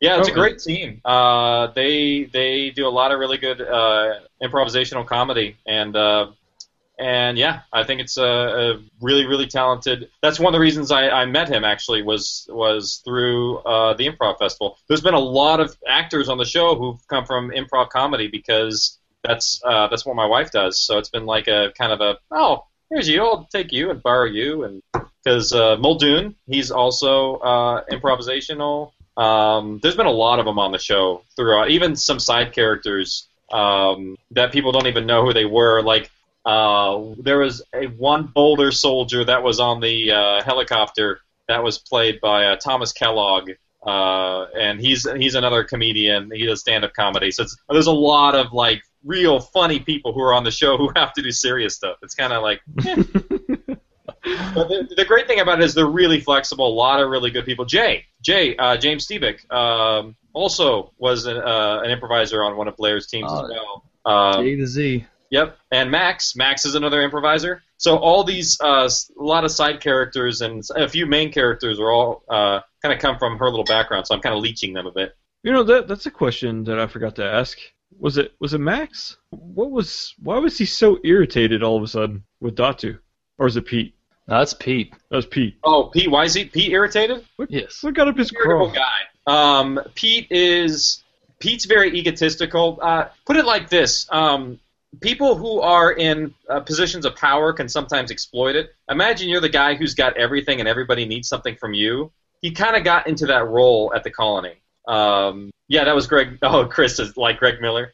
Yeah, 0.00 0.18
it's 0.18 0.28
a 0.28 0.32
Oh. 0.32 0.34
great 0.34 0.58
team. 0.58 1.00
Uh, 1.04 1.68
they 1.68 2.24
they 2.24 2.70
do 2.70 2.88
a 2.88 2.90
lot 2.90 3.12
of 3.12 3.20
really 3.20 3.38
good 3.38 3.60
uh, 3.60 4.14
improvisational 4.42 5.06
comedy, 5.06 5.56
and 5.64 5.94
uh, 5.94 6.26
and 6.98 7.38
yeah, 7.38 7.60
I 7.72 7.84
think 7.84 8.00
it's 8.00 8.16
a, 8.16 8.24
a 8.24 8.82
really 9.00 9.26
really 9.26 9.46
talented. 9.46 10.10
That's 10.20 10.40
one 10.40 10.52
of 10.52 10.58
the 10.58 10.60
reasons 10.60 10.90
I, 10.90 11.08
I 11.08 11.26
met 11.26 11.48
him 11.48 11.62
actually 11.64 12.02
was 12.02 12.48
was 12.50 13.00
through 13.04 13.58
uh, 13.58 13.94
the 13.94 14.08
improv 14.08 14.38
festival. 14.40 14.76
There's 14.88 15.00
been 15.02 15.14
a 15.14 15.20
lot 15.20 15.60
of 15.60 15.76
actors 15.88 16.28
on 16.28 16.36
the 16.36 16.44
show 16.44 16.74
who've 16.74 16.98
come 17.06 17.24
from 17.24 17.50
improv 17.52 17.90
comedy 17.90 18.26
because 18.26 18.98
that's 19.22 19.60
uh, 19.64 19.88
that's 19.88 20.04
what 20.04 20.16
my 20.16 20.26
wife 20.26 20.50
does. 20.50 20.80
So 20.80 20.98
it's 20.98 21.10
been 21.10 21.26
like 21.26 21.48
a 21.48 21.72
kind 21.78 21.92
of 21.92 22.00
a 22.00 22.18
oh 22.30 22.64
here's 22.92 23.08
you, 23.08 23.22
I'll 23.22 23.48
take 23.50 23.72
you 23.72 23.90
and 23.90 24.02
borrow 24.02 24.26
you, 24.26 24.64
and 24.64 24.82
because 25.24 25.52
uh, 25.52 25.76
Muldoon, 25.76 26.34
he's 26.46 26.70
also 26.70 27.36
uh, 27.36 27.84
improvisational. 27.90 28.92
Um, 29.16 29.80
there's 29.82 29.96
been 29.96 30.06
a 30.06 30.10
lot 30.10 30.38
of 30.38 30.46
them 30.46 30.58
on 30.58 30.72
the 30.72 30.78
show 30.78 31.22
throughout, 31.36 31.70
even 31.70 31.96
some 31.96 32.18
side 32.18 32.52
characters 32.52 33.28
um, 33.52 34.16
that 34.32 34.52
people 34.52 34.72
don't 34.72 34.86
even 34.86 35.06
know 35.06 35.24
who 35.24 35.32
they 35.32 35.44
were. 35.44 35.82
Like 35.82 36.10
uh, 36.44 37.00
there 37.18 37.38
was 37.38 37.62
a 37.74 37.86
one 37.86 38.24
Boulder 38.24 38.72
soldier 38.72 39.24
that 39.24 39.42
was 39.42 39.60
on 39.60 39.80
the 39.80 40.12
uh, 40.12 40.42
helicopter 40.42 41.20
that 41.48 41.62
was 41.62 41.78
played 41.78 42.20
by 42.20 42.46
uh, 42.46 42.56
Thomas 42.56 42.92
Kellogg. 42.92 43.50
Uh, 43.84 44.44
and 44.56 44.80
he's 44.80 45.10
he's 45.16 45.34
another 45.34 45.64
comedian. 45.64 46.30
He 46.32 46.46
does 46.46 46.60
stand 46.60 46.84
up 46.84 46.94
comedy. 46.94 47.32
So 47.32 47.44
there's 47.68 47.88
a 47.88 47.92
lot 47.92 48.36
of 48.36 48.52
like 48.52 48.82
real 49.04 49.40
funny 49.40 49.80
people 49.80 50.12
who 50.12 50.20
are 50.22 50.32
on 50.34 50.44
the 50.44 50.50
show 50.50 50.76
who 50.76 50.90
have 50.96 51.12
to 51.14 51.22
do 51.22 51.30
serious 51.32 51.74
stuff. 51.74 51.96
It's 52.02 52.14
kind 52.14 52.32
of 52.32 52.42
like 52.42 52.60
eh. 52.86 53.02
But 54.54 54.68
the, 54.68 54.94
the 54.96 55.04
great 55.04 55.26
thing 55.26 55.40
about 55.40 55.60
it 55.60 55.64
is 55.64 55.74
they're 55.74 55.86
really 55.86 56.20
flexible. 56.20 56.66
A 56.68 56.72
lot 56.74 57.00
of 57.00 57.10
really 57.10 57.30
good 57.30 57.44
people. 57.44 57.64
Jay, 57.64 58.04
Jay, 58.22 58.56
uh, 58.56 58.76
James 58.76 59.06
Stevick, 59.06 59.50
um, 59.52 60.14
also 60.32 60.92
was 60.98 61.26
an, 61.26 61.38
uh, 61.38 61.80
an 61.84 61.90
improviser 61.90 62.42
on 62.44 62.56
one 62.56 62.68
of 62.68 62.76
Blair's 62.76 63.06
teams 63.08 63.28
Oh. 63.32 63.44
as 63.44 63.50
well. 63.50 63.84
Um, 64.04 64.44
A 64.46 64.56
to 64.56 64.66
Z. 64.66 65.06
Yep, 65.30 65.56
and 65.72 65.90
Max. 65.90 66.36
Max 66.36 66.64
is 66.66 66.74
another 66.76 67.02
improviser. 67.02 67.62
So 67.78 67.96
all 67.96 68.22
these, 68.22 68.58
uh, 68.62 68.84
s- 68.84 69.10
a 69.18 69.22
lot 69.22 69.44
of 69.44 69.50
side 69.50 69.80
characters 69.80 70.40
and 70.40 70.62
a 70.76 70.88
few 70.88 71.06
main 71.06 71.32
characters 71.32 71.80
are 71.80 71.90
all 71.90 72.22
uh, 72.28 72.60
kind 72.82 72.92
of 72.94 73.00
come 73.00 73.18
from 73.18 73.38
her 73.38 73.48
little 73.50 73.64
background. 73.64 74.06
So 74.06 74.14
I'm 74.14 74.20
kind 74.20 74.34
of 74.36 74.42
leeching 74.42 74.72
them 74.74 74.86
a 74.86 74.92
bit. 74.92 75.16
You 75.42 75.52
know 75.52 75.62
that 75.64 75.88
that's 75.88 76.06
a 76.06 76.10
question 76.10 76.64
that 76.64 76.78
I 76.78 76.86
forgot 76.86 77.16
to 77.16 77.24
ask. 77.24 77.58
Was 77.98 78.18
it 78.18 78.32
was 78.40 78.54
it 78.54 78.58
Max? 78.58 79.16
What 79.30 79.70
was 79.70 80.14
why 80.22 80.38
was 80.38 80.58
he 80.58 80.64
so 80.64 80.98
irritated 81.04 81.62
all 81.62 81.76
of 81.76 81.82
a 81.82 81.88
sudden 81.88 82.24
with 82.40 82.56
Datu? 82.56 82.98
Or 83.38 83.46
is 83.46 83.56
it 83.56 83.66
Pete? 83.66 83.94
No, 84.28 84.38
that's 84.38 84.54
Pete. 84.54 84.92
That 85.10 85.16
was 85.16 85.26
Pete. 85.26 85.56
Oh, 85.64 85.90
Pete, 85.92 86.10
why 86.10 86.24
is 86.24 86.34
he 86.34 86.44
Pete 86.44 86.72
irritated? 86.72 87.24
Yes. 87.48 87.82
What 87.82 87.94
got 87.94 88.08
up 88.08 88.16
his 88.16 88.32
irritable 88.32 88.70
craw? 88.70 88.84
guy. 89.26 89.60
Um, 89.60 89.80
Pete 89.94 90.28
is 90.30 91.02
Pete's 91.38 91.64
very 91.64 91.96
egotistical. 91.96 92.78
Uh, 92.80 93.06
put 93.26 93.36
it 93.36 93.44
like 93.44 93.68
this: 93.68 94.06
um, 94.10 94.60
people 95.00 95.36
who 95.36 95.60
are 95.60 95.92
in 95.92 96.34
uh, 96.48 96.60
positions 96.60 97.04
of 97.04 97.16
power 97.16 97.52
can 97.52 97.68
sometimes 97.68 98.10
exploit 98.10 98.56
it. 98.56 98.74
Imagine 98.88 99.28
you're 99.28 99.40
the 99.40 99.48
guy 99.48 99.74
who's 99.74 99.94
got 99.94 100.16
everything 100.16 100.60
and 100.60 100.68
everybody 100.68 101.04
needs 101.04 101.28
something 101.28 101.56
from 101.56 101.74
you. 101.74 102.12
He 102.40 102.50
kind 102.50 102.76
of 102.76 102.84
got 102.84 103.06
into 103.06 103.26
that 103.26 103.46
role 103.46 103.92
at 103.94 104.04
the 104.04 104.10
colony. 104.10 104.54
Um, 104.88 105.50
yeah, 105.68 105.84
that 105.84 105.94
was 105.94 106.06
Greg. 106.06 106.38
Oh, 106.42 106.66
Chris 106.66 106.98
is 106.98 107.16
like 107.16 107.38
Greg 107.38 107.60
Miller. 107.60 107.92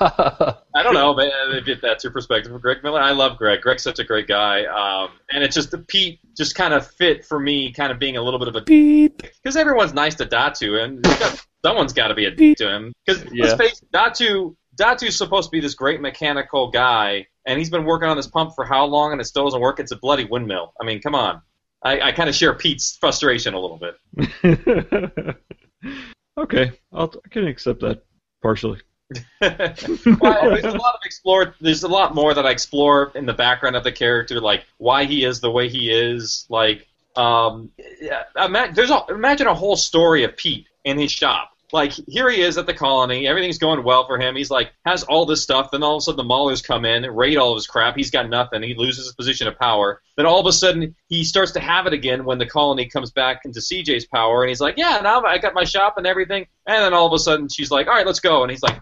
I 0.00 0.82
don't 0.82 0.94
know, 0.94 1.14
man, 1.14 1.30
if 1.66 1.80
that's 1.80 2.04
your 2.04 2.12
perspective 2.12 2.52
of 2.52 2.62
Greg 2.62 2.78
Miller. 2.82 3.00
I 3.00 3.10
love 3.12 3.36
Greg. 3.36 3.60
Greg's 3.60 3.82
such 3.82 3.98
a 3.98 4.04
great 4.04 4.26
guy, 4.26 4.64
um, 4.64 5.10
and 5.30 5.42
it's 5.42 5.54
just 5.54 5.70
the 5.70 5.78
Pete 5.78 6.20
just 6.36 6.54
kind 6.54 6.72
of 6.74 6.86
fit 6.86 7.24
for 7.24 7.38
me, 7.38 7.72
kind 7.72 7.92
of 7.92 7.98
being 7.98 8.16
a 8.16 8.22
little 8.22 8.38
bit 8.38 8.48
of 8.48 8.56
a 8.56 8.60
beep 8.62 9.22
because 9.22 9.56
everyone's 9.56 9.92
nice 9.94 10.14
to 10.16 10.26
Datu, 10.26 10.82
and 10.82 11.04
someone's 11.64 11.92
got 11.92 12.08
to 12.08 12.14
be 12.14 12.26
a 12.26 12.30
beep 12.30 12.56
to 12.58 12.70
him. 12.74 12.92
Because 13.04 13.24
Yeah. 13.32 13.46
let's 13.46 13.54
face 13.56 13.82
it, 13.82 13.90
Datu, 13.92 14.54
Datu's 14.76 15.16
supposed 15.16 15.48
to 15.48 15.50
be 15.50 15.60
this 15.60 15.74
great 15.74 16.00
mechanical 16.00 16.70
guy, 16.70 17.26
and 17.46 17.58
he's 17.58 17.70
been 17.70 17.84
working 17.84 18.08
on 18.08 18.16
this 18.16 18.28
pump 18.28 18.52
for 18.54 18.64
how 18.64 18.84
long, 18.86 19.12
and 19.12 19.20
it 19.20 19.24
still 19.24 19.44
doesn't 19.44 19.60
work. 19.60 19.80
It's 19.80 19.92
a 19.92 19.96
bloody 19.96 20.24
windmill. 20.24 20.72
I 20.80 20.84
mean, 20.84 21.00
come 21.00 21.14
on. 21.14 21.42
I, 21.82 22.00
I 22.00 22.12
kind 22.12 22.28
of 22.28 22.34
share 22.34 22.54
Pete's 22.54 22.96
frustration 22.96 23.54
a 23.54 23.60
little 23.60 23.78
bit. 23.78 25.36
okay, 26.38 26.72
I'll, 26.92 27.12
I 27.24 27.28
can 27.28 27.46
accept 27.46 27.80
that 27.80 28.04
partially. 28.42 28.80
well, 29.40 30.50
there's 30.50 30.64
a 30.64 30.76
lot 30.76 30.94
of 30.94 31.00
explore. 31.04 31.54
There's 31.60 31.82
a 31.82 31.88
lot 31.88 32.14
more 32.14 32.34
that 32.34 32.44
I 32.44 32.50
explore 32.50 33.12
in 33.14 33.26
the 33.26 33.32
background 33.32 33.76
of 33.76 33.84
the 33.84 33.92
character, 33.92 34.40
like 34.40 34.64
why 34.76 35.04
he 35.04 35.24
is 35.24 35.40
the 35.40 35.50
way 35.50 35.68
he 35.68 35.90
is. 35.90 36.46
Like, 36.50 36.86
um, 37.16 37.70
yeah, 38.00 38.24
ima- 38.36 38.70
there's 38.74 38.90
a, 38.90 39.04
imagine 39.08 39.46
a 39.46 39.54
whole 39.54 39.76
story 39.76 40.24
of 40.24 40.36
Pete 40.36 40.66
in 40.84 40.98
his 40.98 41.10
shop. 41.10 41.52
Like 41.72 41.92
here 41.92 42.30
he 42.30 42.40
is 42.40 42.56
at 42.56 42.66
the 42.66 42.72
colony, 42.72 43.26
everything's 43.26 43.58
going 43.58 43.82
well 43.84 44.06
for 44.06 44.18
him. 44.18 44.36
He's 44.36 44.50
like 44.50 44.72
has 44.86 45.02
all 45.02 45.26
this 45.26 45.42
stuff. 45.42 45.70
Then 45.70 45.82
all 45.82 45.96
of 45.96 45.98
a 45.98 46.00
sudden 46.02 46.16
the 46.16 46.34
Maulers 46.34 46.64
come 46.64 46.84
in, 46.84 47.04
raid 47.04 47.36
all 47.36 47.52
of 47.52 47.56
his 47.56 47.66
crap. 47.66 47.94
He's 47.94 48.10
got 48.10 48.28
nothing. 48.30 48.62
He 48.62 48.74
loses 48.74 49.04
his 49.04 49.14
position 49.14 49.48
of 49.48 49.58
power. 49.58 50.00
Then 50.16 50.24
all 50.24 50.40
of 50.40 50.46
a 50.46 50.52
sudden 50.52 50.96
he 51.08 51.24
starts 51.24 51.52
to 51.52 51.60
have 51.60 51.86
it 51.86 51.92
again 51.92 52.24
when 52.24 52.38
the 52.38 52.46
colony 52.46 52.86
comes 52.86 53.10
back 53.10 53.42
into 53.44 53.60
CJ's 53.60 54.06
power, 54.06 54.42
and 54.42 54.48
he's 54.48 54.60
like, 54.60 54.78
yeah, 54.78 55.00
now 55.02 55.22
I 55.22 55.38
got 55.38 55.54
my 55.54 55.64
shop 55.64 55.98
and 55.98 56.06
everything. 56.06 56.46
And 56.66 56.82
then 56.82 56.94
all 56.94 57.06
of 57.06 57.12
a 57.12 57.18
sudden 57.18 57.48
she's 57.48 57.70
like, 57.70 57.86
all 57.86 57.94
right, 57.94 58.06
let's 58.06 58.20
go, 58.20 58.42
and 58.42 58.50
he's 58.50 58.62
like, 58.62 58.80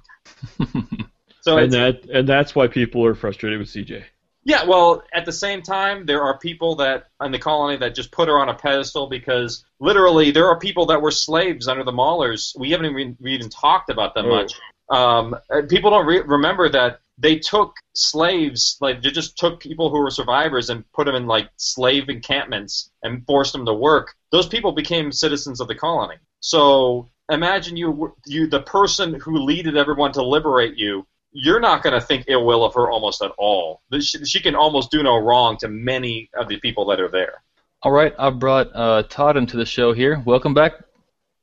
so 1.40 1.58
and 1.58 1.72
that 1.72 2.04
and 2.12 2.28
that's 2.28 2.54
why 2.54 2.68
people 2.68 3.04
are 3.04 3.14
frustrated 3.14 3.58
with 3.58 3.68
CJ. 3.68 4.04
Yeah, 4.46 4.62
well, 4.64 5.02
at 5.12 5.24
the 5.24 5.32
same 5.32 5.60
time, 5.60 6.06
there 6.06 6.22
are 6.22 6.38
people 6.38 6.76
that 6.76 7.08
in 7.20 7.32
the 7.32 7.38
colony 7.38 7.76
that 7.78 7.96
just 7.96 8.12
put 8.12 8.28
her 8.28 8.38
on 8.38 8.48
a 8.48 8.54
pedestal 8.54 9.08
because 9.08 9.64
literally 9.80 10.30
there 10.30 10.46
are 10.46 10.56
people 10.56 10.86
that 10.86 11.02
were 11.02 11.10
slaves 11.10 11.66
under 11.66 11.82
the 11.82 11.90
Maulers. 11.90 12.56
We 12.56 12.70
haven't 12.70 12.86
even, 12.86 13.16
we 13.20 13.32
even 13.32 13.50
talked 13.50 13.90
about 13.90 14.14
them 14.14 14.26
Oh. 14.26 14.36
much. 14.36 14.52
Um, 14.88 15.34
people 15.68 15.90
don't 15.90 16.06
re- 16.06 16.20
remember 16.20 16.68
that 16.68 17.00
they 17.18 17.40
took 17.40 17.74
slaves, 17.96 18.76
like 18.80 19.02
they 19.02 19.10
just 19.10 19.36
took 19.36 19.58
people 19.58 19.90
who 19.90 19.98
were 19.98 20.12
survivors 20.12 20.70
and 20.70 20.84
put 20.92 21.06
them 21.06 21.16
in 21.16 21.26
like 21.26 21.50
slave 21.56 22.08
encampments 22.08 22.88
and 23.02 23.26
forced 23.26 23.52
them 23.52 23.66
to 23.66 23.74
work. 23.74 24.14
Those 24.30 24.46
people 24.46 24.70
became 24.70 25.10
citizens 25.10 25.60
of 25.60 25.66
the 25.66 25.74
colony. 25.74 26.18
So 26.38 27.10
imagine 27.28 27.76
you, 27.76 28.14
you 28.26 28.46
the 28.46 28.60
person 28.60 29.14
who 29.14 29.38
leaded 29.38 29.76
everyone 29.76 30.12
to 30.12 30.22
liberate 30.22 30.76
you 30.76 31.04
you're 31.38 31.60
not 31.60 31.82
going 31.82 31.92
to 31.92 32.00
think 32.00 32.24
ill 32.28 32.46
will 32.46 32.64
of 32.64 32.72
her 32.74 32.90
almost 32.90 33.20
at 33.22 33.30
all. 33.36 33.82
She, 34.00 34.24
she 34.24 34.40
can 34.40 34.54
almost 34.54 34.90
do 34.90 35.02
no 35.02 35.18
wrong 35.18 35.58
to 35.58 35.68
many 35.68 36.30
of 36.34 36.48
the 36.48 36.58
people 36.60 36.86
that 36.86 36.98
are 36.98 37.08
there. 37.10 37.42
All 37.82 37.92
right, 37.92 38.14
I 38.18 38.30
brought 38.30 38.70
uh, 38.74 39.02
Todd 39.08 39.36
into 39.36 39.56
the 39.58 39.66
show 39.66 39.92
here. 39.92 40.22
Welcome 40.24 40.54
back. 40.54 40.72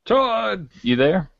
Todd, 0.04 0.68
you 0.82 0.96
there? 0.96 1.30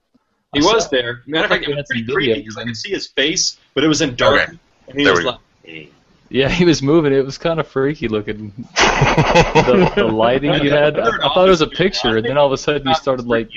He 0.52 0.60
I 0.60 0.62
saw- 0.62 0.74
was 0.74 0.88
there. 0.88 1.22
Matter 1.26 1.44
of 1.46 1.50
fact, 1.50 1.64
it 1.68 1.74
was 1.74 1.84
pretty 1.88 2.04
creepy 2.06 2.34
because 2.42 2.56
I 2.56 2.60
even. 2.60 2.68
could 2.68 2.76
see 2.76 2.90
his 2.90 3.08
face, 3.08 3.58
but 3.74 3.82
it 3.82 3.88
was 3.88 4.00
in 4.02 4.14
dark, 4.14 4.40
Okay. 4.48 4.58
and 4.88 4.98
he 4.98 5.04
There 5.04 5.12
was 5.14 5.20
we 5.24 5.26
like, 5.30 5.40
hey. 5.64 5.88
Yeah, 6.30 6.48
he 6.48 6.64
was 6.64 6.80
moving. 6.80 7.12
It 7.12 7.24
was 7.24 7.38
kind 7.38 7.60
of 7.60 7.66
freaky 7.68 8.08
looking. 8.08 8.52
the, 8.76 9.92
the 9.96 10.04
lighting 10.04 10.54
you 10.64 10.70
had. 10.70 10.98
I, 10.98 11.08
I 11.08 11.28
thought 11.34 11.46
it 11.46 11.50
was 11.50 11.60
a 11.60 11.66
picture, 11.66 12.16
and 12.16 12.24
then 12.26 12.38
all 12.38 12.46
of 12.46 12.52
a 12.52 12.56
sudden 12.58 12.86
you 12.88 12.94
started 12.94 13.26
like 13.26 13.50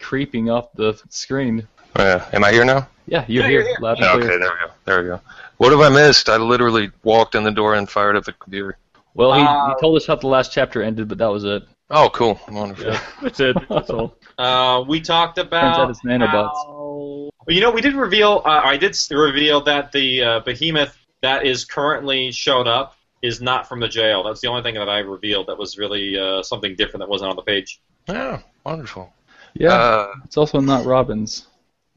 creeping 0.00 0.50
off 0.50 0.72
the 0.74 1.00
screen. 1.08 1.68
Yeah. 1.98 2.28
Am 2.32 2.44
I 2.44 2.52
here 2.52 2.64
now? 2.64 2.88
Yeah, 3.06 3.24
you're 3.28 3.42
Yeah, 3.44 3.48
here, 3.48 3.60
you're 3.60 3.68
here. 3.68 3.76
loud 3.80 3.96
and 3.98 4.04
Yeah, 4.06 4.12
clear. 4.12 4.24
okay, 4.24 4.38
there 4.38 4.50
we 4.52 4.58
go. 4.66 4.72
There 4.84 5.02
we 5.02 5.08
go. 5.08 5.20
What 5.58 5.72
have 5.72 5.80
I 5.80 5.88
missed? 5.88 6.28
I 6.28 6.36
literally 6.36 6.90
walked 7.02 7.34
in 7.34 7.42
the 7.42 7.50
door 7.50 7.74
and 7.74 7.88
fired 7.88 8.16
at 8.16 8.24
the 8.24 8.32
computer. 8.32 8.78
Well, 9.14 9.32
he, 9.34 9.42
Uh, 9.42 9.68
he 9.68 9.74
told 9.80 9.96
us 9.96 10.06
how 10.06 10.14
the 10.16 10.28
last 10.28 10.52
chapter 10.52 10.82
ended, 10.82 11.08
but 11.08 11.18
that 11.18 11.26
was 11.30 11.44
it. 11.44 11.64
Oh, 11.90 12.08
cool. 12.10 12.40
Wonderful. 12.50 12.84
yeah, 12.92 13.00
that's 13.20 13.40
it. 13.40 13.56
That's 13.68 13.90
all. 13.90 14.16
uh, 14.38 14.84
we 14.86 15.00
talked 15.00 15.36
Turns 15.36 15.48
about. 15.48 15.78
out 15.80 15.90
it's 15.90 16.00
nanobots. 16.02 16.30
how- 16.54 17.30
Well, 17.46 17.54
you 17.54 17.60
know, 17.60 17.70
we 17.72 17.80
did 17.80 17.94
reveal. 17.94 18.42
Uh, 18.44 18.60
I 18.64 18.76
did 18.76 18.96
reveal 19.10 19.60
that 19.62 19.90
the 19.92 20.22
uh, 20.22 20.40
behemoth 20.40 20.96
that 21.22 21.44
is 21.44 21.64
currently 21.64 22.30
showed 22.30 22.68
up 22.68 22.96
is 23.22 23.40
not 23.42 23.68
from 23.68 23.80
the 23.80 23.88
jail. 23.88 24.22
That's 24.22 24.40
the 24.40 24.48
only 24.48 24.62
thing 24.62 24.76
that 24.76 24.88
I 24.88 25.00
revealed 25.00 25.48
that 25.48 25.58
was 25.58 25.76
really 25.76 26.16
uh, 26.18 26.42
something 26.42 26.76
different 26.76 27.00
that 27.00 27.08
wasn't 27.08 27.30
on 27.30 27.36
the 27.36 27.42
page. 27.42 27.80
Yeah, 28.08 28.40
wonderful. 28.64 29.12
Yeah, 29.54 29.72
Uh, 29.74 30.12
it's 30.24 30.36
also 30.36 30.60
not 30.60 30.86
Robbins. 30.86 31.46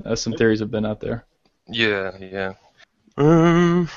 As 0.05 0.21
some 0.21 0.33
theories 0.33 0.59
have 0.59 0.71
been 0.71 0.85
out 0.85 0.99
there. 0.99 1.25
yeah, 1.67 2.11
yeah. 2.19 2.53
Um, 3.17 3.87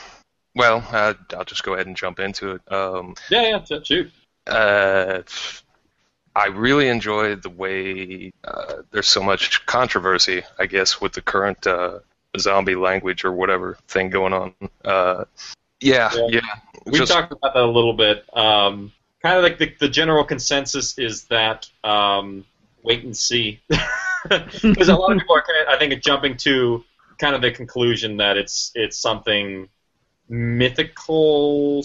well, 0.55 0.87
uh, 0.93 1.15
I'll 1.37 1.45
just 1.45 1.65
go 1.65 1.75
ahead 1.75 1.87
and 1.87 1.97
jump 1.97 2.21
into 2.21 2.53
it. 2.53 2.73
Um, 2.73 3.15
Yeah, 3.31 3.43
yeah, 3.43 3.65
sh- 3.65 3.87
shoot. 3.87 4.13
uh, 4.47 5.23
I 6.35 6.47
really 6.49 6.89
enjoy 6.89 7.35
the 7.37 7.49
way 7.51 8.33
uh, 8.45 8.83
there's 8.91 9.09
so 9.09 9.23
much 9.23 9.65
controversy, 9.67 10.43
I 10.59 10.67
guess, 10.67 11.01
with 11.01 11.13
the 11.15 11.23
current 11.23 11.67
uh, 11.67 12.01
zombie 12.39 12.75
language 12.75 13.25
or 13.25 13.33
whatever 13.33 13.79
thing 13.89 14.11
going 14.11 14.33
on. 14.35 14.55
Uh, 14.85 15.25
yeah, 15.81 16.11
Yeah. 16.15 16.27
yeah. 16.29 16.41
We 16.85 16.99
just- 16.99 17.11
talked 17.13 17.33
about 17.33 17.55
that 17.55 17.63
a 17.63 17.67
little 17.67 17.95
bit. 17.95 18.25
Um, 18.37 18.93
kind 19.23 19.39
of 19.39 19.43
like 19.43 19.59
the, 19.59 19.73
the 19.81 19.89
general 19.89 20.25
consensus 20.25 20.99
is 20.99 21.25
that 21.25 21.69
um, 21.83 22.45
wait 22.87 23.05
and 23.05 23.15
see, 23.15 23.61
because 23.69 24.89
a 24.89 24.95
lot 24.95 25.13
of 25.13 25.19
people 25.19 25.37
are, 25.37 25.43
kind 25.43 25.63
of, 25.63 25.69
I 25.69 25.79
think, 25.79 26.03
jumping 26.03 26.37
to 26.39 26.85
kind 27.19 27.35
of 27.35 27.43
the 27.43 27.51
conclusion 27.51 28.17
that 28.19 28.39
it's 28.39 28.73
it's 28.75 28.97
something 28.97 29.69
mythical, 30.29 31.85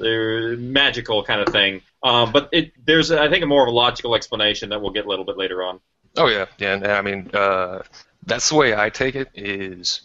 or 0.00 0.56
magical 0.56 1.22
kind 1.24 1.40
of 1.40 1.48
thing. 1.52 1.82
Um, 2.02 2.32
but 2.32 2.48
it 2.52 2.72
there's 2.86 3.10
I 3.10 3.28
think 3.28 3.42
a 3.42 3.46
more 3.46 3.62
of 3.62 3.68
a 3.68 3.72
logical 3.72 4.14
explanation 4.14 4.70
that 4.70 4.80
we'll 4.80 4.92
get 4.92 5.04
a 5.04 5.08
little 5.08 5.24
bit 5.24 5.36
later 5.36 5.62
on. 5.62 5.80
Oh 6.16 6.28
yeah, 6.28 6.46
yeah. 6.58 6.96
I 6.96 7.02
mean, 7.02 7.30
uh, 7.34 7.82
that's 8.24 8.48
the 8.48 8.54
way 8.54 8.74
I 8.74 8.88
take 8.88 9.16
it. 9.16 9.28
Is 9.34 10.00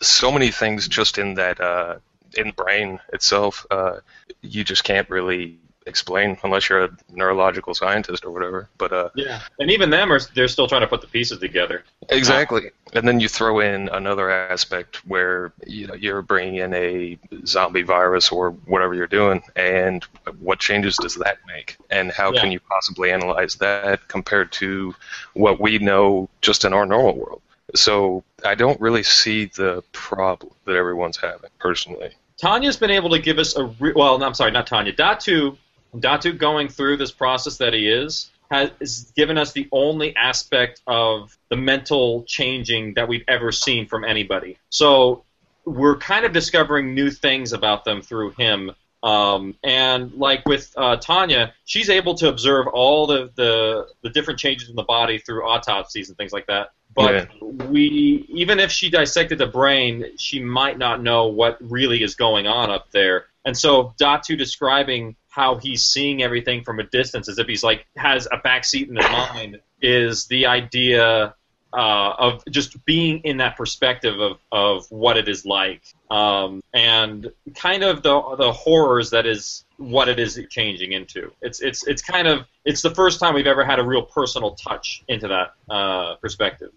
so 0.00 0.32
many 0.32 0.50
things 0.50 0.88
just 0.88 1.18
in 1.18 1.34
that 1.34 1.60
uh, 1.60 1.96
in 2.36 2.50
brain 2.52 2.98
itself. 3.12 3.66
Uh, 3.70 4.00
you 4.40 4.64
just 4.64 4.84
can't 4.84 5.08
really 5.10 5.58
explain 5.86 6.36
unless 6.42 6.68
you're 6.68 6.84
a 6.84 6.90
neurological 7.12 7.74
scientist 7.74 8.24
or 8.24 8.30
whatever. 8.32 8.68
But 8.78 8.92
uh, 8.92 9.08
Yeah, 9.14 9.40
and 9.58 9.70
even 9.70 9.90
them 9.90 10.12
are 10.12 10.20
they're 10.34 10.48
still 10.48 10.66
trying 10.66 10.80
to 10.82 10.86
put 10.86 11.00
the 11.00 11.06
pieces 11.06 11.38
together. 11.38 11.84
Exactly, 12.10 12.70
and 12.92 13.06
then 13.06 13.20
you 13.20 13.28
throw 13.28 13.60
in 13.60 13.88
another 13.88 14.30
aspect 14.30 14.96
where 15.06 15.52
you 15.66 15.86
know 15.86 15.94
you're 15.94 16.22
bringing 16.22 16.56
in 16.56 16.74
a 16.74 17.18
zombie 17.46 17.82
virus 17.82 18.30
or 18.30 18.50
whatever 18.66 18.94
you're 18.94 19.06
doing, 19.06 19.42
and 19.54 20.04
what 20.40 20.58
changes 20.58 20.96
does 20.96 21.14
that 21.14 21.38
make, 21.46 21.76
and 21.90 22.10
how 22.12 22.32
Yeah. 22.32 22.40
can 22.42 22.52
you 22.52 22.60
possibly 22.60 23.10
analyze 23.12 23.54
that 23.56 24.06
compared 24.08 24.52
to 24.52 24.94
what 25.34 25.60
we 25.60 25.78
know 25.78 26.28
just 26.42 26.64
in 26.64 26.72
our 26.72 26.86
normal 26.86 27.16
world? 27.16 27.42
So 27.74 28.22
I 28.44 28.54
don't 28.54 28.80
really 28.80 29.02
see 29.02 29.46
the 29.46 29.82
problem 29.92 30.52
that 30.66 30.76
everyone's 30.76 31.16
having 31.16 31.50
personally. 31.58 32.10
Tanya's 32.38 32.76
been 32.76 32.90
able 32.90 33.10
to 33.10 33.18
give 33.18 33.38
us 33.38 33.56
a 33.56 33.64
re- 33.80 33.92
well. 33.96 34.18
no, 34.18 34.26
I'm 34.26 34.34
sorry, 34.34 34.50
not 34.50 34.66
Tanya. 34.66 34.92
Datu, 34.92 35.56
Datu 36.00 36.36
going 36.36 36.68
through 36.68 36.96
this 36.96 37.12
process 37.12 37.56
that 37.58 37.72
he 37.72 37.88
is 37.88 38.30
has 38.50 39.12
given 39.16 39.38
us 39.38 39.52
the 39.52 39.68
only 39.72 40.14
aspect 40.14 40.80
of 40.86 41.36
the 41.48 41.56
mental 41.56 42.22
changing 42.24 42.94
that 42.94 43.08
we've 43.08 43.24
ever 43.26 43.50
seen 43.50 43.86
from 43.86 44.04
anybody. 44.04 44.56
So 44.70 45.24
we're 45.64 45.96
kind 45.96 46.24
of 46.24 46.32
discovering 46.32 46.94
new 46.94 47.10
things 47.10 47.52
about 47.52 47.84
them 47.84 48.02
through 48.02 48.30
him. 48.30 48.70
Um, 49.02 49.54
and 49.62 50.12
like 50.14 50.46
with 50.46 50.72
uh, 50.76 50.96
Tanya, 50.96 51.54
she's 51.64 51.90
able 51.90 52.14
to 52.16 52.28
observe 52.28 52.66
all 52.68 53.06
the, 53.06 53.30
the 53.34 53.88
the 54.02 54.10
different 54.10 54.40
changes 54.40 54.68
in 54.68 54.76
the 54.76 54.82
body 54.82 55.18
through 55.18 55.44
autopsies 55.44 56.08
and 56.08 56.16
things 56.16 56.32
like 56.32 56.46
that. 56.46 56.72
But 56.94 57.28
we, 57.68 58.24
even 58.30 58.58
if 58.58 58.70
she 58.72 58.88
dissected 58.88 59.36
the 59.36 59.46
brain, 59.46 60.16
she 60.16 60.40
might 60.40 60.78
not 60.78 61.02
know 61.02 61.26
what 61.26 61.58
really 61.60 62.02
is 62.02 62.14
going 62.14 62.46
on 62.46 62.70
up 62.70 62.90
there. 62.90 63.26
And 63.44 63.56
so 63.56 63.94
Datu 64.00 64.36
describing 64.38 65.14
how 65.36 65.56
he's 65.56 65.84
seeing 65.84 66.22
everything 66.22 66.64
from 66.64 66.80
a 66.80 66.82
distance, 66.82 67.28
as 67.28 67.38
if 67.38 67.46
he's 67.46 67.62
like 67.62 67.86
has 67.94 68.26
a 68.32 68.38
backseat 68.38 68.88
in 68.88 68.96
his 68.96 69.08
mind, 69.10 69.60
is 69.82 70.26
the 70.28 70.46
idea 70.46 71.34
uh, 71.74 72.14
of 72.18 72.42
just 72.50 72.82
being 72.86 73.18
in 73.18 73.36
that 73.36 73.54
perspective 73.54 74.18
of, 74.18 74.38
of 74.50 74.90
what 74.90 75.18
it 75.18 75.28
is 75.28 75.44
like, 75.44 75.82
um, 76.10 76.62
and 76.72 77.30
kind 77.54 77.84
of 77.84 78.02
the 78.02 78.18
the 78.38 78.50
horrors 78.50 79.10
that 79.10 79.26
is 79.26 79.66
what 79.76 80.08
it 80.08 80.18
is 80.18 80.40
changing 80.48 80.92
into. 80.92 81.30
It's 81.42 81.60
it's 81.60 81.86
it's 81.86 82.00
kind 82.00 82.26
of 82.26 82.46
it's 82.64 82.80
the 82.80 82.94
first 82.94 83.20
time 83.20 83.34
we've 83.34 83.46
ever 83.46 83.62
had 83.62 83.78
a 83.78 83.84
real 83.84 84.02
personal 84.02 84.54
touch 84.54 85.04
into 85.06 85.28
that 85.28 85.52
uh, 85.68 86.14
perspective. 86.14 86.70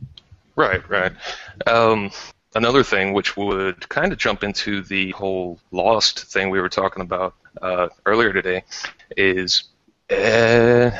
Right, 0.57 0.81
right. 0.90 1.14
Um, 1.65 2.11
another 2.56 2.84
thing 2.84 3.14
which 3.14 3.38
would 3.38 3.88
kind 3.88 4.11
of 4.11 4.18
jump 4.18 4.44
into 4.44 4.81
the 4.81 5.11
whole 5.11 5.60
lost 5.72 6.26
thing 6.26 6.49
we 6.49 6.60
were 6.60 6.68
talking 6.68 7.02
about 7.02 7.36
uh, 7.61 7.90
earlier 8.06 8.34
today 8.34 8.64
is 9.18 9.65
uh, 10.10 10.91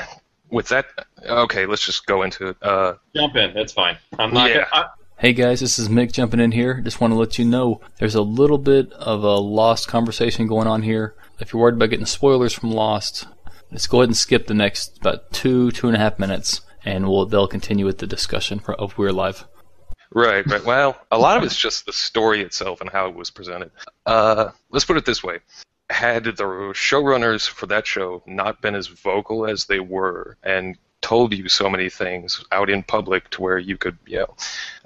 with 0.50 0.68
that. 0.68 0.86
Okay, 1.24 1.66
let's 1.66 1.84
just 1.84 2.06
go 2.06 2.22
into 2.22 2.48
it. 2.48 2.56
Uh, 2.62 2.94
Jump 3.14 3.36
in. 3.36 3.54
That's 3.54 3.72
fine. 3.72 3.96
I'm 4.18 4.32
not. 4.32 4.50
Yeah. 4.50 4.66
Gonna, 4.72 4.86
I, 4.86 4.88
Hey 5.20 5.34
guys, 5.34 5.60
this 5.60 5.78
is 5.78 5.90
Mick 5.90 6.12
jumping 6.12 6.40
in 6.40 6.52
here. 6.52 6.80
Just 6.80 6.98
want 6.98 7.12
to 7.12 7.18
let 7.18 7.38
you 7.38 7.44
know 7.44 7.82
there's 7.98 8.14
a 8.14 8.22
little 8.22 8.56
bit 8.56 8.90
of 8.94 9.22
a 9.22 9.34
Lost 9.34 9.86
conversation 9.86 10.46
going 10.46 10.66
on 10.66 10.80
here. 10.80 11.14
If 11.38 11.52
you're 11.52 11.60
worried 11.60 11.74
about 11.74 11.90
getting 11.90 12.06
spoilers 12.06 12.54
from 12.54 12.70
Lost, 12.70 13.26
let's 13.70 13.86
go 13.86 13.98
ahead 13.98 14.08
and 14.08 14.16
skip 14.16 14.46
the 14.46 14.54
next 14.54 14.96
about 14.96 15.30
two, 15.30 15.72
two 15.72 15.88
and 15.88 15.94
a 15.94 15.98
half 15.98 16.18
minutes, 16.18 16.62
and 16.86 17.06
we'll 17.06 17.26
they'll 17.26 17.46
continue 17.46 17.84
with 17.84 17.98
the 17.98 18.06
discussion 18.06 18.60
for, 18.60 18.74
of 18.76 18.96
We're 18.96 19.08
Alive. 19.08 19.44
Right, 20.10 20.46
right. 20.46 20.64
Well, 20.64 20.98
a 21.10 21.18
lot 21.18 21.36
of 21.36 21.44
it's 21.44 21.54
just 21.54 21.84
the 21.84 21.92
story 21.92 22.40
itself 22.40 22.80
and 22.80 22.88
how 22.88 23.06
it 23.06 23.14
was 23.14 23.30
presented. 23.30 23.72
Uh, 24.06 24.52
let's 24.70 24.86
put 24.86 24.96
it 24.96 25.04
this 25.04 25.22
way: 25.22 25.40
had 25.90 26.24
the 26.24 26.32
showrunners 26.74 27.48
for 27.48 27.66
that 27.66 27.86
show 27.86 28.22
not 28.26 28.62
been 28.62 28.74
as 28.74 28.86
vocal 28.86 29.46
as 29.46 29.66
they 29.66 29.80
were 29.80 30.36
and 30.42 30.76
told 31.00 31.32
you 31.34 31.48
so 31.48 31.68
many 31.68 31.88
things 31.88 32.44
out 32.52 32.70
in 32.70 32.82
public 32.82 33.28
to 33.30 33.42
where 33.42 33.58
you 33.58 33.76
could, 33.76 33.98
you 34.06 34.18
know, 34.18 34.34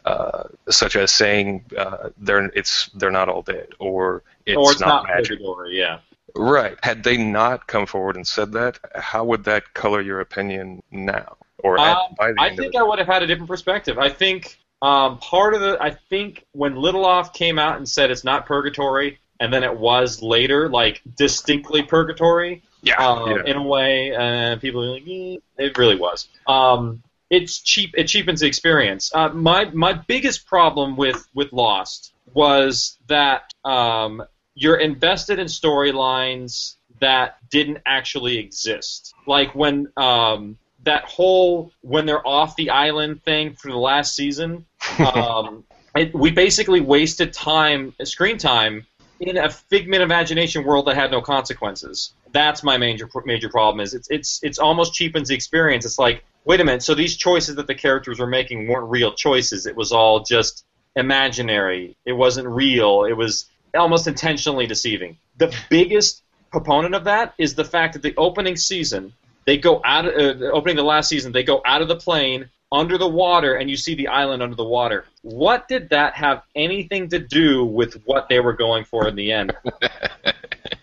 uh, 0.04 0.44
such 0.70 0.96
as 0.96 1.12
saying 1.12 1.64
uh, 1.76 2.10
they're 2.18 2.46
it's 2.54 2.88
they're 2.94 3.10
not 3.10 3.28
all 3.28 3.42
dead 3.42 3.68
or 3.78 4.22
it's, 4.46 4.56
or 4.56 4.72
it's 4.72 4.80
not, 4.80 5.06
magic. 5.06 5.38
purgatory. 5.38 5.78
Yeah. 5.78 5.98
Right. 6.36 6.76
Had 6.82 7.04
they 7.04 7.16
not 7.16 7.66
come 7.66 7.86
forward 7.86 8.16
and 8.16 8.26
said 8.26 8.52
that, 8.52 8.78
how 8.94 9.24
would 9.24 9.44
that 9.44 9.72
color 9.74 10.00
your 10.00 10.20
opinion 10.20 10.82
now? 10.90 11.36
Or 11.58 11.78
at, 11.78 11.96
Um, 11.96 12.14
by 12.18 12.32
the 12.32 12.40
I 12.40 12.56
think 12.56 12.74
I 12.76 12.82
would 12.82 12.98
have 12.98 13.08
had 13.08 13.22
a 13.22 13.26
different 13.26 13.48
perspective. 13.48 13.98
I 13.98 14.10
think 14.10 14.58
um, 14.82 15.18
part 15.18 15.54
of 15.54 15.60
the 15.60 15.78
I 15.80 15.90
think 15.90 16.44
when 16.52 16.74
Lindelof 16.74 17.32
came 17.32 17.58
out 17.58 17.76
and 17.76 17.88
said 17.88 18.10
it's 18.10 18.24
not 18.24 18.46
purgatory, 18.46 19.18
and 19.40 19.52
then 19.52 19.64
it 19.64 19.76
was 19.76 20.22
later 20.22 20.68
like 20.68 21.02
distinctly 21.16 21.82
purgatory. 21.82 22.62
Yeah, 22.82 22.96
um, 22.96 23.30
yeah. 23.30 23.42
in 23.46 23.56
a 23.56 23.62
way, 23.62 24.14
and 24.14 24.60
people 24.60 24.84
are 24.84 24.92
like, 24.92 25.04
eh, 25.08 25.38
it 25.56 25.78
really 25.78 25.96
was. 25.96 26.28
Um, 26.46 27.02
it's 27.30 27.60
cheap. 27.60 27.94
It 27.96 28.04
cheapens 28.04 28.40
the 28.40 28.46
experience. 28.46 29.10
Uh, 29.14 29.30
my 29.30 29.64
my 29.66 29.94
biggest 29.94 30.46
problem 30.46 30.96
with 30.96 31.26
with 31.34 31.52
Lost 31.52 32.12
was 32.34 32.98
that 33.06 33.52
um, 33.64 34.22
you're 34.54 34.76
invested 34.76 35.38
in 35.38 35.46
storylines 35.46 36.76
that 37.00 37.38
didn't 37.50 37.78
actually 37.86 38.38
exist. 38.38 39.14
Like 39.26 39.54
when 39.54 39.88
um, 39.96 40.58
that 40.84 41.04
whole 41.04 41.72
when 41.80 42.06
they're 42.06 42.26
off 42.26 42.56
the 42.56 42.70
island 42.70 43.22
thing 43.24 43.54
for 43.54 43.70
the 43.70 43.78
last 43.78 44.14
season, 44.14 44.66
um, 44.98 45.64
it, 45.94 46.14
we 46.14 46.30
basically 46.30 46.80
wasted 46.80 47.32
time, 47.32 47.94
screen 48.04 48.38
time, 48.38 48.86
in 49.20 49.36
a 49.36 49.50
figment 49.50 50.02
of 50.02 50.08
imagination 50.08 50.64
world 50.64 50.86
that 50.86 50.96
had 50.96 51.10
no 51.10 51.20
consequences. 51.20 52.12
That's 52.32 52.62
my 52.62 52.76
major 52.76 53.08
major 53.24 53.48
problem. 53.48 53.80
Is 53.80 53.94
it's 53.94 54.08
it's 54.10 54.40
it's 54.42 54.58
almost 54.58 54.94
cheapens 54.94 55.28
the 55.28 55.34
experience. 55.34 55.84
It's 55.84 55.98
like 55.98 56.24
wait 56.44 56.60
a 56.60 56.64
minute, 56.64 56.82
so 56.82 56.94
these 56.94 57.16
choices 57.16 57.56
that 57.56 57.66
the 57.66 57.74
characters 57.74 58.18
were 58.18 58.26
making 58.26 58.68
weren't 58.68 58.90
real 58.90 59.14
choices. 59.14 59.66
It 59.66 59.76
was 59.76 59.92
all 59.92 60.22
just 60.22 60.64
imaginary. 60.96 61.96
It 62.04 62.12
wasn't 62.12 62.48
real. 62.48 63.04
It 63.04 63.14
was 63.14 63.46
almost 63.74 64.06
intentionally 64.06 64.66
deceiving. 64.66 65.18
The 65.36 65.54
biggest 65.68 66.22
proponent 66.50 66.94
of 66.94 67.04
that 67.04 67.34
is 67.38 67.54
the 67.54 67.64
fact 67.64 67.94
that 67.94 68.02
the 68.02 68.14
opening 68.16 68.56
season, 68.56 69.12
they 69.46 69.58
go 69.58 69.80
out, 69.84 70.06
uh, 70.06 70.34
the 70.34 70.50
opening 70.52 70.76
the 70.76 70.84
last 70.84 71.08
season, 71.08 71.32
they 71.32 71.42
go 71.42 71.60
out 71.64 71.82
of 71.82 71.88
the 71.88 71.96
plane 71.96 72.50
under 72.74 72.98
the 72.98 73.08
water, 73.08 73.54
and 73.54 73.70
you 73.70 73.76
see 73.76 73.94
the 73.94 74.08
island 74.08 74.42
under 74.42 74.56
the 74.56 74.64
water. 74.64 75.06
What 75.22 75.68
did 75.68 75.90
that 75.90 76.14
have 76.14 76.42
anything 76.56 77.08
to 77.10 77.20
do 77.20 77.64
with 77.64 78.02
what 78.04 78.28
they 78.28 78.40
were 78.40 78.52
going 78.52 78.84
for 78.84 79.06
in 79.06 79.14
the 79.14 79.30
end? 79.30 79.54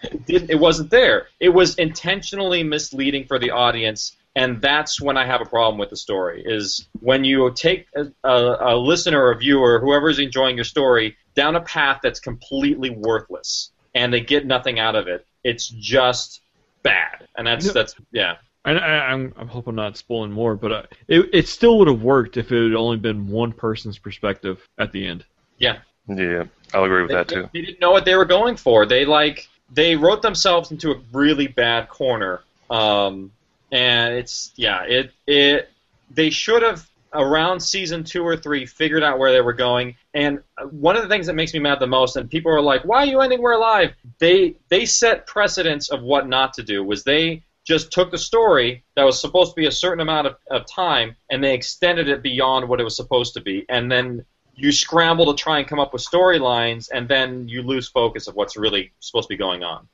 it, 0.02 0.26
didn't, 0.26 0.50
it 0.50 0.60
wasn't 0.60 0.90
there. 0.90 1.28
It 1.40 1.50
was 1.50 1.76
intentionally 1.76 2.64
misleading 2.64 3.26
for 3.28 3.38
the 3.38 3.52
audience, 3.52 4.16
and 4.38 4.62
that's 4.62 5.02
when 5.02 5.18
I 5.18 5.26
have 5.26 5.42
a 5.42 5.46
problem 5.46 5.78
with 5.78 5.90
the 5.90 5.98
story. 5.98 6.42
Is 6.46 6.88
when 7.02 7.26
you 7.26 7.52
take 7.54 7.88
a, 7.94 8.06
a, 8.24 8.74
a 8.74 8.78
listener 8.78 9.22
or 9.22 9.32
a 9.32 9.38
viewer, 9.38 10.10
is 10.10 10.20
enjoying 10.20 10.56
your 10.56 10.64
story, 10.64 11.18
down 11.36 11.58
a 11.58 11.62
path 11.62 12.00
that's 12.02 12.22
completely 12.22 12.90
worthless, 12.90 13.70
and 13.94 14.14
they 14.14 14.22
get 14.22 14.46
nothing 14.46 14.80
out 14.80 14.96
of 14.96 15.10
it. 15.10 15.28
It's 15.44 15.68
just 15.68 16.42
bad, 16.84 17.28
and 17.36 17.46
that's 17.46 17.66
No. 17.66 17.74
that's 17.74 17.96
yeah. 18.14 18.36
And 18.64 18.78
I, 18.78 19.12
I'm, 19.12 19.34
I'm 19.38 19.48
hoping 19.48 19.76
not 19.76 19.98
spoiling 19.98 20.32
more, 20.32 20.56
but 20.56 20.72
uh, 20.72 20.84
it, 21.08 21.30
it 21.34 21.48
still 21.48 21.80
would 21.80 21.88
have 21.88 22.04
worked 22.04 22.38
if 22.38 22.52
it 22.52 22.64
had 22.70 22.76
only 22.76 22.98
been 22.98 23.28
one 23.28 23.54
person's 23.54 23.98
perspective 23.98 24.68
at 24.78 24.92
the 24.92 25.08
end. 25.08 25.26
Yeah. 25.58 25.80
Yeah, 26.08 26.46
I'll 26.74 26.84
agree 26.84 27.02
with 27.02 27.10
they, 27.10 27.16
that 27.16 27.28
too. 27.28 27.50
They 27.54 27.62
didn't 27.62 27.80
know 27.80 27.92
what 27.92 28.06
they 28.06 28.16
were 28.16 28.26
going 28.26 28.58
for. 28.58 28.86
They 28.86 29.06
like 29.06 29.48
they 29.72 29.96
wrote 29.96 30.22
themselves 30.22 30.72
into 30.72 30.92
a 30.92 31.02
really 31.14 31.48
bad 31.48 31.90
corner. 31.90 32.42
Um, 32.70 33.32
and 33.72 34.16
it's 34.16 34.52
yeah, 34.56 34.84
it 34.84 35.12
it 35.28 35.70
they 36.10 36.30
should 36.30 36.64
have 36.64 36.88
around 37.14 37.60
season 37.60 38.04
two 38.04 38.24
or 38.24 38.38
three 38.38 38.66
figured 38.66 39.04
out 39.04 39.20
where 39.20 39.32
they 39.32 39.42
were 39.42 39.54
going. 39.54 39.96
And 40.14 40.40
one 40.72 40.96
of 40.96 41.04
the 41.04 41.10
things 41.10 41.28
that 41.28 41.36
makes 41.36 41.54
me 41.54 41.60
mad 41.60 41.80
the 41.80 41.88
most, 41.88 42.16
and 42.16 42.30
people 42.30 42.52
are 42.52 42.62
like, 42.62 42.84
"Why 42.84 43.00
are 43.00 43.06
you 43.06 43.22
ending 43.22 43.42
We're 43.42 43.54
Alive?" 43.54 43.94
They 44.20 44.56
they 44.70 44.86
set 44.86 45.28
precedents 45.28 45.90
of 45.90 46.02
what 46.02 46.28
not 46.28 46.54
to 46.56 46.64
do. 46.64 46.84
Was 46.84 47.04
they 47.04 47.44
just 47.66 47.92
took 47.92 48.12
the 48.12 48.18
story 48.18 48.84
that 48.96 49.04
was 49.04 49.20
supposed 49.22 49.52
to 49.52 49.56
be 49.56 49.68
a 49.68 49.72
certain 49.72 50.00
amount 50.02 50.28
of, 50.28 50.36
of 50.50 50.66
time 50.66 51.16
and 51.30 51.44
they 51.44 51.54
extended 51.54 52.08
it 52.10 52.24
beyond 52.24 52.68
what 52.68 52.80
it 52.80 52.84
was 52.84 52.96
supposed 52.96 53.34
to 53.36 53.42
be, 53.42 53.66
and 53.70 53.92
then 53.92 54.26
you 54.56 54.72
scramble 54.72 55.34
to 55.34 55.42
try 55.42 55.60
and 55.60 55.68
come 55.68 55.80
up 55.80 55.94
with 55.94 56.04
storylines, 56.06 56.90
and 56.94 57.08
then 57.08 57.48
you 57.48 57.62
lose 57.64 57.88
focus 57.88 58.28
of 58.28 58.36
what's 58.36 58.58
really 58.58 58.92
supposed 59.00 59.28
to 59.28 59.34
be 59.34 59.38
going 59.38 59.64
on. 59.64 59.88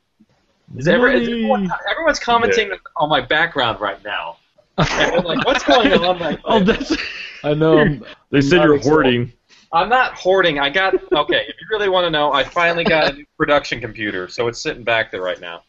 Is 0.75 0.87
every, 0.87 1.21
is 1.21 1.27
everyone, 1.29 1.69
everyone's 1.89 2.19
commenting 2.19 2.71
on 2.97 3.07
my 3.09 3.21
background 3.21 3.79
right 3.79 4.03
now. 4.03 4.37
And 4.77 5.11
they're 5.13 5.21
like, 5.21 5.45
what's 5.45 5.63
going 5.63 5.91
on? 5.93 6.19
Like, 6.19 6.39
Oh, 6.45 6.59
that's. 6.59 6.95
I 7.43 7.53
know. 7.53 7.79
I'm- 7.79 8.05
They 8.31 8.41
said 8.41 8.59
I'm 8.59 8.67
you're 8.67 8.75
excited. 8.75 8.91
hoarding. 8.93 9.33
I'm 9.73 9.89
not 9.89 10.13
hoarding. 10.15 10.59
I 10.59 10.69
got 10.69 10.93
okay. 11.13 11.45
If 11.47 11.55
you 11.61 11.67
really 11.71 11.87
want 11.89 12.05
to 12.05 12.09
know, 12.11 12.31
I 12.33 12.43
finally 12.43 12.83
got 12.83 13.11
a 13.13 13.15
new 13.15 13.25
production 13.37 13.79
computer, 13.79 14.27
so 14.27 14.47
it's 14.47 14.61
sitting 14.61 14.83
back 14.83 15.11
there 15.11 15.21
right 15.21 15.39
now. 15.39 15.63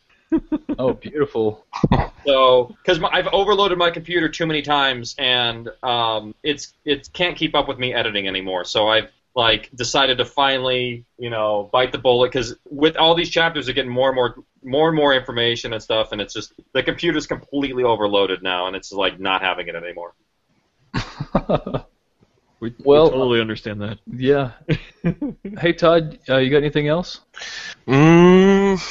Oh, 0.79 0.93
beautiful. 0.95 1.65
So, 2.27 2.77
because 2.83 3.01
I've 3.11 3.29
overloaded 3.29 3.79
my 3.79 3.91
computer 3.91 4.29
too 4.29 4.45
many 4.45 4.61
times, 4.61 5.15
and 5.19 5.71
um, 5.83 6.35
it's 6.43 6.75
it 6.85 7.09
can't 7.15 7.35
keep 7.39 7.55
up 7.55 7.67
with 7.69 7.79
me 7.79 7.95
editing 7.95 8.29
anymore. 8.29 8.65
So 8.67 8.87
I've 8.87 9.11
like 9.35 9.71
decided 9.75 10.19
to 10.19 10.27
finally, 10.27 11.07
you 11.19 11.31
know, 11.31 11.71
bite 11.73 11.91
the 11.91 11.97
bullet 11.97 12.31
because 12.31 12.55
with 12.69 12.97
all 12.99 13.15
these 13.15 13.31
chapters, 13.31 13.65
they're 13.65 13.75
getting 13.75 13.91
more 13.91 14.09
and 14.11 14.17
more, 14.17 14.37
more 14.63 14.89
and 14.89 14.97
more 14.97 15.15
information 15.15 15.73
and 15.73 15.83
stuff, 15.83 16.13
and 16.13 16.21
it's 16.21 16.35
just 16.35 16.53
the 16.75 16.83
computer's 16.83 17.27
completely 17.27 17.83
overloaded 17.85 18.43
now, 18.43 18.67
and 18.67 18.77
it's 18.77 18.93
like 18.93 19.19
not 19.19 19.41
having 19.41 19.69
it 19.69 19.75
anymore. 19.75 20.13
We, 22.61 22.75
Well- 22.85 23.05
we 23.05 23.11
totally 23.11 23.41
understand 23.41 23.81
that. 23.83 23.99
Yeah. 24.13 24.51
hey 25.61 25.73
Todd, 25.73 26.19
uh, 26.29 26.39
you 26.39 26.51
got 26.51 26.57
anything 26.59 26.89
else? 26.89 27.21
Mm, 27.87 28.83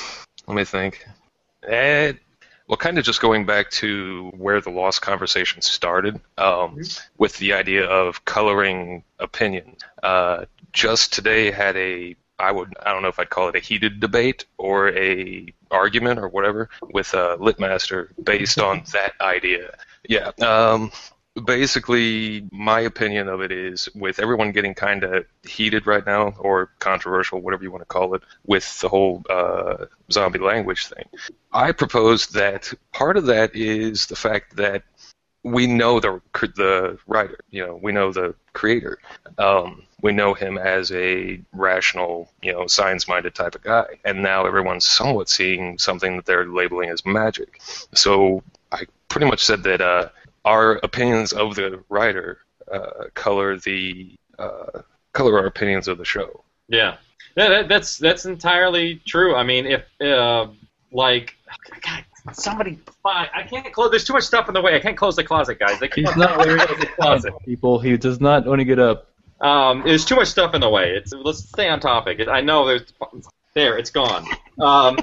let 0.47 0.55
me 0.55 0.63
think. 0.63 1.05
Eh, 1.67 2.13
well, 2.67 2.77
kind 2.77 2.97
of 2.97 3.05
just 3.05 3.21
going 3.21 3.45
back 3.45 3.69
to 3.71 4.31
where 4.35 4.59
the 4.59 4.69
lost 4.69 5.01
conversation 5.01 5.61
started, 5.61 6.19
um, 6.37 6.81
with 7.17 7.37
the 7.37 7.53
idea 7.53 7.85
of 7.85 8.25
coloring 8.25 9.03
opinion. 9.19 9.77
Uh, 10.03 10.45
just 10.73 11.13
today 11.13 11.51
had 11.51 11.75
a 11.77 12.15
I 12.39 12.51
would 12.51 12.75
I 12.85 12.93
don't 12.93 13.01
know 13.01 13.07
if 13.07 13.19
I'd 13.19 13.29
call 13.29 13.49
it 13.49 13.55
a 13.55 13.59
heated 13.59 13.99
debate 13.99 14.45
or 14.57 14.89
a 14.89 15.47
argument 15.71 16.19
or 16.19 16.27
whatever 16.27 16.69
with 16.81 17.13
uh, 17.13 17.37
Litmaster 17.39 18.09
based 18.23 18.59
on 18.59 18.83
that 18.93 19.13
idea. 19.19 19.75
Yeah. 20.07 20.31
Um, 20.39 20.91
basically, 21.45 22.47
my 22.51 22.81
opinion 22.81 23.27
of 23.27 23.41
it 23.41 23.51
is 23.51 23.89
with 23.95 24.19
everyone 24.19 24.51
getting 24.51 24.73
kind 24.73 25.03
of 25.03 25.25
heated 25.47 25.87
right 25.87 26.05
now, 26.05 26.33
or 26.39 26.71
controversial, 26.79 27.41
whatever 27.41 27.63
you 27.63 27.71
want 27.71 27.81
to 27.81 27.85
call 27.85 28.15
it, 28.15 28.21
with 28.45 28.79
the 28.81 28.89
whole 28.89 29.23
uh, 29.29 29.85
zombie 30.11 30.39
language 30.39 30.87
thing. 30.87 31.05
I 31.51 31.71
propose 31.71 32.27
that 32.27 32.73
part 32.93 33.17
of 33.17 33.25
that 33.27 33.55
is 33.55 34.07
the 34.07 34.15
fact 34.15 34.55
that 34.57 34.83
we 35.43 35.67
know 35.67 35.99
the 35.99 36.21
the 36.55 36.97
writer, 37.07 37.39
you 37.49 37.65
know, 37.65 37.79
we 37.81 37.91
know 37.91 38.11
the 38.11 38.35
creator. 38.53 38.99
Um, 39.37 39.83
we 40.01 40.11
know 40.11 40.33
him 40.33 40.57
as 40.57 40.91
a 40.91 41.41
rational, 41.53 42.29
you 42.41 42.51
know, 42.53 42.67
science-minded 42.67 43.33
type 43.33 43.55
of 43.55 43.63
guy, 43.63 43.85
and 44.05 44.21
now 44.21 44.45
everyone's 44.45 44.85
somewhat 44.85 45.29
seeing 45.29 45.77
something 45.79 46.17
that 46.17 46.25
they're 46.25 46.45
labeling 46.45 46.89
as 46.89 47.05
magic. 47.05 47.61
So 47.93 48.43
I 48.71 48.83
pretty 49.07 49.27
much 49.27 49.43
said 49.43 49.63
that 49.63 49.81
uh, 49.81 50.09
our 50.47 50.73
opinions 50.77 51.33
of 51.33 51.55
the 51.55 51.83
writer 51.89 52.39
uh, 52.71 53.05
color 53.13 53.57
the 53.59 54.15
uh, 54.39 54.81
color 55.11 55.37
our 55.39 55.45
opinions 55.45 55.87
of 55.89 55.97
the 55.97 56.05
show. 56.05 56.43
Yeah, 56.69 56.95
yeah, 57.35 57.49
that, 57.49 57.67
that's 57.67 57.97
that's 57.97 58.25
entirely 58.25 59.01
true. 59.05 59.35
I 59.35 59.43
mean, 59.43 59.65
if 59.65 59.83
uh, 60.01 60.47
like, 60.91 61.35
God, 61.81 62.05
somebody, 62.31 62.79
I 63.03 63.43
can't 63.49 63.71
close. 63.73 63.91
There's 63.91 64.05
too 64.05 64.13
much 64.13 64.23
stuff 64.23 64.47
in 64.47 64.53
the 64.53 64.61
way. 64.61 64.75
I 64.75 64.79
can't 64.79 64.97
close 64.97 65.17
the 65.17 65.23
closet, 65.25 65.59
guys. 65.59 65.79
They 65.79 65.89
He's 65.93 66.05
can't 66.05 66.17
not 66.17 66.35
close 66.35 66.79
the 66.79 66.89
closet. 66.97 67.33
people. 67.45 67.79
He 67.79 67.97
does 67.97 68.21
not 68.21 68.45
want 68.45 68.59
to 68.59 68.65
get 68.65 68.79
up. 68.79 69.09
Um, 69.41 69.83
there's 69.85 70.05
too 70.05 70.15
much 70.15 70.29
stuff 70.29 70.55
in 70.55 70.61
the 70.61 70.69
way. 70.69 70.91
It's 70.91 71.11
let's 71.13 71.39
stay 71.39 71.67
on 71.67 71.81
topic. 71.81 72.25
I 72.27 72.39
know 72.41 72.65
there's 72.65 72.93
there. 73.53 73.77
It's 73.77 73.91
gone. 73.91 74.25
Um, 74.59 74.97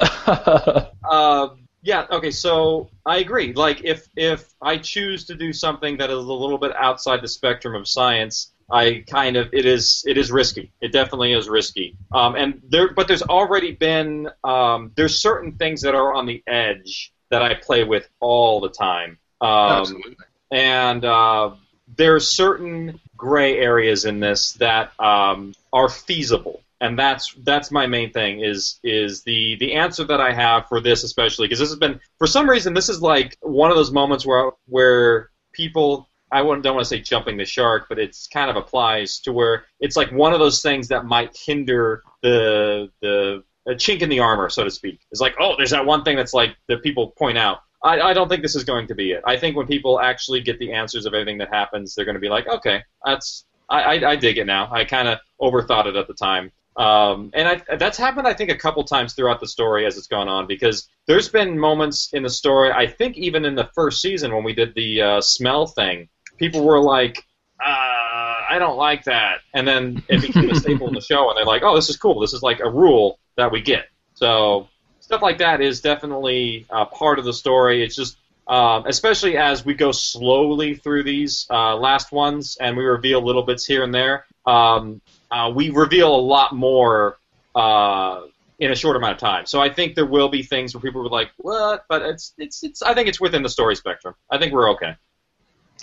uh, 0.00 0.84
yeah. 1.86 2.04
Okay. 2.10 2.32
So 2.32 2.90
I 3.06 3.18
agree. 3.18 3.52
Like 3.52 3.84
if 3.84 4.08
if 4.16 4.52
I 4.60 4.76
choose 4.78 5.26
to 5.26 5.36
do 5.36 5.52
something 5.52 5.98
that 5.98 6.10
is 6.10 6.16
a 6.16 6.20
little 6.20 6.58
bit 6.58 6.72
outside 6.76 7.22
the 7.22 7.28
spectrum 7.28 7.76
of 7.76 7.86
science, 7.86 8.52
I 8.68 9.04
kind 9.08 9.36
of 9.36 9.54
it 9.54 9.66
is 9.66 10.02
it 10.04 10.18
is 10.18 10.32
risky. 10.32 10.72
It 10.80 10.90
definitely 10.90 11.32
is 11.32 11.48
risky. 11.48 11.96
Um, 12.10 12.34
and 12.34 12.60
there, 12.68 12.92
but 12.92 13.06
there's 13.06 13.22
already 13.22 13.70
been 13.70 14.28
um, 14.42 14.90
there's 14.96 15.16
certain 15.20 15.52
things 15.52 15.82
that 15.82 15.94
are 15.94 16.12
on 16.12 16.26
the 16.26 16.42
edge 16.48 17.12
that 17.30 17.42
I 17.42 17.54
play 17.54 17.84
with 17.84 18.08
all 18.18 18.58
the 18.60 18.70
time. 18.70 19.18
Um, 19.40 19.48
Absolutely. 19.48 20.16
and 20.50 21.04
uh, 21.04 21.54
there 21.96 22.16
are 22.16 22.20
certain 22.20 22.98
gray 23.16 23.58
areas 23.58 24.06
in 24.06 24.18
this 24.18 24.54
that 24.54 24.90
um, 24.98 25.54
are 25.72 25.88
feasible, 25.88 26.62
and 26.80 26.98
that's 26.98 27.34
that's 27.42 27.70
my 27.70 27.86
main 27.86 28.12
thing. 28.12 28.40
Is 28.40 28.78
is 28.84 29.22
the 29.22 29.56
the 29.56 29.74
answer 29.74 30.04
that 30.04 30.20
I 30.20 30.32
have 30.32 30.68
for 30.68 30.80
this 30.80 31.04
especially 31.04 31.46
because 31.46 31.58
this 31.58 31.70
has 31.70 31.78
been 31.78 32.00
for 32.18 32.26
some 32.26 32.48
reason 32.48 32.74
this 32.74 32.88
is 32.88 33.00
like 33.00 33.36
one 33.40 33.70
of 33.70 33.76
those 33.76 33.92
moments 33.92 34.26
where 34.26 34.52
where 34.66 35.30
people 35.52 36.08
I 36.30 36.42
wouldn't 36.42 36.64
don't 36.64 36.74
want 36.74 36.84
to 36.84 36.88
say 36.88 37.00
jumping 37.00 37.36
the 37.36 37.44
shark, 37.44 37.86
but 37.88 37.98
it's 37.98 38.26
kind 38.26 38.50
of 38.50 38.56
applies 38.56 39.20
to 39.20 39.32
where 39.32 39.64
it's 39.80 39.96
like 39.96 40.10
one 40.10 40.32
of 40.32 40.40
those 40.40 40.60
things 40.60 40.88
that 40.88 41.04
might 41.04 41.36
hinder 41.36 42.02
the 42.22 42.90
the 43.00 43.44
a 43.68 43.72
chink 43.72 44.02
in 44.02 44.08
the 44.08 44.20
armor, 44.20 44.48
so 44.48 44.64
to 44.64 44.70
speak. 44.70 45.00
It's 45.10 45.20
like, 45.20 45.34
oh, 45.40 45.54
there's 45.56 45.70
that 45.70 45.86
one 45.86 46.04
thing 46.04 46.16
that's 46.16 46.34
like 46.34 46.56
that 46.68 46.82
people 46.82 47.12
point 47.18 47.38
out. 47.38 47.58
I, 47.82 48.00
I 48.00 48.12
don't 48.14 48.28
think 48.28 48.42
this 48.42 48.54
is 48.54 48.64
going 48.64 48.86
to 48.88 48.94
be 48.94 49.12
it. 49.12 49.22
I 49.26 49.36
think 49.36 49.56
when 49.56 49.66
people 49.66 50.00
actually 50.00 50.40
get 50.40 50.58
the 50.58 50.72
answers 50.72 51.04
of 51.06 51.14
everything 51.14 51.38
that 51.38 51.52
happens, 51.52 51.94
they're 51.94 52.04
going 52.04 52.14
to 52.14 52.20
be 52.20 52.28
like, 52.28 52.46
okay, 52.48 52.82
that's 53.04 53.44
I, 53.68 53.82
I, 53.82 54.10
I 54.10 54.16
dig 54.16 54.38
it 54.38 54.46
now. 54.46 54.68
I 54.72 54.84
kind 54.84 55.08
of 55.08 55.18
overthought 55.40 55.86
it 55.86 55.96
at 55.96 56.06
the 56.06 56.14
time. 56.14 56.50
Um, 56.76 57.30
and 57.32 57.48
I, 57.48 57.76
that's 57.76 57.96
happened, 57.96 58.28
I 58.28 58.34
think, 58.34 58.50
a 58.50 58.56
couple 58.56 58.84
times 58.84 59.14
throughout 59.14 59.40
the 59.40 59.48
story 59.48 59.86
as 59.86 59.96
it's 59.96 60.08
gone 60.08 60.28
on 60.28 60.46
because 60.46 60.88
there's 61.06 61.28
been 61.28 61.58
moments 61.58 62.10
in 62.12 62.22
the 62.22 62.30
story, 62.30 62.70
I 62.70 62.86
think 62.86 63.16
even 63.16 63.44
in 63.44 63.54
the 63.54 63.70
first 63.74 64.02
season 64.02 64.34
when 64.34 64.44
we 64.44 64.52
did 64.52 64.74
the 64.74 65.00
uh, 65.00 65.20
smell 65.20 65.66
thing, 65.66 66.08
people 66.36 66.64
were 66.64 66.80
like, 66.80 67.24
uh, 67.64 68.26
I 68.48 68.56
don't 68.58 68.76
like 68.76 69.04
that. 69.04 69.38
And 69.54 69.66
then 69.66 70.02
it 70.08 70.20
became 70.20 70.50
a 70.50 70.54
staple 70.60 70.88
in 70.88 70.94
the 70.94 71.00
show, 71.00 71.30
and 71.30 71.38
they're 71.38 71.46
like, 71.46 71.62
oh, 71.62 71.74
this 71.74 71.88
is 71.88 71.96
cool. 71.96 72.20
This 72.20 72.34
is 72.34 72.42
like 72.42 72.60
a 72.60 72.70
rule 72.70 73.18
that 73.36 73.50
we 73.50 73.62
get. 73.62 73.86
So 74.14 74.68
stuff 75.00 75.22
like 75.22 75.38
that 75.38 75.60
is 75.60 75.80
definitely 75.80 76.66
uh, 76.68 76.84
part 76.86 77.18
of 77.18 77.24
the 77.24 77.32
story. 77.32 77.82
It's 77.82 77.96
just, 77.96 78.18
um, 78.46 78.84
especially 78.86 79.36
as 79.36 79.64
we 79.64 79.74
go 79.74 79.92
slowly 79.92 80.74
through 80.74 81.04
these 81.04 81.46
uh, 81.50 81.76
last 81.76 82.12
ones 82.12 82.56
and 82.60 82.76
we 82.76 82.84
reveal 82.84 83.22
little 83.22 83.42
bits 83.42 83.64
here 83.64 83.82
and 83.82 83.94
there, 83.94 84.26
um, 84.46 85.00
uh, 85.30 85.52
we 85.54 85.70
reveal 85.70 86.14
a 86.14 86.20
lot 86.20 86.54
more 86.54 87.18
uh, 87.54 88.22
in 88.58 88.70
a 88.70 88.76
short 88.76 88.96
amount 88.96 89.14
of 89.14 89.18
time. 89.18 89.46
So 89.46 89.60
I 89.60 89.68
think 89.72 89.94
there 89.94 90.06
will 90.06 90.28
be 90.28 90.42
things 90.42 90.74
where 90.74 90.80
people 90.80 91.02
are 91.02 91.08
like, 91.08 91.30
"What?" 91.38 91.84
But 91.88 92.02
it's 92.02 92.32
it's 92.38 92.62
it's. 92.62 92.82
I 92.82 92.94
think 92.94 93.08
it's 93.08 93.20
within 93.20 93.42
the 93.42 93.48
story 93.48 93.76
spectrum. 93.76 94.14
I 94.30 94.38
think 94.38 94.52
we're 94.52 94.70
okay. 94.72 94.96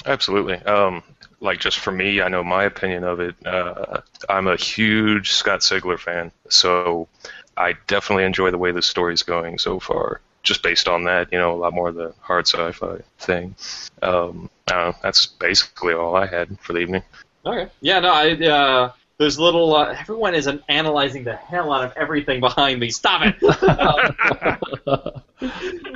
Absolutely. 0.06 0.56
Um, 0.56 1.04
like 1.40 1.60
just 1.60 1.80
for 1.80 1.92
me, 1.92 2.22
I 2.22 2.28
know 2.28 2.44
my 2.44 2.64
opinion 2.64 3.04
of 3.04 3.20
it. 3.20 3.36
Uh, 3.46 4.02
I'm 4.28 4.48
a 4.48 4.56
huge 4.56 5.32
Scott 5.32 5.60
Sigler 5.60 6.00
fan, 6.00 6.32
so 6.50 7.08
I 7.56 7.76
definitely 7.88 8.24
enjoy 8.24 8.50
the 8.52 8.58
way 8.58 8.72
the 8.72 8.82
story's 8.82 9.24
going 9.24 9.60
so 9.60 9.80
far. 9.80 10.22
Just 10.42 10.64
based 10.64 10.90
on 10.90 11.06
that, 11.06 11.32
you 11.32 11.38
know, 11.38 11.54
a 11.54 11.56
lot 11.56 11.74
more 11.74 11.90
of 11.90 11.96
the 11.96 12.14
hard 12.20 12.48
sci-fi 12.48 12.98
thing. 13.20 13.56
Um, 14.02 14.50
know, 14.70 14.96
that's 15.02 15.26
basically 15.26 15.94
all 15.94 16.16
I 16.16 16.26
had 16.26 16.60
for 16.60 16.74
the 16.74 16.80
evening. 16.80 17.04
Okay. 17.46 17.70
Yeah. 17.82 18.00
No. 18.00 18.14
I. 18.14 18.32
Uh, 18.34 18.92
there's 19.18 19.40
little. 19.40 19.76
Uh, 19.76 19.96
everyone 20.00 20.36
is 20.36 20.50
analyzing 20.70 21.24
the 21.24 21.36
hell 21.36 21.72
out 21.72 21.84
of 21.84 21.94
everything 21.96 22.40
behind 22.40 22.80
me. 22.80 22.90
Stop 22.90 23.22
it. 23.26 23.36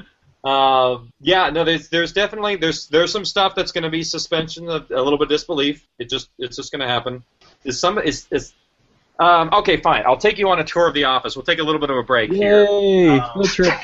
Um, 0.43 1.11
yeah, 1.19 1.49
no, 1.49 1.65
there's 1.65 1.89
there's 1.89 2.13
definitely 2.13 2.55
there's 2.55 2.87
there's 2.87 3.11
some 3.11 3.25
stuff 3.25 3.53
that's 3.53 3.73
going 3.73 3.83
to 3.83 3.89
be 3.89 4.01
suspension 4.01 4.69
of 4.69 4.89
a 4.91 5.01
little 5.01 5.17
bit 5.17 5.23
of 5.25 5.29
disbelief. 5.29 5.85
It 5.99 6.09
just 6.09 6.29
it's 6.39 6.55
just 6.55 6.71
going 6.71 6.79
to 6.79 6.87
happen. 6.87 7.23
Is 7.65 7.81
some 7.81 7.97
is 7.97 8.27
is 8.31 8.53
um, 9.19 9.49
okay, 9.51 9.77
fine. 9.77 10.03
I'll 10.05 10.17
take 10.17 10.37
you 10.37 10.47
on 10.49 10.59
a 10.59 10.63
tour 10.63 10.87
of 10.87 10.93
the 10.93 11.03
office. 11.03 11.35
We'll 11.35 11.43
take 11.43 11.59
a 11.59 11.63
little 11.63 11.81
bit 11.81 11.89
of 11.89 11.97
a 11.97 12.03
break 12.03 12.31
here. 12.31 12.63
Yay! 12.65 13.19
Um, 13.19 13.43
trip. 13.43 13.73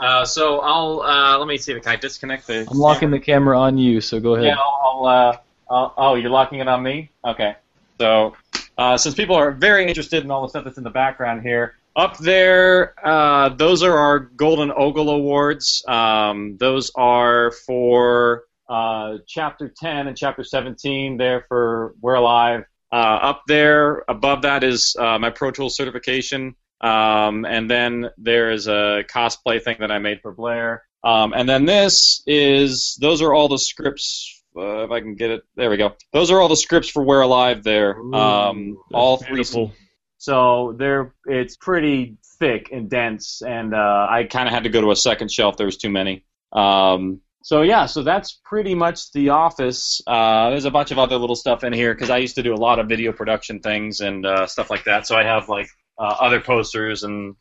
Uh, 0.00 0.24
so 0.24 0.60
I'll 0.60 1.00
uh, 1.00 1.38
let 1.38 1.48
me 1.48 1.58
see. 1.58 1.72
if 1.72 1.84
I 1.84 1.96
disconnect 1.96 2.46
the? 2.46 2.68
I'm 2.70 2.78
locking 2.78 3.10
the 3.10 3.18
camera 3.18 3.58
on 3.58 3.78
you, 3.78 4.00
so 4.00 4.20
go 4.20 4.36
ahead. 4.36 4.46
Yeah, 4.46 4.54
I'll. 4.56 5.04
Uh, 5.04 5.36
I'll 5.68 5.94
oh, 5.96 6.14
you're 6.14 6.30
locking 6.30 6.60
it 6.60 6.68
on 6.68 6.84
me. 6.84 7.10
Okay. 7.24 7.56
So 7.98 8.36
uh, 8.78 8.96
since 8.96 9.14
people 9.14 9.36
are 9.36 9.50
very 9.50 9.86
interested 9.86 10.24
in 10.24 10.30
all 10.30 10.42
the 10.42 10.48
stuff 10.48 10.64
that's 10.64 10.78
in 10.78 10.84
the 10.84 10.90
background 10.90 11.42
here, 11.42 11.74
up 11.96 12.16
there, 12.18 12.94
uh, 13.04 13.48
those 13.48 13.82
are 13.82 13.98
our 13.98 14.20
Golden 14.20 14.70
Ogle 14.70 15.10
Awards. 15.10 15.82
Um, 15.88 16.56
those 16.56 16.92
are 16.94 17.50
for 17.50 18.44
uh, 18.68 19.18
Chapter 19.26 19.68
10 19.68 20.06
and 20.06 20.16
Chapter 20.16 20.44
17. 20.44 21.16
They're 21.16 21.44
for 21.48 21.96
We're 22.00 22.14
Alive. 22.14 22.66
Uh, 22.92 22.94
up 22.94 23.42
there, 23.48 24.04
above 24.08 24.42
that 24.42 24.62
is 24.62 24.94
uh, 24.96 25.18
my 25.18 25.30
Pro 25.30 25.50
Tools 25.50 25.76
certification. 25.76 26.54
Um, 26.80 27.44
and 27.44 27.68
then 27.68 28.10
there 28.16 28.52
is 28.52 28.68
a 28.68 29.02
cosplay 29.12 29.60
thing 29.60 29.78
that 29.80 29.90
I 29.90 29.98
made 29.98 30.20
for 30.22 30.32
Blair. 30.32 30.84
Um, 31.02 31.32
and 31.34 31.48
then 31.48 31.64
this 31.64 32.22
is, 32.28 32.96
those 33.00 33.22
are 33.22 33.34
all 33.34 33.48
the 33.48 33.58
scripts. 33.58 34.37
Uh, 34.56 34.84
if 34.84 34.90
I 34.90 35.00
can 35.00 35.14
get 35.14 35.30
it, 35.30 35.42
there 35.56 35.70
we 35.70 35.76
go. 35.76 35.94
Those 36.12 36.30
are 36.30 36.40
all 36.40 36.48
the 36.48 36.56
scripts 36.56 36.88
for 36.88 37.04
We're 37.04 37.20
Alive 37.20 37.62
there. 37.62 37.98
Um, 38.14 38.78
all 38.92 39.18
three. 39.18 39.36
Beautiful. 39.36 39.72
So 40.18 40.74
they're 40.76 41.14
it's 41.26 41.56
pretty 41.56 42.16
thick 42.40 42.70
and 42.72 42.90
dense, 42.90 43.40
and 43.42 43.74
uh, 43.74 44.06
I 44.10 44.24
kind 44.24 44.48
of 44.48 44.54
had 44.54 44.64
to 44.64 44.68
go 44.68 44.80
to 44.80 44.90
a 44.90 44.96
second 44.96 45.30
shelf. 45.30 45.56
There 45.56 45.66
was 45.66 45.78
too 45.78 45.90
many. 45.90 46.24
Um, 46.52 47.20
so 47.42 47.62
yeah, 47.62 47.86
so 47.86 48.02
that's 48.02 48.40
pretty 48.44 48.74
much 48.74 49.12
the 49.12 49.30
office. 49.30 50.02
Uh, 50.06 50.50
there's 50.50 50.64
a 50.64 50.70
bunch 50.70 50.90
of 50.90 50.98
other 50.98 51.16
little 51.16 51.36
stuff 51.36 51.64
in 51.64 51.72
here 51.72 51.94
because 51.94 52.10
I 52.10 52.18
used 52.18 52.34
to 52.34 52.42
do 52.42 52.52
a 52.52 52.56
lot 52.56 52.78
of 52.78 52.88
video 52.88 53.12
production 53.12 53.60
things 53.60 54.00
and 54.00 54.26
uh, 54.26 54.46
stuff 54.46 54.70
like 54.70 54.84
that. 54.84 55.06
So 55.06 55.16
I 55.16 55.22
have 55.22 55.48
like 55.48 55.68
uh, 55.98 56.16
other 56.20 56.40
posters, 56.40 57.04
and 57.04 57.36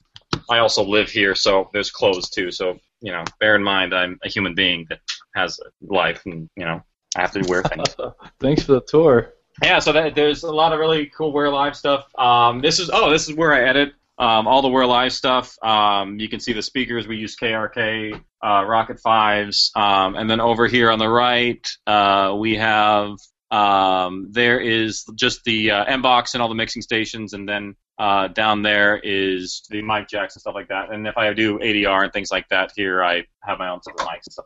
I 0.49 0.59
also 0.59 0.83
live 0.83 1.09
here, 1.09 1.35
so 1.35 1.69
there's 1.73 1.91
clothes 1.91 2.29
too. 2.29 2.51
So 2.51 2.79
you 3.01 3.11
know, 3.11 3.23
bear 3.39 3.55
in 3.55 3.63
mind 3.63 3.93
I'm 3.93 4.19
a 4.23 4.29
human 4.29 4.55
being 4.55 4.85
that 4.89 4.99
has 5.35 5.59
a 5.59 5.93
life, 5.93 6.21
and 6.25 6.49
you 6.55 6.65
know, 6.65 6.83
I 7.17 7.21
have 7.21 7.31
to 7.31 7.43
wear 7.47 7.63
things. 7.63 7.95
Thanks 8.39 8.63
for 8.63 8.73
the 8.73 8.81
tour. 8.81 9.33
Yeah, 9.63 9.79
so 9.79 9.91
that, 9.91 10.13
there's 10.13 10.43
a 10.43 10.51
lot 10.51 10.71
of 10.71 10.79
really 10.79 11.07
cool 11.07 11.33
We're 11.33 11.45
Alive 11.45 11.75
stuff. 11.75 12.05
Um, 12.17 12.61
this 12.61 12.79
is 12.79 12.91
oh, 12.93 13.09
this 13.09 13.27
is 13.27 13.35
where 13.35 13.53
I 13.53 13.67
edit 13.67 13.93
um, 14.19 14.47
all 14.47 14.61
the 14.61 14.67
We're 14.67 14.83
Alive 14.83 15.11
stuff. 15.11 15.57
Um, 15.63 16.19
you 16.19 16.29
can 16.29 16.39
see 16.39 16.53
the 16.53 16.61
speakers. 16.61 17.07
We 17.07 17.17
use 17.17 17.35
KRK, 17.35 18.21
uh, 18.43 18.61
Rokit 18.61 18.99
Fives, 18.99 19.71
um, 19.75 20.15
and 20.15 20.29
then 20.29 20.39
over 20.39 20.67
here 20.67 20.91
on 20.91 20.99
the 20.99 21.09
right 21.09 21.67
uh, 21.87 22.35
we 22.37 22.55
have 22.57 23.17
um, 23.49 24.27
there 24.29 24.59
is 24.59 25.03
just 25.15 25.43
the 25.43 25.71
uh, 25.71 25.85
Mbox 25.85 26.33
and 26.33 26.41
all 26.43 26.49
the 26.49 26.55
mixing 26.55 26.83
stations, 26.83 27.33
and 27.33 27.49
then 27.49 27.75
uh, 27.97 28.27
down 28.27 28.61
there 28.61 28.99
is 29.03 29.63
the 29.71 29.81
mic 29.81 30.07
jacks 30.07 30.35
and 30.35 30.41
stuff 30.41 30.53
like 30.53 30.67
that. 30.67 30.91
And 30.91 31.07
if 31.07 31.17
I 31.17 31.33
do 31.33 31.57
ADR 31.57 32.03
and 32.03 32.13
things 32.13 32.29
like 32.29 32.47
that, 32.49 32.73
here 32.75 33.03
I 33.03 33.25
have 33.41 33.57
my 33.57 33.69
own 33.69 33.81
set 33.81 33.99
of 33.99 34.05
mics 34.05 34.25
and 34.27 34.33
stuff. 34.33 34.45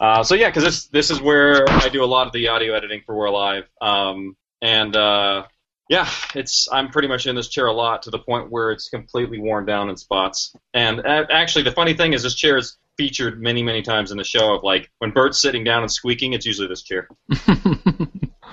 Uh, 0.00 0.22
so 0.22 0.34
yeah, 0.34 0.48
because 0.48 0.64
this 0.64 0.86
this 0.86 1.10
is 1.10 1.20
where 1.20 1.68
I 1.68 1.88
do 1.88 2.02
a 2.02 2.06
lot 2.06 2.26
of 2.26 2.32
the 2.32 2.48
audio 2.48 2.74
editing 2.74 3.02
for 3.06 3.14
We're 3.14 3.26
Alive. 3.26 3.64
Um, 3.80 4.36
and 4.60 4.94
uh, 4.96 5.44
yeah, 5.88 6.08
it's 6.34 6.68
I'm 6.72 6.90
pretty 6.90 7.08
much 7.08 7.26
in 7.26 7.36
this 7.36 7.48
chair 7.48 7.66
a 7.66 7.72
lot 7.72 8.02
to 8.02 8.10
the 8.10 8.18
point 8.18 8.50
where 8.50 8.72
it's 8.72 8.88
completely 8.88 9.38
worn 9.38 9.66
down 9.66 9.90
in 9.90 9.96
spots. 9.96 10.54
And 10.72 11.00
uh, 11.00 11.26
actually, 11.30 11.64
the 11.64 11.72
funny 11.72 11.94
thing 11.94 12.12
is, 12.12 12.22
this 12.22 12.34
chair 12.34 12.56
is 12.56 12.76
featured 12.96 13.40
many, 13.40 13.62
many 13.62 13.82
times 13.82 14.10
in 14.10 14.16
the 14.16 14.24
show. 14.24 14.54
Of 14.54 14.62
like 14.62 14.90
when 14.98 15.10
Burt's 15.10 15.40
sitting 15.40 15.64
down 15.64 15.82
and 15.82 15.90
squeaking, 15.90 16.32
it's 16.32 16.46
usually 16.46 16.68
this 16.68 16.82
chair. 16.82 17.08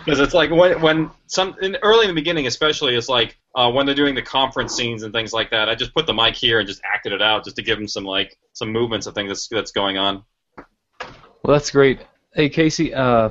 Because 0.05 0.19
it's 0.19 0.33
like 0.33 0.49
when 0.49 0.81
when 0.81 1.11
some 1.27 1.55
in, 1.61 1.77
early 1.83 2.05
in 2.05 2.09
the 2.09 2.19
beginning, 2.19 2.47
especially, 2.47 2.95
it's 2.95 3.09
like 3.09 3.37
uh, 3.55 3.71
when 3.71 3.85
they're 3.85 3.95
doing 3.95 4.15
the 4.15 4.21
conference 4.21 4.75
scenes 4.75 5.03
and 5.03 5.13
things 5.13 5.31
like 5.31 5.51
that. 5.51 5.69
I 5.69 5.75
just 5.75 5.93
put 5.93 6.07
the 6.07 6.13
mic 6.13 6.35
here 6.35 6.59
and 6.59 6.67
just 6.67 6.81
acted 6.83 7.13
it 7.13 7.21
out, 7.21 7.43
just 7.43 7.55
to 7.57 7.61
give 7.61 7.77
them 7.77 7.87
some 7.87 8.03
like 8.03 8.35
some 8.53 8.71
movements 8.71 9.05
of 9.05 9.13
things 9.13 9.29
that's 9.29 9.47
that's 9.47 9.71
going 9.71 9.97
on. 9.97 10.23
Well, 11.43 11.53
that's 11.57 11.71
great. 11.71 11.99
Hey, 12.33 12.49
Casey, 12.49 12.93
uh, 12.93 13.29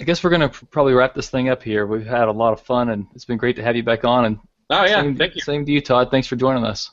I 0.00 0.04
guess 0.04 0.22
we're 0.24 0.30
going 0.30 0.48
to 0.48 0.66
probably 0.66 0.94
wrap 0.94 1.14
this 1.14 1.30
thing 1.30 1.48
up 1.48 1.62
here. 1.62 1.86
We've 1.86 2.06
had 2.06 2.28
a 2.28 2.32
lot 2.32 2.52
of 2.52 2.60
fun, 2.60 2.90
and 2.90 3.06
it's 3.14 3.24
been 3.24 3.38
great 3.38 3.56
to 3.56 3.62
have 3.62 3.76
you 3.76 3.82
back 3.82 4.04
on. 4.04 4.24
And 4.24 4.38
Oh 4.70 4.84
yeah, 4.84 5.02
same, 5.02 5.16
thank 5.16 5.34
you. 5.34 5.40
Same 5.42 5.64
to 5.66 5.72
you, 5.72 5.80
Todd. 5.80 6.10
Thanks 6.10 6.26
for 6.26 6.36
joining 6.36 6.64
us. 6.64 6.90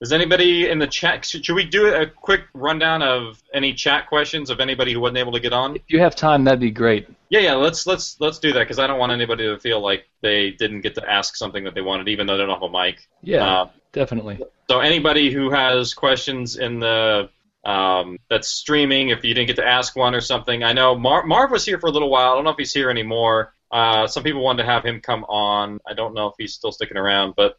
Is 0.00 0.12
anybody 0.12 0.68
in 0.68 0.78
the 0.78 0.86
chat? 0.86 1.24
Should 1.24 1.48
we 1.54 1.64
do 1.64 1.92
a 1.92 2.06
quick 2.06 2.42
rundown 2.54 3.02
of 3.02 3.42
any 3.52 3.74
chat 3.74 4.06
questions 4.08 4.48
of 4.48 4.60
anybody 4.60 4.92
who 4.92 5.00
wasn't 5.00 5.18
able 5.18 5.32
to 5.32 5.40
get 5.40 5.52
on? 5.52 5.74
If 5.74 5.82
you 5.88 5.98
have 5.98 6.14
time, 6.14 6.44
that'd 6.44 6.60
be 6.60 6.70
great. 6.70 7.08
Yeah, 7.30 7.40
yeah. 7.40 7.54
Let's 7.54 7.84
let's 7.84 8.16
let's 8.20 8.38
do 8.38 8.52
that 8.52 8.60
because 8.60 8.78
I 8.78 8.86
don't 8.86 9.00
want 9.00 9.10
anybody 9.10 9.44
to 9.46 9.58
feel 9.58 9.80
like 9.80 10.04
they 10.20 10.52
didn't 10.52 10.82
get 10.82 10.94
to 10.96 11.10
ask 11.10 11.34
something 11.34 11.64
that 11.64 11.74
they 11.74 11.80
wanted, 11.80 12.08
even 12.08 12.28
though 12.28 12.36
they 12.36 12.46
don't 12.46 12.60
have 12.62 12.62
a 12.62 12.70
mic. 12.70 13.08
Yeah, 13.22 13.44
Uh, 13.44 13.68
definitely. 13.92 14.38
so 14.70 14.78
anybody 14.78 15.32
who 15.32 15.50
has 15.50 15.94
questions 15.94 16.56
in 16.58 16.78
the 16.78 17.28
um, 17.68 18.18
that's 18.30 18.48
streaming, 18.48 19.10
if 19.10 19.22
you 19.24 19.34
didn't 19.34 19.48
get 19.48 19.56
to 19.56 19.66
ask 19.66 19.94
one 19.94 20.14
or 20.14 20.20
something, 20.22 20.62
I 20.64 20.72
know 20.72 20.94
Mar- 20.96 21.26
Marv 21.26 21.50
was 21.50 21.64
here 21.66 21.78
for 21.78 21.88
a 21.88 21.90
little 21.90 22.08
while. 22.10 22.32
I 22.32 22.34
don't 22.34 22.44
know 22.44 22.50
if 22.50 22.56
he's 22.58 22.72
here 22.72 22.88
anymore. 22.90 23.52
Uh, 23.70 24.06
some 24.06 24.22
people 24.22 24.40
wanted 24.42 24.62
to 24.62 24.68
have 24.70 24.84
him 24.84 25.00
come 25.00 25.24
on. 25.24 25.78
I 25.86 25.92
don't 25.92 26.14
know 26.14 26.28
if 26.28 26.34
he's 26.38 26.54
still 26.54 26.72
sticking 26.72 26.96
around, 26.96 27.34
but 27.36 27.58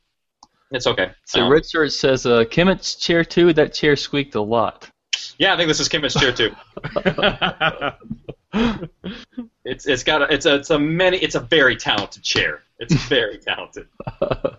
it's 0.72 0.88
okay. 0.88 1.12
So 1.26 1.42
Um, 1.42 1.52
Richard 1.52 1.92
says, 1.92 2.26
uh, 2.26 2.44
Kimmett's 2.46 2.96
chair 2.96 3.24
too. 3.24 3.54
That 3.54 3.74
chair 3.74 3.96
squeaked 3.96 4.34
a 4.36 4.42
lot. 4.42 4.90
yeah, 5.38 5.54
I 5.54 5.58
think 5.58 5.68
this 5.68 5.80
is 5.80 5.88
Kim's 5.90 6.14
chair 6.16 6.32
too. 6.32 6.56
It's 9.64 9.86
it's 9.86 10.04
got 10.04 10.24
a, 10.24 10.34
it's 10.34 10.48
a 10.48 10.56
it's 10.56 10.72
a 10.72 10.80
many 10.80 11.18
it's 11.18 11.36
a 11.36 11.40
very 11.40 11.76
talented 11.76 12.24
chair. 12.24 12.62
It's 12.80 12.96
very 13.08 13.38
talented. 13.38 13.88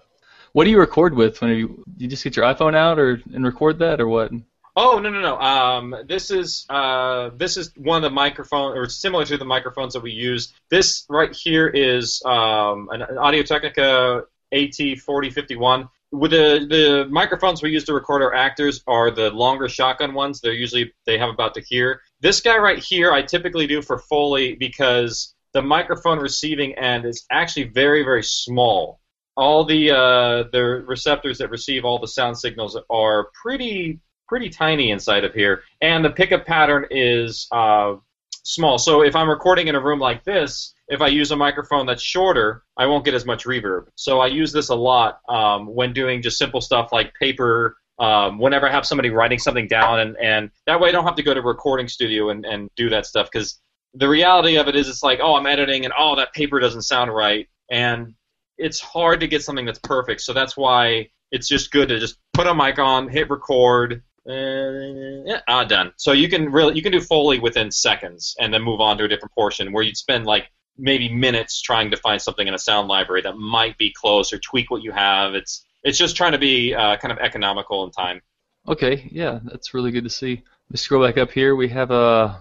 What 0.52 0.64
do 0.64 0.70
you 0.70 0.80
record 0.80 1.14
with? 1.14 1.40
When 1.40 1.50
you 1.52 1.84
you 1.96 2.08
just 2.08 2.24
get 2.24 2.34
your 2.36 2.44
iPhone 2.44 2.74
out 2.74 2.98
or 2.98 3.20
and 3.34 3.44
record 3.44 3.78
that 3.80 4.00
or 4.00 4.08
what? 4.08 4.32
Oh 4.76 5.00
no 5.00 5.10
no 5.10 5.20
no! 5.20 5.38
Um, 5.38 5.94
this 6.06 6.30
is 6.30 6.64
uh, 6.68 7.30
this 7.36 7.56
is 7.56 7.72
one 7.76 7.96
of 7.96 8.02
the 8.02 8.14
microphone 8.14 8.76
or 8.76 8.88
similar 8.88 9.24
to 9.24 9.36
the 9.36 9.44
microphones 9.44 9.94
that 9.94 10.02
we 10.02 10.12
use. 10.12 10.52
This 10.70 11.04
right 11.08 11.34
here 11.34 11.66
is 11.66 12.22
um, 12.24 12.88
an, 12.90 13.02
an 13.02 13.18
Audio 13.18 13.42
Technica 13.42 14.24
AT4051. 14.54 15.88
With 16.12 16.30
the 16.30 16.66
the 16.68 17.06
microphones 17.10 17.62
we 17.62 17.70
use 17.70 17.84
to 17.84 17.94
record 17.94 18.22
our 18.22 18.34
actors 18.34 18.82
are 18.86 19.10
the 19.10 19.30
longer 19.30 19.68
shotgun 19.68 20.14
ones. 20.14 20.40
They're 20.40 20.52
usually 20.52 20.92
they 21.04 21.18
have 21.18 21.30
about 21.30 21.54
to 21.54 21.60
here. 21.60 22.00
This 22.20 22.40
guy 22.40 22.58
right 22.58 22.78
here 22.78 23.12
I 23.12 23.22
typically 23.22 23.66
do 23.66 23.82
for 23.82 23.98
Foley 23.98 24.54
because 24.54 25.34
the 25.52 25.62
microphone 25.62 26.18
receiving 26.18 26.74
end 26.78 27.06
is 27.06 27.26
actually 27.30 27.64
very 27.64 28.04
very 28.04 28.22
small 28.22 29.00
all 29.36 29.64
the 29.64 29.90
uh, 29.90 30.44
the 30.52 30.84
receptors 30.86 31.38
that 31.38 31.50
receive 31.50 31.84
all 31.84 31.98
the 31.98 32.08
sound 32.08 32.38
signals 32.38 32.76
are 32.90 33.28
pretty 33.42 34.00
pretty 34.30 34.48
tiny 34.48 34.92
inside 34.92 35.24
of 35.24 35.34
here, 35.34 35.64
and 35.80 36.04
the 36.04 36.10
pickup 36.10 36.46
pattern 36.46 36.86
is 36.88 37.48
uh, 37.50 37.96
small. 38.44 38.78
So 38.78 39.02
if 39.02 39.16
I'm 39.16 39.28
recording 39.28 39.66
in 39.66 39.74
a 39.74 39.80
room 39.80 39.98
like 39.98 40.22
this, 40.22 40.72
if 40.86 41.00
I 41.00 41.08
use 41.08 41.32
a 41.32 41.36
microphone 41.36 41.84
that's 41.84 42.00
shorter, 42.00 42.62
I 42.76 42.86
won't 42.86 43.04
get 43.04 43.12
as 43.12 43.26
much 43.26 43.44
reverb. 43.44 43.88
So 43.96 44.20
I 44.20 44.28
use 44.28 44.52
this 44.52 44.68
a 44.68 44.74
lot 44.76 45.18
um, 45.28 45.66
when 45.66 45.92
doing 45.92 46.22
just 46.22 46.38
simple 46.38 46.60
stuff 46.60 46.92
like 46.92 47.12
paper. 47.20 47.76
Um, 47.98 48.38
whenever 48.38 48.66
I 48.66 48.72
have 48.72 48.86
somebody 48.86 49.10
writing 49.10 49.38
something 49.38 49.66
down, 49.66 50.00
and, 50.00 50.16
and 50.22 50.50
that 50.66 50.80
way 50.80 50.88
I 50.88 50.92
don't 50.92 51.04
have 51.04 51.16
to 51.16 51.22
go 51.22 51.34
to 51.34 51.40
a 51.40 51.42
recording 51.42 51.88
studio 51.88 52.30
and, 52.30 52.46
and 52.46 52.70
do 52.76 52.88
that 52.88 53.04
stuff 53.04 53.28
because 53.30 53.60
the 53.92 54.08
reality 54.08 54.56
of 54.56 54.68
it 54.68 54.76
is 54.76 54.88
it's 54.88 55.02
like, 55.02 55.18
oh, 55.20 55.34
I'm 55.34 55.46
editing 55.46 55.84
and 55.84 55.92
oh, 55.98 56.16
that 56.16 56.32
paper 56.32 56.60
doesn't 56.60 56.82
sound 56.82 57.12
right. 57.12 57.46
And 57.70 58.14
it's 58.56 58.80
hard 58.80 59.20
to 59.20 59.28
get 59.28 59.42
something 59.42 59.66
that's 59.66 59.80
perfect. 59.80 60.20
So 60.22 60.32
that's 60.32 60.56
why 60.56 61.10
it's 61.30 61.48
just 61.48 61.70
good 61.70 61.88
to 61.88 61.98
just 61.98 62.16
put 62.32 62.46
a 62.46 62.54
mic 62.54 62.78
on, 62.78 63.08
hit 63.08 63.30
record, 63.30 64.02
and 64.26 65.26
yeah, 65.26 65.40
ah, 65.48 65.64
done. 65.64 65.92
So 65.96 66.12
you 66.12 66.28
can 66.28 66.50
really 66.50 66.74
you 66.74 66.82
can 66.82 66.92
do 66.92 67.00
Foley 67.00 67.38
within 67.38 67.70
seconds 67.70 68.36
and 68.38 68.52
then 68.52 68.62
move 68.62 68.80
on 68.80 68.98
to 68.98 69.04
a 69.04 69.08
different 69.08 69.32
portion 69.34 69.72
where 69.72 69.82
you'd 69.82 69.96
spend 69.96 70.26
like 70.26 70.50
maybe 70.78 71.08
minutes 71.12 71.60
trying 71.60 71.90
to 71.90 71.96
find 71.96 72.20
something 72.20 72.46
in 72.46 72.54
a 72.54 72.58
sound 72.58 72.88
library 72.88 73.22
that 73.22 73.36
might 73.36 73.76
be 73.78 73.92
close 73.92 74.32
or 74.32 74.38
tweak 74.38 74.70
what 74.70 74.82
you 74.82 74.92
have. 74.92 75.34
It's 75.34 75.64
it's 75.82 75.98
just 75.98 76.16
trying 76.16 76.32
to 76.32 76.38
be 76.38 76.74
uh, 76.74 76.96
kind 76.96 77.12
of 77.12 77.18
economical 77.18 77.84
in 77.84 77.90
time. 77.90 78.20
Okay, 78.68 79.08
yeah, 79.10 79.40
that's 79.44 79.74
really 79.74 79.90
good 79.90 80.04
to 80.04 80.10
see. 80.10 80.42
Let's 80.70 80.82
scroll 80.82 81.04
back 81.04 81.18
up 81.18 81.30
here. 81.30 81.56
We 81.56 81.68
have 81.68 81.90
uh, 81.90 82.34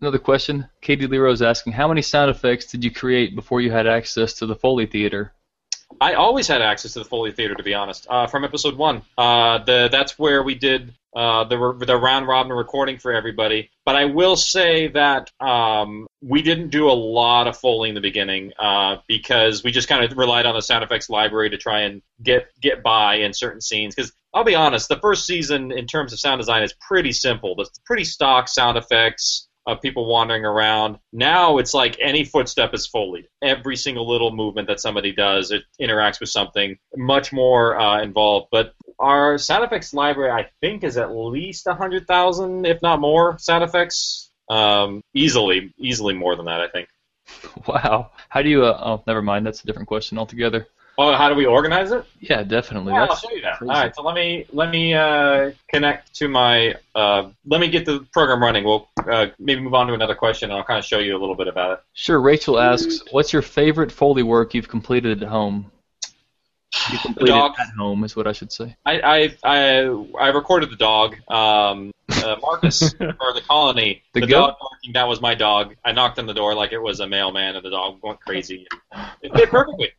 another 0.00 0.18
question. 0.18 0.68
Katie 0.80 1.06
Lero 1.06 1.32
is 1.32 1.42
asking, 1.42 1.72
how 1.72 1.88
many 1.88 2.02
sound 2.02 2.30
effects 2.30 2.66
did 2.66 2.84
you 2.84 2.90
create 2.90 3.34
before 3.34 3.60
you 3.60 3.70
had 3.70 3.86
access 3.86 4.34
to 4.34 4.46
the 4.46 4.54
Foley 4.54 4.86
Theater? 4.86 5.32
I 6.00 6.14
always 6.14 6.46
had 6.48 6.62
access 6.62 6.92
to 6.94 7.00
the 7.00 7.04
Foley 7.04 7.32
Theater, 7.32 7.54
to 7.54 7.62
be 7.62 7.74
honest, 7.74 8.06
uh, 8.08 8.26
from 8.26 8.44
episode 8.44 8.76
one. 8.76 9.02
Uh, 9.16 9.58
the 9.64 9.88
that's 9.90 10.18
where 10.18 10.42
we 10.42 10.54
did 10.54 10.94
uh, 11.14 11.44
the 11.44 11.84
the 11.86 11.96
round 11.96 12.26
robin 12.26 12.52
recording 12.52 12.98
for 12.98 13.12
everybody. 13.12 13.70
But 13.84 13.96
I 13.96 14.06
will 14.06 14.36
say 14.36 14.88
that 14.88 15.30
um, 15.40 16.06
we 16.22 16.42
didn't 16.42 16.70
do 16.70 16.90
a 16.90 16.92
lot 16.92 17.46
of 17.46 17.56
Foley 17.56 17.88
in 17.88 17.94
the 17.94 18.00
beginning 18.00 18.52
uh, 18.58 18.96
because 19.06 19.62
we 19.62 19.70
just 19.70 19.88
kind 19.88 20.04
of 20.04 20.16
relied 20.18 20.46
on 20.46 20.54
the 20.54 20.62
sound 20.62 20.82
effects 20.82 21.08
library 21.08 21.50
to 21.50 21.56
try 21.56 21.82
and 21.82 22.02
get 22.22 22.48
get 22.60 22.82
by 22.82 23.16
in 23.16 23.32
certain 23.32 23.60
scenes. 23.60 23.94
Because 23.94 24.12
I'll 24.32 24.44
be 24.44 24.56
honest, 24.56 24.88
the 24.88 24.98
first 24.98 25.26
season 25.26 25.70
in 25.70 25.86
terms 25.86 26.12
of 26.12 26.18
sound 26.18 26.40
design 26.40 26.62
is 26.62 26.74
pretty 26.80 27.12
simple. 27.12 27.54
It's 27.58 27.78
pretty 27.86 28.04
stock 28.04 28.48
sound 28.48 28.76
effects 28.76 29.48
of 29.66 29.80
people 29.80 30.06
wandering 30.06 30.44
around. 30.44 30.98
Now 31.12 31.58
it's 31.58 31.74
like 31.74 31.98
any 32.00 32.24
footstep 32.24 32.74
is 32.74 32.86
Foley. 32.86 33.28
Every 33.42 33.76
single 33.76 34.08
little 34.08 34.34
movement 34.34 34.68
that 34.68 34.80
somebody 34.80 35.12
does, 35.12 35.50
it 35.50 35.62
interacts 35.80 36.20
with 36.20 36.28
something 36.28 36.76
much 36.96 37.32
more 37.32 37.78
uh, 37.78 38.02
involved. 38.02 38.48
But 38.50 38.74
our 38.98 39.38
sound 39.38 39.64
effects 39.64 39.94
library, 39.94 40.30
I 40.30 40.48
think, 40.60 40.84
is 40.84 40.96
at 40.96 41.14
least 41.14 41.66
100,000, 41.66 42.66
if 42.66 42.82
not 42.82 43.00
more, 43.00 43.38
sound 43.38 43.64
effects. 43.64 44.30
Um, 44.50 45.02
easily, 45.14 45.72
easily 45.78 46.12
more 46.12 46.36
than 46.36 46.46
that, 46.46 46.60
I 46.60 46.68
think. 46.68 46.88
Wow. 47.66 48.10
How 48.28 48.42
do 48.42 48.50
you? 48.50 48.64
Uh, 48.64 48.78
oh, 48.84 49.02
never 49.06 49.22
mind. 49.22 49.46
That's 49.46 49.62
a 49.62 49.66
different 49.66 49.88
question 49.88 50.18
altogether. 50.18 50.68
Oh, 50.96 51.14
how 51.14 51.28
do 51.28 51.34
we 51.34 51.44
organize 51.44 51.90
it? 51.90 52.04
Yeah, 52.20 52.42
definitely. 52.44 52.92
Yeah, 52.92 53.06
I'll 53.06 53.16
show 53.16 53.30
you 53.32 53.42
that. 53.42 53.58
crazy. 53.58 53.70
All 53.70 53.80
right, 53.80 53.94
so 53.94 54.02
let 54.02 54.14
me 54.14 54.46
let 54.52 54.70
me 54.70 54.94
uh, 54.94 55.50
connect 55.68 56.14
to 56.16 56.28
my. 56.28 56.74
Uh, 56.94 57.30
let 57.46 57.60
me 57.60 57.68
get 57.68 57.84
the 57.84 58.06
program 58.12 58.40
running. 58.40 58.64
We'll 58.64 58.88
uh, 59.10 59.26
maybe 59.38 59.60
move 59.60 59.74
on 59.74 59.88
to 59.88 59.94
another 59.94 60.14
question, 60.14 60.50
and 60.50 60.58
I'll 60.58 60.64
kind 60.64 60.78
of 60.78 60.84
show 60.84 61.00
you 61.00 61.16
a 61.16 61.20
little 61.20 61.34
bit 61.34 61.48
about 61.48 61.72
it. 61.72 61.80
Sure. 61.94 62.20
Rachel 62.20 62.60
asks, 62.60 63.00
"What's 63.10 63.32
your 63.32 63.42
favorite 63.42 63.90
Foley 63.90 64.22
work 64.22 64.54
you've 64.54 64.68
completed 64.68 65.22
at 65.22 65.28
home?" 65.28 65.70
You 66.90 66.98
completed 66.98 67.32
dog. 67.32 67.52
at 67.58 67.68
home 67.78 68.04
is 68.04 68.14
what 68.16 68.26
I 68.26 68.32
should 68.32 68.52
say. 68.52 68.76
I 68.86 69.00
I 69.00 69.36
I, 69.44 70.06
I 70.20 70.28
recorded 70.28 70.70
the 70.70 70.76
dog. 70.76 71.16
Um, 71.28 71.92
uh, 72.12 72.36
Marcus 72.40 72.82
or 73.00 73.32
the 73.32 73.42
colony. 73.46 74.02
The 74.12 74.20
The, 74.20 74.26
dog 74.26 74.56
barking. 74.60 74.92
That 74.92 75.08
was 75.08 75.20
my 75.20 75.34
dog. 75.34 75.74
I 75.84 75.92
knocked 75.92 76.18
on 76.18 76.26
the 76.26 76.34
door 76.34 76.54
like 76.54 76.72
it 76.72 76.78
was 76.78 77.00
a 77.00 77.06
mailman, 77.06 77.56
and 77.56 77.64
the 77.64 77.70
dog 77.70 77.98
went 78.02 78.20
crazy. 78.20 78.66
It 79.22 79.32
did 79.32 79.48
perfectly. 79.48 79.90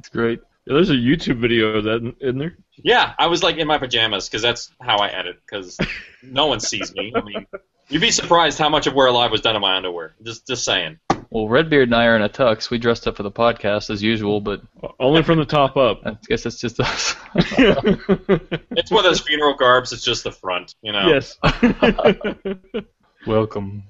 That's 0.00 0.08
great. 0.08 0.40
Yeah, 0.64 0.74
there's 0.74 0.88
a 0.88 0.94
YouTube 0.94 1.40
video 1.40 1.76
of 1.76 1.84
that 1.84 1.96
in, 1.96 2.16
in 2.26 2.38
there. 2.38 2.56
Yeah, 2.82 3.12
I 3.18 3.26
was 3.26 3.42
like 3.42 3.58
in 3.58 3.66
my 3.66 3.76
pajamas 3.76 4.30
because 4.30 4.40
that's 4.40 4.72
how 4.80 4.96
I 4.96 5.08
edit. 5.08 5.36
Because 5.44 5.76
no 6.22 6.46
one 6.46 6.58
sees 6.58 6.94
me. 6.94 7.12
I 7.14 7.20
mean, 7.20 7.46
you'd 7.90 8.00
be 8.00 8.10
surprised 8.10 8.58
how 8.58 8.70
much 8.70 8.86
of 8.86 8.94
We're 8.94 9.08
Alive 9.08 9.30
was 9.30 9.42
done 9.42 9.56
in 9.56 9.60
my 9.60 9.76
underwear. 9.76 10.14
Just 10.22 10.46
just 10.46 10.64
saying. 10.64 10.98
Well, 11.28 11.48
Redbeard 11.48 11.88
and 11.88 11.94
I 11.94 12.06
are 12.06 12.16
in 12.16 12.22
a 12.22 12.30
tux. 12.30 12.70
We 12.70 12.78
dressed 12.78 13.06
up 13.06 13.18
for 13.18 13.24
the 13.24 13.30
podcast 13.30 13.90
as 13.90 14.02
usual, 14.02 14.40
but 14.40 14.62
Only 14.98 15.22
from 15.22 15.38
the 15.38 15.44
top 15.44 15.76
up. 15.76 16.00
I 16.06 16.16
guess 16.26 16.44
that's 16.44 16.58
just 16.58 16.80
us. 16.80 17.14
It's 17.34 18.90
one 18.90 19.04
of 19.04 19.10
those 19.10 19.20
funeral 19.20 19.54
garbs. 19.54 19.92
It's 19.92 20.02
just 20.02 20.24
the 20.24 20.32
front, 20.32 20.74
you 20.80 20.92
know. 20.92 21.08
Yes. 21.08 21.36
Welcome. 23.26 23.82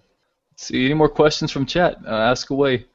Let's 0.50 0.66
see, 0.66 0.86
any 0.86 0.94
more 0.94 1.08
questions 1.08 1.52
from 1.52 1.66
chat? 1.66 1.98
Uh, 2.04 2.10
ask 2.10 2.50
away. 2.50 2.86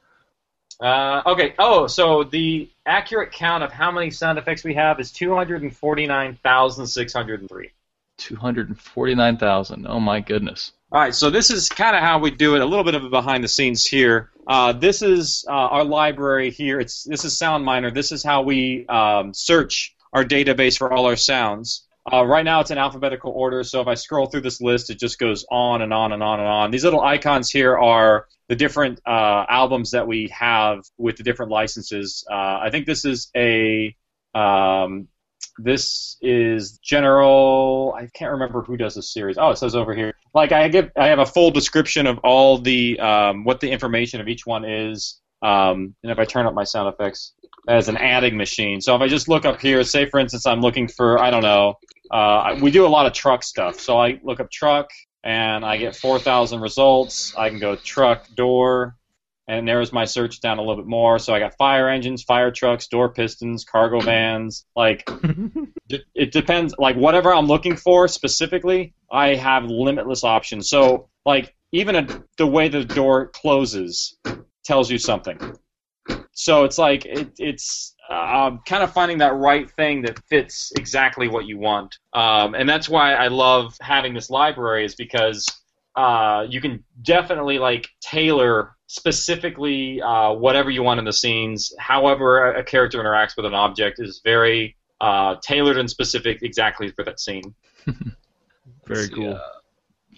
Uh, 0.80 1.22
okay. 1.26 1.54
Oh, 1.58 1.86
so 1.86 2.24
the 2.24 2.70
accurate 2.84 3.32
count 3.32 3.64
of 3.64 3.72
how 3.72 3.90
many 3.90 4.10
sound 4.10 4.38
effects 4.38 4.64
we 4.64 4.74
have 4.74 5.00
is 5.00 5.10
two 5.10 5.34
hundred 5.34 5.62
and 5.62 5.74
forty-nine 5.74 6.38
thousand 6.42 6.86
six 6.86 7.12
hundred 7.12 7.40
and 7.40 7.48
three. 7.48 7.70
249,000. 8.18 9.86
Oh 9.86 10.00
my 10.00 10.20
goodness. 10.20 10.72
All 10.92 11.00
right, 11.00 11.14
so 11.14 11.30
this 11.30 11.50
is 11.50 11.68
kind 11.68 11.96
of 11.96 12.02
how 12.02 12.18
we 12.18 12.30
do 12.30 12.54
it. 12.54 12.62
A 12.62 12.64
little 12.64 12.84
bit 12.84 12.94
of 12.94 13.04
a 13.04 13.10
behind 13.10 13.42
the 13.42 13.48
scenes 13.48 13.84
here. 13.84 14.30
Uh, 14.46 14.72
this 14.72 15.02
is 15.02 15.44
uh, 15.48 15.52
our 15.52 15.84
library 15.84 16.50
here. 16.50 16.78
It's 16.78 17.02
this 17.04 17.24
is 17.24 17.34
SoundMiner. 17.34 17.92
This 17.92 18.12
is 18.12 18.22
how 18.22 18.42
we 18.42 18.86
um, 18.86 19.34
search 19.34 19.94
our 20.12 20.24
database 20.24 20.78
for 20.78 20.92
all 20.92 21.06
our 21.06 21.16
sounds. 21.16 21.85
Uh, 22.12 22.24
right 22.24 22.44
now 22.44 22.60
it's 22.60 22.70
in 22.70 22.78
alphabetical 22.78 23.32
order, 23.32 23.64
so 23.64 23.80
if 23.80 23.88
I 23.88 23.94
scroll 23.94 24.26
through 24.26 24.42
this 24.42 24.60
list, 24.60 24.90
it 24.90 24.98
just 24.98 25.18
goes 25.18 25.44
on 25.50 25.82
and 25.82 25.92
on 25.92 26.12
and 26.12 26.22
on 26.22 26.38
and 26.38 26.48
on. 26.48 26.70
These 26.70 26.84
little 26.84 27.00
icons 27.00 27.50
here 27.50 27.76
are 27.76 28.26
the 28.48 28.54
different 28.54 29.00
uh, 29.06 29.44
albums 29.48 29.90
that 29.90 30.06
we 30.06 30.28
have 30.28 30.84
with 30.98 31.16
the 31.16 31.24
different 31.24 31.50
licenses. 31.50 32.24
Uh, 32.30 32.60
I 32.62 32.68
think 32.70 32.86
this 32.86 33.04
is 33.04 33.28
a 33.36 33.96
um, 34.34 35.08
this 35.58 36.16
is 36.20 36.78
general. 36.78 37.94
I 37.96 38.06
can't 38.14 38.32
remember 38.32 38.62
who 38.62 38.76
does 38.76 38.94
this 38.94 39.12
series. 39.12 39.38
Oh, 39.38 39.50
it 39.50 39.58
says 39.58 39.74
over 39.74 39.94
here. 39.94 40.14
Like 40.34 40.52
I 40.52 40.68
give, 40.68 40.90
I 40.96 41.06
have 41.08 41.18
a 41.18 41.26
full 41.26 41.50
description 41.50 42.06
of 42.06 42.18
all 42.18 42.58
the 42.58 43.00
um, 43.00 43.44
what 43.44 43.60
the 43.60 43.70
information 43.70 44.20
of 44.20 44.28
each 44.28 44.46
one 44.46 44.64
is. 44.64 45.18
Um, 45.42 45.94
and 46.02 46.12
if 46.12 46.18
I 46.18 46.24
turn 46.24 46.46
up 46.46 46.54
my 46.54 46.64
sound 46.64 46.92
effects 46.92 47.32
as 47.68 47.88
an 47.88 47.96
adding 47.96 48.36
machine, 48.36 48.80
so 48.80 48.94
if 48.94 49.02
I 49.02 49.08
just 49.08 49.28
look 49.28 49.44
up 49.44 49.60
here, 49.60 49.82
say 49.84 50.06
for 50.06 50.20
instance, 50.20 50.46
I'm 50.46 50.60
looking 50.60 50.88
for 50.88 51.18
I 51.18 51.30
don't 51.30 51.42
know. 51.42 51.76
Uh, 52.10 52.58
we 52.60 52.70
do 52.70 52.86
a 52.86 52.88
lot 52.88 53.06
of 53.06 53.12
truck 53.12 53.42
stuff, 53.42 53.80
so 53.80 53.98
I 53.98 54.20
look 54.22 54.40
up 54.40 54.50
truck 54.50 54.90
and 55.24 55.64
I 55.64 55.76
get 55.76 55.96
4,000 55.96 56.60
results. 56.60 57.34
I 57.36 57.48
can 57.48 57.58
go 57.58 57.74
truck 57.76 58.26
door, 58.34 58.96
and 59.48 59.64
narrows 59.64 59.92
my 59.92 60.04
search 60.04 60.40
down 60.40 60.58
a 60.58 60.60
little 60.60 60.76
bit 60.76 60.86
more. 60.86 61.18
So 61.18 61.32
I 61.34 61.38
got 61.38 61.56
fire 61.56 61.88
engines, 61.88 62.22
fire 62.22 62.50
trucks, 62.50 62.88
door 62.88 63.10
pistons, 63.10 63.64
cargo 63.64 64.00
vans. 64.00 64.66
Like 64.74 65.08
it, 65.88 66.02
it 66.14 66.32
depends. 66.32 66.74
Like 66.78 66.96
whatever 66.96 67.32
I'm 67.32 67.46
looking 67.46 67.76
for 67.76 68.08
specifically, 68.08 68.94
I 69.10 69.34
have 69.36 69.64
limitless 69.64 70.24
options. 70.24 70.68
So 70.68 71.08
like 71.24 71.54
even 71.72 71.96
a, 71.96 72.24
the 72.38 72.46
way 72.46 72.68
the 72.68 72.84
door 72.84 73.28
closes 73.28 74.16
tells 74.64 74.90
you 74.90 74.98
something. 74.98 75.38
So 76.32 76.64
it's 76.64 76.78
like 76.78 77.06
it, 77.06 77.30
it's 77.38 77.94
uh, 78.08 78.56
kind 78.66 78.82
of 78.82 78.92
finding 78.92 79.18
that 79.18 79.34
right 79.34 79.70
thing 79.72 80.02
that 80.02 80.18
fits 80.28 80.72
exactly 80.76 81.28
what 81.28 81.46
you 81.46 81.58
want, 81.58 81.98
um, 82.12 82.54
and 82.54 82.68
that's 82.68 82.88
why 82.88 83.14
I 83.14 83.28
love 83.28 83.76
having 83.80 84.14
this 84.14 84.30
library 84.30 84.84
is 84.84 84.94
because 84.94 85.46
uh, 85.96 86.46
you 86.48 86.60
can 86.60 86.84
definitely 87.02 87.58
like 87.58 87.88
tailor 88.00 88.76
specifically 88.86 90.00
uh, 90.02 90.32
whatever 90.32 90.70
you 90.70 90.82
want 90.82 90.98
in 90.98 91.04
the 91.04 91.12
scenes. 91.12 91.72
However, 91.78 92.52
a, 92.52 92.60
a 92.60 92.62
character 92.62 92.98
interacts 92.98 93.36
with 93.36 93.46
an 93.46 93.54
object 93.54 93.98
is 93.98 94.20
very 94.24 94.76
uh, 95.00 95.36
tailored 95.42 95.76
and 95.78 95.90
specific 95.90 96.42
exactly 96.42 96.90
for 96.90 97.04
that 97.04 97.20
scene. 97.20 97.54
Very 98.86 99.08
cool. 99.08 99.38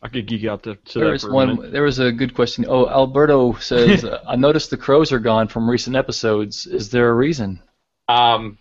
I 0.02 0.08
could 0.08 0.26
geek 0.26 0.44
out 0.44 0.62
to, 0.64 0.76
to 0.76 0.98
There 0.98 1.06
that 1.08 1.12
was 1.12 1.22
for 1.22 1.32
one. 1.32 1.56
minute. 1.56 1.72
There 1.72 1.82
was 1.82 1.98
a 1.98 2.12
good 2.12 2.34
question. 2.34 2.64
Oh, 2.68 2.88
Alberto 2.88 3.54
says, 3.54 4.04
uh, 4.04 4.22
"I 4.28 4.36
noticed 4.36 4.70
the 4.70 4.76
crows 4.76 5.10
are 5.10 5.18
gone 5.18 5.48
from 5.48 5.68
recent 5.68 5.96
episodes. 5.96 6.66
Is 6.66 6.90
there 6.90 7.08
a 7.08 7.14
reason?" 7.14 7.60
Um, 8.08 8.58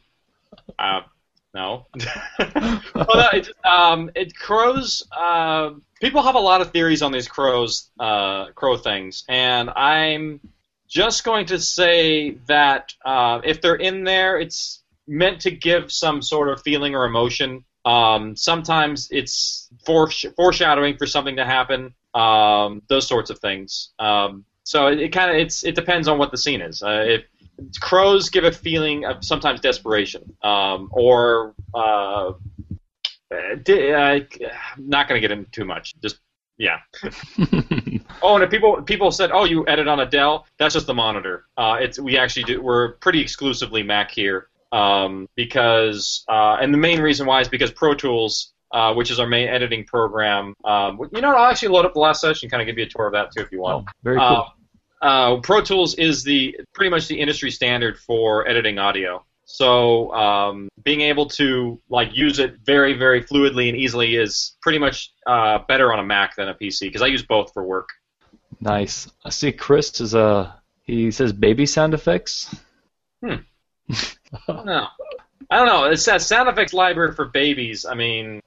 uh, 0.77 1.01
no. 1.53 1.87
well, 2.39 2.81
no, 2.95 3.29
it, 3.33 3.49
um, 3.65 4.11
it 4.15 4.35
crows. 4.35 5.03
Uh, 5.11 5.71
people 6.01 6.21
have 6.21 6.35
a 6.35 6.39
lot 6.39 6.61
of 6.61 6.71
theories 6.71 7.01
on 7.01 7.11
these 7.11 7.27
crows, 7.27 7.89
uh, 7.99 8.51
crow 8.51 8.77
things, 8.77 9.23
and 9.27 9.69
I'm 9.69 10.39
just 10.87 11.23
going 11.23 11.47
to 11.47 11.59
say 11.59 12.37
that 12.47 12.93
uh, 13.03 13.41
if 13.43 13.61
they're 13.61 13.75
in 13.75 14.03
there, 14.03 14.39
it's 14.39 14.83
meant 15.07 15.41
to 15.41 15.51
give 15.51 15.91
some 15.91 16.21
sort 16.21 16.49
of 16.49 16.61
feeling 16.61 16.95
or 16.95 17.05
emotion. 17.05 17.63
Um, 17.85 18.35
sometimes 18.35 19.07
it's 19.11 19.69
foresh- 19.85 20.33
foreshadowing 20.35 20.97
for 20.97 21.05
something 21.05 21.37
to 21.37 21.45
happen. 21.45 21.93
Um, 22.13 22.81
those 22.87 23.07
sorts 23.07 23.29
of 23.29 23.39
things. 23.39 23.89
Um, 23.99 24.45
so 24.63 24.87
it, 24.87 24.99
it 24.99 25.09
kind 25.13 25.31
of 25.31 25.37
it's 25.37 25.63
it 25.63 25.75
depends 25.75 26.07
on 26.07 26.17
what 26.17 26.31
the 26.31 26.37
scene 26.37 26.61
is. 26.61 26.83
Uh, 26.83 27.05
if 27.07 27.23
crows 27.81 28.29
give 28.29 28.43
a 28.43 28.51
feeling 28.51 29.05
of 29.05 29.23
sometimes 29.23 29.61
desperation, 29.61 30.35
um, 30.43 30.89
or 30.91 31.55
uh, 31.73 32.33
I'm 33.31 34.25
not 34.77 35.07
going 35.07 35.21
to 35.21 35.27
get 35.27 35.31
into 35.31 35.49
too 35.51 35.65
much. 35.65 35.93
Just 36.01 36.19
yeah. 36.57 36.77
oh, 38.21 38.35
and 38.35 38.43
if 38.43 38.49
people 38.49 38.81
people 38.81 39.11
said, 39.11 39.31
"Oh, 39.31 39.43
you 39.45 39.67
edit 39.67 39.87
on 39.87 39.99
a 39.99 40.05
Dell." 40.05 40.45
That's 40.57 40.73
just 40.73 40.87
the 40.87 40.93
monitor. 40.93 41.45
Uh, 41.57 41.77
it's 41.79 41.99
we 41.99 42.17
actually 42.17 42.43
do. 42.43 42.61
We're 42.61 42.93
pretty 42.93 43.21
exclusively 43.21 43.83
Mac 43.83 44.11
here 44.11 44.47
um, 44.71 45.27
because, 45.35 46.23
uh, 46.27 46.57
and 46.59 46.73
the 46.73 46.77
main 46.77 46.99
reason 47.01 47.27
why 47.27 47.41
is 47.41 47.47
because 47.47 47.71
Pro 47.71 47.93
Tools. 47.93 48.53
Uh, 48.69 48.93
which 48.93 49.09
is 49.09 49.17
our 49.17 49.25
main 49.27 49.47
editing 49.47 49.85
program. 49.85 50.53
Um, 50.65 50.99
you 51.13 51.21
know, 51.21 51.33
I'll 51.33 51.49
actually 51.49 51.69
load 51.69 51.85
up 51.85 51.93
the 51.93 52.01
last 52.01 52.19
session, 52.19 52.47
and 52.47 52.51
kind 52.51 52.61
of 52.61 52.67
give 52.67 52.77
you 52.77 52.83
a 52.83 52.89
tour 52.89 53.07
of 53.07 53.13
that 53.13 53.31
too, 53.31 53.41
if 53.41 53.49
you 53.49 53.61
want. 53.61 53.87
Very 54.03 54.17
Uh, 54.17 54.35
cool. 54.35 54.47
Uh, 55.01 55.37
Pro 55.37 55.61
Tools 55.61 55.95
is 55.95 56.23
the 56.23 56.59
pretty 56.73 56.89
much 56.89 57.07
the 57.07 57.19
industry 57.19 57.51
standard 57.51 57.97
for 57.97 58.47
editing 58.47 58.79
audio. 58.79 59.23
So 59.45 60.13
um, 60.13 60.67
being 60.83 61.01
able 61.01 61.27
to 61.29 61.79
like 61.89 62.15
use 62.15 62.39
it 62.39 62.57
very 62.65 62.93
very 62.93 63.23
fluidly 63.23 63.69
and 63.69 63.77
easily 63.77 64.15
is 64.15 64.57
pretty 64.61 64.79
much 64.79 65.13
uh, 65.25 65.59
better 65.67 65.93
on 65.93 65.99
a 65.99 66.03
Mac 66.03 66.35
than 66.35 66.49
a 66.49 66.53
PC 66.53 66.81
because 66.81 67.01
I 67.01 67.07
use 67.07 67.23
both 67.23 67.53
for 67.53 67.63
work. 67.63 67.89
Nice. 68.59 69.09
I 69.23 69.29
see 69.29 69.51
Chris 69.51 70.01
is 70.01 70.15
uh 70.15 70.51
he 70.83 71.11
says 71.11 71.31
baby 71.31 71.65
sound 71.65 71.93
effects. 71.93 72.53
Hmm. 73.23 73.35
no. 74.47 74.87
I 75.49 75.55
don't 75.55 75.67
know. 75.67 75.85
It's 75.85 76.03
that 76.05 76.21
sound 76.21 76.49
effects 76.49 76.73
library 76.73 77.13
for 77.13 77.25
babies. 77.25 77.85
I 77.85 77.93
mean, 77.93 78.41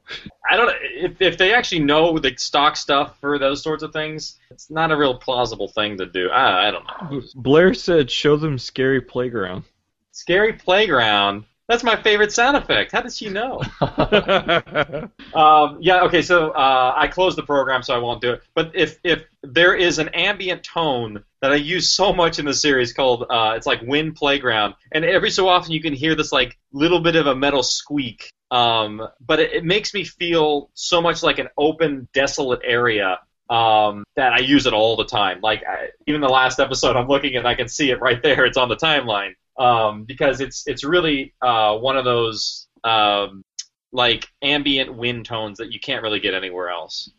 I 0.51 0.57
don't 0.57 0.66
know 0.66 0.74
if, 0.81 1.20
if 1.20 1.39
they 1.39 1.55
actually 1.55 1.81
know 1.81 2.19
the 2.19 2.35
stock 2.37 2.77
stuff 2.77 3.19
for 3.20 3.39
those 3.39 3.62
sorts 3.62 3.82
of 3.82 3.93
things. 3.93 4.39
It's 4.51 4.70
not 4.70 4.91
a 4.91 4.97
real 4.97 5.16
plausible 5.16 5.69
thing 5.69 5.97
to 5.99 6.07
do. 6.07 6.31
I, 6.31 6.69
I 6.69 6.70
don't 6.70 6.85
know. 6.87 7.23
Blair 7.35 7.74
said, 7.74 8.11
"Show 8.11 8.37
them 8.37 8.59
scary 8.59 9.01
playground." 9.01 9.65
Scary 10.12 10.53
playground. 10.53 11.45
That's 11.70 11.85
my 11.85 11.95
favorite 11.95 12.32
sound 12.32 12.57
effect. 12.57 12.91
How 12.91 13.01
did 13.01 13.12
she 13.12 13.28
know? 13.28 13.62
Um, 15.32 15.78
yeah, 15.81 16.03
okay, 16.03 16.23
so 16.23 16.51
uh, 16.51 16.93
I 16.97 17.07
closed 17.07 17.39
the 17.39 17.45
program, 17.45 17.85
so 17.85 17.95
I 17.95 17.99
won't 17.99 18.20
do 18.20 18.32
it. 18.32 18.43
But 18.55 18.73
if 18.74 18.99
if 19.05 19.23
there 19.45 19.74
is 19.74 20.01
an 20.01 20.09
ambient 20.09 20.65
tone 20.65 21.23
that 21.41 21.53
I 21.53 21.55
use 21.55 21.93
so 21.93 22.12
much 22.12 22.41
in 22.41 22.45
the 22.45 22.53
series 22.53 22.93
called 22.93 23.27
uh, 23.31 23.55
it's 23.57 23.66
like 23.66 23.81
Wind 23.82 24.16
Playground, 24.16 24.74
and 24.91 25.05
every 25.05 25.31
so 25.31 25.49
often 25.49 25.70
you 25.70 25.81
can 25.81 25.93
hear 25.93 26.16
this 26.16 26.32
like 26.32 26.59
little 26.73 27.01
bit 27.01 27.15
of 27.15 27.28
a 27.28 27.35
metal 27.37 27.62
squeak. 27.62 28.32
Um, 28.51 29.06
but 29.24 29.40
it, 29.40 29.52
it 29.52 29.64
makes 29.64 29.94
me 29.94 30.05
feel 30.05 30.70
so 30.74 31.01
much 31.01 31.22
like 31.22 31.39
an 31.39 31.48
open, 31.56 32.09
desolate 32.12 32.60
area 32.64 33.18
um, 33.48 34.05
that 34.16 34.32
I 34.32 34.39
use 34.39 34.66
it 34.66 34.72
all 34.72 34.97
the 34.97 35.05
time. 35.05 35.40
Like 35.40 35.62
I, 35.66 35.89
even 36.06 36.20
the 36.20 36.28
last 36.28 36.60
episode, 36.60 36.97
I'm 36.97 37.09
looking 37.09 37.36
and 37.36 37.47
I 37.47 37.55
can 37.55 37.68
see 37.68 37.90
it 37.90 38.01
right 38.01 38.22
there. 38.22 38.44
It's 38.47 38.56
on 38.56 38.68
the 38.68 38.77
timeline 38.77 39.35
um, 39.59 40.05
because 40.05 40.40
it's 40.40 40.66
it's 40.66 40.85
really 40.85 41.35
uh, 41.43 41.77
one 41.77 41.97
of 41.97 42.05
those 42.05 42.66
um, 42.85 43.44
like 43.93 44.27
ambient 44.43 44.94
wind 44.94 45.27
tones 45.27 45.59
that 45.59 45.72
you 45.72 45.81
can't 45.81 46.02
really 46.02 46.20
get 46.20 46.35
anywhere 46.35 46.70
else. 46.70 47.10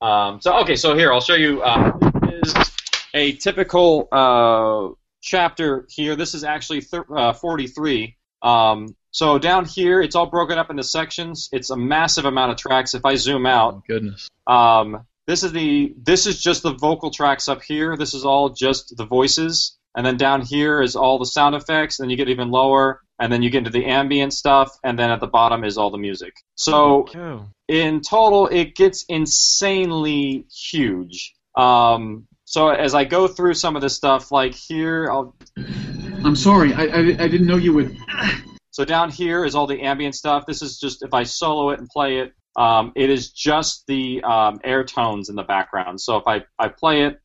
Um, 0.00 0.40
so 0.40 0.58
okay, 0.58 0.76
so 0.76 0.96
here 0.96 1.12
I'll 1.12 1.20
show 1.20 1.34
you. 1.34 1.62
Uh, 1.62 1.98
is 2.30 2.54
a 3.14 3.32
typical 3.32 4.08
uh, 4.12 4.94
chapter 5.20 5.86
here. 5.88 6.16
This 6.16 6.34
is 6.34 6.44
actually 6.44 6.84
uh, 7.14 7.32
43. 7.32 8.16
Um, 8.42 8.94
so 9.10 9.38
down 9.38 9.64
here, 9.64 10.00
it's 10.02 10.14
all 10.14 10.26
broken 10.26 10.58
up 10.58 10.70
into 10.70 10.82
sections. 10.82 11.48
It's 11.52 11.70
a 11.70 11.76
massive 11.76 12.24
amount 12.24 12.52
of 12.52 12.56
tracks. 12.58 12.94
If 12.94 13.04
I 13.04 13.14
zoom 13.16 13.46
out, 13.46 13.86
Goodness. 13.86 14.28
um, 14.46 15.06
this 15.26 15.42
is 15.42 15.52
the 15.52 15.94
this 16.02 16.26
is 16.26 16.40
just 16.40 16.62
the 16.62 16.74
vocal 16.74 17.10
tracks 17.10 17.48
up 17.48 17.62
here. 17.62 17.96
This 17.96 18.14
is 18.14 18.24
all 18.24 18.48
just 18.50 18.96
the 18.96 19.04
voices, 19.04 19.76
and 19.94 20.04
then 20.06 20.16
down 20.16 20.42
here 20.42 20.80
is 20.82 20.96
all 20.96 21.18
the 21.18 21.26
sound 21.26 21.54
effects. 21.54 21.98
Then 21.98 22.08
you 22.10 22.16
get 22.16 22.28
even 22.28 22.50
lower, 22.50 23.02
and 23.18 23.30
then 23.32 23.42
you 23.42 23.50
get 23.50 23.58
into 23.58 23.70
the 23.70 23.84
ambient 23.86 24.32
stuff, 24.32 24.70
and 24.84 24.98
then 24.98 25.10
at 25.10 25.20
the 25.20 25.26
bottom 25.26 25.64
is 25.64 25.76
all 25.76 25.90
the 25.90 25.98
music. 25.98 26.34
So 26.54 27.04
Cool. 27.12 27.48
in 27.68 28.00
total, 28.00 28.46
it 28.46 28.74
gets 28.74 29.04
insanely 29.08 30.46
huge. 30.50 31.34
Um, 31.56 32.26
so 32.44 32.68
as 32.70 32.94
I 32.94 33.04
go 33.04 33.28
through 33.28 33.54
some 33.54 33.76
of 33.76 33.82
this 33.82 33.94
stuff, 33.94 34.32
like 34.32 34.54
here, 34.54 35.10
I'll 35.10 35.34
I'm 36.24 36.36
sorry, 36.36 36.72
I, 36.72 36.84
I, 36.84 36.98
I 37.00 37.28
didn't 37.28 37.46
know 37.46 37.56
you 37.56 37.74
would. 37.74 37.96
So 38.78 38.84
down 38.84 39.10
here 39.10 39.44
is 39.44 39.56
all 39.56 39.66
the 39.66 39.82
ambient 39.82 40.14
stuff. 40.14 40.46
This 40.46 40.62
is 40.62 40.78
just 40.78 41.02
if 41.02 41.12
I 41.12 41.24
solo 41.24 41.70
it 41.70 41.80
and 41.80 41.88
play 41.88 42.18
it, 42.18 42.32
um, 42.54 42.92
it 42.94 43.10
is 43.10 43.32
just 43.32 43.84
the 43.88 44.22
um, 44.22 44.60
air 44.62 44.84
tones 44.84 45.28
in 45.28 45.34
the 45.34 45.42
background. 45.42 46.00
So 46.00 46.16
if 46.16 46.28
I, 46.28 46.44
I 46.60 46.68
play 46.68 47.02
it, 47.02 47.20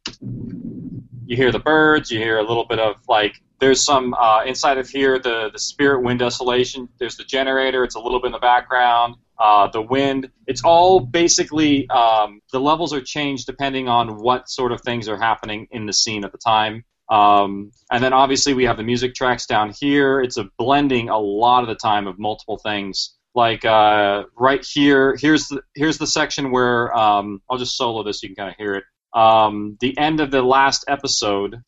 you 1.28 1.38
hear 1.38 1.52
the 1.52 1.60
birds, 1.60 2.10
you 2.10 2.18
hear 2.18 2.40
a 2.40 2.42
little 2.42 2.66
bit 2.66 2.80
of 2.80 2.96
like 3.08 3.36
there's 3.60 3.86
some 3.86 4.16
uh, 4.16 4.46
inside 4.46 4.80
of 4.80 4.90
here 4.90 5.20
the 5.20 5.52
the 5.54 5.60
spirit 5.60 6.02
wind 6.02 6.18
desolation. 6.18 6.90
There's 6.98 7.18
the 7.18 7.24
generator. 7.24 7.84
It's 7.84 7.94
a 7.94 8.00
little 8.00 8.20
bit 8.20 8.30
in 8.30 8.32
the 8.32 8.40
background. 8.40 9.18
Uh, 9.38 9.68
the 9.68 9.82
wind. 9.84 10.32
It's 10.48 10.64
all 10.64 11.02
basically 11.02 11.88
um, 11.92 12.42
the 12.52 12.60
levels 12.60 12.94
are 12.94 13.02
changed 13.02 13.46
depending 13.46 13.88
on 13.88 14.18
what 14.24 14.50
sort 14.50 14.72
of 14.72 14.82
things 14.82 15.08
are 15.08 15.18
happening 15.18 15.68
in 15.70 15.86
the 15.86 15.94
scene 15.94 16.26
at 16.26 16.32
the 16.32 16.40
time. 16.40 16.84
Um, 17.10 17.72
and 17.92 18.04
then 18.04 18.14
obviously 18.14 18.54
we 18.54 18.66
have 18.66 18.78
the 18.78 18.84
music 18.84 19.14
tracks 19.14 19.46
down 19.46 19.74
here. 19.80 20.22
It's 20.22 20.38
a 20.38 20.50
blending 20.58 21.10
a 21.10 21.18
lot 21.18 21.62
of 21.64 21.70
the 21.70 21.76
time 21.76 22.08
of 22.08 22.18
multiple 22.18 22.58
things. 22.58 23.16
Like 23.36 23.66
uh, 23.66 24.24
right 24.38 24.64
here, 24.64 25.16
here's 25.20 25.48
the 25.48 25.62
here's 25.76 25.98
the 25.98 26.08
section 26.08 26.52
where 26.52 26.96
um, 26.96 27.42
I'll 27.50 27.58
just 27.58 27.76
solo 27.76 28.04
this 28.04 28.22
so 28.22 28.28
you 28.28 28.36
can 28.36 28.46
kind 28.46 28.50
of 28.52 28.58
hear 28.58 28.76
it. 28.76 28.84
Um, 29.14 29.78
the 29.80 29.98
end 29.98 30.20
of 30.20 30.32
the 30.32 30.42
last 30.42 30.86
episode. 30.88 31.62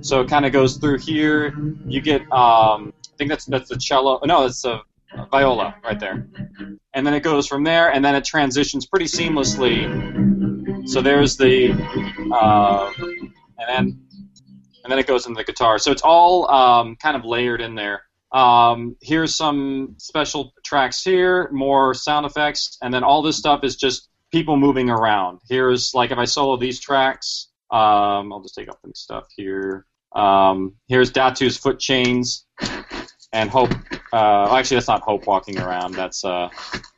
So 0.00 0.20
it 0.20 0.28
kind 0.28 0.44
of 0.44 0.52
goes 0.52 0.76
through 0.76 0.98
here. 0.98 1.54
You 1.86 2.00
get 2.00 2.22
um, 2.32 2.92
I 3.12 3.16
think 3.16 3.30
that's 3.30 3.44
that's 3.46 3.68
the 3.68 3.76
cello. 3.76 4.20
No, 4.24 4.46
it's 4.46 4.64
a 4.64 4.82
viola 5.30 5.76
right 5.84 5.98
there. 5.98 6.26
And 6.94 7.06
then 7.06 7.14
it 7.14 7.22
goes 7.22 7.46
from 7.46 7.64
there, 7.64 7.92
and 7.92 8.04
then 8.04 8.14
it 8.14 8.24
transitions 8.24 8.86
pretty 8.86 9.06
seamlessly. 9.06 10.88
So 10.88 11.00
there's 11.00 11.36
the 11.36 11.72
uh, 12.32 12.92
and 13.58 13.68
then 13.68 14.05
and 14.86 14.92
then 14.92 15.00
it 15.00 15.08
goes 15.08 15.26
into 15.26 15.36
the 15.36 15.44
guitar. 15.44 15.80
So 15.80 15.90
it's 15.90 16.02
all 16.02 16.48
um, 16.48 16.94
kind 17.02 17.16
of 17.16 17.24
layered 17.24 17.60
in 17.60 17.74
there. 17.74 18.02
Um, 18.30 18.96
here's 19.02 19.34
some 19.34 19.96
special 19.98 20.52
tracks 20.64 21.02
here, 21.02 21.50
more 21.50 21.92
sound 21.92 22.24
effects, 22.24 22.78
and 22.80 22.94
then 22.94 23.02
all 23.02 23.20
this 23.20 23.36
stuff 23.36 23.64
is 23.64 23.74
just 23.74 24.08
people 24.30 24.56
moving 24.56 24.88
around. 24.88 25.40
Here's 25.48 25.92
like 25.92 26.12
if 26.12 26.18
I 26.18 26.24
solo 26.24 26.56
these 26.56 26.78
tracks, 26.78 27.48
um, 27.72 28.32
I'll 28.32 28.42
just 28.42 28.54
take 28.54 28.68
off 28.68 28.76
the 28.84 28.92
stuff 28.94 29.26
here. 29.34 29.86
Um, 30.14 30.76
here's 30.86 31.10
Datu's 31.10 31.56
foot 31.56 31.80
chains 31.80 32.46
and 33.32 33.50
Hope. 33.50 33.72
Uh, 34.12 34.56
actually, 34.56 34.76
that's 34.76 34.86
not 34.86 35.02
Hope 35.02 35.26
walking 35.26 35.58
around. 35.58 35.94
That's 35.94 36.22
a 36.22 36.48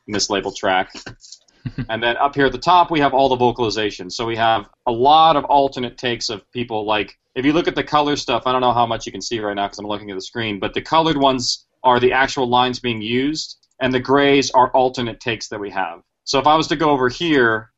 mislabeled 0.07 0.57
track. 0.57 0.93
and 1.89 2.03
then 2.03 2.17
up 2.17 2.35
here 2.35 2.45
at 2.45 2.51
the 2.51 2.59
top, 2.59 2.91
we 2.91 2.99
have 2.99 3.15
all 3.15 3.29
the 3.29 3.35
vocalization. 3.35 4.11
So 4.11 4.27
we 4.27 4.35
have 4.35 4.69
a 4.85 4.91
lot 4.91 5.37
of 5.37 5.45
alternate 5.45 5.97
takes 5.97 6.29
of 6.29 6.49
people 6.51 6.85
like 6.85 7.18
if 7.35 7.45
you 7.45 7.53
look 7.53 7.67
at 7.67 7.75
the 7.75 7.83
color 7.83 8.15
stuff, 8.15 8.43
I 8.45 8.51
don't 8.51 8.61
know 8.61 8.73
how 8.73 8.85
much 8.85 9.05
you 9.05 9.11
can 9.11 9.21
see 9.21 9.39
right 9.39 9.55
now 9.55 9.67
because 9.67 9.79
I'm 9.79 9.85
looking 9.85 10.11
at 10.11 10.15
the 10.15 10.21
screen, 10.21 10.59
but 10.59 10.73
the 10.73 10.81
colored 10.81 11.17
ones 11.17 11.65
are 11.83 11.99
the 11.99 12.13
actual 12.13 12.47
lines 12.47 12.79
being 12.79 13.01
used, 13.01 13.57
and 13.79 13.93
the 13.93 13.99
grays 13.99 14.51
are 14.51 14.69
alternate 14.71 15.19
takes 15.19 15.49
that 15.49 15.59
we 15.59 15.69
have. 15.69 16.01
So 16.23 16.39
if 16.39 16.47
I 16.47 16.55
was 16.55 16.67
to 16.67 16.75
go 16.75 16.89
over 16.91 17.09
here, 17.09 17.71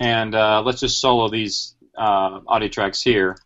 and 0.00 0.34
uh, 0.34 0.62
let's 0.64 0.80
just 0.80 1.00
solo 1.00 1.28
these 1.28 1.74
uh, 1.96 2.40
audio 2.46 2.68
tracks 2.68 3.02
here. 3.02 3.36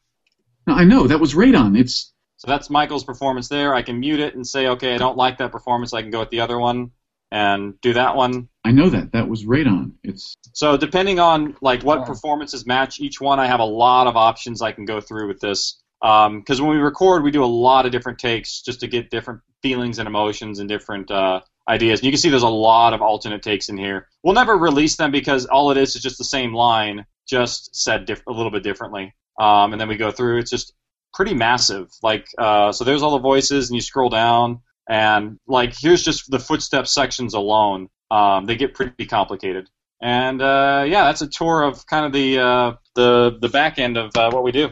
I 0.66 0.84
know 0.84 1.06
that 1.06 1.18
was 1.18 1.34
radon. 1.34 1.78
It's 1.78 2.12
So 2.36 2.46
that's 2.46 2.70
Michael's 2.70 3.04
performance 3.04 3.48
there. 3.48 3.74
I 3.74 3.82
can 3.82 3.98
mute 3.98 4.20
it 4.20 4.34
and 4.34 4.46
say, 4.46 4.68
okay, 4.68 4.94
I 4.94 4.98
don't 4.98 5.16
like 5.16 5.38
that 5.38 5.50
performance. 5.50 5.92
I 5.92 6.02
can 6.02 6.10
go 6.10 6.20
with 6.20 6.30
the 6.30 6.40
other 6.40 6.58
one 6.58 6.92
and 7.32 7.80
do 7.80 7.94
that 7.94 8.14
one. 8.14 8.48
I 8.62 8.72
know 8.72 8.90
that 8.90 9.12
that 9.12 9.26
was 9.26 9.44
radon. 9.44 9.92
It's 10.04 10.34
So 10.52 10.76
depending 10.76 11.18
on 11.18 11.56
like 11.62 11.82
what 11.82 12.04
performances 12.04 12.66
match 12.66 13.00
each 13.00 13.20
one, 13.20 13.40
I 13.40 13.46
have 13.46 13.60
a 13.60 13.64
lot 13.64 14.06
of 14.06 14.16
options 14.16 14.60
I 14.60 14.72
can 14.72 14.84
go 14.84 15.00
through 15.00 15.28
with 15.28 15.40
this. 15.40 15.80
Because 16.00 16.60
when 16.60 16.70
we 16.70 16.76
record, 16.76 17.22
we 17.22 17.30
do 17.30 17.42
a 17.42 17.46
lot 17.46 17.86
of 17.86 17.92
different 17.92 18.18
takes 18.18 18.60
just 18.60 18.80
to 18.80 18.86
get 18.86 19.10
different 19.10 19.40
feelings 19.62 19.98
and 19.98 20.06
emotions 20.06 20.58
and 20.58 20.68
different 20.68 21.10
uh, 21.10 21.40
ideas. 21.68 22.00
And 22.00 22.06
you 22.06 22.12
can 22.12 22.18
see 22.18 22.28
there's 22.28 22.42
a 22.42 22.48
lot 22.48 22.92
of 22.92 23.00
alternate 23.00 23.42
takes 23.42 23.68
in 23.68 23.78
here. 23.78 24.08
We'll 24.22 24.34
never 24.34 24.56
release 24.56 24.96
them 24.96 25.10
because 25.10 25.46
all 25.46 25.70
it 25.70 25.78
is 25.78 25.96
is 25.96 26.02
just 26.02 26.18
the 26.18 26.24
same 26.24 26.52
line, 26.52 27.06
just 27.26 27.74
said 27.74 28.04
diff- 28.04 28.26
a 28.28 28.32
little 28.32 28.50
bit 28.50 28.62
differently. 28.62 29.14
Um, 29.40 29.72
and 29.72 29.80
then 29.80 29.88
we 29.88 29.96
go 29.96 30.10
through. 30.10 30.38
It's 30.38 30.50
just 30.50 30.74
pretty 31.14 31.34
massive. 31.34 31.88
Like 32.02 32.26
uh, 32.36 32.72
so, 32.72 32.84
there's 32.84 33.02
all 33.02 33.12
the 33.12 33.20
voices, 33.20 33.70
and 33.70 33.76
you 33.76 33.80
scroll 33.80 34.10
down, 34.10 34.60
and 34.88 35.38
like 35.46 35.74
here's 35.78 36.02
just 36.02 36.30
the 36.30 36.38
footstep 36.38 36.86
sections 36.86 37.34
alone. 37.34 37.88
Um, 38.10 38.46
they 38.46 38.56
get 38.56 38.74
pretty 38.74 39.06
complicated. 39.06 39.68
And 40.00 40.42
uh, 40.42 40.84
yeah, 40.86 41.04
that's 41.04 41.22
a 41.22 41.28
tour 41.28 41.62
of 41.62 41.86
kind 41.86 42.04
of 42.04 42.12
the 42.12 42.38
uh, 42.38 42.72
the 42.94 43.38
the 43.40 43.48
back 43.48 43.78
end 43.78 43.96
of 43.96 44.14
uh, 44.16 44.30
what 44.30 44.42
we 44.42 44.50
do. 44.50 44.70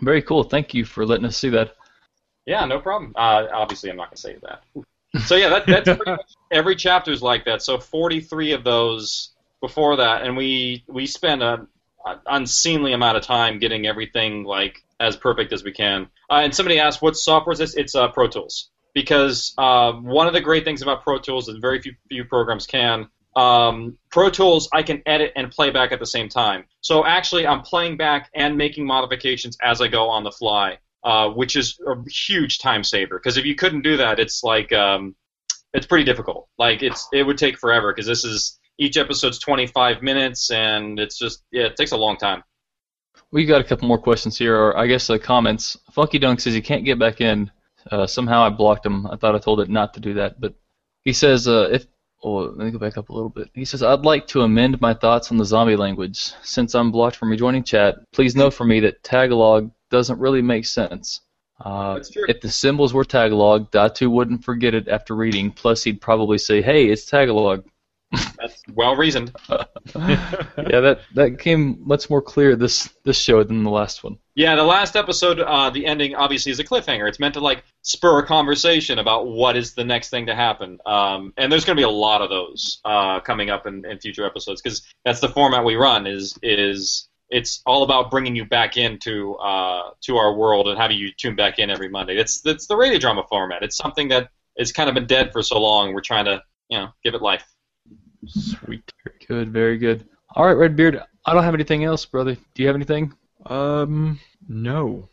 Very 0.00 0.22
cool. 0.22 0.44
Thank 0.44 0.74
you 0.74 0.84
for 0.84 1.04
letting 1.04 1.24
us 1.26 1.36
see 1.36 1.48
that. 1.50 1.74
Yeah, 2.46 2.64
no 2.64 2.78
problem. 2.78 3.12
Uh, 3.16 3.46
obviously, 3.52 3.90
I'm 3.90 3.96
not 3.96 4.10
going 4.10 4.16
to 4.16 4.22
say 4.22 4.36
that. 4.42 4.62
So 5.26 5.36
yeah, 5.36 5.48
that, 5.48 5.66
that's 5.66 5.84
pretty 5.84 6.10
much 6.12 6.32
every 6.52 6.76
chapter 6.76 7.10
is 7.10 7.20
like 7.20 7.44
that. 7.46 7.62
So 7.62 7.78
43 7.78 8.52
of 8.52 8.64
those 8.64 9.30
before 9.60 9.96
that, 9.96 10.22
and 10.22 10.36
we 10.36 10.84
we 10.86 11.06
spend 11.06 11.42
a, 11.42 11.66
a 12.06 12.20
unseemly 12.26 12.92
amount 12.92 13.16
of 13.16 13.24
time 13.24 13.58
getting 13.58 13.86
everything 13.86 14.44
like 14.44 14.82
as 15.00 15.16
perfect 15.16 15.52
as 15.52 15.62
we 15.64 15.72
can. 15.72 16.08
Uh, 16.30 16.40
and 16.42 16.54
somebody 16.54 16.78
asked, 16.78 17.02
"What 17.02 17.16
software 17.16 17.52
is 17.52 17.58
this?" 17.58 17.74
It's 17.74 17.94
uh, 17.94 18.08
Pro 18.08 18.28
Tools. 18.28 18.70
Because 18.94 19.54
uh, 19.58 19.92
one 19.92 20.26
of 20.26 20.32
the 20.32 20.40
great 20.40 20.64
things 20.64 20.82
about 20.82 21.04
Pro 21.04 21.18
Tools 21.18 21.48
is 21.48 21.56
very 21.58 21.80
few, 21.80 21.94
few 22.08 22.24
programs 22.24 22.66
can. 22.66 23.08
Um, 23.36 23.98
Pro 24.10 24.30
Tools, 24.30 24.68
I 24.72 24.82
can 24.82 25.02
edit 25.06 25.32
and 25.36 25.50
play 25.50 25.70
back 25.70 25.92
at 25.92 26.00
the 26.00 26.06
same 26.06 26.28
time. 26.28 26.64
So 26.80 27.04
actually, 27.04 27.46
I'm 27.46 27.62
playing 27.62 27.96
back 27.96 28.30
and 28.34 28.56
making 28.56 28.86
modifications 28.86 29.56
as 29.62 29.80
I 29.80 29.88
go 29.88 30.08
on 30.08 30.24
the 30.24 30.32
fly, 30.32 30.78
uh, 31.04 31.28
which 31.28 31.54
is 31.54 31.78
a 31.86 31.94
huge 32.10 32.58
time 32.58 32.82
saver. 32.82 33.18
Because 33.18 33.36
if 33.36 33.44
you 33.44 33.54
couldn't 33.54 33.82
do 33.82 33.98
that, 33.98 34.18
it's 34.18 34.42
like 34.42 34.72
um, 34.72 35.14
it's 35.72 35.86
pretty 35.86 36.04
difficult. 36.04 36.48
Like 36.58 36.82
it's 36.82 37.08
it 37.12 37.22
would 37.22 37.38
take 37.38 37.58
forever 37.58 37.92
because 37.92 38.06
this 38.06 38.24
is 38.24 38.58
each 38.78 38.96
episode's 38.96 39.38
25 39.38 40.02
minutes 40.02 40.50
and 40.50 40.98
it's 40.98 41.18
just 41.18 41.42
yeah, 41.50 41.64
it 41.64 41.76
takes 41.76 41.92
a 41.92 41.96
long 41.96 42.16
time. 42.16 42.42
We 43.30 43.44
got 43.44 43.60
a 43.60 43.64
couple 43.64 43.88
more 43.88 43.98
questions 43.98 44.38
here, 44.38 44.56
or 44.56 44.76
I 44.76 44.86
guess 44.86 45.10
uh, 45.10 45.18
comments. 45.18 45.76
Funky 45.92 46.18
Dung 46.18 46.38
says 46.38 46.54
he 46.54 46.62
can't 46.62 46.84
get 46.84 46.98
back 46.98 47.20
in. 47.20 47.50
Uh, 47.90 48.06
somehow 48.06 48.42
I 48.42 48.50
blocked 48.50 48.86
him. 48.86 49.06
I 49.06 49.16
thought 49.16 49.34
I 49.34 49.38
told 49.38 49.60
it 49.60 49.68
not 49.68 49.94
to 49.94 50.00
do 50.00 50.14
that, 50.14 50.40
but 50.40 50.54
he 51.04 51.12
says 51.12 51.46
uh, 51.48 51.68
if. 51.70 51.86
Oh, 52.24 52.38
let 52.38 52.56
me 52.56 52.72
go 52.72 52.78
back 52.78 52.98
up 52.98 53.10
a 53.10 53.12
little 53.12 53.28
bit. 53.28 53.48
He 53.54 53.64
says 53.64 53.80
I'd 53.80 54.00
like 54.00 54.26
to 54.28 54.42
amend 54.42 54.80
my 54.80 54.92
thoughts 54.92 55.30
on 55.30 55.36
the 55.36 55.44
zombie 55.44 55.76
language. 55.76 56.32
Since 56.42 56.74
I'm 56.74 56.90
blocked 56.90 57.14
from 57.14 57.30
rejoining 57.30 57.62
chat, 57.62 57.94
please 58.12 58.34
know 58.34 58.50
for 58.50 58.64
me 58.64 58.80
that 58.80 59.04
Tagalog 59.04 59.70
doesn't 59.88 60.18
really 60.18 60.42
make 60.42 60.66
sense. 60.66 61.20
Uh, 61.64 62.00
if 62.28 62.40
the 62.40 62.50
symbols 62.50 62.92
were 62.92 63.04
Tagalog, 63.04 63.70
Datu 63.70 64.10
wouldn't 64.10 64.44
forget 64.44 64.74
it 64.74 64.88
after 64.88 65.14
reading. 65.14 65.52
Plus, 65.52 65.84
he'd 65.84 66.00
probably 66.00 66.38
say, 66.38 66.60
"Hey, 66.60 66.88
it's 66.88 67.04
Tagalog." 67.04 67.64
That's 68.10 68.62
well 68.72 68.96
reasoned. 68.96 69.32
yeah, 69.48 69.66
that 70.56 71.00
that 71.14 71.38
came 71.38 71.78
much 71.86 72.08
more 72.08 72.22
clear 72.22 72.56
this 72.56 72.88
this 73.04 73.18
show 73.18 73.42
than 73.42 73.64
the 73.64 73.70
last 73.70 74.02
one. 74.02 74.18
Yeah, 74.34 74.54
the 74.54 74.62
last 74.62 74.96
episode, 74.96 75.40
uh, 75.40 75.70
the 75.70 75.84
ending 75.84 76.14
obviously 76.14 76.52
is 76.52 76.60
a 76.60 76.64
cliffhanger. 76.64 77.08
It's 77.08 77.18
meant 77.18 77.34
to 77.34 77.40
like 77.40 77.64
spur 77.82 78.20
a 78.20 78.26
conversation 78.26 78.98
about 78.98 79.26
what 79.26 79.56
is 79.56 79.74
the 79.74 79.84
next 79.84 80.10
thing 80.10 80.26
to 80.26 80.34
happen. 80.34 80.78
Um, 80.86 81.34
and 81.36 81.50
there's 81.50 81.64
going 81.64 81.76
to 81.76 81.80
be 81.80 81.84
a 81.84 81.90
lot 81.90 82.22
of 82.22 82.30
those 82.30 82.80
uh, 82.84 83.20
coming 83.20 83.50
up 83.50 83.66
in, 83.66 83.84
in 83.84 83.98
future 83.98 84.24
episodes 84.24 84.62
because 84.62 84.86
that's 85.04 85.20
the 85.20 85.28
format 85.28 85.64
we 85.64 85.74
run. 85.74 86.06
Is 86.06 86.38
is 86.42 87.08
it's 87.30 87.60
all 87.66 87.82
about 87.82 88.10
bringing 88.10 88.34
you 88.34 88.44
back 88.46 88.76
into 88.76 89.34
uh, 89.34 89.90
to 90.02 90.16
our 90.16 90.34
world 90.34 90.68
and 90.68 90.78
having 90.78 90.96
you 90.96 91.10
tune 91.12 91.36
back 91.36 91.58
in 91.58 91.68
every 91.68 91.88
Monday. 91.88 92.16
It's 92.16 92.40
it's 92.46 92.66
the 92.66 92.76
radio 92.76 92.98
drama 92.98 93.24
format. 93.28 93.62
It's 93.62 93.76
something 93.76 94.08
that 94.08 94.30
has 94.58 94.72
kind 94.72 94.88
of 94.88 94.94
been 94.94 95.06
dead 95.06 95.32
for 95.32 95.42
so 95.42 95.60
long. 95.60 95.92
We're 95.92 96.00
trying 96.00 96.24
to 96.26 96.42
you 96.68 96.78
know 96.78 96.88
give 97.04 97.14
it 97.14 97.22
life. 97.22 97.44
Sweet. 98.26 98.92
Very 99.04 99.16
good. 99.26 99.52
Very 99.52 99.78
good. 99.78 100.06
All 100.34 100.46
right, 100.46 100.52
Redbeard. 100.56 101.02
I 101.24 101.34
don't 101.34 101.44
have 101.44 101.54
anything 101.54 101.84
else, 101.84 102.04
brother. 102.04 102.34
Do 102.54 102.62
you 102.62 102.66
have 102.66 102.76
anything? 102.76 103.12
Um, 103.46 104.18
no. 104.48 105.08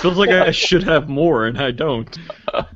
Feels 0.00 0.18
like 0.18 0.30
I 0.30 0.50
should 0.50 0.82
have 0.82 1.08
more, 1.08 1.46
and 1.46 1.60
I 1.60 1.70
don't. 1.70 2.18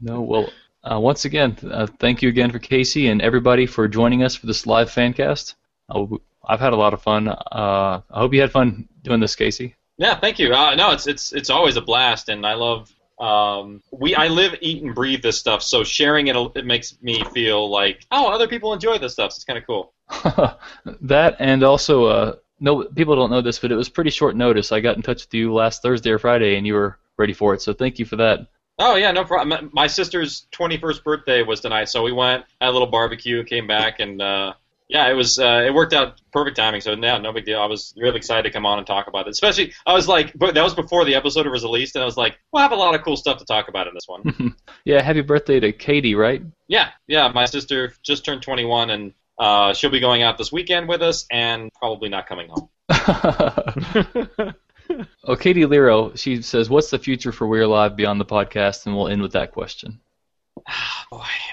No. 0.00 0.22
Well, 0.22 0.50
uh, 0.82 0.98
once 0.98 1.24
again, 1.24 1.56
uh, 1.70 1.86
thank 1.98 2.20
you 2.22 2.28
again 2.28 2.50
for 2.50 2.58
KC 2.58 3.10
and 3.10 3.22
everybody 3.22 3.66
for 3.66 3.86
joining 3.86 4.22
us 4.22 4.34
for 4.34 4.46
this 4.46 4.66
live 4.66 4.90
fan 4.90 5.12
cast. 5.12 5.54
Uh, 5.88 6.06
I've 6.46 6.58
had 6.60 6.72
a 6.72 6.76
lot 6.76 6.94
of 6.94 7.02
fun. 7.02 7.28
Uh, 7.28 8.00
I 8.10 8.18
hope 8.18 8.34
you 8.34 8.40
had 8.40 8.50
fun 8.50 8.88
doing 9.02 9.20
this, 9.20 9.36
KC. 9.36 9.74
Yeah, 9.98 10.18
thank 10.18 10.38
you. 10.38 10.52
Uh, 10.52 10.74
no, 10.74 10.90
it's 10.92 11.06
it's 11.06 11.32
it's 11.32 11.50
always 11.50 11.76
a 11.76 11.80
blast, 11.80 12.28
and 12.28 12.46
I 12.46 12.54
love. 12.54 12.90
Um, 13.20 13.82
we 13.90 14.14
I 14.14 14.28
live, 14.28 14.54
eat, 14.62 14.82
and 14.82 14.94
breathe 14.94 15.22
this 15.22 15.38
stuff, 15.38 15.62
so 15.62 15.84
sharing 15.84 16.28
it 16.28 16.36
it 16.56 16.64
makes 16.64 17.00
me 17.02 17.22
feel 17.34 17.70
like 17.70 18.06
oh, 18.10 18.28
other 18.28 18.48
people 18.48 18.72
enjoy 18.72 18.98
this 18.98 19.12
stuff. 19.12 19.32
So 19.32 19.36
it's 19.36 19.44
kind 19.44 19.58
of 19.58 19.66
cool. 19.66 19.92
that 21.02 21.36
and 21.38 21.62
also, 21.62 22.06
uh, 22.06 22.36
no, 22.60 22.84
people 22.84 23.16
don't 23.16 23.30
know 23.30 23.42
this, 23.42 23.58
but 23.58 23.70
it 23.70 23.76
was 23.76 23.90
pretty 23.90 24.10
short 24.10 24.36
notice. 24.36 24.72
I 24.72 24.80
got 24.80 24.96
in 24.96 25.02
touch 25.02 25.26
with 25.26 25.34
you 25.34 25.52
last 25.52 25.82
Thursday 25.82 26.10
or 26.10 26.18
Friday, 26.18 26.56
and 26.56 26.66
you 26.66 26.74
were 26.74 26.98
ready 27.18 27.34
for 27.34 27.52
it. 27.52 27.60
So 27.60 27.74
thank 27.74 27.98
you 27.98 28.06
for 28.06 28.16
that. 28.16 28.48
Oh 28.78 28.96
yeah, 28.96 29.12
no 29.12 29.24
problem. 29.24 29.70
My 29.74 29.86
sister's 29.86 30.46
21st 30.52 31.04
birthday 31.04 31.42
was 31.42 31.60
tonight, 31.60 31.90
so 31.90 32.02
we 32.02 32.12
went 32.12 32.46
had 32.62 32.70
a 32.70 32.72
little 32.72 32.88
barbecue, 32.88 33.44
came 33.44 33.66
back, 33.66 34.00
and 34.00 34.22
uh, 34.22 34.54
yeah, 34.90 35.08
it 35.08 35.14
was 35.14 35.38
uh, 35.38 35.62
it 35.64 35.72
worked 35.72 35.92
out 35.92 36.20
perfect 36.32 36.56
timing. 36.56 36.80
So 36.80 36.92
yeah, 36.92 37.18
no 37.18 37.32
big 37.32 37.44
deal. 37.44 37.60
I 37.60 37.66
was 37.66 37.94
really 37.96 38.16
excited 38.16 38.42
to 38.42 38.50
come 38.50 38.66
on 38.66 38.78
and 38.78 38.86
talk 38.86 39.06
about 39.06 39.28
it. 39.28 39.30
Especially, 39.30 39.72
I 39.86 39.94
was 39.94 40.08
like, 40.08 40.36
but 40.36 40.54
that 40.54 40.64
was 40.64 40.74
before 40.74 41.04
the 41.04 41.14
episode 41.14 41.46
was 41.46 41.62
released, 41.62 41.94
and 41.94 42.02
I 42.02 42.06
was 42.06 42.16
like, 42.16 42.38
we'll 42.52 42.62
have 42.62 42.72
a 42.72 42.76
lot 42.76 42.96
of 42.96 43.02
cool 43.02 43.16
stuff 43.16 43.38
to 43.38 43.44
talk 43.44 43.68
about 43.68 43.86
in 43.86 43.94
this 43.94 44.08
one. 44.08 44.56
yeah, 44.84 45.00
happy 45.00 45.20
birthday 45.20 45.60
to 45.60 45.72
Katie, 45.72 46.16
right? 46.16 46.42
yeah, 46.66 46.90
yeah. 47.06 47.28
My 47.28 47.44
sister 47.44 47.94
just 48.02 48.24
turned 48.24 48.42
21, 48.42 48.90
and 48.90 49.14
uh, 49.38 49.72
she'll 49.74 49.90
be 49.90 50.00
going 50.00 50.22
out 50.22 50.38
this 50.38 50.50
weekend 50.50 50.88
with 50.88 51.02
us, 51.02 51.24
and 51.30 51.72
probably 51.74 52.08
not 52.08 52.26
coming 52.26 52.50
home. 52.50 52.68
Oh, 55.22 55.36
Katie 55.36 55.66
Lero, 55.66 56.16
she 56.16 56.42
says, 56.42 56.68
"What's 56.68 56.90
the 56.90 56.98
future 56.98 57.30
for 57.30 57.46
We're 57.46 57.62
Alive 57.62 57.94
beyond 57.94 58.20
the 58.20 58.24
podcast?" 58.24 58.86
And 58.86 58.96
we'll 58.96 59.06
end 59.06 59.22
with 59.22 59.32
that 59.32 59.52
question. 59.52 60.00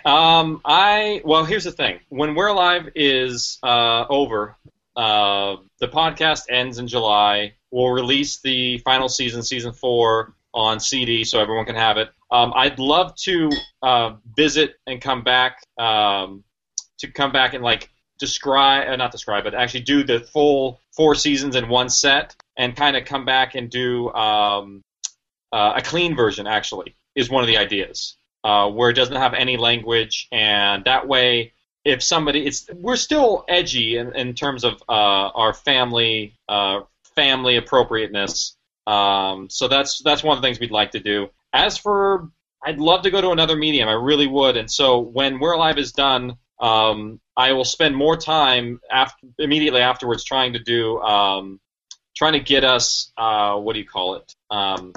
Um, 0.05 0.61
I 0.63 1.21
well, 1.25 1.43
here's 1.43 1.65
the 1.65 1.71
thing. 1.71 1.99
When 2.09 2.35
We're 2.35 2.47
Alive 2.47 2.89
is 2.95 3.59
uh, 3.61 4.05
over, 4.09 4.55
uh, 4.95 5.57
the 5.79 5.88
podcast 5.88 6.43
ends 6.49 6.79
in 6.79 6.88
July. 6.88 7.55
We'll 7.71 7.89
release 7.89 8.39
the 8.39 8.77
final 8.79 9.09
season, 9.09 9.43
season 9.43 9.73
four, 9.73 10.34
on 10.53 10.79
CD, 10.79 11.23
so 11.23 11.39
everyone 11.39 11.65
can 11.65 11.75
have 11.75 11.97
it. 11.97 12.09
Um, 12.31 12.51
I'd 12.55 12.79
love 12.79 13.15
to 13.17 13.51
uh, 13.81 14.15
visit 14.35 14.75
and 14.88 14.99
come 14.99 15.23
back 15.23 15.61
um, 15.77 16.43
to 16.99 17.11
come 17.11 17.31
back 17.31 17.53
and 17.53 17.63
like 17.63 17.89
describe, 18.17 18.89
uh, 18.89 18.95
not 18.95 19.11
describe, 19.11 19.43
but 19.43 19.53
actually 19.53 19.81
do 19.81 20.03
the 20.03 20.21
full 20.21 20.81
four 20.95 21.13
seasons 21.15 21.55
in 21.55 21.69
one 21.69 21.89
set, 21.89 22.35
and 22.57 22.75
kind 22.75 22.97
of 22.97 23.05
come 23.05 23.25
back 23.25 23.55
and 23.55 23.69
do 23.69 24.11
um, 24.13 24.81
uh, 25.51 25.73
a 25.75 25.81
clean 25.81 26.15
version. 26.15 26.47
Actually, 26.47 26.95
is 27.15 27.29
one 27.29 27.43
of 27.43 27.47
the 27.47 27.57
ideas 27.57 28.16
uh, 28.43 28.69
where 28.69 28.89
it 28.89 28.93
doesn't 28.93 29.15
have 29.15 29.34
any 29.34 29.57
language, 29.57 30.27
and 30.31 30.85
that 30.85 31.07
way, 31.07 31.53
if 31.84 32.03
somebody, 32.03 32.45
it's 32.45 32.69
we're 32.73 32.95
still 32.95 33.45
edgy 33.47 33.97
in, 33.97 34.15
in 34.15 34.34
terms 34.34 34.64
of 34.64 34.81
uh, 34.89 34.91
our 34.91 35.53
family 35.53 36.38
uh, 36.49 36.81
family 37.15 37.57
appropriateness. 37.57 38.55
Um, 38.85 39.49
so 39.49 39.68
that's 39.68 40.01
that's 40.03 40.23
one 40.23 40.38
of 40.38 40.41
the 40.41 40.47
things 40.47 40.59
we'd 40.59 40.72
like 40.72 40.91
to 40.91 40.99
do. 40.99 41.30
As 41.53 41.77
for, 41.77 42.30
I'd 42.64 42.80
love 42.80 43.03
to 43.03 43.11
go 43.11 43.22
to 43.22 43.31
another 43.31 43.55
medium. 43.55 43.89
I 43.89 43.93
really 43.93 44.27
would. 44.27 44.57
And 44.57 44.69
so 44.69 44.99
when 44.99 45.39
We're 45.39 45.53
Alive 45.53 45.77
is 45.77 45.91
done, 45.91 46.38
um, 46.59 47.19
I 47.35 47.53
will 47.53 47.65
spend 47.65 47.95
more 47.95 48.18
time 48.18 48.80
after, 48.91 49.27
immediately 49.39 49.81
afterwards 49.81 50.23
trying 50.23 50.53
to 50.53 50.59
do 50.59 50.99
um, 51.01 51.59
trying 52.15 52.34
to 52.34 52.39
get 52.39 52.64
us 52.64 53.11
uh, 53.18 53.55
what 53.55 53.73
do 53.73 53.80
you 53.80 53.85
call 53.85 54.15
it 54.15 54.35
um, 54.49 54.91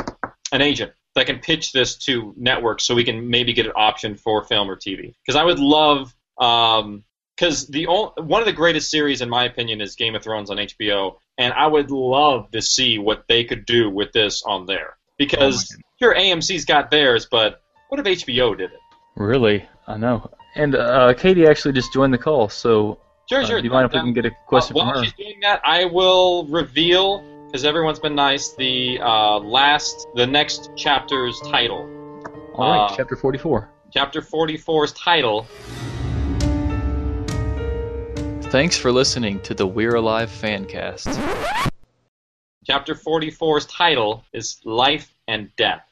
an 0.52 0.62
agent 0.62 0.92
that 1.20 1.26
can 1.26 1.38
pitch 1.38 1.72
this 1.72 1.96
to 1.96 2.34
networks 2.36 2.84
so 2.84 2.94
we 2.94 3.04
can 3.04 3.28
maybe 3.30 3.52
get 3.52 3.66
an 3.66 3.72
option 3.76 4.16
for 4.16 4.42
film 4.44 4.70
or 4.70 4.76
TV. 4.76 5.14
Because 5.24 5.36
I 5.36 5.44
would 5.44 5.58
love 5.58 6.14
because 6.36 7.66
the 7.68 7.86
ol- 7.86 8.14
one 8.16 8.40
of 8.40 8.46
the 8.46 8.52
greatest 8.52 8.90
series 8.90 9.20
in 9.20 9.28
my 9.28 9.44
opinion 9.44 9.80
is 9.80 9.94
Game 9.96 10.14
of 10.14 10.22
Thrones 10.22 10.50
on 10.50 10.56
HBO, 10.56 11.16
and 11.38 11.52
I 11.52 11.66
would 11.66 11.90
love 11.90 12.50
to 12.52 12.62
see 12.62 12.98
what 12.98 13.24
they 13.28 13.44
could 13.44 13.66
do 13.66 13.90
with 13.90 14.12
this 14.12 14.42
on 14.42 14.66
there. 14.66 14.96
Because 15.18 15.76
sure, 16.00 16.14
AMC's 16.14 16.64
got 16.64 16.90
theirs, 16.90 17.26
but 17.30 17.62
what 17.90 18.00
if 18.00 18.06
HBO 18.24 18.56
did 18.56 18.72
it? 18.72 18.78
Really? 19.16 19.68
I 19.86 19.98
know. 19.98 20.30
And 20.54 20.74
uh, 20.74 21.12
Katie 21.14 21.46
actually 21.46 21.72
just 21.74 21.92
joined 21.92 22.14
the 22.14 22.18
call, 22.18 22.48
so 22.48 22.98
Sure, 23.28 23.42
uh, 23.42 23.46
do 23.46 23.62
you 23.62 23.70
mind 23.70 23.86
if 23.86 23.92
we 23.92 24.00
can 24.00 24.12
get 24.12 24.24
a 24.26 24.32
question 24.48 24.76
Uh, 24.76 24.80
from 24.80 24.88
while 24.88 24.98
her? 24.98 25.04
she's 25.04 25.12
doing 25.12 25.38
that, 25.42 25.60
I 25.64 25.84
will 25.84 26.46
reveal 26.46 27.22
because 27.50 27.64
everyone's 27.64 27.98
been 27.98 28.14
nice. 28.14 28.50
The 28.50 29.00
uh, 29.00 29.38
last, 29.40 30.06
the 30.14 30.26
next 30.26 30.70
chapter's 30.76 31.40
title. 31.40 31.80
All 32.54 32.70
right, 32.70 32.92
uh, 32.92 32.96
chapter 32.96 33.16
44. 33.16 33.68
Chapter 33.92 34.22
44's 34.22 34.92
title. 34.92 35.46
Thanks 38.50 38.76
for 38.76 38.92
listening 38.92 39.40
to 39.40 39.54
the 39.54 39.66
We're 39.66 39.96
Alive 39.96 40.30
fancast. 40.30 41.12
Chapter 42.64 42.94
44's 42.94 43.66
title 43.66 44.24
is 44.32 44.60
Life 44.64 45.12
and 45.26 45.50
Death. 45.56 45.84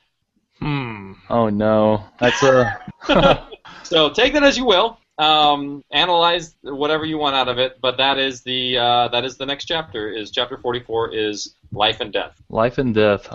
Hmm. 0.60 1.14
Oh 1.28 1.48
no, 1.48 2.04
that's 2.20 2.42
a. 2.42 2.80
So 3.88 4.10
take 4.10 4.34
that 4.34 4.42
as 4.42 4.58
you 4.58 4.66
will. 4.66 4.97
Um, 5.18 5.82
analyze 5.90 6.54
whatever 6.62 7.04
you 7.04 7.18
want 7.18 7.34
out 7.34 7.48
of 7.48 7.58
it, 7.58 7.80
but 7.80 7.96
that 7.96 8.18
is 8.18 8.42
the 8.42 8.78
uh, 8.78 9.08
that 9.08 9.24
is 9.24 9.36
the 9.36 9.46
next 9.46 9.64
chapter. 9.64 10.08
Is 10.08 10.30
chapter 10.30 10.56
44 10.56 11.12
is 11.14 11.54
Life 11.72 12.00
and 12.00 12.12
Death. 12.12 12.40
Life 12.50 12.78
and 12.78 12.94
death. 12.94 13.28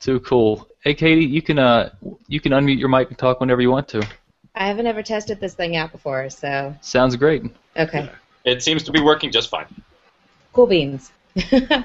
Too 0.00 0.18
cool. 0.20 0.66
Hey 0.80 0.94
Katie, 0.94 1.24
you 1.24 1.40
can 1.40 1.58
uh 1.58 1.90
you 2.26 2.40
can 2.40 2.52
unmute 2.52 2.78
your 2.78 2.88
mic 2.88 3.08
and 3.08 3.18
talk 3.18 3.38
whenever 3.40 3.60
you 3.60 3.70
want 3.70 3.86
to. 3.88 4.04
I 4.56 4.66
haven't 4.66 4.88
ever 4.88 5.02
tested 5.04 5.38
this 5.38 5.54
thing 5.54 5.76
out 5.76 5.92
before, 5.92 6.28
so 6.30 6.74
Sounds 6.80 7.14
great. 7.14 7.44
okay. 7.76 8.10
It 8.44 8.62
seems 8.62 8.82
to 8.84 8.92
be 8.92 9.00
working 9.00 9.30
just 9.30 9.48
fine. 9.50 9.66
Cool 10.52 10.66
beans. 10.66 11.12
Uh, 11.52 11.82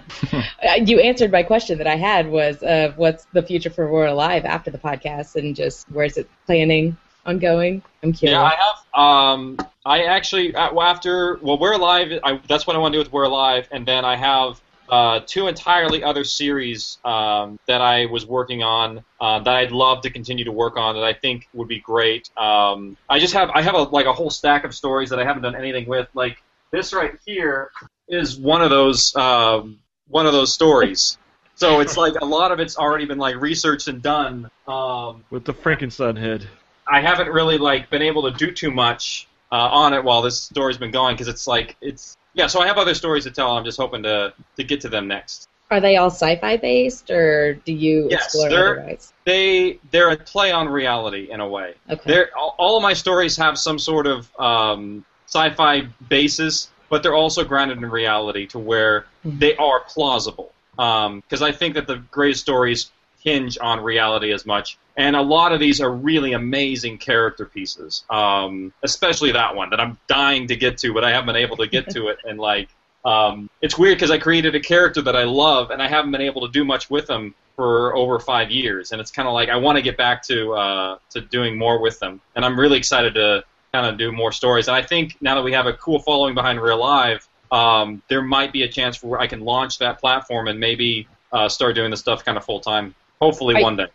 you 0.85 0.99
answered 0.99 1.31
my 1.31 1.43
question 1.43 1.77
that 1.77 1.85
I 1.85 1.95
had 1.95 2.27
was 2.27 2.63
uh, 2.63 2.93
what's 2.95 3.25
the 3.33 3.43
future 3.43 3.69
for 3.69 3.91
We're 3.91 4.07
Alive 4.07 4.45
after 4.45 4.71
the 4.71 4.79
podcast 4.79 5.35
and 5.35 5.55
just 5.55 5.85
where's 5.91 6.17
it 6.17 6.27
planning 6.47 6.97
on 7.25 7.39
going? 7.39 7.81
I'm 8.01 8.13
curious. 8.13 8.37
Yeah, 8.37 8.43
I 8.43 8.55
have. 8.55 8.99
Um, 8.99 9.57
I 9.85 10.03
actually 10.03 10.55
uh, 10.55 10.79
after 10.79 11.39
well, 11.41 11.57
we're 11.57 11.73
alive. 11.73 12.19
I, 12.23 12.39
that's 12.47 12.65
what 12.67 12.75
I 12.75 12.79
want 12.79 12.93
to 12.93 12.97
do 12.97 12.99
with 12.99 13.11
we're 13.11 13.23
alive, 13.23 13.67
and 13.71 13.85
then 13.85 14.05
I 14.05 14.15
have 14.15 14.61
uh, 14.89 15.21
two 15.25 15.47
entirely 15.47 16.03
other 16.03 16.23
series 16.23 16.97
um, 17.03 17.59
that 17.67 17.81
I 17.81 18.05
was 18.05 18.25
working 18.25 18.63
on 18.63 19.03
uh, 19.19 19.39
that 19.39 19.55
I'd 19.55 19.71
love 19.71 20.01
to 20.01 20.09
continue 20.09 20.45
to 20.45 20.51
work 20.51 20.77
on 20.77 20.95
that 20.95 21.03
I 21.03 21.13
think 21.13 21.47
would 21.53 21.67
be 21.67 21.79
great. 21.79 22.29
Um, 22.37 22.97
I 23.09 23.19
just 23.19 23.33
have 23.33 23.49
I 23.51 23.61
have 23.61 23.75
a, 23.75 23.83
like 23.83 24.05
a 24.05 24.13
whole 24.13 24.29
stack 24.29 24.63
of 24.65 24.75
stories 24.75 25.09
that 25.09 25.19
I 25.19 25.23
haven't 25.23 25.43
done 25.43 25.55
anything 25.55 25.87
with. 25.87 26.07
Like 26.13 26.41
this 26.71 26.93
right 26.93 27.17
here 27.25 27.71
is 28.07 28.37
one 28.37 28.61
of 28.61 28.69
those 28.69 29.15
um, 29.15 29.79
one 30.07 30.25
of 30.25 30.33
those 30.33 30.53
stories. 30.53 31.17
So 31.55 31.79
it's 31.79 31.97
like 31.97 32.15
a 32.19 32.25
lot 32.25 32.51
of 32.51 32.59
it's 32.59 32.77
already 32.77 33.05
been 33.05 33.19
like 33.19 33.35
researched 33.39 33.87
and 33.87 34.01
done. 34.01 34.49
Um, 34.67 35.23
With 35.29 35.45
the 35.45 35.53
Frankenstein 35.53 36.15
head. 36.15 36.47
I 36.87 37.01
haven't 37.01 37.29
really 37.29 37.57
like 37.57 37.89
been 37.89 38.01
able 38.01 38.23
to 38.23 38.31
do 38.31 38.51
too 38.51 38.71
much 38.71 39.27
uh, 39.51 39.55
on 39.55 39.93
it 39.93 40.03
while 40.03 40.21
this 40.21 40.41
story's 40.41 40.77
been 40.77 40.91
going 40.91 41.15
because 41.15 41.27
it's 41.27 41.47
like 41.47 41.75
it's 41.81 42.17
yeah. 42.33 42.47
So 42.47 42.59
I 42.61 42.67
have 42.67 42.77
other 42.77 42.93
stories 42.95 43.23
to 43.25 43.31
tell. 43.31 43.51
I'm 43.57 43.65
just 43.65 43.77
hoping 43.79 44.03
to 44.03 44.33
to 44.57 44.63
get 44.63 44.81
to 44.81 44.89
them 44.89 45.07
next. 45.07 45.47
Are 45.71 45.79
they 45.79 45.97
all 45.97 46.11
sci-fi 46.11 46.57
based 46.57 47.09
or 47.09 47.55
do 47.55 47.73
you 47.73 48.07
Yes, 48.11 48.25
explore 48.25 48.49
they're- 48.49 48.79
otherwise? 48.79 49.13
They 49.25 49.79
they're 49.91 50.09
a 50.11 50.17
play 50.17 50.51
on 50.51 50.67
reality 50.67 51.31
in 51.31 51.39
a 51.39 51.47
way. 51.47 51.73
Okay. 51.89 52.01
They're 52.05 52.37
all, 52.37 52.53
all 52.59 52.77
of 52.77 52.83
my 52.83 52.93
stories 52.93 53.35
have 53.37 53.57
some 53.57 53.79
sort 53.79 54.05
of 54.05 54.29
um, 54.39 55.03
sci-fi 55.27 55.87
basis, 56.09 56.69
but 56.89 57.01
they're 57.01 57.15
also 57.15 57.43
grounded 57.43 57.77
in 57.77 57.89
reality 57.89 58.45
to 58.47 58.59
where 58.59 59.05
they 59.23 59.55
are 59.55 59.79
plausible. 59.87 60.51
Because 60.75 61.41
I 61.41 61.51
think 61.51 61.75
that 61.75 61.87
the 61.87 61.97
greatest 62.11 62.41
stories 62.41 62.91
hinge 63.23 63.57
on 63.61 63.79
reality 63.79 64.33
as 64.33 64.45
much, 64.45 64.77
and 64.97 65.15
a 65.15 65.21
lot 65.21 65.51
of 65.51 65.59
these 65.59 65.81
are 65.81 65.91
really 65.91 66.33
amazing 66.33 66.97
character 66.97 67.45
pieces. 67.45 68.03
Um, 68.09 68.73
especially 68.83 69.31
that 69.31 69.55
one 69.55 69.69
that 69.71 69.79
I'm 69.79 69.97
dying 70.07 70.47
to 70.47 70.55
get 70.55 70.77
to, 70.79 70.93
but 70.93 71.03
I 71.03 71.11
haven't 71.11 71.27
been 71.27 71.35
able 71.37 71.57
to 71.57 71.67
get 71.67 71.89
to 71.91 72.07
it. 72.07 72.19
And 72.25 72.39
like, 72.39 72.69
um, 73.05 73.49
it's 73.61 73.77
weird 73.77 73.97
because 73.97 74.11
I 74.11 74.17
created 74.17 74.55
a 74.55 74.59
character 74.59 75.01
that 75.01 75.15
I 75.15 75.23
love, 75.23 75.71
and 75.71 75.81
I 75.81 75.87
haven't 75.87 76.11
been 76.11 76.21
able 76.21 76.41
to 76.41 76.51
do 76.51 76.63
much 76.65 76.89
with 76.89 77.07
them 77.07 77.33
for 77.55 77.95
over 77.95 78.19
five 78.19 78.51
years. 78.51 78.91
And 78.91 78.99
it's 78.99 79.11
kind 79.11 79.27
of 79.27 79.33
like 79.33 79.49
I 79.49 79.57
want 79.57 79.77
to 79.77 79.81
get 79.81 79.97
back 79.97 80.23
to 80.23 80.53
uh, 80.53 80.97
to 81.11 81.21
doing 81.21 81.57
more 81.57 81.81
with 81.81 81.99
them, 81.99 82.21
and 82.35 82.45
I'm 82.45 82.59
really 82.59 82.77
excited 82.77 83.13
to 83.15 83.43
kind 83.73 83.87
of 83.87 83.97
do 83.97 84.11
more 84.11 84.31
stories. 84.31 84.67
And 84.67 84.77
I 84.77 84.83
think 84.83 85.17
now 85.21 85.35
that 85.35 85.43
we 85.43 85.53
have 85.53 85.65
a 85.65 85.73
cool 85.73 85.99
following 85.99 86.35
behind 86.35 86.61
We're 86.61 86.71
Alive, 86.71 87.27
um, 87.51 88.01
there 88.07 88.21
might 88.21 88.53
be 88.53 88.63
a 88.63 88.67
chance 88.67 88.97
for 88.97 89.07
where 89.07 89.19
I 89.19 89.27
can 89.27 89.41
launch 89.41 89.79
that 89.79 89.99
platform 89.99 90.47
and 90.47 90.59
maybe 90.59 91.07
uh, 91.31 91.49
start 91.49 91.75
doing 91.75 91.91
this 91.91 91.99
stuff 91.99 92.23
kind 92.23 92.37
of 92.37 92.45
full 92.45 92.59
time. 92.59 92.95
Hopefully 93.23 93.55
I- 93.55 93.61
one 93.61 93.77
day. 93.77 93.87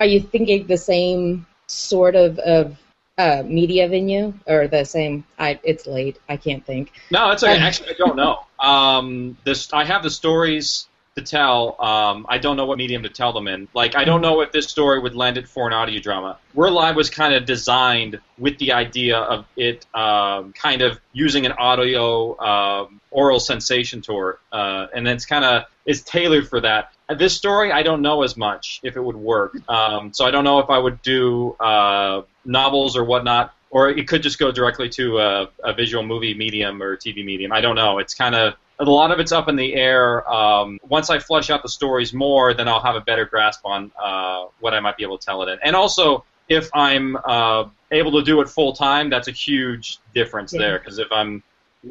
Are 0.00 0.06
you 0.06 0.20
thinking 0.20 0.66
the 0.66 0.76
same 0.76 1.46
sort 1.68 2.16
of 2.16 2.38
of 2.40 2.76
uh, 3.18 3.42
media 3.46 3.86
venue 3.86 4.34
or 4.46 4.66
the 4.66 4.84
same? 4.84 5.24
I 5.38 5.60
it's 5.62 5.86
late. 5.86 6.18
I 6.28 6.36
can't 6.36 6.64
think. 6.66 6.90
No, 7.10 7.30
it's 7.30 7.44
okay. 7.44 7.56
Um, 7.56 7.62
Actually, 7.62 7.90
I 7.90 7.98
don't 7.98 8.16
know. 8.16 8.38
Um, 8.62 9.36
this 9.44 9.72
I 9.72 9.84
have 9.84 10.04
the 10.04 10.10
stories 10.10 10.86
to 11.16 11.22
tell. 11.22 11.76
Um, 11.82 12.26
I 12.28 12.38
don't 12.38 12.56
know 12.56 12.64
what 12.64 12.78
medium 12.78 13.02
to 13.02 13.08
tell 13.08 13.32
them 13.32 13.48
in. 13.48 13.68
Like, 13.74 13.96
I 13.96 14.04
don't 14.04 14.20
know 14.20 14.40
if 14.40 14.52
this 14.52 14.66
story 14.66 14.98
would 14.98 15.14
lend 15.14 15.36
it 15.36 15.48
for 15.48 15.66
an 15.66 15.72
audio 15.72 16.00
drama. 16.00 16.38
We're 16.54 16.68
Alive 16.68 16.96
was 16.96 17.10
kind 17.10 17.34
of 17.34 17.44
designed 17.44 18.20
with 18.38 18.58
the 18.58 18.72
idea 18.72 19.18
of 19.18 19.44
it 19.56 19.84
um, 19.94 20.52
kind 20.52 20.82
of 20.82 20.98
using 21.12 21.44
an 21.44 21.52
audio 21.52 22.38
um, 22.38 23.00
oral 23.10 23.40
sensation 23.40 24.00
tour, 24.00 24.38
uh, 24.52 24.86
and 24.94 25.06
then 25.06 25.16
it's 25.16 25.26
kind 25.26 25.44
of 25.44 25.64
it's 25.84 26.00
tailored 26.02 26.48
for 26.48 26.60
that. 26.60 26.92
Uh, 27.12 27.16
This 27.16 27.36
story, 27.36 27.72
I 27.72 27.82
don't 27.82 28.02
know 28.02 28.22
as 28.22 28.36
much 28.36 28.80
if 28.82 28.96
it 28.96 29.00
would 29.02 29.16
work. 29.16 29.56
Um, 29.68 30.12
so 30.12 30.24
I 30.24 30.30
don't 30.30 30.44
know 30.44 30.58
if 30.58 30.70
I 30.70 30.78
would 30.78 31.00
do 31.02 31.52
uh, 31.60 32.22
novels 32.44 32.96
or 32.96 33.04
whatnot, 33.04 33.54
or 33.70 33.88
it 33.90 34.08
could 34.08 34.22
just 34.22 34.38
go 34.38 34.50
directly 34.52 34.88
to 34.90 35.18
a, 35.18 35.48
a 35.64 35.72
visual 35.72 36.02
movie 36.02 36.34
medium 36.34 36.82
or 36.82 36.96
TV 36.96 37.24
medium. 37.24 37.52
I 37.52 37.60
don't 37.60 37.76
know. 37.76 37.98
It's 37.98 38.14
kind 38.14 38.34
of 38.34 38.54
a 38.78 38.84
lot 38.84 39.10
of 39.12 39.20
it's 39.20 39.32
up 39.32 39.48
in 39.48 39.56
the 39.56 39.74
air. 39.74 40.28
Um, 40.30 40.78
once 40.88 41.08
I 41.10 41.18
flush 41.18 41.50
out 41.50 41.62
the 41.62 41.68
stories 41.68 42.12
more, 42.12 42.52
then 42.54 42.66
I'll 42.68 42.82
have 42.82 42.96
a 42.96 43.00
better 43.00 43.24
grasp 43.24 43.60
on 43.64 43.92
uh, 44.02 44.46
what 44.60 44.74
I 44.74 44.80
might 44.80 44.96
be 44.96 45.04
able 45.04 45.18
to 45.18 45.24
tell 45.24 45.42
it 45.42 45.48
in. 45.48 45.58
And 45.62 45.76
also, 45.76 46.24
if 46.48 46.68
I'm 46.74 47.16
uh, 47.24 47.64
able 47.92 48.12
to 48.12 48.22
do 48.22 48.40
it 48.40 48.48
full 48.48 48.72
time, 48.72 49.08
that's 49.10 49.28
a 49.28 49.32
huge 49.32 49.98
difference 50.14 50.52
Yeah. 50.52 50.58
there. 50.60 50.78
Because 50.78 50.98
if 50.98 51.10
I'm 51.12 51.42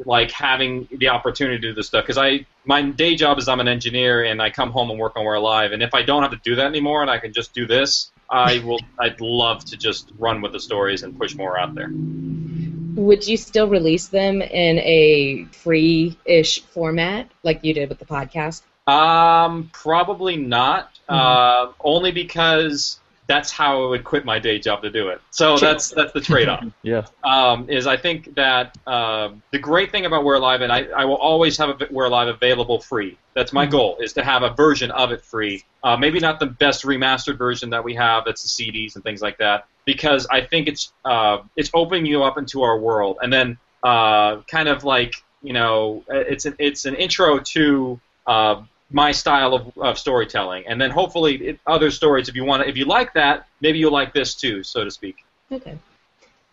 like 0.04 0.30
having 0.30 0.88
the 0.90 1.08
opportunity 1.08 1.58
to 1.58 1.68
do 1.68 1.74
this 1.74 1.86
stuff, 1.88 2.04
because 2.04 2.18
I 2.18 2.46
my 2.64 2.82
day 2.82 3.14
job 3.14 3.38
is 3.38 3.48
I'm 3.48 3.60
an 3.60 3.68
engineer 3.68 4.24
and 4.24 4.40
I 4.40 4.50
come 4.50 4.70
home 4.70 4.90
and 4.90 4.98
work 4.98 5.16
on 5.16 5.24
We're 5.24 5.34
Alive, 5.34 5.72
and 5.72 5.82
if 5.82 5.94
I 5.94 6.02
don't 6.02 6.22
have 6.22 6.32
to 6.32 6.40
do 6.42 6.56
that 6.56 6.66
anymore 6.66 7.02
and 7.02 7.10
I 7.10 7.18
can 7.18 7.32
just 7.32 7.52
do 7.52 7.66
this, 7.66 8.10
I 8.30 8.60
will. 8.60 8.80
I'd 8.98 9.20
love 9.20 9.64
to 9.66 9.76
just 9.76 10.10
run 10.18 10.40
with 10.40 10.52
the 10.52 10.60
stories 10.60 11.02
and 11.02 11.18
push 11.18 11.34
more 11.34 11.58
out 11.58 11.74
there. 11.74 11.90
Would 12.94 13.26
you 13.26 13.36
still 13.36 13.68
release 13.68 14.08
them 14.08 14.42
in 14.42 14.78
a 14.78 15.46
free-ish 15.52 16.62
format 16.62 17.30
like 17.42 17.64
you 17.64 17.72
did 17.72 17.88
with 17.88 17.98
the 17.98 18.04
podcast? 18.04 18.62
Um, 18.86 19.70
probably 19.72 20.36
not. 20.36 20.90
Uh, 21.08 21.72
only 21.80 22.12
because 22.12 22.98
that's 23.32 23.50
how 23.50 23.84
I 23.84 23.88
would 23.88 24.04
quit 24.04 24.26
my 24.26 24.38
day 24.38 24.58
job 24.58 24.82
to 24.82 24.90
do 24.90 25.08
it. 25.08 25.18
So 25.30 25.56
that's 25.56 25.88
that's 25.90 26.12
the 26.12 26.20
trade-off. 26.20 26.64
Yeah. 26.82 27.06
um, 27.24 27.70
is 27.70 27.86
I 27.86 27.96
think 27.96 28.34
that 28.34 28.76
uh, 28.86 29.30
the 29.52 29.58
great 29.58 29.90
thing 29.90 30.04
about 30.04 30.24
We're 30.24 30.34
Alive, 30.34 30.60
and 30.60 30.70
I, 30.70 30.84
I 30.94 31.04
will 31.06 31.16
always 31.16 31.56
have 31.56 31.70
a 31.70 31.88
We're 31.90 32.04
Alive 32.06 32.28
available 32.28 32.80
free. 32.80 33.16
That's 33.34 33.52
my 33.52 33.64
goal, 33.64 33.96
is 34.00 34.12
to 34.14 34.22
have 34.22 34.42
a 34.42 34.50
version 34.50 34.90
of 34.90 35.12
it 35.12 35.22
free. 35.22 35.64
Uh, 35.82 35.96
maybe 35.96 36.20
not 36.20 36.40
the 36.40 36.46
best 36.46 36.84
remastered 36.84 37.38
version 37.38 37.70
that 37.70 37.82
we 37.82 37.94
have, 37.94 38.24
that's 38.26 38.42
the 38.42 38.64
CDs 38.64 38.96
and 38.96 39.02
things 39.02 39.22
like 39.22 39.38
that, 39.38 39.66
because 39.86 40.26
I 40.30 40.42
think 40.42 40.68
it's 40.68 40.92
uh, 41.04 41.38
it's 41.56 41.70
opening 41.72 42.04
you 42.04 42.24
up 42.24 42.36
into 42.36 42.62
our 42.62 42.78
world, 42.78 43.16
and 43.22 43.32
then 43.32 43.56
uh, 43.82 44.42
kind 44.42 44.68
of 44.68 44.84
like 44.84 45.14
you 45.42 45.54
know, 45.54 46.04
it's 46.08 46.44
an 46.44 46.56
it's 46.58 46.84
an 46.84 46.96
intro 46.96 47.38
to. 47.38 47.98
My 48.92 49.12
style 49.12 49.54
of, 49.54 49.78
of 49.78 49.98
storytelling, 49.98 50.64
and 50.66 50.80
then 50.80 50.90
hopefully 50.90 51.36
it, 51.36 51.60
other 51.66 51.90
stories. 51.90 52.28
If 52.28 52.34
you 52.34 52.44
want, 52.44 52.62
to, 52.62 52.68
if 52.68 52.76
you 52.76 52.84
like 52.84 53.14
that, 53.14 53.46
maybe 53.60 53.78
you'll 53.78 53.92
like 53.92 54.12
this 54.12 54.34
too, 54.34 54.62
so 54.62 54.84
to 54.84 54.90
speak. 54.90 55.16
Okay. 55.50 55.78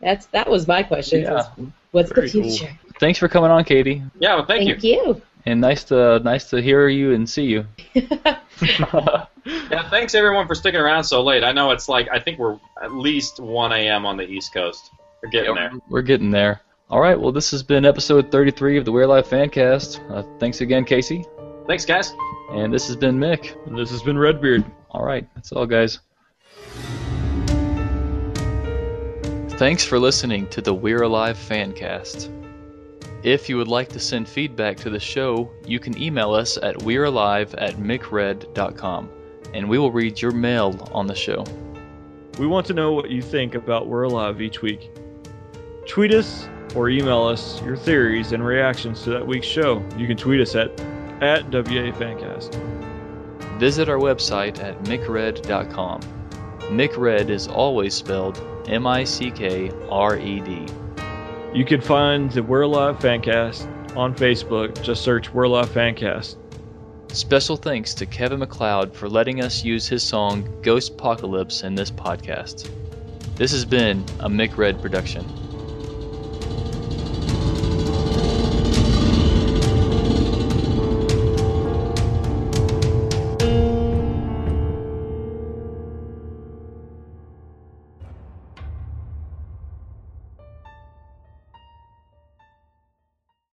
That's 0.01 0.27
that 0.27 0.49
was 0.49 0.67
my 0.67 0.83
question. 0.83 1.23
Yeah. 1.23 1.47
What's 1.91 2.11
Very 2.11 2.29
the 2.29 2.41
cool. 2.41 2.49
future? 2.49 2.79
Thanks 2.99 3.19
for 3.19 3.27
coming 3.27 3.51
on, 3.51 3.63
Katie. 3.63 4.01
Yeah, 4.19 4.35
well, 4.35 4.45
thank, 4.45 4.67
you. 4.67 4.73
Thank 4.73 4.83
you. 4.83 5.21
And 5.45 5.61
nice 5.61 5.83
to 5.85 6.19
nice 6.19 6.49
to 6.51 6.61
hear 6.61 6.87
you 6.87 7.13
and 7.13 7.29
see 7.29 7.43
you. 7.43 7.65
Yeah, 9.71 9.89
thanks 9.89 10.15
everyone 10.15 10.47
for 10.47 10.55
sticking 10.55 10.79
around 10.79 11.03
so 11.03 11.23
late. 11.23 11.43
I 11.43 11.51
know 11.51 11.71
it's 11.71 11.87
like 11.87 12.07
I 12.11 12.19
think 12.19 12.39
we're 12.39 12.59
at 12.81 12.93
least 12.93 13.39
1 13.39 13.71
a.m. 13.71 14.05
on 14.05 14.17
the 14.17 14.27
East 14.27 14.53
Coast. 14.53 14.91
We're 15.23 15.29
getting 15.29 15.55
there. 15.55 15.71
We're 15.89 16.01
getting 16.01 16.31
there. 16.31 16.61
All 16.89 16.99
right. 16.99 17.19
Well, 17.19 17.31
this 17.31 17.51
has 17.51 17.63
been 17.63 17.85
episode 17.85 18.31
33 18.31 18.77
of 18.77 18.85
the 18.85 18.91
We're 18.91 19.03
Alive 19.03 19.27
Fancast. 19.27 19.99
Uh, 20.11 20.23
thanks 20.39 20.61
again, 20.61 20.85
KC. 20.85 21.25
Thanks, 21.69 21.85
guys. 21.85 22.15
And 22.49 22.73
this 22.73 22.87
has 22.87 22.95
been 22.95 23.19
Mick. 23.19 23.55
And 23.67 23.77
this 23.77 23.91
has 23.91 24.01
been 24.01 24.17
Redbeard. 24.17 24.65
All 24.89 25.05
right. 25.05 25.29
That's 25.35 25.51
all, 25.51 25.67
guys. 25.67 25.99
Thanks 29.49 29.85
for 29.85 29.99
listening 29.99 30.47
to 30.47 30.61
the 30.61 30.73
We're 30.73 31.03
Alive 31.03 31.37
Fancast. 31.37 32.35
If 33.21 33.49
you 33.49 33.57
would 33.57 33.67
like 33.67 33.89
to 33.89 33.99
send 33.99 34.27
feedback 34.27 34.77
to 34.77 34.89
the 34.89 34.99
show, 34.99 35.51
you 35.63 35.79
can 35.79 35.95
email 36.01 36.33
us 36.33 36.57
at 36.57 36.75
werealive 36.77 37.53
at 37.55 37.77
mickred.com, 37.77 39.09
and 39.53 39.69
we 39.69 39.77
will 39.77 39.91
read 39.91 40.19
your 40.19 40.31
mail 40.31 40.89
on 40.91 41.05
the 41.05 41.13
show. 41.13 41.45
We 42.39 42.47
want 42.47 42.65
to 42.65 42.73
know 42.73 42.93
what 42.93 43.11
you 43.11 43.21
think 43.21 43.53
about 43.53 43.87
We're 43.87 44.03
Alive 44.03 44.41
each 44.41 44.63
week. 44.63 44.89
Tweet 45.85 46.15
us 46.15 46.49
or 46.73 46.89
email 46.89 47.27
us 47.27 47.61
your 47.61 47.77
theories 47.77 48.31
and 48.31 48.43
reactions 48.43 49.03
to 49.03 49.11
that 49.11 49.27
week's 49.27 49.45
show. 49.45 49.85
You 49.97 50.07
can 50.07 50.17
tweet 50.17 50.41
us 50.41 50.55
at, 50.55 50.71
at 51.21 51.49
WAFancast. 51.49 52.55
Visit 53.59 53.89
our 53.89 53.97
website 53.97 54.63
at 54.63 54.87
mickred.com. 54.87 56.01
MickRed 56.69 57.29
is 57.29 57.47
always 57.47 57.93
spelled 57.93 58.39
M 58.67 58.85
I 58.85 59.03
C 59.03 59.31
K 59.31 59.71
R 59.89 60.17
E 60.17 60.39
D. 60.39 60.65
You 61.53 61.65
can 61.65 61.81
find 61.81 62.31
the 62.31 62.43
We're 62.43 62.61
Alive 62.61 62.99
Fancast 62.99 63.97
on 63.97 64.13
Facebook. 64.13 64.81
Just 64.83 65.03
search 65.03 65.33
We're 65.33 65.43
Alive 65.43 65.69
Fancast. 65.69 66.35
Special 67.11 67.57
thanks 67.57 67.95
to 67.95 68.05
Kevin 68.05 68.39
MacLeod 68.39 68.93
for 68.93 69.09
letting 69.09 69.41
us 69.41 69.63
use 69.63 69.87
his 69.87 70.03
song 70.03 70.43
Ghostpocalypse 70.61 71.63
in 71.63 71.73
this 71.73 71.89
podcast. 71.89 72.69
This 73.35 73.51
has 73.51 73.65
been 73.65 74.01
a 74.19 74.29
Mick 74.29 74.57
Red 74.57 74.79
production. 74.79 75.25